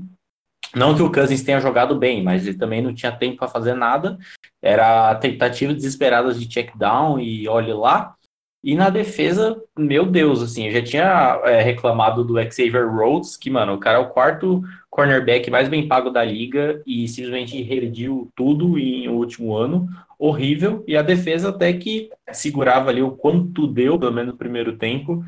Não 0.74 0.94
que 0.94 1.02
o 1.02 1.12
Cousins 1.12 1.42
tenha 1.42 1.60
jogado 1.60 1.94
bem, 1.98 2.22
mas 2.22 2.46
ele 2.46 2.56
também 2.56 2.80
não 2.80 2.94
tinha 2.94 3.12
tempo 3.12 3.36
para 3.36 3.48
fazer 3.48 3.74
nada. 3.74 4.16
Era 4.62 5.14
tentativa 5.16 5.74
desesperadas 5.74 6.40
de 6.40 6.48
check 6.48 6.74
down 6.74 7.20
e 7.20 7.46
olhe 7.46 7.74
lá. 7.74 8.16
E 8.62 8.76
na 8.76 8.90
defesa, 8.90 9.60
meu 9.76 10.06
Deus, 10.06 10.40
assim, 10.40 10.66
eu 10.66 10.72
já 10.72 10.82
tinha 10.82 11.40
é, 11.44 11.60
reclamado 11.60 12.22
do 12.22 12.40
Xavier 12.44 12.88
Rhodes, 12.88 13.36
que, 13.36 13.50
mano, 13.50 13.74
o 13.74 13.78
cara 13.78 13.98
é 13.98 14.00
o 14.00 14.10
quarto 14.10 14.62
cornerback 14.88 15.50
mais 15.50 15.68
bem 15.68 15.88
pago 15.88 16.10
da 16.10 16.24
liga 16.24 16.80
e 16.86 17.08
simplesmente 17.08 17.60
regrediu 17.60 18.30
tudo 18.36 18.78
em 18.78 19.08
o 19.08 19.14
último 19.14 19.56
ano. 19.56 19.88
Horrível. 20.16 20.84
E 20.86 20.96
a 20.96 21.02
defesa 21.02 21.48
até 21.48 21.72
que 21.72 22.08
segurava 22.30 22.90
ali 22.90 23.02
o 23.02 23.10
quanto 23.10 23.66
deu, 23.66 23.98
pelo 23.98 24.12
menos 24.12 24.32
no 24.32 24.38
primeiro 24.38 24.76
tempo, 24.76 25.24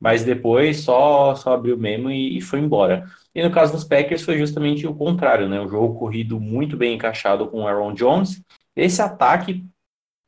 mas 0.00 0.24
depois 0.24 0.80
só, 0.80 1.34
só 1.34 1.52
abriu 1.52 1.76
mesmo 1.76 2.10
e, 2.10 2.38
e 2.38 2.40
foi 2.40 2.60
embora. 2.60 3.04
E 3.34 3.42
no 3.42 3.50
caso 3.50 3.72
dos 3.72 3.84
Packers 3.84 4.22
foi 4.22 4.38
justamente 4.38 4.86
o 4.86 4.94
contrário, 4.94 5.48
né? 5.48 5.60
O 5.60 5.68
jogo 5.68 5.98
corrido 5.98 6.40
muito 6.40 6.76
bem 6.76 6.94
encaixado 6.94 7.48
com 7.48 7.62
o 7.62 7.68
Aaron 7.68 7.92
Jones. 7.92 8.42
Esse 8.74 9.02
ataque 9.02 9.64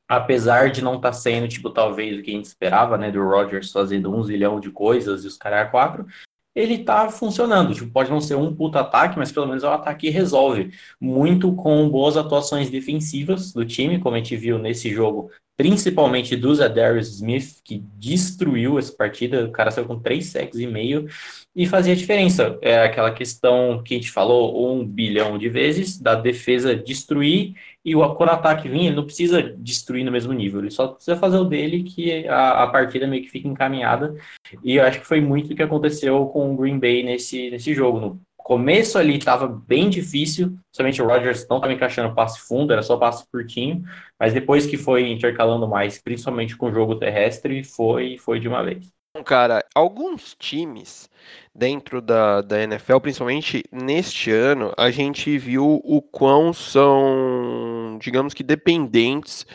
apesar 0.08 0.70
de 0.70 0.82
não 0.82 0.96
estar 0.96 1.10
tá 1.10 1.12
sendo, 1.12 1.48
tipo, 1.48 1.70
talvez 1.70 2.18
o 2.18 2.22
que 2.22 2.30
a 2.30 2.34
gente 2.34 2.44
esperava, 2.44 2.96
né, 2.98 3.10
do 3.10 3.22
Rodgers 3.22 3.72
fazendo 3.72 4.14
um 4.14 4.22
zilhão 4.22 4.60
de 4.60 4.70
coisas 4.70 5.24
e 5.24 5.26
os 5.26 5.36
caras 5.36 5.70
quatro, 5.70 6.06
ele 6.54 6.84
tá 6.84 7.08
funcionando. 7.08 7.74
Tipo, 7.74 7.90
pode 7.90 8.10
não 8.10 8.20
ser 8.20 8.36
um 8.36 8.54
puta 8.54 8.80
ataque, 8.80 9.18
mas 9.18 9.32
pelo 9.32 9.46
menos 9.46 9.64
é 9.64 9.68
um 9.68 9.72
ataque 9.72 10.06
que 10.06 10.10
resolve. 10.10 10.72
Muito 11.00 11.54
com 11.54 11.88
boas 11.88 12.16
atuações 12.16 12.70
defensivas 12.70 13.52
do 13.52 13.64
time, 13.64 13.98
como 13.98 14.14
a 14.14 14.18
gente 14.18 14.36
viu 14.36 14.58
nesse 14.58 14.90
jogo, 14.90 15.30
principalmente 15.56 16.36
do 16.36 16.54
Zadarius 16.54 17.16
Smith, 17.16 17.60
que 17.64 17.82
destruiu 17.96 18.78
essa 18.78 18.92
partida. 18.92 19.44
O 19.44 19.52
cara 19.52 19.70
saiu 19.70 19.86
com 19.86 19.98
três 19.98 20.26
sacks 20.26 20.58
e 20.58 20.66
meio 20.66 21.06
e 21.54 21.66
fazia 21.66 21.94
diferença. 21.94 22.58
É 22.60 22.82
aquela 22.82 23.12
questão 23.12 23.82
que 23.82 23.94
a 23.94 23.98
gente 23.98 24.10
falou 24.10 24.74
um 24.74 24.84
bilhão 24.84 25.38
de 25.38 25.48
vezes, 25.48 25.98
da 25.98 26.14
defesa 26.14 26.74
destruir 26.74 27.54
e 27.84 27.94
o 27.94 28.02
ataque 28.02 28.66
vinha, 28.66 28.86
ele 28.86 28.96
não 28.96 29.04
precisa 29.04 29.42
destruir 29.42 30.04
no 30.04 30.10
mesmo 30.10 30.32
nível, 30.32 30.60
ele 30.60 30.70
só 30.70 30.88
precisa 30.88 31.16
fazer 31.16 31.36
o 31.36 31.44
dele 31.44 31.82
que 31.82 32.26
a, 32.26 32.62
a 32.62 32.66
partida 32.66 33.06
meio 33.06 33.22
que 33.22 33.28
fica 33.28 33.46
encaminhada. 33.46 34.14
E 34.62 34.76
eu 34.76 34.84
acho 34.84 35.00
que 35.00 35.06
foi 35.06 35.20
muito 35.20 35.52
o 35.52 35.56
que 35.56 35.62
aconteceu 35.62 36.26
com 36.28 36.54
o 36.54 36.56
Green 36.56 36.78
Bay 36.78 37.02
nesse, 37.02 37.50
nesse 37.50 37.74
jogo. 37.74 38.00
No 38.00 38.20
começo 38.44 38.98
ali 38.98 39.16
estava 39.16 39.48
bem 39.48 39.88
difícil, 39.88 40.54
somente 40.70 41.00
o 41.00 41.06
Rodgers 41.06 41.48
não 41.48 41.56
estava 41.56 41.72
encaixando 41.72 42.14
passe 42.14 42.40
fundo, 42.40 42.74
era 42.74 42.82
só 42.82 42.94
passe 42.98 43.24
curtinho, 43.32 43.82
mas 44.20 44.34
depois 44.34 44.66
que 44.66 44.76
foi 44.76 45.10
intercalando 45.10 45.66
mais, 45.66 46.00
principalmente 46.00 46.54
com 46.54 46.66
o 46.66 46.72
jogo 46.72 46.96
terrestre, 46.96 47.64
foi, 47.64 48.18
foi 48.18 48.38
de 48.38 48.46
uma 48.46 48.62
vez. 48.62 48.92
Cara, 49.24 49.64
alguns 49.74 50.34
times 50.34 51.08
dentro 51.54 52.02
da, 52.02 52.42
da 52.42 52.62
NFL, 52.62 52.98
principalmente 52.98 53.64
neste 53.72 54.30
ano, 54.30 54.74
a 54.76 54.90
gente 54.90 55.38
viu 55.38 55.80
o 55.82 56.02
quão 56.02 56.52
são, 56.52 57.96
digamos 57.98 58.34
que, 58.34 58.42
dependentes 58.42 59.46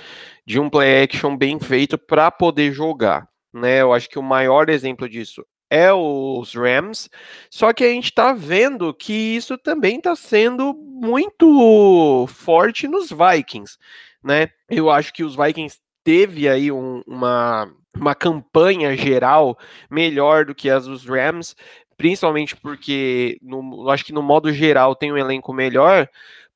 de 0.48 0.60
um 0.60 0.68
play 0.68 1.04
action 1.04 1.38
bem 1.38 1.60
feito 1.60 1.96
para 1.96 2.32
poder 2.32 2.72
jogar. 2.72 3.30
Né? 3.54 3.82
Eu 3.82 3.94
acho 3.94 4.10
que 4.10 4.18
o 4.18 4.24
maior 4.24 4.68
exemplo 4.70 5.08
disso 5.08 5.46
é 5.70 5.94
os 5.94 6.54
Rams, 6.54 7.10
só 7.50 7.72
que 7.74 7.84
a 7.84 7.90
gente 7.90 8.06
está 8.06 8.34
vendo 8.34 8.94
que 8.94 9.14
isso 9.14 9.58
também 9.58 9.98
está 9.98 10.16
sendo 10.16 10.74
muito 10.74 12.26
forte 12.28 12.88
nos 12.88 13.10
Vikings, 13.10 13.78
né? 14.24 14.50
Eu 14.70 14.90
acho 14.90 15.14
que 15.14 15.24
os 15.24 15.36
Vikings 15.36 15.80
teve 16.04 16.50
aí 16.50 16.72
um, 16.72 17.02
uma 17.06 17.72
uma 17.96 18.16
campanha 18.16 18.96
geral 18.96 19.58
melhor 19.90 20.46
do 20.46 20.56
que 20.56 20.70
as 20.70 20.86
dos 20.86 21.06
Rams, 21.06 21.56
principalmente 21.98 22.56
porque 22.56 23.38
no, 23.42 23.90
acho 23.90 24.06
que 24.06 24.14
no 24.14 24.22
modo 24.22 24.54
geral 24.54 24.96
tem 24.96 25.12
um 25.12 25.18
elenco 25.18 25.54
melhor. 25.54 26.08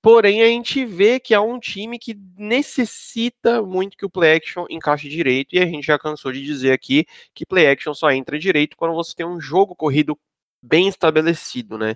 Porém, 0.04 0.44
a 0.44 0.48
gente 0.48 0.86
vê 0.86 1.18
que 1.18 1.34
é 1.34 1.40
um 1.40 1.58
time 1.58 1.98
que 1.98 2.14
necessita 2.38 3.62
muito 3.62 3.96
que 3.98 4.06
o 4.06 4.10
play 4.10 4.36
action 4.36 4.66
encaixe 4.70 5.08
direito, 5.08 5.56
e 5.56 5.60
a 5.60 5.66
gente 5.66 5.86
já 5.86 5.98
cansou 5.98 6.30
de 6.34 6.44
dizer 6.44 6.74
aqui 6.74 7.06
que 7.34 7.46
play 7.46 7.68
action 7.68 7.94
só 7.94 8.12
entra 8.12 8.38
direito 8.38 8.76
quando 8.76 8.94
você 8.94 9.16
tem 9.16 9.26
um 9.26 9.40
jogo 9.40 9.74
corrido 9.74 10.20
bem 10.62 10.90
estabelecido, 10.90 11.78
né? 11.78 11.96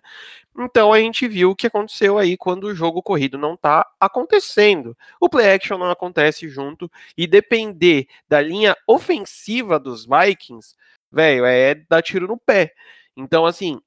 Então 0.57 0.93
a 0.93 0.99
gente 0.99 1.27
viu 1.27 1.51
o 1.51 1.55
que 1.55 1.67
aconteceu 1.67 2.17
aí 2.17 2.37
quando 2.37 2.65
o 2.65 2.75
jogo 2.75 3.03
corrido 3.03 3.37
não 3.37 3.57
tá 3.57 3.85
acontecendo. 3.99 4.97
O 5.19 5.27
play 5.29 5.51
action 5.51 5.77
não 5.77 5.91
acontece 5.91 6.47
junto 6.47 6.89
e 7.17 7.27
depender 7.27 8.07
da 8.27 8.39
linha 8.41 8.73
ofensiva 8.87 9.77
dos 9.77 10.05
Vikings, 10.05 10.75
velho, 11.11 11.45
é 11.45 11.75
dar 11.75 12.01
tiro 12.01 12.25
no 12.25 12.37
pé. 12.37 12.73
Então 13.17 13.45
assim, 13.45 13.81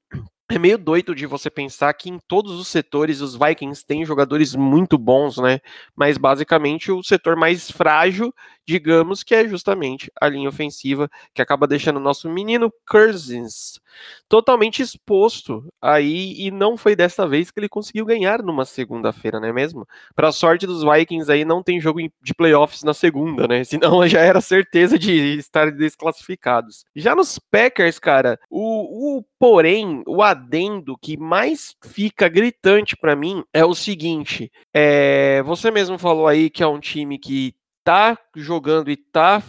é 0.51 0.59
meio 0.59 0.77
doido 0.77 1.15
de 1.15 1.25
você 1.25 1.49
pensar 1.49 1.93
que 1.93 2.09
em 2.09 2.19
todos 2.27 2.59
os 2.59 2.67
setores 2.67 3.21
os 3.21 3.35
Vikings 3.35 3.85
têm 3.85 4.05
jogadores 4.05 4.55
muito 4.55 4.97
bons, 4.97 5.37
né? 5.37 5.59
Mas 5.95 6.17
basicamente 6.17 6.91
o 6.91 7.01
setor 7.01 7.35
mais 7.35 7.71
frágil, 7.71 8.33
digamos, 8.71 9.21
que 9.21 9.35
é 9.35 9.45
justamente 9.47 10.09
a 10.19 10.29
linha 10.29 10.47
ofensiva, 10.47 11.09
que 11.33 11.41
acaba 11.41 11.67
deixando 11.67 11.97
o 11.97 12.01
nosso 12.01 12.29
menino 12.29 12.71
Cousins 12.89 13.81
totalmente 14.29 14.81
exposto 14.81 15.67
aí 15.81 16.33
e 16.37 16.49
não 16.49 16.77
foi 16.77 16.95
dessa 16.95 17.27
vez 17.27 17.51
que 17.51 17.59
ele 17.59 17.67
conseguiu 17.67 18.05
ganhar 18.05 18.41
numa 18.41 18.63
segunda-feira, 18.63 19.41
não 19.41 19.49
é 19.49 19.53
mesmo? 19.53 19.85
Para 20.15 20.31
sorte 20.31 20.65
dos 20.65 20.83
Vikings 20.83 21.29
aí 21.29 21.43
não 21.43 21.61
tem 21.61 21.81
jogo 21.81 21.99
de 22.21 22.33
playoffs 22.33 22.81
na 22.83 22.93
segunda, 22.93 23.45
né? 23.45 23.61
Senão 23.65 24.07
já 24.07 24.21
era 24.21 24.39
certeza 24.39 24.97
de 24.97 25.37
estar 25.37 25.69
desclassificados. 25.69 26.85
Já 26.95 27.13
nos 27.13 27.37
Packers, 27.37 27.99
cara, 27.99 28.39
o, 28.49 29.17
o 29.17 29.25
porém, 29.37 30.01
o 30.07 30.23
adendo 30.23 30.97
que 30.97 31.17
mais 31.17 31.75
fica 31.83 32.29
gritante 32.29 32.95
para 32.95 33.17
mim 33.17 33.43
é 33.53 33.65
o 33.65 33.75
seguinte: 33.75 34.49
é, 34.73 35.41
você 35.43 35.69
mesmo 35.69 35.97
falou 35.97 36.27
aí 36.27 36.49
que 36.49 36.63
é 36.63 36.67
um 36.67 36.79
time 36.79 37.19
que 37.19 37.53
tá 37.83 38.17
jogando 38.35 38.89
e 38.91 38.97
tá 38.97 39.41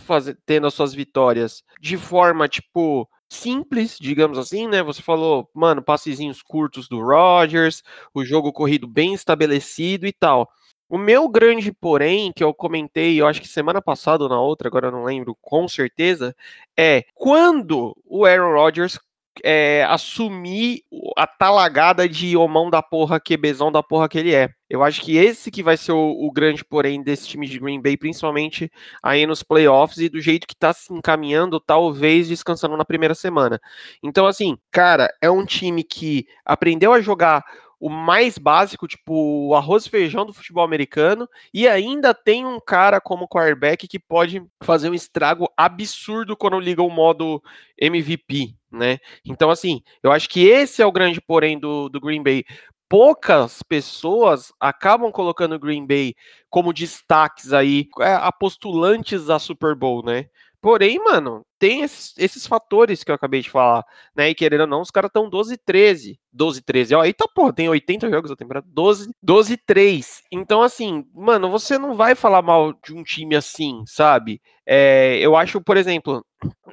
tendo 0.47 0.67
as 0.67 0.75
suas 0.75 0.95
vitórias 0.95 1.63
de 1.81 1.97
forma, 1.97 2.49
tipo, 2.49 3.09
simples, 3.29 3.97
digamos 4.01 4.39
assim, 4.39 4.67
né? 4.69 4.83
Você 4.83 5.03
falou, 5.03 5.49
mano, 5.55 5.83
passezinhos 5.83 6.43
curtos 6.43 6.89
do 6.89 7.01
Rodgers, 7.01 7.83
o 8.15 8.25
jogo 8.25 8.53
corrido 8.53 8.87
bem 8.87 9.15
estabelecido 9.15 10.07
e 10.07 10.13
tal. 10.13 10.51
O 10.89 10.99
meu 10.99 11.29
grande 11.29 11.73
porém, 11.73 12.33
que 12.33 12.45
eu 12.45 12.53
comentei, 12.53 13.19
eu 13.21 13.27
acho 13.27 13.41
que 13.41 13.49
semana 13.49 13.81
passada 13.81 14.25
ou 14.25 14.29
na 14.29 14.39
outra, 14.41 14.69
agora 14.69 14.89
eu 14.89 14.93
não 14.93 15.05
lembro 15.05 15.37
com 15.41 15.67
certeza, 15.67 16.37
é 16.77 17.05
quando 17.15 17.97
o 18.05 18.27
Aaron 18.27 18.53
Rodgers 18.53 18.99
é, 19.43 19.85
assumir 19.89 20.83
a 21.17 21.27
talagada 21.27 22.09
de 22.09 22.37
homão 22.37 22.69
da 22.69 22.83
porra, 22.83 23.21
quebezão 23.21 23.73
da 23.73 23.83
porra 23.83 24.09
que 24.09 24.19
ele 24.19 24.35
é. 24.35 24.51
Eu 24.69 24.83
acho 24.83 25.03
que 25.03 25.17
esse 25.17 25.51
que 25.51 25.63
vai 25.63 25.77
ser 25.77 25.93
o, 25.93 25.99
o, 25.99 26.31
grande 26.33 26.65
porém 26.65 27.03
desse 27.03 27.29
time 27.29 27.47
de 27.47 27.59
Green 27.59 27.81
Bay, 27.81 27.97
principalmente 27.97 28.71
aí 29.03 29.27
nos 29.27 29.43
playoffs 29.43 29.99
e 29.99 30.09
do 30.09 30.21
jeito 30.21 30.47
que 30.47 30.57
tá 30.57 30.73
se 30.73 30.93
encaminhando, 30.93 31.61
talvez 31.61 32.29
descansando 32.29 32.77
na 32.77 32.85
primeira 32.85 33.15
semana. 33.15 33.61
Então, 34.03 34.27
assim, 34.27 34.57
cara, 34.71 35.13
é 35.21 35.31
um 35.31 35.45
time 35.45 35.85
que 35.85 36.27
aprendeu 36.45 36.93
a 36.93 37.01
jogar 37.01 37.45
o 37.83 37.91
mais 37.91 38.39
básico, 38.39 38.87
tipo 38.87 39.49
o 39.49 39.57
arroz 39.57 39.87
e 39.87 39.91
feijão 39.91 40.25
do 40.25 40.33
futebol 40.33 40.63
americano, 40.63 41.29
e 41.53 41.67
ainda 41.67 42.15
tem 42.15 42.47
um 42.47 42.61
cara 42.61 43.01
como 43.01 43.27
quarterback 43.27 43.89
que 43.89 43.99
pode 43.99 44.41
fazer 44.63 44.89
um 44.89 44.95
estrago 44.95 45.49
absurdo 45.57 46.37
quando 46.37 46.61
liga 46.61 46.81
o 46.81 46.89
modo 46.89 47.43
MVP, 47.77 48.55
né? 48.71 49.01
Então, 49.27 49.51
assim, 49.51 49.83
eu 50.01 50.13
acho 50.13 50.29
que 50.29 50.47
esse 50.47 50.81
é 50.81 50.87
o 50.87 50.93
grande 50.93 51.21
porém 51.21 51.59
do, 51.59 51.89
do 51.89 52.01
Green 52.01 52.23
Bay. 52.23 52.45
Poucas 52.89 53.65
pessoas 53.65 54.53
acabam 54.61 55.11
colocando 55.11 55.57
o 55.57 55.59
Green 55.59 55.85
Bay 55.85 56.15
como 56.49 56.73
destaques 56.73 57.53
aí, 57.53 57.89
é, 57.99 58.15
apostulantes 58.15 59.29
a 59.29 59.41
Super 59.41 59.75
Bowl, 59.75 60.05
né? 60.05 60.27
Porém, 60.63 60.97
mano, 61.01 61.45
tem 61.59 61.83
esses, 61.83 62.15
esses, 62.17 62.47
fatores 62.47 63.03
que 63.03 63.11
eu 63.11 63.15
acabei 63.17 63.43
de 63.43 63.51
falar, 63.51 63.85
né? 64.15 64.31
E 64.31 64.35
querendo 64.35 64.61
ou 64.61 64.67
não, 64.69 64.81
os 64.81 64.93
caras 64.93 65.09
estão 65.09 65.29
12 65.29 65.57
13. 65.59 66.21
12 66.33 66.63
13. 66.63 66.95
Ó, 66.95 67.05
tá, 67.13 67.27
porra, 67.35 67.53
tem 67.53 67.69
80 67.69 68.09
jogos 68.09 68.31
da 68.31 68.37
temporada. 68.37 68.65
12, 68.71 69.11
12 69.21 69.57
3. 69.57 70.23
Então, 70.31 70.63
assim, 70.63 71.05
mano, 71.13 71.51
você 71.51 71.77
não 71.77 71.97
vai 71.97 72.15
falar 72.15 72.43
mal 72.43 72.73
de 72.73 72.95
um 72.95 73.03
time 73.03 73.35
assim, 73.35 73.83
sabe? 73.89 74.41
É, 74.65 75.19
eu 75.21 75.35
acho, 75.35 75.61
por 75.61 75.77
exemplo, 75.77 76.25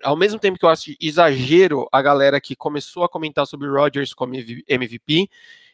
ao 0.03 0.15
mesmo 0.15 0.39
tempo 0.39 0.59
que 0.59 0.65
eu 0.65 0.69
acho 0.69 0.93
exagero 1.01 1.87
a 1.91 1.99
galera 1.99 2.39
que 2.39 2.55
começou 2.55 3.03
a 3.03 3.09
comentar 3.09 3.47
sobre 3.47 3.67
o 3.67 3.73
Rodgers 3.73 4.13
como 4.13 4.35
MVP, 4.35 5.27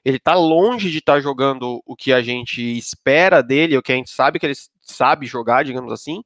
ele 0.06 0.20
tá 0.20 0.36
longe 0.36 0.90
de 0.90 1.00
estar 1.00 1.16
tá 1.16 1.20
jogando 1.20 1.84
o 1.86 1.98
que 1.98 2.14
a 2.14 2.22
gente 2.22 2.62
espera 2.62 3.44
dele, 3.44 3.78
o 3.78 3.84
que 3.84 3.92
a 3.92 3.96
gente 3.96 4.10
sabe 4.10 4.40
que 4.40 4.46
ele 4.46 4.56
sabe 4.82 5.26
jogar, 5.26 5.66
digamos 5.66 5.92
assim. 5.92 6.24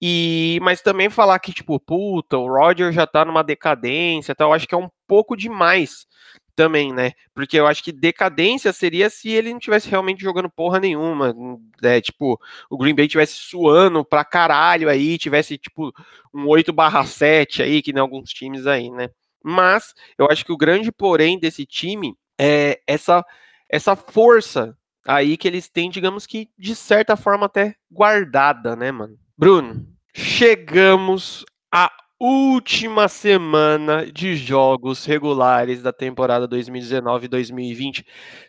E, 0.00 0.58
mas 0.62 0.80
também 0.80 1.10
falar 1.10 1.38
que, 1.40 1.52
tipo, 1.52 1.78
puta, 1.80 2.38
o 2.38 2.46
Roger 2.46 2.92
já 2.92 3.06
tá 3.06 3.24
numa 3.24 3.42
decadência, 3.42 4.34
tal, 4.34 4.50
eu 4.50 4.54
acho 4.54 4.68
que 4.68 4.74
é 4.74 4.78
um 4.78 4.88
pouco 5.08 5.36
demais 5.36 6.06
também, 6.54 6.92
né? 6.92 7.12
Porque 7.34 7.56
eu 7.58 7.66
acho 7.66 7.82
que 7.84 7.92
decadência 7.92 8.72
seria 8.72 9.08
se 9.10 9.28
ele 9.30 9.52
não 9.52 9.60
tivesse 9.60 9.88
realmente 9.88 10.22
jogando 10.22 10.50
porra 10.50 10.80
nenhuma, 10.80 11.34
né? 11.82 12.00
Tipo, 12.00 12.40
o 12.70 12.76
Green 12.76 12.94
Bay 12.94 13.08
tivesse 13.08 13.34
suando 13.34 14.04
pra 14.04 14.24
caralho 14.24 14.88
aí, 14.88 15.18
tivesse, 15.18 15.56
tipo, 15.58 15.92
um 16.34 16.46
8 16.48 16.72
barra 16.72 17.04
7 17.04 17.62
aí, 17.62 17.80
que 17.82 17.92
nem 17.92 18.00
alguns 18.00 18.30
times 18.30 18.66
aí, 18.66 18.90
né? 18.90 19.08
Mas 19.42 19.94
eu 20.18 20.26
acho 20.30 20.44
que 20.44 20.52
o 20.52 20.56
grande 20.56 20.90
porém 20.92 21.38
desse 21.38 21.64
time 21.64 22.14
é 22.38 22.80
essa, 22.86 23.24
essa 23.68 23.94
força 23.96 24.76
aí 25.06 25.36
que 25.36 25.48
eles 25.48 25.68
têm, 25.68 25.90
digamos 25.90 26.26
que, 26.26 26.48
de 26.58 26.74
certa 26.74 27.16
forma 27.16 27.46
até 27.46 27.74
guardada, 27.90 28.76
né, 28.76 28.92
mano? 28.92 29.16
Bruno, 29.40 29.86
chegamos 30.12 31.44
à 31.72 31.92
última 32.18 33.06
semana 33.06 34.10
de 34.10 34.34
jogos 34.34 35.04
regulares 35.04 35.80
da 35.80 35.92
temporada 35.92 36.48
2019-2020 36.48 38.04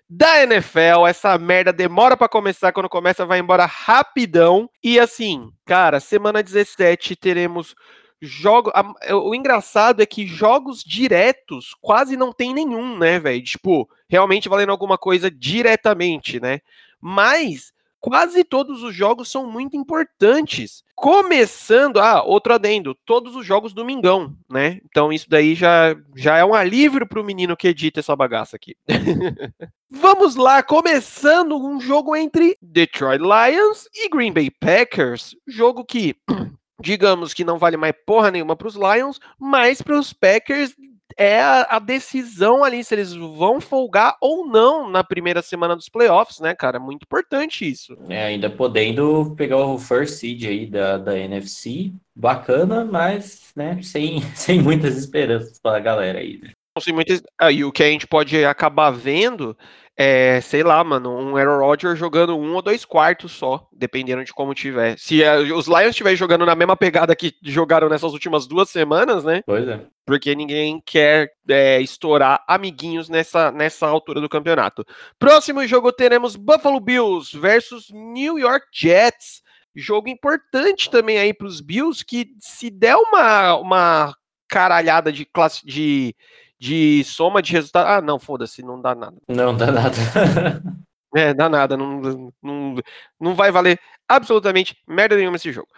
da 0.09 0.41
NFL. 0.41 1.05
Essa 1.07 1.37
merda 1.37 1.71
demora 1.71 2.17
para 2.17 2.27
começar, 2.27 2.71
quando 2.71 2.89
começa 2.89 3.23
vai 3.23 3.37
embora 3.37 3.67
rapidão. 3.67 4.67
E 4.83 4.99
assim, 4.99 5.51
cara, 5.63 5.99
semana 5.99 6.41
17 6.41 7.15
teremos 7.15 7.75
jogos. 8.19 8.73
O 9.11 9.35
engraçado 9.35 10.01
é 10.01 10.07
que 10.07 10.25
jogos 10.25 10.83
diretos 10.83 11.75
quase 11.79 12.17
não 12.17 12.33
tem 12.33 12.51
nenhum, 12.51 12.97
né, 12.97 13.19
velho? 13.19 13.43
Tipo, 13.43 13.87
realmente 14.09 14.49
valendo 14.49 14.71
alguma 14.71 14.97
coisa 14.97 15.29
diretamente, 15.29 16.39
né? 16.39 16.61
Mas 16.99 17.71
quase 17.99 18.43
todos 18.43 18.83
os 18.83 18.95
jogos 18.95 19.29
são 19.29 19.49
muito 19.49 19.75
importantes. 19.75 20.83
Começando, 20.95 21.99
ah, 21.99 22.23
outro 22.23 22.53
adendo, 22.53 22.95
todos 23.05 23.35
os 23.35 23.45
jogos 23.45 23.73
domingão, 23.73 24.35
né? 24.49 24.79
Então 24.85 25.13
isso 25.13 25.29
daí 25.29 25.55
já, 25.55 25.95
já 26.15 26.37
é 26.37 26.43
um 26.43 26.53
alívio 26.53 27.07
para 27.07 27.21
o 27.21 27.23
menino 27.23 27.55
que 27.55 27.67
edita 27.67 27.99
essa 27.99 28.15
bagaça 28.15 28.55
aqui. 28.55 28.75
Vamos 29.89 30.35
lá, 30.35 30.61
começando 30.61 31.57
um 31.57 31.79
jogo 31.79 32.15
entre 32.15 32.57
Detroit 32.61 33.21
Lions 33.21 33.87
e 33.93 34.09
Green 34.09 34.33
Bay 34.33 34.51
Packers. 34.51 35.35
Jogo 35.47 35.85
que, 35.85 36.15
digamos 36.81 37.33
que 37.33 37.43
não 37.43 37.57
vale 37.57 37.77
mais 37.77 37.93
porra 38.05 38.29
nenhuma 38.29 38.55
para 38.55 38.67
os 38.67 38.75
Lions, 38.75 39.19
mas 39.39 39.81
para 39.81 39.97
os 39.97 40.13
Packers 40.13 40.75
é 41.17 41.41
a, 41.41 41.67
a, 41.71 41.79
decisão 41.79 42.63
ali 42.63 42.83
se 42.83 42.93
eles 42.95 43.13
vão 43.13 43.59
folgar 43.59 44.15
ou 44.21 44.47
não 44.47 44.89
na 44.89 45.03
primeira 45.03 45.41
semana 45.41 45.75
dos 45.75 45.89
playoffs, 45.89 46.39
né, 46.39 46.55
cara? 46.55 46.79
Muito 46.79 47.03
importante 47.03 47.69
isso. 47.69 47.97
É, 48.09 48.25
ainda 48.25 48.49
podendo 48.49 49.33
pegar 49.35 49.57
o 49.57 49.77
first 49.77 50.15
seed 50.15 50.45
aí 50.45 50.65
da, 50.65 50.97
da 50.97 51.17
NFC, 51.17 51.91
bacana, 52.15 52.85
mas, 52.85 53.51
né, 53.55 53.79
sem, 53.81 54.21
sem 54.35 54.61
muitas 54.61 54.97
esperanças 54.97 55.59
para 55.59 55.77
a 55.77 55.81
galera 55.81 56.19
aí, 56.19 56.39
né? 56.41 56.51
Sem 56.79 56.93
muitas... 56.93 57.21
Ah, 57.37 57.51
e 57.51 57.63
o 57.65 57.71
que 57.71 57.83
a 57.83 57.87
gente 57.87 58.07
pode 58.07 58.45
acabar 58.45 58.91
vendo 58.91 59.57
é, 60.01 60.39
sei 60.39 60.63
lá, 60.63 60.81
mano, 60.81 61.13
um 61.13 61.35
Aaron 61.35 61.59
Rodgers 61.59 61.99
jogando 61.99 62.33
um 62.33 62.55
ou 62.55 62.61
dois 62.61 62.85
quartos 62.85 63.33
só, 63.33 63.67
dependendo 63.69 64.23
de 64.23 64.31
como 64.31 64.53
tiver. 64.53 64.97
Se 64.97 65.21
é, 65.21 65.37
os 65.37 65.67
Lions 65.67 65.89
estiverem 65.89 66.15
jogando 66.15 66.45
na 66.45 66.55
mesma 66.55 66.77
pegada 66.77 67.13
que 67.13 67.35
jogaram 67.43 67.89
nessas 67.89 68.13
últimas 68.13 68.47
duas 68.47 68.69
semanas, 68.69 69.25
né? 69.25 69.43
Pois 69.45 69.67
é. 69.67 69.81
Porque 70.05 70.33
ninguém 70.33 70.81
quer 70.85 71.29
é, 71.49 71.81
estourar 71.81 72.41
amiguinhos 72.47 73.09
nessa, 73.09 73.51
nessa 73.51 73.87
altura 73.87 74.21
do 74.21 74.29
campeonato. 74.29 74.85
Próximo 75.19 75.67
jogo 75.67 75.91
teremos 75.91 76.37
Buffalo 76.37 76.79
Bills 76.79 77.37
versus 77.37 77.89
New 77.91 78.39
York 78.39 78.67
Jets. 78.71 79.41
Jogo 79.75 80.07
importante 80.07 80.89
também 80.89 81.17
aí 81.19 81.33
para 81.33 81.45
os 81.45 81.59
Bills, 81.59 82.05
que 82.05 82.29
se 82.39 82.69
der 82.69 82.95
uma, 82.95 83.55
uma 83.55 84.15
caralhada 84.47 85.11
de 85.11 85.25
classe 85.25 85.65
de 85.65 86.15
de 86.59 87.03
soma 87.05 87.41
de 87.41 87.53
resultado. 87.53 87.87
Ah, 87.87 88.01
não, 88.01 88.19
foda-se, 88.19 88.61
não 88.61 88.81
dá 88.81 88.93
nada. 88.93 89.15
Não 89.27 89.55
dá 89.55 89.71
nada. 89.71 89.95
é, 91.15 91.33
dá 91.33 91.47
nada. 91.47 91.77
Não, 91.77 92.31
não, 92.41 92.75
não 93.19 93.33
vai 93.35 93.51
valer 93.51 93.79
absolutamente 94.07 94.77
merda 94.87 95.15
nenhuma 95.15 95.37
esse 95.37 95.51
jogo. 95.51 95.69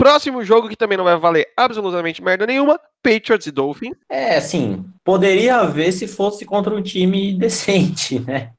Próximo 0.00 0.42
jogo 0.42 0.66
que 0.66 0.76
também 0.76 0.96
não 0.96 1.04
vai 1.04 1.18
valer 1.18 1.48
absolutamente 1.54 2.22
merda 2.22 2.46
nenhuma, 2.46 2.80
Patriots 3.02 3.46
e 3.46 3.50
Dolphins. 3.50 3.94
É, 4.08 4.36
assim, 4.36 4.82
poderia 5.04 5.56
haver 5.56 5.92
se 5.92 6.08
fosse 6.08 6.46
contra 6.46 6.74
um 6.74 6.80
time 6.80 7.34
decente, 7.36 8.18
né? 8.18 8.52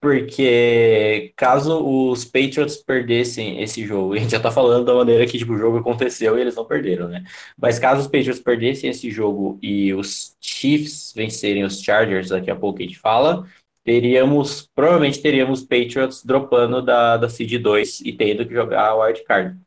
Porque 0.00 1.32
caso 1.34 1.84
os 1.84 2.24
Patriots 2.24 2.76
perdessem 2.76 3.60
esse 3.60 3.84
jogo, 3.84 4.14
a 4.14 4.18
gente 4.18 4.30
já 4.30 4.38
tá 4.38 4.52
falando 4.52 4.84
da 4.84 4.94
maneira 4.94 5.26
que 5.26 5.36
tipo, 5.36 5.54
o 5.54 5.58
jogo 5.58 5.78
aconteceu 5.78 6.38
e 6.38 6.40
eles 6.40 6.54
não 6.54 6.64
perderam, 6.64 7.08
né? 7.08 7.24
Mas 7.60 7.80
caso 7.80 8.02
os 8.02 8.06
Patriots 8.06 8.38
perdessem 8.38 8.88
esse 8.88 9.10
jogo 9.10 9.58
e 9.60 9.92
os 9.92 10.36
Chiefs 10.40 11.12
vencerem 11.12 11.64
os 11.64 11.82
Chargers, 11.82 12.28
daqui 12.28 12.52
a 12.52 12.56
pouco 12.56 12.78
a 12.78 12.82
gente 12.82 13.00
fala, 13.00 13.44
teríamos, 13.82 14.68
provavelmente 14.74 15.20
teríamos 15.20 15.62
Patriots 15.64 16.24
dropando 16.24 16.80
da, 16.80 17.16
da 17.16 17.28
Seed 17.28 17.60
2 17.60 18.02
e 18.02 18.12
tendo 18.12 18.46
que 18.46 18.54
jogar 18.54 18.90
a 18.90 18.94
Wild 18.94 19.24
Card. 19.24 19.58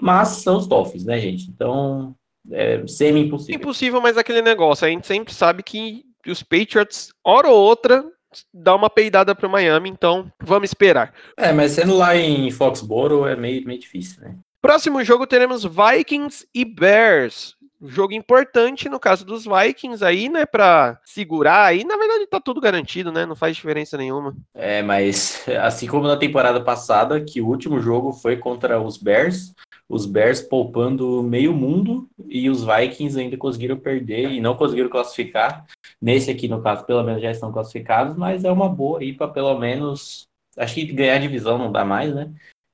Mas 0.00 0.28
são 0.28 0.56
os 0.56 0.66
Dolphins, 0.66 1.04
né, 1.04 1.18
gente? 1.18 1.48
Então, 1.50 2.14
é 2.50 2.86
semi-impossível. 2.86 3.56
Impossível, 3.56 4.00
mas 4.00 4.16
aquele 4.16 4.42
negócio, 4.42 4.86
a 4.86 4.90
gente 4.90 5.06
sempre 5.06 5.34
sabe 5.34 5.62
que 5.62 6.04
os 6.26 6.42
Patriots, 6.42 7.10
hora 7.24 7.48
ou 7.48 7.58
outra, 7.58 8.04
dá 8.52 8.74
uma 8.74 8.90
peidada 8.90 9.34
para 9.34 9.48
Miami, 9.48 9.88
então 9.88 10.30
vamos 10.42 10.70
esperar. 10.70 11.12
É, 11.36 11.52
mas 11.52 11.72
sendo 11.72 11.96
lá 11.96 12.16
em 12.16 12.50
Foxborough 12.50 13.26
é 13.26 13.36
meio, 13.36 13.64
meio 13.66 13.80
difícil, 13.80 14.22
né? 14.22 14.36
Próximo 14.60 15.02
jogo 15.04 15.26
teremos 15.26 15.64
Vikings 15.64 16.46
e 16.52 16.64
Bears. 16.64 17.54
Jogo 17.80 18.12
importante 18.12 18.88
no 18.88 18.98
caso 18.98 19.24
dos 19.24 19.44
Vikings 19.44 20.04
aí, 20.04 20.28
né, 20.28 20.44
para 20.44 21.00
segurar 21.04 21.66
aí. 21.66 21.84
Na 21.84 21.96
verdade 21.96 22.26
tá 22.26 22.40
tudo 22.40 22.60
garantido, 22.60 23.12
né? 23.12 23.24
Não 23.24 23.36
faz 23.36 23.56
diferença 23.56 23.96
nenhuma. 23.96 24.34
É, 24.54 24.82
mas 24.82 25.44
assim 25.62 25.86
como 25.86 26.06
na 26.06 26.16
temporada 26.16 26.60
passada, 26.60 27.20
que 27.20 27.40
o 27.40 27.46
último 27.46 27.80
jogo 27.80 28.12
foi 28.12 28.36
contra 28.36 28.80
os 28.80 28.96
Bears, 28.96 29.54
os 29.88 30.04
Bears 30.04 30.42
poupando 30.42 31.22
meio 31.22 31.54
mundo 31.54 32.08
e 32.26 32.50
os 32.50 32.62
Vikings 32.62 33.18
ainda 33.18 33.36
conseguiram 33.36 33.76
perder 33.76 34.30
e 34.30 34.40
não 34.40 34.54
conseguiram 34.54 34.90
classificar. 34.90 35.64
Nesse 36.00 36.30
aqui, 36.30 36.46
no 36.46 36.62
caso, 36.62 36.84
pelo 36.84 37.02
menos 37.02 37.22
já 37.22 37.30
estão 37.30 37.50
classificados, 37.50 38.14
mas 38.16 38.44
é 38.44 38.50
uma 38.52 38.68
boa 38.68 39.00
aí 39.00 39.12
para 39.12 39.28
pelo 39.28 39.58
menos. 39.58 40.26
Acho 40.56 40.74
que 40.74 40.84
ganhar 40.86 41.18
divisão 41.18 41.56
não 41.56 41.72
dá 41.72 41.84
mais, 41.84 42.14
né? 42.14 42.30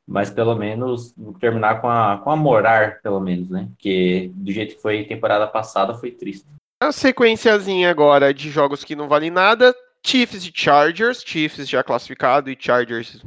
Mas 0.06 0.30
pelo 0.30 0.54
menos 0.54 1.14
terminar 1.40 1.80
com 1.80 1.88
a, 1.88 2.18
com 2.18 2.30
a 2.30 2.36
morar, 2.36 3.00
pelo 3.00 3.20
menos, 3.20 3.48
né? 3.48 3.68
Porque 3.70 4.30
do 4.34 4.52
jeito 4.52 4.76
que 4.76 4.82
foi 4.82 5.04
temporada 5.04 5.46
passada 5.46 5.94
foi 5.94 6.10
triste. 6.10 6.46
A 6.82 6.92
sequenciazinha 6.92 7.90
agora 7.90 8.34
de 8.34 8.50
jogos 8.50 8.84
que 8.84 8.94
não 8.94 9.08
valem 9.08 9.30
nada. 9.30 9.74
Chiefs 10.06 10.44
e 10.44 10.52
Chargers, 10.54 11.22
Chiefs 11.24 11.66
já 11.66 11.82
classificado 11.82 12.50
e 12.50 12.56
Chargers 12.58 13.22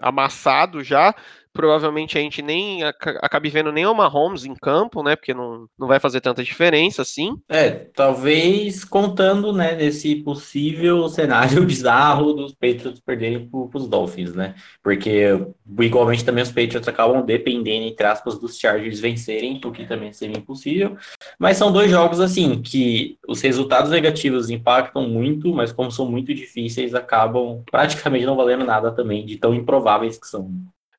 amassado 0.00 0.82
já 0.82 1.14
provavelmente 1.58 2.16
a 2.16 2.20
gente 2.20 2.40
nem 2.40 2.84
acabe 2.84 3.50
vendo 3.50 3.72
nem 3.72 3.84
o 3.84 3.92
Mahomes 3.92 4.44
em 4.44 4.54
campo, 4.54 5.02
né? 5.02 5.16
Porque 5.16 5.34
não, 5.34 5.66
não 5.76 5.88
vai 5.88 5.98
fazer 5.98 6.20
tanta 6.20 6.44
diferença 6.44 7.02
assim. 7.02 7.36
É, 7.48 7.70
talvez 7.70 8.84
contando, 8.84 9.52
né, 9.52 9.74
nesse 9.74 10.14
possível 10.14 11.08
cenário 11.08 11.64
bizarro 11.66 12.32
dos 12.32 12.54
Patriots 12.54 13.00
perderem 13.00 13.48
para 13.48 13.76
os 13.76 13.88
Dolphins, 13.88 14.32
né? 14.34 14.54
Porque 14.80 15.36
igualmente 15.80 16.24
também 16.24 16.44
os 16.44 16.52
Patriots 16.52 16.86
acabam 16.86 17.26
dependendo, 17.26 17.86
entre 17.86 18.06
aspas, 18.06 18.38
dos 18.38 18.56
Chargers 18.56 19.00
vencerem, 19.00 19.60
o 19.64 19.72
que 19.72 19.84
também 19.84 20.12
seria 20.12 20.38
impossível. 20.38 20.96
Mas 21.40 21.56
são 21.56 21.72
dois 21.72 21.90
jogos, 21.90 22.20
assim, 22.20 22.62
que 22.62 23.18
os 23.26 23.40
resultados 23.40 23.90
negativos 23.90 24.48
impactam 24.48 25.08
muito, 25.08 25.52
mas 25.52 25.72
como 25.72 25.90
são 25.90 26.08
muito 26.08 26.32
difíceis, 26.32 26.94
acabam 26.94 27.64
praticamente 27.68 28.24
não 28.24 28.36
valendo 28.36 28.64
nada 28.64 28.92
também, 28.92 29.26
de 29.26 29.36
tão 29.36 29.52
improváveis 29.52 30.16
que 30.16 30.28
são. 30.28 30.48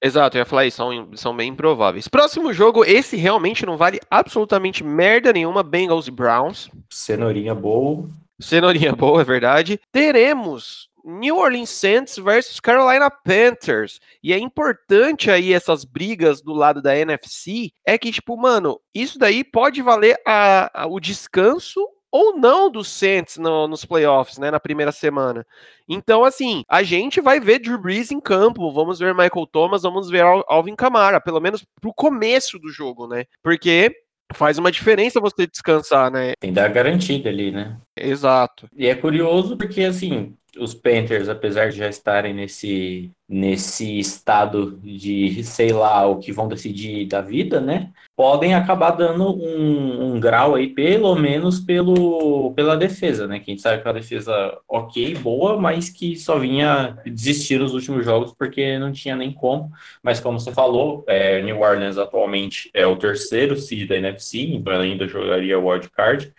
Exato, 0.02 0.38
eu 0.38 0.40
ia 0.40 0.46
falar 0.46 0.66
isso, 0.66 0.78
são, 0.78 1.10
são 1.16 1.36
bem 1.36 1.50
improváveis. 1.50 2.08
Próximo 2.08 2.54
jogo, 2.54 2.86
esse 2.86 3.18
realmente 3.18 3.66
não 3.66 3.76
vale 3.76 4.00
absolutamente 4.10 4.84
merda 4.84 5.34
nenhuma, 5.34 5.62
Bengals 5.62 6.08
e 6.08 6.12
Browns. 6.12 6.70
Cenourinha 6.90 7.54
boa. 7.54 8.10
Cenourinha 8.40 8.94
boa, 8.94 9.22
é 9.22 9.26
verdade. 9.26 9.80
Teremos 9.92 10.90
New 11.04 11.38
Orleans 11.38 11.70
Saints 11.70 12.18
versus 12.18 12.60
Carolina 12.60 13.10
Panthers. 13.10 14.00
E 14.24 14.32
é 14.32 14.38
importante 14.38 15.30
aí 15.30 15.54
essas 15.54 15.84
brigas 15.84 16.42
do 16.42 16.54
lado 16.54 16.82
da 16.82 16.96
NFC, 16.96 17.72
é 17.86 17.98
que, 17.98 18.12
tipo, 18.12 18.38
mano, 18.38 18.80
isso 18.94 19.20
daí 19.20 19.44
pode 19.44 19.82
valer 19.82 20.18
a, 20.26 20.84
a 20.84 20.88
o 20.88 21.00
descanso 21.00 21.86
ou 22.12 22.38
não 22.38 22.70
do 22.70 22.84
Saints 22.84 23.38
no, 23.38 23.68
nos 23.68 23.86
playoffs, 23.86 24.38
né, 24.38 24.52
na 24.52 24.60
primeira 24.60 24.92
semana. 24.92 25.46
Então, 25.88 26.24
assim, 26.24 26.64
a 26.68 26.84
gente 26.84 27.22
vai 27.22 27.40
ver 27.40 27.60
Drew 27.60 27.80
Brees 27.80 28.12
em 28.12 28.20
campo, 28.20 28.72
vamos 28.72 29.00
ver 29.00 29.14
Michael 29.14 29.48
Thomas, 29.52 29.84
vamos 29.84 30.10
ver 30.10 30.24
Alvin 30.48 30.76
Kamara, 30.76 31.20
pelo 31.22 31.40
menos 31.40 31.66
pro 31.82 31.94
começo 31.94 32.60
do 32.60 32.70
jogo, 32.70 33.08
né? 33.08 33.26
Porque 33.44 33.92
faz 34.34 34.58
uma 34.58 34.72
diferença 34.72 35.20
você 35.20 35.48
descansar, 35.48 36.12
né? 36.12 36.34
Tem 36.40 36.54
dar 36.54 36.68
garantida 36.70 37.30
ali, 37.30 37.52
né? 37.52 37.78
Exato. 37.96 38.68
E 38.76 38.88
é 38.88 38.96
curioso 38.96 39.58
porque, 39.58 39.84
assim, 39.84 40.36
os 40.58 40.74
Panthers, 40.74 41.30
apesar 41.30 41.70
de 41.70 41.78
já 41.78 41.88
estarem 41.88 42.34
nesse, 42.34 43.12
nesse 43.28 44.00
estado 44.00 44.80
de 44.82 45.44
sei 45.44 45.72
lá 45.72 46.08
o 46.08 46.18
que 46.18 46.32
vão 46.32 46.48
decidir 46.48 47.06
da 47.06 47.22
vida, 47.22 47.62
né? 47.62 47.92
Podem 48.16 48.54
acabar 48.54 48.92
dando 48.92 49.30
um, 49.30 50.14
um 50.14 50.20
grau 50.20 50.56
aí, 50.56 50.68
pelo 50.68 51.16
menos 51.16 51.60
pelo, 51.60 52.54
pela 52.56 52.76
defesa, 52.76 53.28
né? 53.28 53.40
Que 53.40 53.52
a 53.52 53.54
gente 53.54 53.62
sabe 53.62 53.82
que 53.82 53.88
uma 53.88 53.94
defesa 53.94 54.58
ok, 54.68 55.16
boa, 55.16 55.60
mas 55.60 55.90
que 55.90 56.16
só 56.16 56.40
vinha 56.40 56.98
desistir 57.06 57.60
nos 57.60 57.74
últimos 57.74 58.04
jogos 58.04 58.34
porque 58.34 58.80
não 58.80 58.92
tinha 58.92 59.16
nem 59.16 59.32
como. 59.32 59.72
Mas 60.02 60.20
como 60.20 60.40
você 60.40 60.52
falou, 60.52 61.04
é, 61.08 61.42
New 61.42 61.60
Orleans 61.60 61.98
atualmente 61.98 62.70
é 62.74 62.86
o 62.86 62.98
terceiro 62.98 63.56
seed 63.56 63.88
da 63.88 63.98
NFC, 63.98 64.40
então 64.42 64.74
ainda 64.74 65.08
jogaria 65.08 65.60
o 65.60 65.70
wild 65.70 65.90
card. 65.92 66.34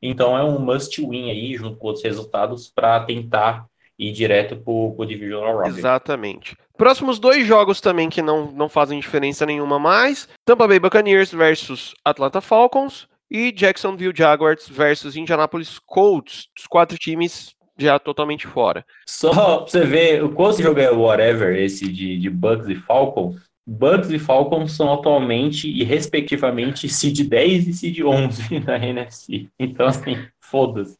Então 0.00 0.36
é 0.36 0.42
um 0.44 0.58
must 0.58 1.00
win 1.00 1.30
aí, 1.30 1.54
junto 1.54 1.76
com 1.76 1.86
outros 1.88 2.04
resultados, 2.04 2.68
para 2.68 3.00
tentar 3.00 3.66
ir 3.98 4.12
direto 4.12 4.56
para 4.56 4.72
o 4.72 5.06
Divisional 5.06 5.58
Round. 5.58 5.78
Exatamente. 5.78 6.56
Próximos 6.76 7.18
dois 7.18 7.46
jogos 7.46 7.80
também 7.80 8.10
que 8.10 8.20
não, 8.20 8.52
não 8.52 8.68
fazem 8.68 9.00
diferença 9.00 9.46
nenhuma 9.46 9.78
mais: 9.78 10.28
Tampa 10.44 10.68
Bay 10.68 10.78
Buccaneers 10.78 11.32
versus 11.32 11.94
Atlanta 12.04 12.40
Falcons 12.40 13.08
e 13.30 13.50
Jacksonville 13.50 14.14
Jaguars 14.14 14.68
versus 14.68 15.16
Indianapolis 15.16 15.78
Colts. 15.78 16.48
Os 16.58 16.66
quatro 16.66 16.98
times 16.98 17.54
já 17.78 17.98
totalmente 17.98 18.46
fora. 18.46 18.84
Só 19.06 19.58
pra 19.58 19.66
você 19.66 19.84
ver 19.84 20.24
o 20.24 20.30
quanto 20.30 20.62
jogo 20.62 20.80
é 20.80 20.90
whatever, 20.90 21.56
esse 21.56 21.86
de, 21.88 22.18
de 22.18 22.30
Bucks 22.30 22.68
e 22.68 22.74
Falcons. 22.74 23.36
Bucks 23.66 24.10
e 24.10 24.18
Falcons 24.18 24.72
são 24.72 24.92
atualmente 24.92 25.68
e 25.68 25.82
respectivamente 25.82 26.88
seed 26.88 27.28
10 27.28 27.66
e 27.66 27.72
seed 27.72 28.00
11 28.02 28.60
na 28.60 28.76
NFC. 28.76 29.48
Então, 29.58 29.86
assim, 29.86 30.16
foda-se. 30.40 30.96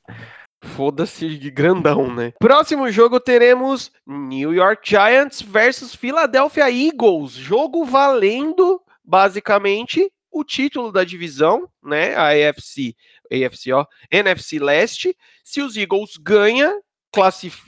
foda-se 0.63 1.39
grandão, 1.51 2.13
né? 2.13 2.33
Próximo 2.41 2.91
jogo 2.91 3.21
teremos 3.21 3.93
New 4.07 4.53
York 4.53 4.89
Giants 4.89 5.41
versus 5.41 5.95
Philadelphia 5.95 6.69
Eagles. 6.71 7.33
Jogo 7.33 7.85
valendo, 7.85 8.81
basicamente, 9.05 10.11
o 10.31 10.43
título 10.45 10.91
da 10.91 11.05
divisão, 11.05 11.69
né? 11.83 12.15
A 12.17 12.29
AFC, 12.29 12.95
AFC, 13.33 13.73
ó, 13.73 13.87
NFC 14.11 14.59
Leste. 14.59 15.17
Se 15.45 15.63
os 15.63 15.77
Eagles 15.77 16.17
ganham, 16.21 16.81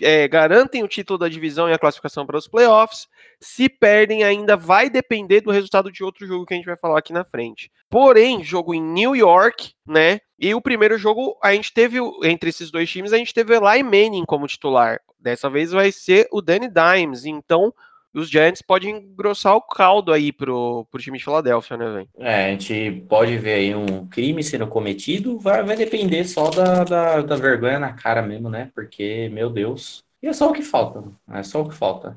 é, 0.01 0.29
garantem 0.29 0.83
o 0.83 0.89
título 0.89 1.19
da 1.19 1.29
divisão 1.29 1.69
e 1.69 1.73
a 1.73 1.79
classificação 1.79 2.27
para 2.27 2.37
os 2.37 2.47
playoffs. 2.47 3.09
Se 3.41 3.69
perdem, 3.69 4.25
ainda 4.25 4.57
vai 4.57 4.91
depender 4.91 5.41
do 5.41 5.51
resultado 5.51 5.91
de 5.91 6.05
outro 6.05 6.27
jogo 6.27 6.45
que 6.45 6.55
a 6.55 6.57
gente 6.57 6.67
vai 6.67 6.77
falar 6.77 6.99
aqui 6.99 7.13
na 7.13 7.25
frente. 7.25 7.71
Porém, 7.89 8.45
jogo 8.45 8.75
em 8.75 8.83
New 8.83 9.17
York, 9.17 9.73
né? 9.87 10.21
E 10.39 10.55
o 10.55 10.61
primeiro 10.61 10.99
jogo, 10.99 11.37
a 11.43 11.55
gente 11.55 11.73
teve, 11.73 11.99
entre 12.23 12.51
esses 12.51 12.71
dois 12.71 12.91
times, 12.91 13.13
a 13.13 13.19
gente 13.19 13.35
teve 13.35 13.55
Eli 13.55 13.83
Manning 13.83 14.25
como 14.27 14.47
titular. 14.47 15.01
Dessa 15.19 15.51
vez 15.51 15.73
vai 15.73 15.91
ser 15.91 16.29
o 16.31 16.41
Danny 16.41 16.69
Dimes. 16.69 17.25
Então, 17.25 17.73
os 18.15 18.31
Giants 18.31 18.63
podem 18.63 18.97
engrossar 18.97 19.55
o 19.55 19.63
caldo 19.63 20.13
aí 20.13 20.33
pro, 20.33 20.87
pro 20.91 21.01
time 21.01 21.19
de 21.19 21.25
Filadélfia, 21.25 21.77
né, 21.77 21.91
velho? 21.91 22.09
É, 22.19 22.47
a 22.47 22.51
gente 22.51 23.05
pode 23.09 23.37
ver 23.39 23.55
aí 23.55 23.75
um 23.75 24.07
crime 24.09 24.43
sendo 24.43 24.67
cometido, 24.67 25.39
vai, 25.39 25.63
vai 25.63 25.77
depender 25.77 26.25
só 26.25 26.51
da, 26.51 26.85
da, 26.85 27.23
da 27.23 27.37
vergonha 27.37 27.79
na 27.79 27.93
cara 27.93 28.23
mesmo, 28.23 28.49
né? 28.49 28.71
Porque, 28.75 29.29
meu 29.31 29.51
Deus. 29.51 30.03
E 30.23 30.27
é 30.27 30.33
só 30.33 30.51
o 30.51 30.53
que 30.53 30.63
falta, 30.63 31.05
é 31.31 31.43
só 31.43 31.63
o 31.63 31.69
que 31.69 31.75
falta. 31.75 32.17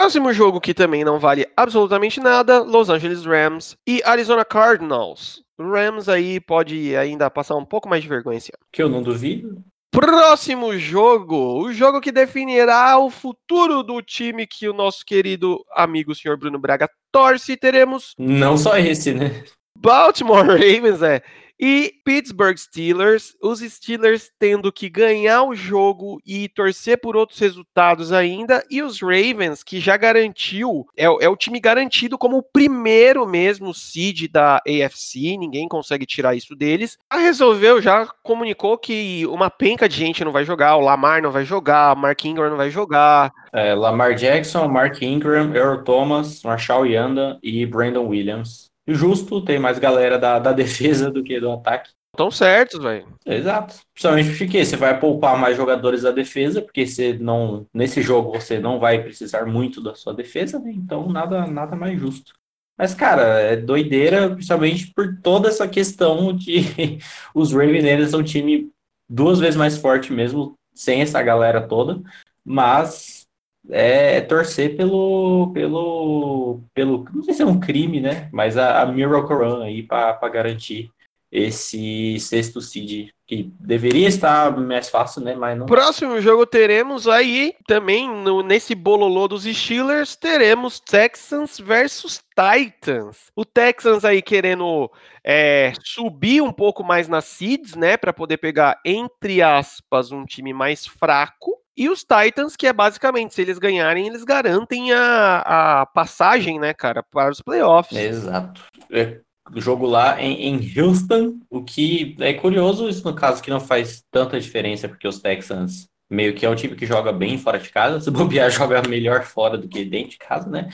Próximo 0.00 0.32
jogo 0.32 0.60
que 0.60 0.74
também 0.74 1.04
não 1.04 1.20
vale 1.20 1.46
absolutamente 1.56 2.18
nada, 2.18 2.60
Los 2.60 2.88
Angeles 2.88 3.24
Rams 3.24 3.76
e 3.86 4.02
Arizona 4.04 4.44
Cardinals. 4.44 5.44
O 5.56 5.62
Rams 5.62 6.08
aí 6.08 6.40
pode 6.40 6.96
ainda 6.96 7.30
passar 7.30 7.54
um 7.54 7.64
pouco 7.64 7.88
mais 7.88 8.02
de 8.02 8.08
vergonha 8.08 8.38
esse 8.38 8.50
ano. 8.50 8.66
Que 8.72 8.82
eu 8.82 8.88
não 8.88 9.00
duvido. 9.00 9.62
Próximo 9.92 10.78
jogo, 10.78 11.62
o 11.62 11.70
jogo 11.70 12.00
que 12.00 12.10
definirá 12.10 12.98
o 12.98 13.10
futuro 13.10 13.82
do 13.82 14.00
time 14.00 14.46
que 14.46 14.66
o 14.66 14.72
nosso 14.72 15.04
querido 15.04 15.62
amigo 15.70 16.14
senhor 16.14 16.38
Bruno 16.38 16.58
Braga 16.58 16.88
torce, 17.12 17.58
teremos. 17.58 18.14
Não 18.18 18.56
só 18.56 18.78
esse, 18.78 19.12
né? 19.12 19.44
Baltimore 19.78 20.46
Ravens, 20.46 21.02
é. 21.02 21.22
E 21.64 21.94
Pittsburgh 22.04 22.56
Steelers, 22.56 23.36
os 23.40 23.60
Steelers 23.60 24.32
tendo 24.36 24.72
que 24.72 24.88
ganhar 24.88 25.44
o 25.44 25.54
jogo 25.54 26.20
e 26.26 26.48
torcer 26.48 27.00
por 27.00 27.16
outros 27.16 27.38
resultados 27.38 28.12
ainda, 28.12 28.64
e 28.68 28.82
os 28.82 29.00
Ravens, 29.00 29.62
que 29.62 29.78
já 29.78 29.96
garantiu, 29.96 30.84
é, 30.96 31.04
é 31.04 31.28
o 31.28 31.36
time 31.36 31.60
garantido 31.60 32.18
como 32.18 32.38
o 32.38 32.42
primeiro 32.42 33.24
mesmo 33.28 33.72
seed 33.72 34.28
da 34.28 34.56
AFC, 34.56 35.36
ninguém 35.38 35.68
consegue 35.68 36.04
tirar 36.04 36.34
isso 36.34 36.56
deles. 36.56 36.98
A 37.08 37.18
resolveu, 37.18 37.80
já 37.80 38.08
comunicou 38.24 38.76
que 38.76 39.24
uma 39.28 39.48
penca 39.48 39.88
de 39.88 39.94
gente 39.94 40.24
não 40.24 40.32
vai 40.32 40.44
jogar, 40.44 40.74
o 40.74 40.80
Lamar 40.80 41.22
não 41.22 41.30
vai 41.30 41.44
jogar, 41.44 41.94
Mark 41.94 42.24
Ingram 42.24 42.50
não 42.50 42.56
vai 42.56 42.70
jogar. 42.70 43.30
É, 43.52 43.72
Lamar 43.72 44.16
Jackson, 44.16 44.66
Mark 44.66 45.00
Ingram, 45.00 45.54
Earl 45.54 45.84
Thomas, 45.84 46.42
Marshall 46.42 46.88
Yanda 46.88 47.38
e 47.40 47.64
Brandon 47.64 48.08
Williams 48.08 48.71
justo, 48.86 49.44
tem 49.44 49.58
mais 49.58 49.78
galera 49.78 50.18
da, 50.18 50.38
da 50.38 50.52
defesa 50.52 51.10
do 51.10 51.22
que 51.22 51.38
do 51.40 51.50
ataque. 51.50 51.90
Estão 52.14 52.30
certos, 52.30 52.82
velho. 52.82 53.06
Exato. 53.24 53.74
Principalmente 53.94 54.36
porque 54.36 54.64
você 54.64 54.76
vai 54.76 55.00
poupar 55.00 55.38
mais 55.38 55.56
jogadores 55.56 56.02
da 56.02 56.10
defesa, 56.10 56.60
porque 56.60 56.86
você 56.86 57.14
não. 57.14 57.66
Nesse 57.72 58.02
jogo 58.02 58.32
você 58.32 58.58
não 58.58 58.78
vai 58.78 59.02
precisar 59.02 59.46
muito 59.46 59.82
da 59.82 59.94
sua 59.94 60.12
defesa, 60.12 60.58
né? 60.58 60.72
Então 60.72 61.08
nada, 61.08 61.46
nada 61.46 61.74
mais 61.74 61.98
justo. 61.98 62.34
Mas, 62.76 62.94
cara, 62.94 63.40
é 63.40 63.56
doideira, 63.56 64.30
principalmente 64.30 64.92
por 64.92 65.18
toda 65.22 65.48
essa 65.48 65.68
questão 65.68 66.34
de 66.34 66.98
os 67.34 67.52
Ravens 67.52 68.10
são 68.10 68.20
um 68.20 68.24
time 68.24 68.70
duas 69.08 69.38
vezes 69.38 69.56
mais 69.56 69.76
forte 69.76 70.12
mesmo, 70.12 70.54
sem 70.74 71.00
essa 71.00 71.22
galera 71.22 71.66
toda. 71.66 72.02
Mas 72.44 73.21
é 73.70 74.20
torcer 74.20 74.76
pelo, 74.76 75.50
pelo, 75.52 76.60
pelo, 76.74 77.04
não 77.14 77.22
sei 77.22 77.34
se 77.34 77.42
é 77.42 77.46
um 77.46 77.60
crime, 77.60 78.00
né? 78.00 78.28
Mas 78.32 78.56
a, 78.56 78.82
a 78.82 78.86
Miracle 78.86 79.36
Run 79.36 79.62
aí 79.62 79.82
para 79.82 80.28
garantir 80.28 80.90
esse 81.32 82.20
sexto 82.20 82.60
seed 82.60 83.08
que 83.26 83.50
deveria 83.58 84.06
estar 84.06 84.54
mais 84.58 84.90
fácil, 84.90 85.22
né? 85.22 85.34
Mas 85.34 85.58
não. 85.58 85.64
Próximo 85.64 86.20
jogo 86.20 86.44
teremos 86.44 87.08
aí 87.08 87.54
também 87.66 88.06
no, 88.06 88.42
nesse 88.42 88.74
bololô 88.74 89.26
dos 89.26 89.44
Steelers 89.44 90.14
teremos 90.14 90.78
Texans 90.78 91.58
versus 91.58 92.22
Titans. 92.36 93.30
O 93.34 93.46
Texans 93.46 94.04
aí 94.04 94.20
querendo 94.20 94.90
é, 95.24 95.72
subir 95.82 96.42
um 96.42 96.52
pouco 96.52 96.84
mais 96.84 97.08
nas 97.08 97.24
seeds, 97.24 97.74
né? 97.74 97.96
Para 97.96 98.12
poder 98.12 98.36
pegar 98.36 98.78
entre 98.84 99.40
aspas 99.40 100.12
um 100.12 100.26
time 100.26 100.52
mais 100.52 100.86
fraco. 100.86 101.61
E 101.76 101.88
os 101.88 102.04
Titans, 102.04 102.54
que 102.56 102.66
é 102.66 102.72
basicamente, 102.72 103.34
se 103.34 103.40
eles 103.40 103.58
ganharem, 103.58 104.06
eles 104.06 104.24
garantem 104.24 104.92
a, 104.92 105.80
a 105.80 105.86
passagem, 105.86 106.58
né, 106.58 106.74
cara, 106.74 107.02
para 107.02 107.30
os 107.30 107.40
playoffs. 107.40 107.98
Exato. 107.98 108.62
É, 108.90 109.20
jogo 109.56 109.86
lá 109.86 110.20
em, 110.20 110.48
em, 110.48 110.80
Houston, 110.80 111.38
o 111.50 111.62
que 111.62 112.14
é 112.20 112.34
curioso, 112.34 112.88
isso 112.88 113.04
no 113.04 113.14
caso 113.14 113.42
que 113.42 113.50
não 113.50 113.60
faz 113.60 114.04
tanta 114.10 114.38
diferença, 114.38 114.88
porque 114.88 115.08
os 115.08 115.20
Texans 115.20 115.88
meio 116.10 116.34
que 116.34 116.44
é 116.44 116.50
um 116.50 116.54
time 116.54 116.76
que 116.76 116.84
joga 116.84 117.10
bem 117.10 117.38
fora 117.38 117.58
de 117.58 117.70
casa, 117.70 117.98
se 118.04 118.10
bobear 118.10 118.50
joga 118.50 118.86
melhor 118.86 119.22
fora 119.22 119.56
do 119.56 119.66
que 119.66 119.84
dentro 119.84 120.10
de 120.10 120.18
casa, 120.18 120.48
né? 120.48 120.68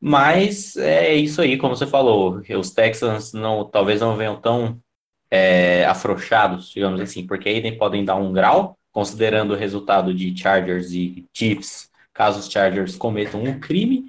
Mas 0.00 0.76
é 0.76 1.14
isso 1.14 1.40
aí, 1.40 1.56
como 1.56 1.76
você 1.76 1.86
falou, 1.86 2.42
os 2.58 2.70
Texans 2.70 3.32
não, 3.32 3.64
talvez 3.64 4.00
não 4.00 4.16
venham 4.16 4.40
tão 4.40 4.80
é, 5.30 5.84
afrouxados, 5.86 6.70
digamos 6.70 7.00
assim, 7.00 7.24
porque 7.24 7.48
aí 7.48 7.62
nem 7.62 7.78
podem 7.78 8.04
dar 8.04 8.16
um 8.16 8.32
grau, 8.32 8.76
considerando 8.92 9.52
o 9.52 9.56
resultado 9.56 10.12
de 10.12 10.36
Chargers 10.36 10.92
e 10.92 11.26
Chiefs, 11.34 11.90
caso 12.12 12.40
os 12.40 12.50
Chargers 12.50 12.96
cometam 12.96 13.42
um 13.42 13.58
crime. 13.58 14.06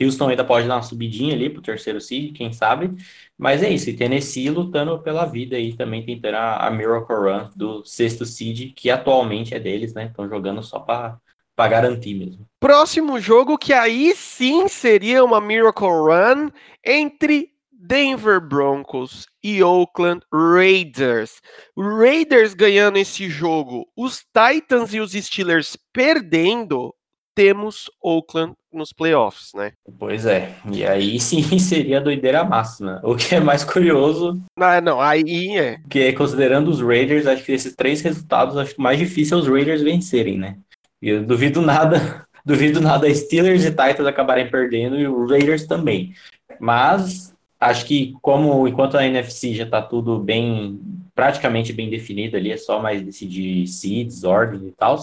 Houston 0.00 0.28
ainda 0.28 0.44
pode 0.44 0.66
dar 0.66 0.76
uma 0.76 0.82
subidinha 0.82 1.34
ali 1.34 1.48
pro 1.48 1.62
terceiro 1.62 2.00
seed, 2.00 2.34
quem 2.36 2.52
sabe. 2.52 2.90
Mas 3.38 3.62
é 3.62 3.70
isso, 3.70 3.88
e 3.90 3.96
Tennessee 3.96 4.50
lutando 4.50 4.98
pela 5.00 5.24
vida 5.24 5.56
aí, 5.56 5.76
também 5.76 6.04
tentando 6.04 6.36
a, 6.36 6.66
a 6.66 6.70
Miracle 6.70 7.14
Run 7.14 7.50
do 7.54 7.84
sexto 7.84 8.26
seed, 8.26 8.72
que 8.74 8.90
atualmente 8.90 9.54
é 9.54 9.60
deles, 9.60 9.94
né? 9.94 10.06
Estão 10.06 10.28
jogando 10.28 10.62
só 10.62 10.80
para 10.80 11.18
para 11.56 11.70
garantir 11.70 12.14
mesmo. 12.14 12.46
Próximo 12.58 13.20
jogo 13.20 13.56
que 13.56 13.72
aí 13.72 14.12
sim 14.16 14.66
seria 14.68 15.24
uma 15.24 15.40
Miracle 15.40 15.86
Run 15.86 16.50
entre 16.84 17.53
Denver 17.86 18.40
Broncos 18.40 19.26
e 19.42 19.62
Oakland 19.62 20.22
Raiders. 20.32 21.42
Raiders 21.76 22.54
ganhando 22.54 22.96
esse 22.96 23.28
jogo, 23.28 23.86
os 23.94 24.24
Titans 24.32 24.94
e 24.94 25.00
os 25.00 25.12
Steelers 25.12 25.76
perdendo, 25.92 26.94
temos 27.34 27.90
Oakland 28.02 28.54
nos 28.72 28.90
playoffs, 28.90 29.50
né? 29.54 29.72
Pois 29.98 30.24
é, 30.24 30.54
e 30.72 30.84
aí 30.84 31.20
sim 31.20 31.42
seria 31.58 31.98
a 31.98 32.02
doideira 32.02 32.42
máxima. 32.42 33.02
O 33.04 33.14
que 33.14 33.34
é 33.34 33.40
mais 33.40 33.64
curioso. 33.64 34.42
Ah, 34.56 34.80
não, 34.80 34.98
aí 34.98 35.58
é. 35.58 35.78
Que 35.90 36.12
considerando 36.14 36.68
os 36.68 36.80
Raiders, 36.80 37.26
acho 37.26 37.44
que 37.44 37.52
esses 37.52 37.74
três 37.74 38.00
resultados, 38.00 38.56
acho 38.56 38.74
que 38.74 38.80
mais 38.80 38.98
difícil 38.98 39.36
é 39.36 39.40
os 39.42 39.48
Raiders 39.48 39.82
vencerem, 39.82 40.38
né? 40.38 40.56
E 41.02 41.10
eu 41.10 41.22
duvido 41.22 41.60
nada, 41.60 42.26
duvido 42.46 42.80
nada 42.80 43.12
Steelers 43.14 43.62
e 43.62 43.70
Titans 43.70 44.06
acabarem 44.06 44.50
perdendo 44.50 44.98
e 44.98 45.06
os 45.06 45.30
Raiders 45.30 45.66
também. 45.66 46.14
Mas 46.58 47.33
Acho 47.64 47.86
que 47.86 48.14
como 48.20 48.68
enquanto 48.68 48.98
a 48.98 49.06
NFC 49.06 49.54
já 49.54 49.64
está 49.64 49.80
tudo 49.80 50.18
bem, 50.18 50.78
praticamente 51.14 51.72
bem 51.72 51.88
definido 51.88 52.36
ali, 52.36 52.52
é 52.52 52.58
só 52.58 52.78
mais 52.78 53.02
decidir 53.02 53.66
seeds, 53.66 54.22
ordem 54.22 54.68
e 54.68 54.72
tal. 54.72 54.98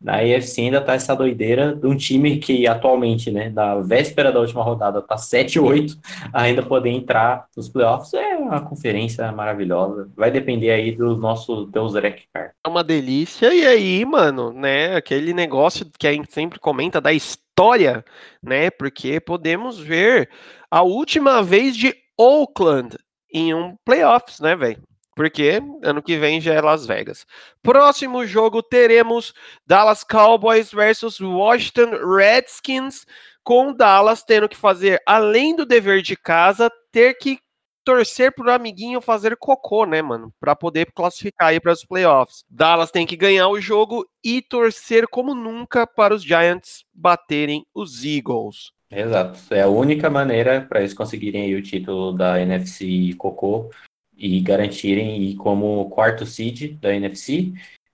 Na 0.00 0.18
AFC 0.18 0.60
ainda 0.60 0.80
tá 0.80 0.94
essa 0.94 1.16
doideira 1.16 1.74
de 1.74 1.84
um 1.84 1.96
time 1.96 2.38
que 2.38 2.68
atualmente, 2.68 3.32
né, 3.32 3.50
da 3.50 3.80
véspera 3.80 4.30
da 4.30 4.38
última 4.38 4.62
rodada, 4.62 5.02
tá 5.02 5.16
7-8, 5.16 5.98
ainda 6.32 6.62
poder 6.62 6.90
entrar 6.90 7.46
nos 7.56 7.68
playoffs. 7.68 8.14
É 8.14 8.36
uma 8.36 8.60
conferência 8.60 9.32
maravilhosa. 9.32 10.08
Vai 10.16 10.30
depender 10.30 10.70
aí 10.70 10.92
do 10.92 11.16
nosso 11.16 11.66
Deus 11.66 11.94
Rekcar. 11.94 12.52
É 12.64 12.68
uma 12.68 12.84
delícia. 12.84 13.52
E 13.52 13.66
aí, 13.66 14.04
mano, 14.04 14.52
né, 14.52 14.94
aquele 14.94 15.34
negócio 15.34 15.84
que 15.98 16.06
a 16.06 16.12
gente 16.12 16.32
sempre 16.32 16.60
comenta 16.60 17.00
da 17.00 17.12
história, 17.12 18.04
né, 18.40 18.70
porque 18.70 19.18
podemos 19.18 19.80
ver 19.80 20.30
a 20.70 20.82
última 20.82 21.42
vez 21.42 21.76
de 21.76 21.94
Oakland 22.16 22.96
em 23.32 23.54
um 23.54 23.76
playoffs, 23.84 24.40
né, 24.40 24.56
velho? 24.56 24.82
Porque 25.14 25.60
ano 25.82 26.00
que 26.00 26.16
vem 26.16 26.40
já 26.40 26.54
é 26.54 26.60
Las 26.60 26.86
Vegas. 26.86 27.26
Próximo 27.62 28.24
jogo 28.24 28.62
teremos 28.62 29.34
Dallas 29.66 30.04
Cowboys 30.04 30.70
versus 30.70 31.20
Washington 31.20 31.90
Redskins, 32.16 33.04
com 33.42 33.72
Dallas 33.72 34.22
tendo 34.22 34.48
que 34.48 34.56
fazer, 34.56 35.02
além 35.04 35.56
do 35.56 35.66
dever 35.66 36.02
de 36.02 36.16
casa, 36.16 36.70
ter 36.92 37.14
que 37.14 37.40
torcer 37.82 38.32
pro 38.34 38.52
amiguinho 38.52 39.00
fazer 39.00 39.34
cocô, 39.36 39.86
né, 39.86 40.02
mano? 40.02 40.32
Para 40.38 40.54
poder 40.54 40.92
classificar 40.92 41.48
aí 41.48 41.58
para 41.58 41.72
os 41.72 41.84
playoffs. 41.84 42.44
Dallas 42.48 42.90
tem 42.90 43.06
que 43.06 43.16
ganhar 43.16 43.48
o 43.48 43.60
jogo 43.60 44.06
e 44.22 44.42
torcer 44.42 45.08
como 45.08 45.34
nunca 45.34 45.86
para 45.86 46.14
os 46.14 46.22
Giants 46.22 46.84
baterem 46.92 47.64
os 47.74 48.04
Eagles. 48.04 48.72
Exato. 48.90 49.38
É 49.52 49.62
a 49.62 49.68
única 49.68 50.08
maneira 50.08 50.62
para 50.62 50.80
eles 50.80 50.94
conseguirem 50.94 51.54
o 51.54 51.62
título 51.62 52.12
da 52.12 52.40
NFC 52.40 53.14
Cocô 53.18 53.70
e 54.16 54.40
garantirem 54.40 55.22
ir 55.22 55.36
como 55.36 55.88
quarto 55.90 56.24
seed 56.24 56.78
da 56.80 56.94
NFC. 56.94 57.52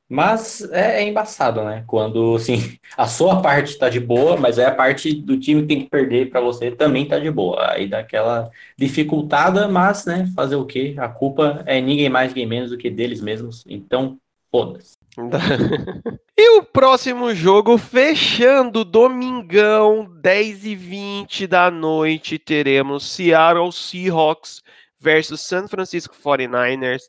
Mas 0.08 0.62
é, 0.70 1.02
é, 1.02 1.08
embaçado, 1.08 1.64
né? 1.64 1.82
Quando, 1.86 2.36
assim, 2.36 2.78
a 2.96 3.06
sua 3.06 3.40
parte 3.42 3.78
tá 3.78 3.88
de 3.88 3.98
boa, 3.98 4.36
mas 4.36 4.58
é 4.58 4.66
a 4.66 4.74
parte 4.74 5.12
do 5.12 5.38
time 5.38 5.62
que 5.62 5.68
tem 5.68 5.80
que 5.80 5.90
perder 5.90 6.30
para 6.30 6.40
você 6.40 6.70
também 6.70 7.08
tá 7.08 7.18
de 7.18 7.30
boa. 7.30 7.72
Aí 7.72 7.88
dá 7.88 8.00
aquela 8.00 8.50
dificultada, 8.76 9.66
mas, 9.66 10.04
né, 10.06 10.30
fazer 10.34 10.56
o 10.56 10.66
quê? 10.66 10.94
A 10.98 11.08
culpa 11.08 11.62
é 11.66 11.80
ninguém 11.80 12.08
mais, 12.08 12.28
ninguém 12.28 12.46
menos 12.46 12.70
do 12.70 12.78
que 12.78 12.90
deles 12.90 13.20
mesmos. 13.20 13.64
Então, 13.66 14.18
foda-se. 14.52 14.94
e 16.36 16.58
o 16.58 16.62
próximo 16.62 17.34
jogo, 17.34 17.78
fechando 17.78 18.84
domingão, 18.84 20.06
10 20.20 20.64
e 20.66 20.74
20 20.74 21.46
da 21.46 21.70
noite, 21.70 22.38
teremos 22.38 23.10
Seattle 23.10 23.72
Seahawks 23.72 24.62
versus 24.98 25.40
San 25.42 25.68
Francisco 25.68 26.14
49ers 26.16 27.02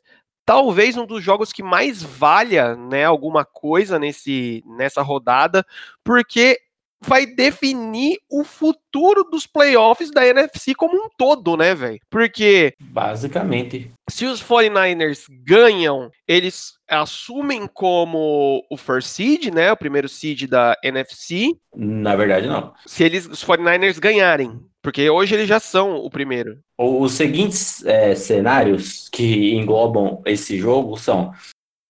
talvez 0.46 0.96
um 0.96 1.04
dos 1.04 1.22
jogos 1.22 1.52
que 1.52 1.62
mais 1.62 2.00
valha, 2.00 2.76
né, 2.76 3.04
alguma 3.04 3.44
coisa 3.44 3.98
nesse, 3.98 4.62
nessa 4.64 5.02
rodada, 5.02 5.66
porque 6.04 6.60
vai 7.04 7.26
definir 7.26 8.18
o 8.30 8.44
futuro 8.44 9.24
dos 9.24 9.46
playoffs 9.46 10.10
da 10.10 10.26
NFC 10.26 10.74
como 10.74 10.96
um 10.96 11.08
todo, 11.16 11.56
né, 11.56 11.74
velho? 11.74 12.00
Porque 12.10 12.74
basicamente, 12.80 13.90
se 14.08 14.24
os 14.24 14.42
49ers 14.42 15.26
ganham, 15.44 16.10
eles 16.26 16.74
assumem 16.88 17.66
como 17.66 18.64
o 18.70 18.76
first 18.76 19.08
seed, 19.08 19.46
né, 19.52 19.72
o 19.72 19.76
primeiro 19.76 20.08
seed 20.08 20.44
da 20.48 20.76
NFC. 20.82 21.56
Na 21.74 22.16
verdade, 22.16 22.46
não. 22.46 22.72
Se 22.86 23.04
eles 23.04 23.26
os 23.26 23.44
49ers 23.44 23.98
ganharem, 23.98 24.60
porque 24.82 25.10
hoje 25.10 25.34
eles 25.34 25.48
já 25.48 25.58
são 25.58 25.96
o 25.96 26.08
primeiro. 26.08 26.58
Os 26.78 27.12
seguintes 27.12 27.84
é, 27.84 28.14
cenários 28.14 29.08
que 29.08 29.54
englobam 29.54 30.22
esse 30.24 30.58
jogo 30.58 30.96
são 30.96 31.32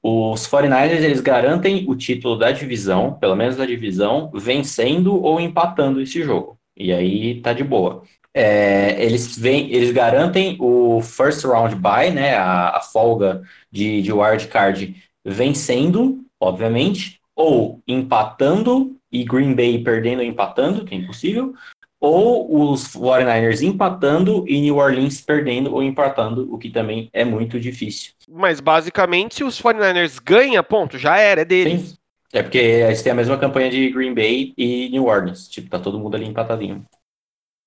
os 0.06 0.46
49ers 0.46 1.02
eles 1.02 1.20
garantem 1.20 1.84
o 1.88 1.96
título 1.96 2.38
da 2.38 2.52
divisão, 2.52 3.14
pelo 3.14 3.34
menos 3.34 3.56
da 3.56 3.66
divisão, 3.66 4.30
vencendo 4.32 5.20
ou 5.20 5.40
empatando 5.40 6.00
esse 6.00 6.22
jogo. 6.22 6.56
E 6.76 6.92
aí 6.92 7.40
tá 7.40 7.52
de 7.52 7.64
boa. 7.64 8.04
É, 8.32 9.02
eles, 9.02 9.36
vem, 9.36 9.72
eles 9.72 9.90
garantem 9.90 10.56
o 10.60 11.00
first 11.00 11.44
round 11.44 11.74
bye, 11.74 12.12
né, 12.12 12.36
a, 12.36 12.76
a 12.76 12.80
folga 12.80 13.42
de, 13.72 14.00
de 14.00 14.12
wild 14.12 14.46
card, 14.46 14.94
vencendo, 15.24 16.24
obviamente, 16.38 17.18
ou 17.34 17.82
empatando 17.88 18.96
e 19.10 19.24
Green 19.24 19.54
Bay 19.54 19.82
perdendo 19.82 20.20
ou 20.20 20.24
empatando, 20.24 20.84
que 20.84 20.94
é 20.94 20.98
impossível, 20.98 21.52
ou 22.00 22.72
os 22.72 22.88
49ers 22.88 23.62
empatando 23.62 24.44
e 24.46 24.60
New 24.60 24.76
Orleans 24.76 25.20
perdendo 25.20 25.74
ou 25.74 25.82
empatando, 25.82 26.52
o 26.52 26.58
que 26.58 26.70
também 26.70 27.08
é 27.12 27.24
muito 27.24 27.58
difícil. 27.58 28.12
Mas 28.28 28.60
basicamente, 28.60 29.36
se 29.36 29.44
os 29.44 29.60
49ers 29.60 30.20
ganham, 30.22 30.62
ponto, 30.62 30.98
já 30.98 31.16
era, 31.18 31.42
é 31.42 31.44
deles. 31.44 31.90
Sim. 31.90 31.96
É 32.32 32.42
porque 32.42 32.58
eles 32.58 33.02
têm 33.02 33.12
a 33.12 33.14
mesma 33.14 33.38
campanha 33.38 33.70
de 33.70 33.88
Green 33.90 34.12
Bay 34.12 34.52
e 34.58 34.88
New 34.90 35.06
Orleans. 35.06 35.48
Tipo, 35.48 35.70
tá 35.70 35.78
todo 35.78 35.98
mundo 35.98 36.16
ali 36.16 36.26
empatadinho. 36.26 36.84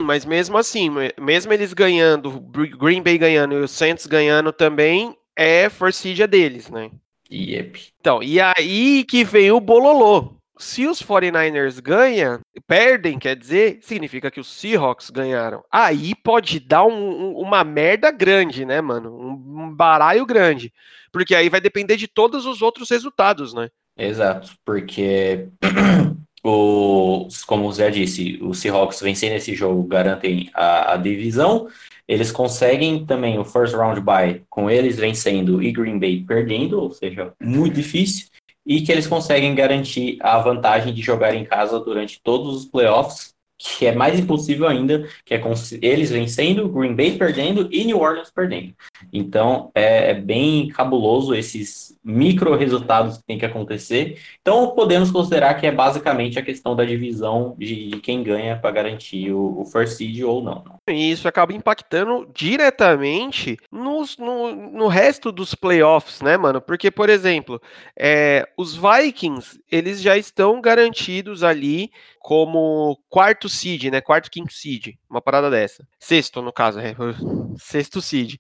Mas 0.02 0.26
mesmo 0.26 0.58
assim, 0.58 0.90
mesmo 1.20 1.52
eles 1.52 1.74
ganhando, 1.74 2.40
Green 2.40 3.02
Bay 3.02 3.18
ganhando 3.18 3.56
e 3.56 3.62
o 3.62 3.68
Saints 3.68 4.06
ganhando 4.06 4.54
também, 4.54 5.16
é 5.36 5.70
forcídia 5.70 6.28
deles, 6.28 6.70
né? 6.70 6.92
Yep. 7.32 7.94
Então, 8.00 8.24
e 8.24 8.40
aí 8.40 9.04
que 9.06 9.24
vem 9.24 9.52
o 9.52 9.60
bololô 9.60 10.39
se 10.60 10.86
os 10.86 11.02
49ers 11.02 11.82
ganham, 11.82 12.42
perdem, 12.68 13.18
quer 13.18 13.36
dizer, 13.36 13.80
significa 13.82 14.30
que 14.30 14.42
os 14.42 14.48
Seahawks 14.48 15.10
ganharam. 15.10 15.64
Aí 15.72 16.14
pode 16.14 16.60
dar 16.60 16.84
um, 16.86 16.92
um, 16.92 17.38
uma 17.40 17.64
merda 17.64 18.12
grande, 18.12 18.66
né, 18.66 18.82
mano? 18.82 19.18
Um, 19.18 19.74
baralho 19.74 20.26
grande. 20.26 20.74
Porque 21.14 21.34
aí 21.34 21.48
vai 21.48 21.62
depender 21.62 21.96
de 21.96 22.08
todos 22.08 22.46
os 22.46 22.62
outros 22.62 22.90
resultados, 22.90 23.54
né? 23.54 23.70
Exato, 23.98 24.52
porque 24.66 25.48
os, 26.44 27.44
como 27.46 27.66
o 27.66 27.72
Zé 27.72 27.90
disse, 27.90 28.38
os 28.42 28.60
Seahawks 28.60 29.00
vencendo 29.00 29.34
esse 29.34 29.56
jogo 29.56 29.84
garantem 29.84 30.50
a, 30.54 30.94
a, 30.94 30.98
divisão. 30.98 31.70
Eles 32.06 32.32
conseguem 32.32 33.06
também 33.06 33.40
o 33.40 33.46
first 33.46 33.74
round 33.74 34.02
bye 34.02 34.44
com 34.50 34.70
eles 34.70 34.98
vencendo 34.98 35.64
e 35.64 35.72
Green 35.72 36.00
Bay 36.00 36.24
perdendo, 36.28 36.82
ou 36.82 36.92
seja, 36.92 37.34
muito 37.40 37.76
difícil 37.76 38.28
e 38.66 38.82
que 38.82 38.92
eles 38.92 39.08
conseguem 39.08 39.56
garantir 39.56 40.18
a 40.22 40.38
vantagem 40.40 40.94
de 40.94 41.02
jogar 41.02 41.34
em 41.34 41.46
casa 41.46 41.80
durante 41.80 42.22
todos 42.22 42.56
os 42.56 42.66
playoffs, 42.66 43.34
que 43.58 43.86
é 43.86 43.94
mais 43.94 44.18
impossível 44.18 44.68
ainda, 44.68 45.08
que 45.26 45.34
é 45.34 45.42
eles 45.82 46.12
vencendo, 46.12 46.70
Green 46.70 46.96
Bay 46.96 47.18
perdendo 47.18 47.68
e 47.72 47.84
New 47.84 48.00
Orleans 48.00 48.32
perdendo. 48.32 48.74
Então 49.12 49.70
é, 49.76 50.12
é 50.12 50.14
bem 50.14 50.70
cabuloso 50.70 51.36
esses 51.36 51.99
micro 52.10 52.56
resultados 52.56 53.18
que 53.18 53.24
tem 53.24 53.38
que 53.38 53.46
acontecer. 53.46 54.20
Então 54.42 54.72
podemos 54.72 55.12
considerar 55.12 55.54
que 55.56 55.68
é 55.68 55.72
basicamente 55.72 56.40
a 56.40 56.42
questão 56.42 56.76
da 56.76 56.84
divisão 56.84 57.56
de, 57.58 58.00
quem 58.02 58.24
ganha 58.24 58.58
para 58.58 58.72
garantir 58.72 59.32
o, 59.32 59.62
o 59.62 59.66
first 59.66 59.98
seed 59.98 60.24
ou 60.24 60.42
não. 60.42 60.64
E 60.88 61.12
isso 61.12 61.28
acaba 61.28 61.54
impactando 61.54 62.28
diretamente 62.34 63.58
nos, 63.72 64.18
no, 64.18 64.56
no 64.56 64.88
resto 64.88 65.32
dos 65.32 65.54
playoffs, 65.54 66.22
né, 66.22 66.38
mano? 66.38 66.60
Porque, 66.60 66.90
por 66.90 67.10
exemplo, 67.10 67.62
é, 67.98 68.48
os 68.58 68.76
Vikings, 68.76 69.60
eles 69.72 70.02
já 70.02 70.18
estão 70.18 70.60
garantidos 70.60 71.44
ali 71.44 71.92
como 72.20 73.00
quarto 73.10 73.48
seed, 73.48 73.86
né? 73.86 74.02
Quarto, 74.02 74.30
quinto 74.30 74.54
seed, 74.54 74.96
uma 75.10 75.22
parada 75.22 75.50
dessa. 75.50 75.88
Sexto, 76.00 76.42
no 76.42 76.52
caso, 76.52 76.80
é, 76.80 76.96
sexto 77.58 78.02
seed. 78.02 78.36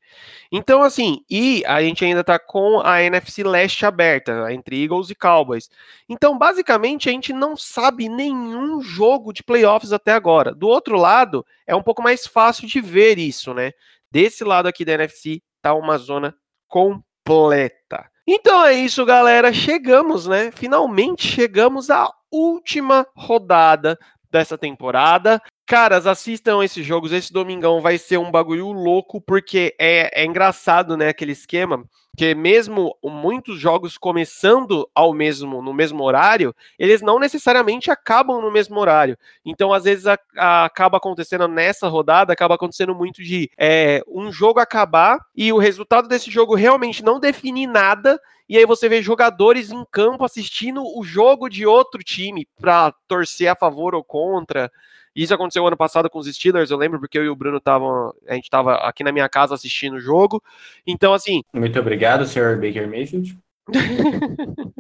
Então, 0.52 0.84
assim, 0.84 1.24
e 1.30 1.64
a 1.66 1.82
gente 1.82 2.04
ainda 2.04 2.24
tá 2.24 2.38
com 2.38 2.82
a 2.82 3.02
NFC 3.02 3.44
aberta, 3.86 4.52
entre 4.54 4.84
Eagles 4.84 5.10
e 5.10 5.16
Cowboys. 5.16 5.70
Então, 6.08 6.38
basicamente, 6.38 7.10
a 7.10 7.12
gente 7.12 7.34
não 7.34 7.58
sabe 7.58 8.08
nenhum 8.08 8.82
jogo 8.82 9.34
de 9.34 9.44
playoffs 9.44 9.92
até 9.92 10.14
agora. 10.14 10.54
Do 10.54 10.68
outro 10.68 10.98
lado, 10.98 11.46
é 11.66 11.76
um 11.76 11.84
pouco 11.84 12.02
mais 12.02 12.26
fácil 12.26 12.68
de 12.68 12.80
ver 12.80 13.18
isso, 13.18 13.54
né? 13.54 13.72
Desse 14.12 14.44
lado 14.44 14.68
aqui 14.68 14.84
da 14.86 14.94
NFC, 14.94 15.42
tá 15.62 15.74
uma 15.74 15.98
zona 15.98 16.36
completa. 16.68 18.10
Então 18.28 18.64
é 18.66 18.74
isso, 18.74 19.06
galera. 19.06 19.52
Chegamos, 19.52 20.28
né? 20.28 20.52
Finalmente 20.52 21.28
chegamos 21.28 21.90
à 21.90 22.12
última 22.32 23.06
rodada 23.16 23.98
dessa 24.32 24.58
temporada. 24.58 25.42
Caras, 25.70 26.08
assistam 26.08 26.64
esses 26.64 26.84
jogos. 26.84 27.12
Esse 27.12 27.32
domingão 27.32 27.80
vai 27.80 28.00
ser 28.00 28.18
um 28.18 28.32
bagulho 28.32 28.72
louco, 28.72 29.22
porque 29.22 29.76
é, 29.78 30.24
é 30.24 30.26
engraçado, 30.26 30.98
né? 30.98 31.10
Aquele 31.10 31.34
esquema 31.34 31.86
que 32.18 32.34
mesmo 32.34 32.98
muitos 33.04 33.60
jogos 33.60 33.96
começando 33.96 34.90
ao 34.96 35.14
mesmo 35.14 35.62
no 35.62 35.72
mesmo 35.72 36.04
horário, 36.04 36.56
eles 36.78 37.04
não 37.04 37.20
necessariamente 37.20 37.92
acabam 37.92 38.42
no 38.42 38.52
mesmo 38.52 38.80
horário. 38.80 39.16
Então, 39.46 39.72
às 39.72 39.84
vezes, 39.84 40.08
a, 40.08 40.18
a, 40.36 40.66
acaba 40.66 40.98
acontecendo 40.98 41.48
nessa 41.48 41.88
rodada, 41.88 42.34
acaba 42.34 42.56
acontecendo 42.56 42.96
muito 42.96 43.24
de 43.24 43.50
é, 43.56 44.04
um 44.08 44.32
jogo 44.32 44.60
acabar 44.60 45.20
e 45.36 45.54
o 45.54 45.60
resultado 45.60 46.08
desse 46.08 46.32
jogo 46.32 46.56
realmente 46.56 47.04
não 47.04 47.20
definir 47.20 47.68
nada. 47.68 48.20
E 48.50 48.58
aí 48.58 48.66
você 48.66 48.90
vê 48.90 49.04
jogadores 49.04 49.70
em 49.70 49.86
campo 49.92 50.26
assistindo 50.26 50.84
o 50.84 51.04
jogo 51.04 51.48
de 51.48 51.68
outro 51.68 52.04
time 52.04 52.48
para 52.60 52.92
torcer 53.08 53.50
a 53.50 53.56
favor 53.56 53.94
ou 53.94 54.04
contra. 54.04 54.72
Isso 55.20 55.34
aconteceu 55.34 55.68
ano 55.68 55.76
passado 55.76 56.10
com 56.10 56.18
os 56.18 56.34
Steelers, 56.34 56.72
eu 56.72 56.78
lembro, 56.78 56.98
porque 56.98 57.18
eu 57.18 57.26
e 57.26 57.30
o 57.30 57.36
Bruno 57.36 57.58
estavam. 57.58 58.14
A 58.26 58.36
gente 58.36 58.46
estava 58.46 58.76
aqui 58.76 59.04
na 59.04 59.12
minha 59.12 59.28
casa 59.28 59.54
assistindo 59.54 59.96
o 59.96 60.00
jogo. 60.00 60.42
Então, 60.88 61.14
assim. 61.14 61.44
Muito 61.54 61.78
obrigado, 61.78 62.26
senhor 62.26 62.56
Baker 62.56 62.90
Mayfield. 62.90 63.38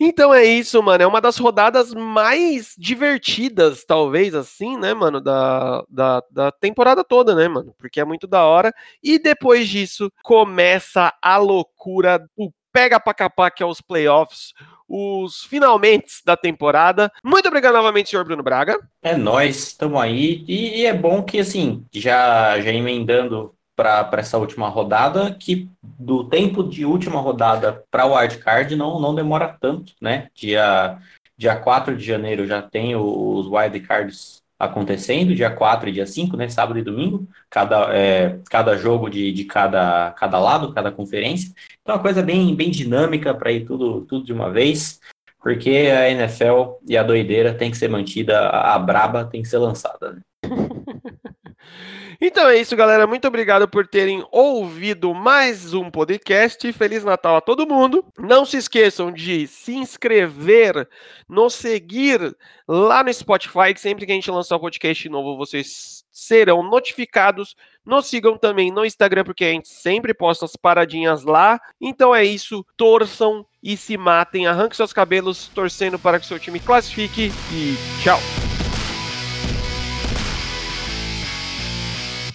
então 0.00 0.34
é 0.34 0.44
isso, 0.44 0.82
mano. 0.82 1.04
É 1.04 1.06
uma 1.06 1.20
das 1.20 1.38
rodadas 1.38 1.94
mais 1.94 2.74
divertidas, 2.76 3.84
talvez, 3.84 4.34
assim, 4.34 4.76
né, 4.76 4.92
mano, 4.92 5.20
da, 5.20 5.84
da, 5.88 6.20
da 6.28 6.50
temporada 6.50 7.04
toda, 7.04 7.32
né, 7.32 7.46
mano? 7.46 7.72
Porque 7.78 8.00
é 8.00 8.04
muito 8.04 8.26
da 8.26 8.42
hora. 8.42 8.74
E 9.00 9.20
depois 9.20 9.68
disso, 9.68 10.10
começa 10.24 11.14
a 11.22 11.36
loucura 11.36 12.18
do 12.36 12.52
pega 12.74 12.98
pra 12.98 13.14
capar 13.14 13.54
que 13.54 13.62
é 13.62 13.66
os 13.66 13.80
playoffs 13.80 14.52
os 14.88 15.44
finalmente 15.44 16.22
da 16.26 16.36
temporada. 16.36 17.10
Muito 17.24 17.48
obrigado 17.48 17.74
novamente, 17.74 18.10
senhor 18.10 18.24
Bruno 18.24 18.42
Braga. 18.42 18.78
É 19.02 19.16
nós, 19.16 19.68
estamos 19.68 20.00
aí. 20.00 20.44
E, 20.46 20.80
e, 20.80 20.86
é 20.86 20.92
bom 20.92 21.22
que, 21.22 21.40
assim, 21.40 21.86
já, 21.92 22.60
já 22.60 22.70
emendando 22.70 23.54
para 23.74 24.08
essa 24.18 24.38
última 24.38 24.68
rodada, 24.68 25.34
que 25.34 25.68
do 25.82 26.24
tempo 26.24 26.62
de 26.62 26.84
última 26.84 27.20
rodada 27.20 27.82
para 27.90 28.06
o 28.06 28.14
wildcard 28.14 28.76
não, 28.76 29.00
não 29.00 29.14
demora 29.14 29.56
tanto, 29.60 29.94
né? 30.00 30.28
Dia, 30.34 30.98
dia 31.36 31.56
4 31.56 31.96
de 31.96 32.04
janeiro 32.04 32.46
já 32.46 32.62
tem 32.62 32.94
os 32.94 33.46
wildcards 33.46 34.43
acontecendo, 34.58 35.34
dia 35.34 35.50
4 35.50 35.88
e 35.88 35.92
dia 35.92 36.06
5, 36.06 36.36
né? 36.36 36.48
Sábado 36.48 36.78
e 36.78 36.82
domingo, 36.82 37.28
cada, 37.50 37.94
é, 37.94 38.38
cada 38.50 38.76
jogo 38.76 39.08
de, 39.08 39.32
de 39.32 39.44
cada, 39.44 40.12
cada 40.12 40.38
lado, 40.38 40.72
cada 40.72 40.92
conferência. 40.92 41.52
Então, 41.82 41.94
é 41.94 41.98
uma 41.98 42.02
coisa 42.02 42.22
bem, 42.22 42.54
bem 42.54 42.70
dinâmica 42.70 43.34
para 43.34 43.52
ir 43.52 43.64
tudo, 43.64 44.02
tudo 44.02 44.24
de 44.24 44.32
uma 44.32 44.50
vez, 44.50 45.00
porque 45.40 45.70
a 45.70 46.08
NFL 46.10 46.78
e 46.88 46.96
a 46.96 47.02
doideira 47.02 47.52
tem 47.52 47.70
que 47.70 47.76
ser 47.76 47.88
mantida, 47.88 48.48
a, 48.48 48.78
braba 48.78 49.24
tem 49.24 49.42
que 49.42 49.48
ser 49.48 49.58
lançada. 49.58 50.12
Né? 50.12 50.20
Então 52.20 52.48
é 52.48 52.56
isso, 52.56 52.76
galera. 52.76 53.06
Muito 53.06 53.26
obrigado 53.26 53.68
por 53.68 53.86
terem 53.86 54.24
ouvido 54.30 55.14
mais 55.14 55.74
um 55.74 55.90
podcast. 55.90 56.72
Feliz 56.72 57.04
Natal 57.04 57.36
a 57.36 57.40
todo 57.40 57.66
mundo. 57.66 58.04
Não 58.18 58.44
se 58.44 58.56
esqueçam 58.56 59.12
de 59.12 59.46
se 59.46 59.74
inscrever, 59.74 60.88
nos 61.28 61.54
seguir 61.54 62.36
lá 62.68 63.02
no 63.02 63.12
Spotify, 63.12 63.74
que 63.74 63.80
sempre 63.80 64.06
que 64.06 64.12
a 64.12 64.14
gente 64.14 64.30
lançar 64.30 64.56
um 64.56 64.60
podcast 64.60 65.08
novo, 65.08 65.36
vocês 65.36 66.04
serão 66.10 66.62
notificados. 66.62 67.54
Nos 67.84 68.06
sigam 68.06 68.38
também 68.38 68.70
no 68.70 68.84
Instagram, 68.84 69.24
porque 69.24 69.44
a 69.44 69.50
gente 69.50 69.68
sempre 69.68 70.14
posta 70.14 70.44
as 70.44 70.56
paradinhas 70.56 71.24
lá. 71.24 71.60
Então 71.80 72.14
é 72.14 72.24
isso. 72.24 72.64
Torçam 72.76 73.44
e 73.62 73.76
se 73.76 73.96
matem. 73.96 74.46
Arranque 74.46 74.76
seus 74.76 74.92
cabelos 74.92 75.48
torcendo 75.48 75.98
para 75.98 76.20
que 76.20 76.26
seu 76.26 76.38
time 76.38 76.60
classifique. 76.60 77.32
E 77.52 77.76
tchau. 78.02 78.18